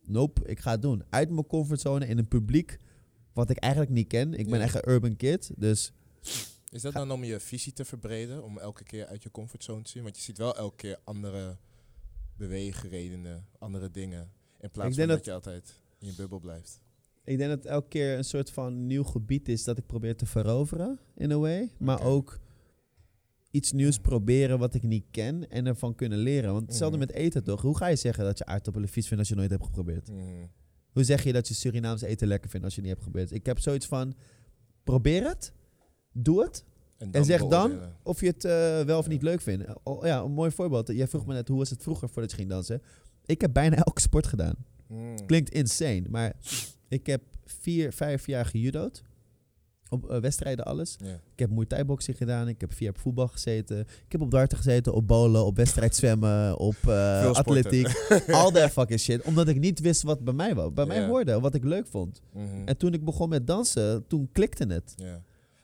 Nope, 0.05 0.41
ik 0.45 0.59
ga 0.59 0.71
het 0.71 0.81
doen. 0.81 1.03
Uit 1.09 1.29
mijn 1.29 1.47
comfortzone 1.47 2.07
in 2.07 2.17
een 2.17 2.27
publiek 2.27 2.79
wat 3.33 3.49
ik 3.49 3.57
eigenlijk 3.57 3.93
niet 3.93 4.07
ken. 4.07 4.33
Ik 4.33 4.49
ben 4.49 4.61
echt 4.61 4.75
een 4.75 4.89
urban 4.89 5.15
kid. 5.15 5.51
Dus 5.55 5.91
Is 6.69 6.81
dat 6.81 6.93
dan 6.93 7.11
om 7.11 7.23
je 7.23 7.39
visie 7.39 7.73
te 7.73 7.85
verbreden? 7.85 8.43
Om 8.43 8.57
elke 8.57 8.83
keer 8.83 9.05
uit 9.05 9.23
je 9.23 9.31
comfortzone 9.31 9.81
te 9.81 9.89
zien? 9.89 10.03
Want 10.03 10.15
je 10.17 10.21
ziet 10.21 10.37
wel 10.37 10.57
elke 10.57 10.75
keer 10.75 10.99
andere 11.03 11.57
beweegredenen, 12.37 13.45
andere 13.59 13.91
dingen. 13.91 14.31
In 14.61 14.69
plaats 14.69 14.89
Ik 14.89 14.95
van 14.95 15.07
denk 15.07 15.07
dat, 15.07 15.17
dat- 15.17 15.25
je 15.25 15.31
altijd 15.33 15.73
in 15.99 16.07
je 16.07 16.13
bubbel 16.15 16.39
blijft. 16.39 16.81
Ik 17.23 17.37
denk 17.37 17.49
dat 17.49 17.65
elke 17.65 17.87
keer 17.87 18.17
een 18.17 18.23
soort 18.23 18.49
van 18.51 18.87
nieuw 18.87 19.03
gebied 19.03 19.47
is 19.49 19.63
dat 19.63 19.77
ik 19.77 19.85
probeer 19.85 20.15
te 20.15 20.25
veroveren, 20.25 20.99
in 21.15 21.31
a 21.31 21.37
way. 21.37 21.71
Maar 21.77 22.01
ook 22.01 22.39
iets 23.51 23.71
nieuws 23.71 23.97
proberen 23.99 24.59
wat 24.59 24.73
ik 24.73 24.83
niet 24.83 25.05
ken 25.11 25.49
en 25.49 25.65
ervan 25.65 25.95
kunnen 25.95 26.17
leren. 26.17 26.51
Want 26.53 26.67
hetzelfde 26.67 26.97
Mhm. 26.97 27.07
met 27.07 27.15
eten 27.15 27.43
toch? 27.43 27.61
Hoe 27.61 27.77
ga 27.77 27.87
je 27.87 27.95
zeggen 27.95 28.23
dat 28.23 28.37
je 28.37 28.45
aardappelen 28.45 28.89
vies 28.89 29.03
vindt 29.07 29.19
als 29.19 29.29
je 29.29 29.35
nooit 29.35 29.49
hebt 29.49 29.63
geprobeerd? 29.65 30.09
Mhm. 30.11 30.21
Hoe 30.91 31.03
zeg 31.03 31.23
je 31.23 31.33
dat 31.33 31.47
je 31.47 31.53
Surinaams 31.53 32.01
eten 32.01 32.27
lekker 32.27 32.49
vindt 32.49 32.65
als 32.65 32.75
je 32.75 32.81
het 32.81 32.89
niet 32.89 32.99
hebt 32.99 33.07
geprobeerd? 33.07 33.39
Ik 33.39 33.45
heb 33.45 33.59
zoiets 33.59 33.85
van, 33.85 34.13
probeer 34.83 35.27
het, 35.27 35.53
doe 36.11 36.43
het. 36.43 36.65
En 37.11 37.25
zeg 37.25 37.45
dan 37.47 37.79
of 38.03 38.19
je 38.21 38.27
het 38.27 38.45
eh, 38.45 38.81
wel 38.81 38.97
of 38.97 39.05
Ja. 39.05 39.11
niet 39.11 39.21
leuk 39.21 39.41
vindt. 39.41 39.65
Oh, 39.83 40.05
ja, 40.05 40.21
een 40.21 40.31
mooi 40.31 40.51
voorbeeld. 40.51 40.87
Jij 40.87 41.07
vroeg 41.07 41.25
me 41.25 41.33
net, 41.33 41.47
hoe 41.47 41.57
was 41.57 41.69
het 41.69 41.81
vroeger 41.83 42.09
voordat 42.09 42.31
je 42.31 42.37
ging 42.37 42.49
dansen? 42.49 42.81
Ik 43.31 43.41
heb 43.41 43.53
bijna 43.53 43.75
elke 43.75 44.01
sport 44.01 44.27
gedaan. 44.27 44.55
Mhm. 44.87 45.25
Klinkt 45.25 45.49
insane, 45.49 46.03
maar 46.09 46.33
ik 46.87 47.05
heb 47.05 47.21
vier, 47.45 47.93
vijf 47.93 48.25
jaar 48.25 48.45
gejudo'd. 48.45 49.01
Op 49.89 50.09
eh, 50.09 50.19
wedstrijden 50.19 50.65
alles. 50.65 50.97
Ik 51.33 51.39
heb 51.39 51.49
Muay 51.49 51.65
Thai 51.65 51.83
boxing 51.83 52.17
gedaan. 52.17 52.47
Ik 52.47 52.61
heb 52.61 52.73
vier 52.73 52.81
jaar 52.81 52.95
op 52.95 53.01
voetbal 53.01 53.27
gezeten. 53.27 53.79
Ik 53.79 54.11
heb 54.11 54.21
op 54.21 54.31
darten 54.31 54.57
gezeten, 54.57 54.93
op 54.93 55.07
bowlen, 55.07 55.45
op 55.45 55.55
wedstrijd 55.55 55.95
zwemmen, 55.95 56.57
op 56.57 56.75
eh, 56.87 57.31
atletiek. 57.31 57.87
Al 58.31 58.51
that 58.51 58.71
fucking 58.71 58.99
shit. 58.99 59.21
Omdat 59.21 59.47
ik 59.47 59.59
niet 59.59 59.79
wist 59.79 60.01
wat 60.01 60.23
bij 60.23 60.33
mij 60.33 60.55
was. 60.55 60.73
Bij 60.73 60.85
mij 60.85 61.05
hoorde, 61.07 61.39
wat 61.39 61.55
ik 61.55 61.63
leuk 61.63 61.87
vond. 61.87 62.21
Mhm. 62.33 62.45
En 62.65 62.77
toen 62.77 62.93
ik 62.93 63.05
begon 63.05 63.29
met 63.29 63.47
dansen, 63.47 64.07
toen 64.07 64.29
klikte 64.31 64.65
het. 64.65 64.93
Ja. 64.97 65.21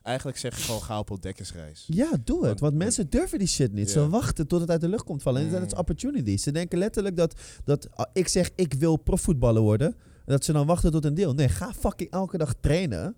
Eigenlijk 0.07 0.37
zeg 0.37 0.57
je 0.57 0.63
gewoon 0.63 0.81
ga 0.81 0.99
op 0.99 1.11
ontdekkersreis. 1.11 1.83
Ja, 1.87 2.09
doe 2.23 2.45
het. 2.47 2.59
Want- 2.59 2.75
mensen 2.75 3.09
durven 3.09 3.39
die 3.39 3.47
shit 3.47 3.73
niet. 3.73 3.89
Ze 3.89 4.09
wachten 4.09 4.47
tot 4.47 4.61
het 4.61 4.69
uit 4.69 4.81
de 4.81 4.87
lucht 4.89 5.03
komt 5.03 5.21
vallen. 5.21 5.41
En 5.41 5.51
dat 5.51 5.65
is 5.65 5.73
Mm. 5.73 5.79
opportunity. 5.79 6.37
Ze 6.37 6.51
denken 6.51 6.77
letterlijk 6.77 7.15
dat, 7.15 7.39
dat 7.63 7.87
ah, 7.91 8.05
ik 8.13 8.27
zeg 8.27 8.49
ik 8.55 8.73
wil 8.73 8.97
profvoetballer 8.97 9.61
worden. 9.61 9.95
Dat 10.25 10.45
ze 10.45 10.51
dan 10.53 10.65
wachten 10.67 10.91
tot 10.91 11.05
een 11.05 11.13
deel. 11.13 11.33
Nee, 11.33 11.49
ga 11.49 11.73
fucking 11.73 12.09
elke 12.11 12.37
dag 12.37 12.53
trainen. 12.59 13.15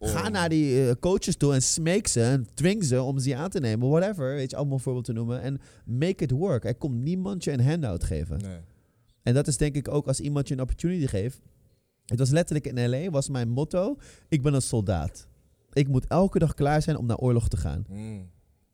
Ga 0.00 0.26
Om- 0.26 0.32
naar 0.32 0.48
die 0.48 0.88
eh, 0.88 0.94
coaches 1.00 1.36
toe 1.36 1.52
en 1.54 1.62
smeek 1.62 2.06
ze 2.06 2.22
en 2.22 2.46
dwing 2.54 2.84
ze 2.84 3.02
om 3.02 3.18
ze 3.18 3.36
aan 3.36 3.50
te 3.50 3.60
nemen. 3.60 3.88
Whatever. 3.88 4.34
Weet 4.34 4.50
je, 4.50 4.56
allemaal 4.56 4.74
een 4.76 4.82
voorbeeld 4.82 5.04
te 5.04 5.12
noemen. 5.12 5.40
En 5.42 5.60
make 5.84 6.24
it 6.24 6.30
work. 6.30 6.64
Er 6.64 6.74
komt 6.74 7.02
niemand 7.02 7.44
je 7.44 7.52
een 7.52 7.64
handout 7.64 8.04
geven. 8.04 8.38
Nee. 8.42 8.58
En 9.22 9.34
dat 9.34 9.46
is 9.46 9.56
denk 9.56 9.74
ik 9.76 9.88
ook 9.88 10.06
als 10.06 10.20
iemand 10.20 10.48
je 10.48 10.54
een 10.54 10.60
opportunity 10.60 11.06
geeft. 11.06 11.40
Het 12.06 12.18
was 12.18 12.30
letterlijk 12.30 12.66
in 12.66 12.88
LA, 12.90 13.10
was 13.10 13.28
mijn 13.28 13.48
motto. 13.48 13.96
Ik 14.28 14.42
ben 14.42 14.54
een 14.54 14.62
soldaat. 14.62 15.26
Ik 15.72 15.88
moet 15.88 16.06
elke 16.06 16.38
dag 16.38 16.54
klaar 16.54 16.82
zijn 16.82 16.96
om 16.96 17.06
naar 17.06 17.16
oorlog 17.16 17.48
te 17.48 17.56
gaan. 17.56 17.84
Mhm. 17.88 18.00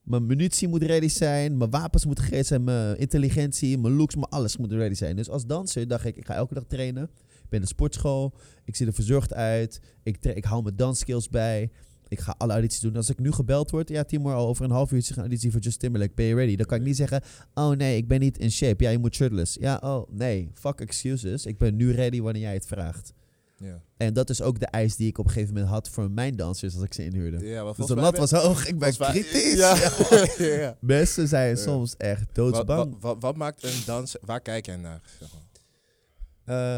Mijn 0.03 0.27
munitie 0.27 0.69
moet 0.69 0.83
ready 0.83 1.09
zijn, 1.09 1.57
mijn 1.57 1.71
wapens 1.71 2.07
moeten 2.07 2.25
gereed 2.25 2.47
zijn, 2.47 2.65
mijn 2.65 2.99
intelligentie, 2.99 3.79
mijn 3.79 3.95
looks, 3.95 4.15
mijn 4.15 4.29
alles 4.29 4.57
moet 4.57 4.73
ready 4.73 4.95
zijn. 4.95 5.17
Dus 5.17 5.29
als 5.29 5.47
danser 5.47 5.89
dacht 5.89 6.05
ik, 6.05 6.17
ik 6.17 6.27
ga 6.27 6.35
elke 6.35 6.55
dag 6.55 6.65
trainen. 6.65 7.03
Ik 7.03 7.49
ben 7.49 7.59
in 7.59 7.61
de 7.61 7.67
sportschool, 7.67 8.35
ik 8.65 8.77
zie 8.77 8.87
er 8.87 8.93
verzorgd 8.93 9.35
uit, 9.35 9.81
ik, 10.03 10.25
ik 10.25 10.45
hou 10.45 10.63
mijn 10.63 10.77
dansskills 10.77 11.29
bij. 11.29 11.71
Ik 12.09 12.21
ga 12.21 12.35
alle 12.39 12.53
audities 12.53 12.81
doen. 12.81 12.97
Als 12.97 13.11
ik 13.11 13.19
nu 13.19 13.33
gebeld 13.33 13.71
word, 13.71 13.89
ja 13.89 14.05
Timor, 14.05 14.35
al 14.35 14.47
over 14.47 14.65
een 14.65 14.71
half 14.71 14.93
uurtje 14.93 15.15
gaan 15.15 15.23
auditie 15.23 15.51
voor 15.51 15.61
Just 15.61 15.81
Timberlake, 15.81 16.13
ben 16.15 16.25
je 16.25 16.35
ready? 16.35 16.57
Dan 16.57 16.67
kan 16.67 16.79
ik 16.79 16.85
niet 16.85 16.97
zeggen, 16.97 17.23
oh 17.55 17.71
nee, 17.71 17.97
ik 17.97 18.09
ben 18.09 18.21
niet 18.21 18.39
in 18.39 18.51
shape. 18.51 18.85
Ja, 18.85 18.91
je 18.91 18.99
moet 18.99 19.15
shirtless. 19.15 19.57
Ja, 19.61 19.81
oh 19.83 20.09
nee, 20.11 20.51
fuck 20.55 20.81
excuses. 20.81 21.47
Ik 21.47 21.59
ben 21.59 21.77
nu 21.77 21.93
ready 21.93 22.21
wanneer 22.21 22.43
jij 22.43 22.55
het 22.55 22.67
vraagt. 22.67 23.13
Ja. 23.61 23.83
En 23.97 24.15
dat 24.15 24.31
is 24.31 24.43
ook 24.43 24.59
de 24.61 24.67
eis 24.67 24.97
die 24.97 25.09
ik 25.09 25.19
op 25.19 25.25
een 25.25 25.31
gegeven 25.31 25.55
moment 25.55 25.73
had 25.73 25.89
voor 25.89 26.11
mijn 26.11 26.37
dansers 26.37 26.75
als 26.75 26.83
ik 26.85 26.95
ze 26.95 27.05
inhuurde. 27.05 27.47
Ja, 27.47 27.65
maar 27.65 27.75
Dus 27.75 27.87
de 27.87 27.95
lat 27.95 28.11
ben- 28.11 28.21
was 28.21 28.31
hoog, 28.31 28.67
ik 28.67 28.79
ben 28.79 28.95
volgens 28.95 29.19
kritisch. 29.21 29.55
Ja. 29.57 29.77
Ja. 30.47 30.55
ja. 30.61 30.77
Mensen 30.81 31.29
zijn 31.29 31.57
soms 31.57 31.97
echt 31.97 32.35
doodsbang. 32.35 32.91
wat, 32.93 33.03
wat, 33.03 33.17
wat 33.23 33.37
maakt 33.37 33.63
een 33.63 33.83
danser... 33.87 34.21
Waar 34.25 34.41
kijk 34.41 34.67
jij 34.67 34.77
naar? 34.77 35.01
Zeg 35.19 35.29
maar? 35.33 35.43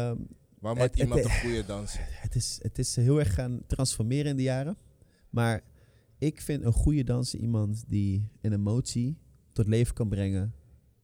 Ehm, 0.09 0.17
Waar 0.59 0.75
maakt 0.75 0.91
het- 0.91 0.99
iemand 0.99 1.23
een 1.25 1.31
goede 1.39 1.65
danser? 1.65 2.01
het, 2.25 2.35
is, 2.35 2.59
het 2.61 2.79
is 2.79 2.95
heel 2.95 3.19
erg 3.19 3.33
gaan 3.33 3.61
transformeren 3.67 4.31
in 4.31 4.35
de 4.37 4.43
jaren. 4.43 4.77
Maar 5.29 5.63
ik 6.17 6.41
vind 6.41 6.63
een 6.63 6.73
goede 6.73 7.03
danser 7.03 7.39
iemand 7.39 7.83
die 7.87 8.29
een 8.41 8.53
emotie 8.53 9.17
tot 9.53 9.67
leven 9.67 9.93
kan 9.93 10.09
brengen 10.09 10.53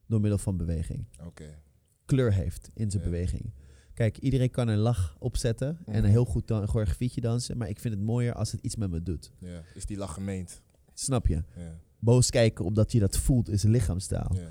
door 0.08 0.20
middel 0.22 0.38
van 0.40 0.58
beweging. 0.58 1.06
Oké. 1.26 1.60
Kleur 2.06 2.34
heeft 2.34 2.70
in 2.74 2.92
zijn 2.92 3.04
beweging. 3.04 3.52
Kijk, 3.98 4.18
iedereen 4.18 4.50
kan 4.50 4.68
een 4.68 4.78
lach 4.78 5.16
opzetten 5.20 5.68
en 5.68 5.76
Mhm. 5.86 5.96
een 6.04 6.10
heel 6.10 6.26
goed 6.26 6.48
dan, 6.48 6.62
een 6.62 6.68
choreografietje 6.68 7.22
dansen. 7.22 7.58
Maar 7.58 7.70
ik 7.70 7.80
vind 7.80 7.94
het 7.94 8.04
mooier 8.04 8.34
als 8.34 8.52
het 8.52 8.62
iets 8.62 8.76
met 8.76 8.90
me 8.90 9.04
doet. 9.04 9.32
Ja. 9.40 9.62
Is 9.76 9.86
die 9.86 9.98
lach 9.98 10.14
gemeend? 10.14 10.62
Snap 10.94 11.28
je? 11.28 11.44
Ja. 11.56 11.80
Boos 12.00 12.30
kijken 12.30 12.66
omdat 12.66 12.92
je 12.92 13.00
dat 13.00 13.18
voelt 13.18 13.50
is 13.50 13.64
een 13.64 13.72
lichaamstaal. 13.72 14.36
Ja. 14.36 14.48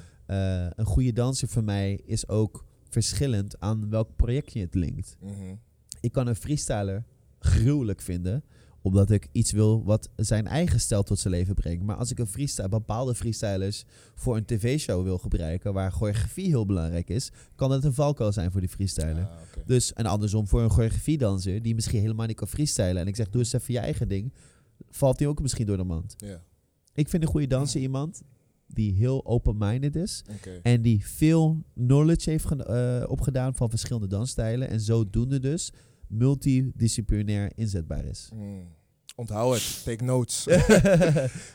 Eh, 0.67 0.71
een 0.77 0.85
goede 0.85 1.13
danser 1.13 1.49
voor 1.49 1.65
mij 1.65 2.01
is 2.05 2.29
ook 2.29 2.65
verschillend 2.89 3.61
aan 3.61 3.91
welk 3.91 4.17
project 4.17 4.53
je 4.53 4.61
het 4.61 4.75
linkt. 4.75 5.17
Mhm. 5.21 5.55
Ik 6.01 6.13
kan 6.13 6.27
een 6.27 6.37
freestyler 6.37 7.05
gruwelijk 7.39 8.01
vinden, 8.01 8.45
omdat 8.87 9.11
ik 9.11 9.29
iets 9.33 9.53
wil 9.53 9.85
wat 9.85 10.09
zijn 10.17 10.47
eigen 10.47 10.81
stijl 10.81 11.03
tot 11.03 11.19
zijn 11.19 11.35
leven 11.35 11.55
brengt. 11.55 11.85
Maar 11.85 11.97
als 11.97 12.11
ik 12.11 12.19
een 12.19 12.27
freestyle, 12.27 12.69
bepaalde 12.69 13.15
freestylers 13.15 13.85
voor 14.15 14.37
een 14.37 14.45
tv-show 14.45 15.03
wil 15.03 15.19
gebruiken, 15.19 15.73
waar 15.73 15.93
choreografie 15.93 16.47
heel 16.47 16.67
belangrijk 16.67 17.09
is, 17.09 17.31
kan 17.55 17.71
dat 17.71 17.85
een 17.85 17.95
valkuil 17.95 18.33
zijn 18.33 18.51
voor 18.51 18.61
die 18.61 18.69
freestyler. 18.69 19.25
Ah. 19.25 19.67
Dus, 19.67 19.93
en 19.93 20.07
andersom, 20.07 20.47
voor 20.47 20.63
een 20.63 20.71
choreografiedanser 20.71 21.63
die 21.63 21.75
misschien 21.75 22.01
helemaal 22.01 22.27
niet 22.27 22.37
kan 22.37 22.49
freestylen, 22.49 22.97
en 22.97 23.07
ik 23.07 23.17
zeg, 23.17 23.31
doe 23.31 23.41
eens 23.41 23.53
even 23.53 23.75
je 23.75 23.81
eigen 23.81 24.09
ding, 24.09 24.33
valt 24.91 25.19
hij 25.19 25.29
ook 25.29 25.43
misschien 25.43 25.67
door 25.67 25.77
de 25.77 25.85
mand. 25.85 26.17
Ik 26.95 27.09
vind 27.09 27.23
een 27.23 27.29
goede 27.29 27.47
danser 27.47 27.81
iemand 27.81 28.23
die 28.67 28.93
heel 28.93 29.27
open-minded 29.27 29.97
is, 29.97 30.25
en 30.63 30.83
die 30.83 31.07
veel 31.07 31.65
knowledge 31.75 32.31
heeft 32.31 32.51
eh, 32.51 33.05
opgedaan 33.09 33.55
van 33.55 33.71
verschillende 33.71 34.07
dansstijlen. 34.09 34.69
En 34.69 34.81
zodoende 34.81 35.39
dus 35.39 35.73
multidisciplinair 36.07 37.51
inzetbaar 37.55 38.05
is. 38.05 38.31
Mm. 38.35 38.69
Onthoud 39.17 39.55
het. 39.55 39.83
Take 39.85 40.05
notes. 40.05 40.47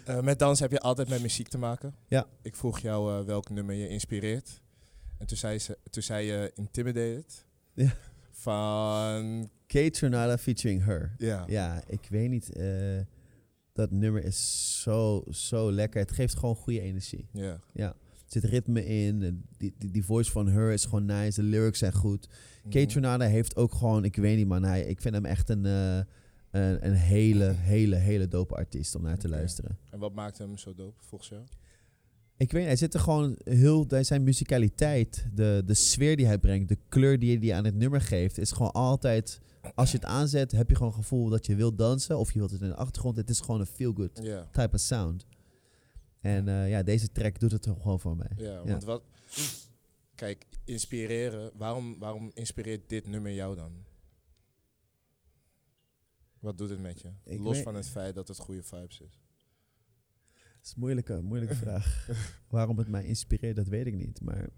Eh, 0.06 0.22
met 0.22 0.40
dans 0.40 0.60
heb 0.60 0.72
je 0.72 0.80
altijd 0.80 1.10
met 1.10 1.22
muziek 1.22 1.48
te 1.48 1.58
maken. 1.58 1.96
Ja. 2.08 2.28
Ik 2.42 2.56
vroeg 2.56 2.80
jou 2.80 3.20
eh, 3.20 3.26
welk 3.26 3.50
nummer 3.50 3.76
je 3.76 3.88
inspireert. 3.88 4.62
En 5.18 5.28
toen 5.28 5.38
zei, 5.38 5.60
ze, 5.60 5.78
toen 5.90 6.04
zei 6.04 6.26
je 6.26 6.52
Intimidated. 6.56 7.46
Ja. 7.74 7.94
Van... 8.32 9.50
Kate 9.68 9.90
Tronada 9.90 10.38
featuring 10.38 10.84
Her. 10.86 11.16
Ja. 11.18 11.44
Ja, 11.48 11.84
ik 11.88 12.08
weet 12.10 12.30
niet. 12.30 12.52
eh, 12.52 13.00
dat 13.74 13.92
nummer 13.92 14.24
is 14.24 14.82
zo, 14.82 15.24
zo 15.30 15.72
lekker. 15.72 16.00
Het 16.02 16.12
geeft 16.12 16.36
gewoon 16.38 16.56
goede 16.56 16.82
energie. 16.82 17.28
Ja. 17.32 17.60
Er 17.74 17.96
zit 18.32 18.44
ritme 18.44 18.86
in. 18.86 19.44
Die, 19.58 19.74
die, 19.78 19.92
die 19.92 20.06
voice 20.06 20.32
van 20.32 20.48
Her 20.48 20.72
is 20.72 20.86
gewoon 20.86 21.06
nice. 21.06 21.42
De 21.42 21.48
lyrics 21.48 21.80
zijn 21.80 21.94
goed. 21.94 22.28
Kate 22.64 22.80
Mhm. 22.80 22.88
Tronada 22.88 23.26
heeft 23.26 23.56
ook 23.56 23.74
gewoon... 23.74 24.06
Ik 24.06 24.16
weet 24.16 24.38
niet 24.38 24.48
man. 24.48 24.64
Hij, 24.64 24.82
ik 24.86 25.02
vind 25.02 25.14
hem 25.14 25.26
echt 25.26 25.50
een, 25.50 25.66
eh, 25.66 25.98
een, 26.52 26.86
een 26.86 26.94
hele, 26.94 27.54
hele, 27.58 27.96
hele 27.96 28.28
dope 28.28 28.56
artiest 28.56 28.96
om 28.96 29.02
naar 29.02 29.18
te 29.18 29.30
luisteren. 29.30 29.78
En 29.90 30.00
wat 30.00 30.14
maakt 30.14 30.38
hem 30.38 30.58
zo 30.58 30.74
dope, 30.74 31.04
volgens 31.04 31.30
jou? 31.30 31.42
Ik 32.38 32.52
weet 32.52 32.62
niet, 32.62 32.70
hij 32.70 32.76
zit 32.76 32.94
er 32.94 33.00
gewoon 33.00 33.36
heel... 33.44 33.86
bij 33.86 34.04
Zijn 34.04 34.24
musicaliteit, 34.24 35.28
de, 35.34 35.64
de 35.66 35.74
sfeer 35.74 36.16
die 36.16 36.26
hij 36.26 36.38
brengt, 36.38 36.70
de 36.70 36.78
kleur 36.90 37.20
die 37.20 37.38
hij 37.40 37.54
aan 37.54 37.66
het 37.66 37.76
nummer 37.76 38.02
geeft, 38.02 38.38
is 38.38 38.52
gewoon 38.52 38.72
altijd... 38.72 39.42
Als 39.76 39.92
je 39.92 39.98
het 39.98 40.06
aanzet, 40.06 40.52
heb 40.52 40.70
je 40.70 40.76
gewoon 40.76 40.92
het 40.92 41.02
gevoel 41.02 41.30
dat 41.30 41.46
je 41.46 41.56
wilt 41.56 41.78
dansen 41.78 42.18
of 42.18 42.32
je 42.32 42.40
wilt 42.40 42.52
het 42.52 42.62
in 42.62 42.68
de 42.68 42.76
achtergrond. 42.76 43.18
Het 43.18 43.30
is 43.30 43.40
gewoon 43.40 43.60
een 43.60 43.66
feel-good 43.66 44.16
type 44.52 44.70
of 44.74 44.80
sound. 44.80 45.26
En 46.22 46.48
eh, 46.48 46.70
ja, 46.70 46.84
deze 46.84 47.12
track 47.12 47.40
doet 47.40 47.52
het 47.52 47.66
gewoon 47.66 48.00
voor 48.00 48.16
mij. 48.16 48.32
Ja, 48.36 48.64
want 48.66 48.84
wat... 48.84 49.04
Kijk, 50.16 50.46
inspireren. 50.64 51.52
Waarom, 51.58 52.00
waarom 52.00 52.32
inspireert 52.34 52.90
dit 52.90 53.08
nummer 53.08 53.34
jou 53.34 53.56
dan? 53.56 53.72
Wat 56.40 56.58
doet 56.58 56.70
het 56.70 56.80
met 56.80 57.02
je? 57.02 57.12
Ik 57.24 57.40
Los 57.40 57.54
weet- 57.56 57.64
van 57.64 57.76
het 57.76 57.88
feit 57.90 58.16
dat 58.16 58.28
het 58.28 58.38
goede 58.38 58.64
vibes 58.64 59.00
is. 59.00 59.20
Dat 60.34 60.66
is 60.70 60.72
een 60.74 60.80
moeilijke, 60.80 61.22
moeilijke 61.22 61.56
vraag. 61.66 62.10
Waarom 62.48 62.78
het 62.78 62.88
mij 62.88 63.06
inspireert, 63.06 63.56
dat 63.56 63.68
weet 63.68 63.86
ik 63.86 63.96
niet. 63.96 64.22
Maar 64.22 64.50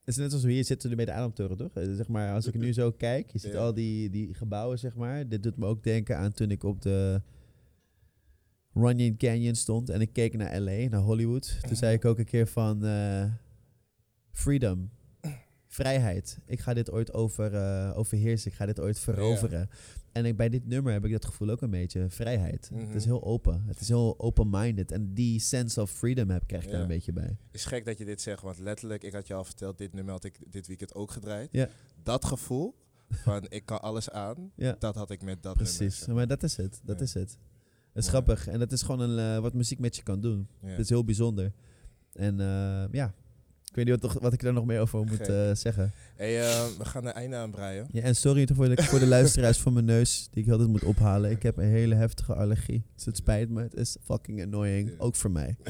het 0.00 0.16
is 0.16 0.16
net 0.16 0.32
als 0.32 0.42
we 0.44 0.52
hier 0.52 0.64
zitten 0.64 0.90
nu 0.90 0.96
bij 0.96 1.04
de 1.04 1.12
Ademtoren, 1.12 1.56
toch? 1.56 1.74
Eh, 1.76 1.94
Zeg 1.94 2.08
maar, 2.08 2.34
als 2.34 2.46
ik 2.46 2.54
nu 2.54 2.72
zo 2.72 2.92
kijk, 2.92 3.30
je 3.30 3.38
ziet 3.38 3.52
Ja. 3.52 3.58
al 3.58 3.74
die, 3.74 4.10
die 4.10 4.34
gebouwen, 4.34 4.78
zeg 4.78 4.96
maar. 4.96 5.28
Dit 5.28 5.42
doet 5.42 5.56
me 5.56 5.66
ook 5.66 5.82
denken 5.82 6.16
aan 6.18 6.32
toen 6.32 6.50
ik 6.50 6.62
op 6.62 6.82
de 6.82 7.22
Runyon 8.74 9.16
Canyon 9.16 9.54
stond 9.54 9.88
en 9.90 10.00
ik 10.00 10.12
keek 10.12 10.36
naar 10.36 10.60
LA, 10.60 10.88
naar 10.88 11.00
Hollywood. 11.00 11.58
Toen 11.66 11.76
zei 11.76 11.94
ik 11.94 12.04
ook 12.04 12.18
een 12.18 12.24
keer 12.24 12.46
van 12.46 12.84
eh, 12.84 13.24
freedom, 14.32 14.90
vrijheid. 15.66 16.38
Ik 16.46 16.60
ga 16.60 16.74
dit 16.74 16.90
ooit 16.90 17.12
over, 17.12 17.54
eh, 17.54 17.92
overheersen, 17.98 18.50
ik 18.50 18.56
ga 18.56 18.66
dit 18.66 18.80
ooit 18.80 18.98
veroveren. 18.98 19.68
En 20.12 20.24
ik, 20.24 20.36
bij 20.36 20.48
dit 20.48 20.66
nummer 20.66 20.92
heb 20.92 21.04
ik 21.04 21.12
dat 21.12 21.24
gevoel 21.24 21.48
ook 21.50 21.62
een 21.62 21.70
beetje, 21.70 22.10
vrijheid. 22.10 22.70
Het 22.74 22.94
is 22.94 23.04
Mhm. 23.04 23.12
heel 23.14 23.24
open, 23.24 23.62
het 23.66 23.80
is 23.80 23.88
heel 23.88 24.14
open-minded. 24.18 24.92
En 24.92 25.14
die 25.14 25.40
sense 25.40 25.80
of 25.80 25.90
freedom 25.90 26.30
heb, 26.30 26.46
krijg 26.46 26.64
ik 26.64 26.70
daar 26.70 26.80
een 26.80 26.86
beetje 26.88 27.12
bij. 27.12 27.36
is 27.50 27.64
gek 27.64 27.84
dat 27.84 27.98
je 27.98 28.04
dit 28.04 28.20
zegt, 28.20 28.42
want 28.42 28.58
letterlijk, 28.58 29.02
ik 29.02 29.12
had 29.12 29.26
je 29.26 29.34
al 29.34 29.44
verteld, 29.44 29.78
dit 29.78 29.92
nummer 29.92 30.12
had 30.12 30.24
ik 30.24 30.38
dit 30.50 30.66
weekend 30.66 30.94
ook 30.94 31.10
gedraaid. 31.10 31.48
Ja. 31.52 31.68
Dat 32.02 32.24
gevoel 32.24 32.74
van 33.10 33.46
ik 33.48 33.66
kan 33.66 33.80
alles 33.80 34.10
aan. 34.10 34.52
Ja. 34.54 34.76
Dat 34.78 34.94
had 34.94 35.10
ik 35.10 35.22
met 35.22 35.42
dat 35.42 35.54
Precies, 35.56 35.78
nummer, 35.78 35.92
zeg 35.92 36.14
maar 36.14 36.26
dat 36.26 36.42
is 36.42 36.56
het. 36.56 36.80
Dat 36.84 37.00
is 37.00 37.14
het. 37.14 37.38
Is 37.98 38.08
grappig. 38.08 38.46
En 38.46 38.58
dat 38.58 38.72
is 38.72 38.82
gewoon 38.82 39.00
een, 39.00 39.34
eh, 39.36 39.40
wat 39.42 39.54
muziek 39.54 39.78
met 39.78 39.96
je 39.96 40.02
kan 40.02 40.20
doen. 40.20 40.48
Ja. 40.62 40.68
Het 40.68 40.78
is 40.78 40.88
heel 40.88 41.04
bijzonder. 41.04 41.52
En 42.12 42.40
eh, 42.40 42.84
ja, 42.92 43.14
ik 43.64 43.74
weet 43.74 43.84
niet 43.86 44.00
wat, 44.00 44.12
wat 44.12 44.32
ik 44.32 44.42
daar 44.42 44.52
nog 44.52 44.64
meer 44.64 44.80
over 44.80 45.04
moet 45.04 45.28
eh, 45.28 45.50
zeggen. 45.54 45.92
Hey, 46.16 46.32
we 46.78 46.84
gaan 46.84 47.06
er 47.06 47.12
einde 47.12 47.36
aan 47.36 47.50
breien. 47.50 47.88
Ja, 47.92 48.02
en 48.02 48.16
sorry 48.16 48.48
voor 48.54 48.68
de, 48.68 48.82
voor 48.82 48.98
de 48.98 49.06
luisteraars 49.16 49.58
van 49.60 49.72
mijn 49.72 49.84
neus, 49.84 50.28
die 50.30 50.44
ik 50.44 50.50
altijd 50.50 50.68
moet 50.68 50.84
ophalen. 50.84 51.30
Ik 51.30 51.42
heb 51.42 51.56
een 51.56 51.68
hele 51.68 51.94
heftige 51.94 52.34
allergie. 52.34 52.84
Dus 52.94 53.04
het 53.04 53.16
spijt 53.16 53.50
me. 53.50 53.62
Het 53.62 53.74
is 53.74 53.96
fucking 54.02 54.42
annoying. 54.42 54.98
Ook 54.98 55.16
voor 55.16 55.30
mij. 55.30 55.56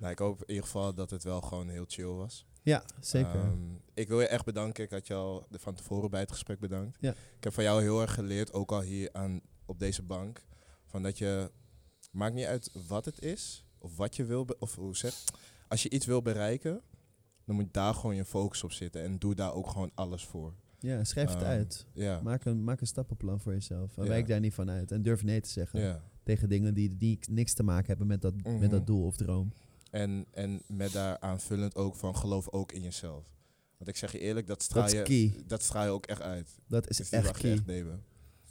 Nou, 0.00 0.12
ik 0.12 0.18
hoop 0.18 0.40
in 0.40 0.48
ieder 0.48 0.64
geval 0.64 0.94
dat 0.94 1.10
het 1.10 1.24
wel 1.24 1.40
gewoon 1.40 1.68
heel 1.68 1.84
chill 1.88 2.04
was. 2.06 2.46
Ja, 2.62 2.84
zeker. 3.00 3.34
Ehm, 3.34 3.58
ik 3.94 4.08
wil 4.08 4.20
je 4.20 4.26
echt 4.26 4.44
bedanken. 4.44 4.84
Ik 4.84 4.90
had 4.90 5.06
je 5.06 5.14
al 5.14 5.46
de- 5.50 5.58
van 5.58 5.74
tevoren 5.74 6.10
bij 6.10 6.20
het 6.20 6.30
gesprek 6.32 6.58
bedankt. 6.60 6.96
Ja. 7.00 7.10
Ik 7.10 7.44
heb 7.44 7.52
van 7.52 7.64
jou 7.64 7.82
heel 7.82 8.00
erg 8.00 8.14
geleerd, 8.14 8.52
ook 8.52 8.72
al 8.72 8.80
hier 8.80 9.08
aan, 9.12 9.40
op 9.66 9.78
deze 9.78 10.02
bank. 10.02 10.42
Van 10.94 11.02
dat 11.02 11.18
je, 11.18 11.50
maakt 12.10 12.34
niet 12.34 12.44
uit 12.44 12.70
wat 12.88 13.04
het 13.04 13.20
is, 13.22 13.64
of 13.78 13.96
wat 13.96 14.16
je 14.16 14.24
wil, 14.24 14.46
of 14.58 14.74
hoe 14.74 14.96
zeg, 14.96 15.14
als 15.68 15.82
je 15.82 15.90
iets 15.90 16.06
wil 16.06 16.22
bereiken, 16.22 16.80
dan 17.44 17.54
moet 17.54 17.72
daar 17.72 17.94
gewoon 17.94 18.16
je 18.16 18.24
focus 18.24 18.64
op 18.64 18.72
zitten. 18.72 19.02
En 19.02 19.18
doe 19.18 19.34
daar 19.34 19.54
ook 19.54 19.68
gewoon 19.68 19.90
alles 19.94 20.24
voor. 20.24 20.54
ja, 20.78 21.04
schrijf 21.04 21.28
het 21.28 21.42
ehm, 21.42 21.50
uit. 21.50 21.86
Ja. 21.92 22.20
Maak 22.20 22.44
een, 22.44 22.64
maak 22.64 22.80
een 22.80 22.86
stappenplan 22.86 23.40
voor 23.40 23.52
jezelf. 23.52 23.96
En 23.96 24.02
Ja. 24.02 24.08
wijk 24.08 24.26
daar 24.26 24.40
niet 24.40 24.54
van 24.54 24.70
uit. 24.70 24.92
En 24.92 25.02
durf 25.02 25.22
nee 25.22 25.40
te 25.40 25.48
zeggen 25.48 25.80
ja. 25.80 26.02
tegen 26.22 26.48
dingen 26.48 26.74
die, 26.74 26.96
die 26.96 27.18
niks 27.30 27.52
te 27.54 27.62
maken 27.62 27.86
hebben 27.86 28.06
met 28.06 28.22
dat, 28.22 28.34
Mhm. 28.36 28.58
met 28.58 28.70
dat 28.70 28.86
doel 28.86 29.04
of 29.06 29.16
droom. 29.16 29.52
En, 29.90 30.26
en 30.30 30.62
met 30.66 30.92
daar 30.92 31.18
aanvullend 31.20 31.74
ook 31.76 31.94
van 31.96 32.16
geloof 32.16 32.48
ook 32.48 32.72
in 32.72 32.82
jezelf. 32.82 33.26
Want 33.76 33.90
ik 33.90 33.96
zeg 33.96 34.12
je 34.12 34.18
eerlijk, 34.18 34.46
dat 34.46 34.62
straal, 34.62 34.82
Dat 34.90 35.06
je, 35.08 35.42
dat 35.46 35.62
straal 35.62 35.84
je 35.84 35.90
ook 35.90 36.06
echt 36.06 36.20
uit. 36.20 36.58
Dat 36.66 36.88
is 36.88 36.96
Dus 36.96 37.10
echt 37.10 37.26
je 37.36 37.42
key. 37.42 37.52
echt 37.52 37.66
nemen. 37.66 38.04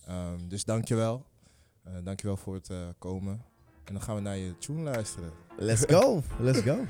Ehm, 0.06 0.48
dus 0.48 0.64
dankjewel. 0.66 1.26
Uh, 1.88 1.94
dankjewel 2.04 2.38
voor 2.38 2.54
het 2.54 2.70
eh, 2.70 2.78
komen. 2.98 3.42
En 3.84 3.94
dan 3.94 4.02
gaan 4.02 4.16
we 4.16 4.22
naar 4.22 4.38
je 4.38 4.58
tune 4.58 4.82
luisteren. 4.82 5.32
Let's 5.58 5.86
go. 5.86 6.22
Let's 6.40 6.62
go. 6.62 6.86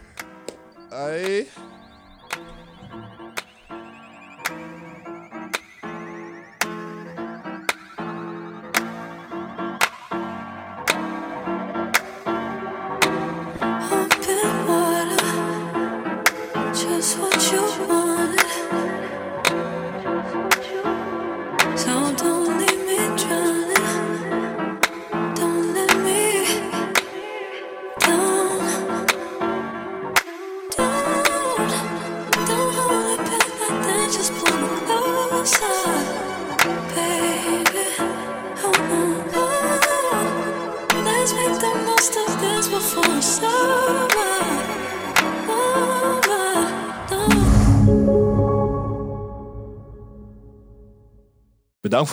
Ai. 0.90 1.48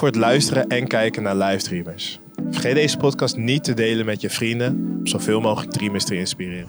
Voor 0.01 0.09
het 0.09 0.19
luisteren 0.19 0.67
en 0.67 0.87
kijken 0.87 1.23
naar 1.23 1.37
livestreamers. 1.37 2.21
Vergeet 2.51 2.75
deze 2.75 2.97
podcast 2.97 3.37
niet 3.37 3.65
te 3.65 3.75
delen 3.75 4.07
met 4.07 4.21
je 4.21 4.31
vrienden 4.31 4.97
om 4.99 5.07
zoveel 5.07 5.41
mogelijk 5.41 5.73
dreamers 5.73 6.05
te 6.05 6.17
inspireren. 6.17 6.69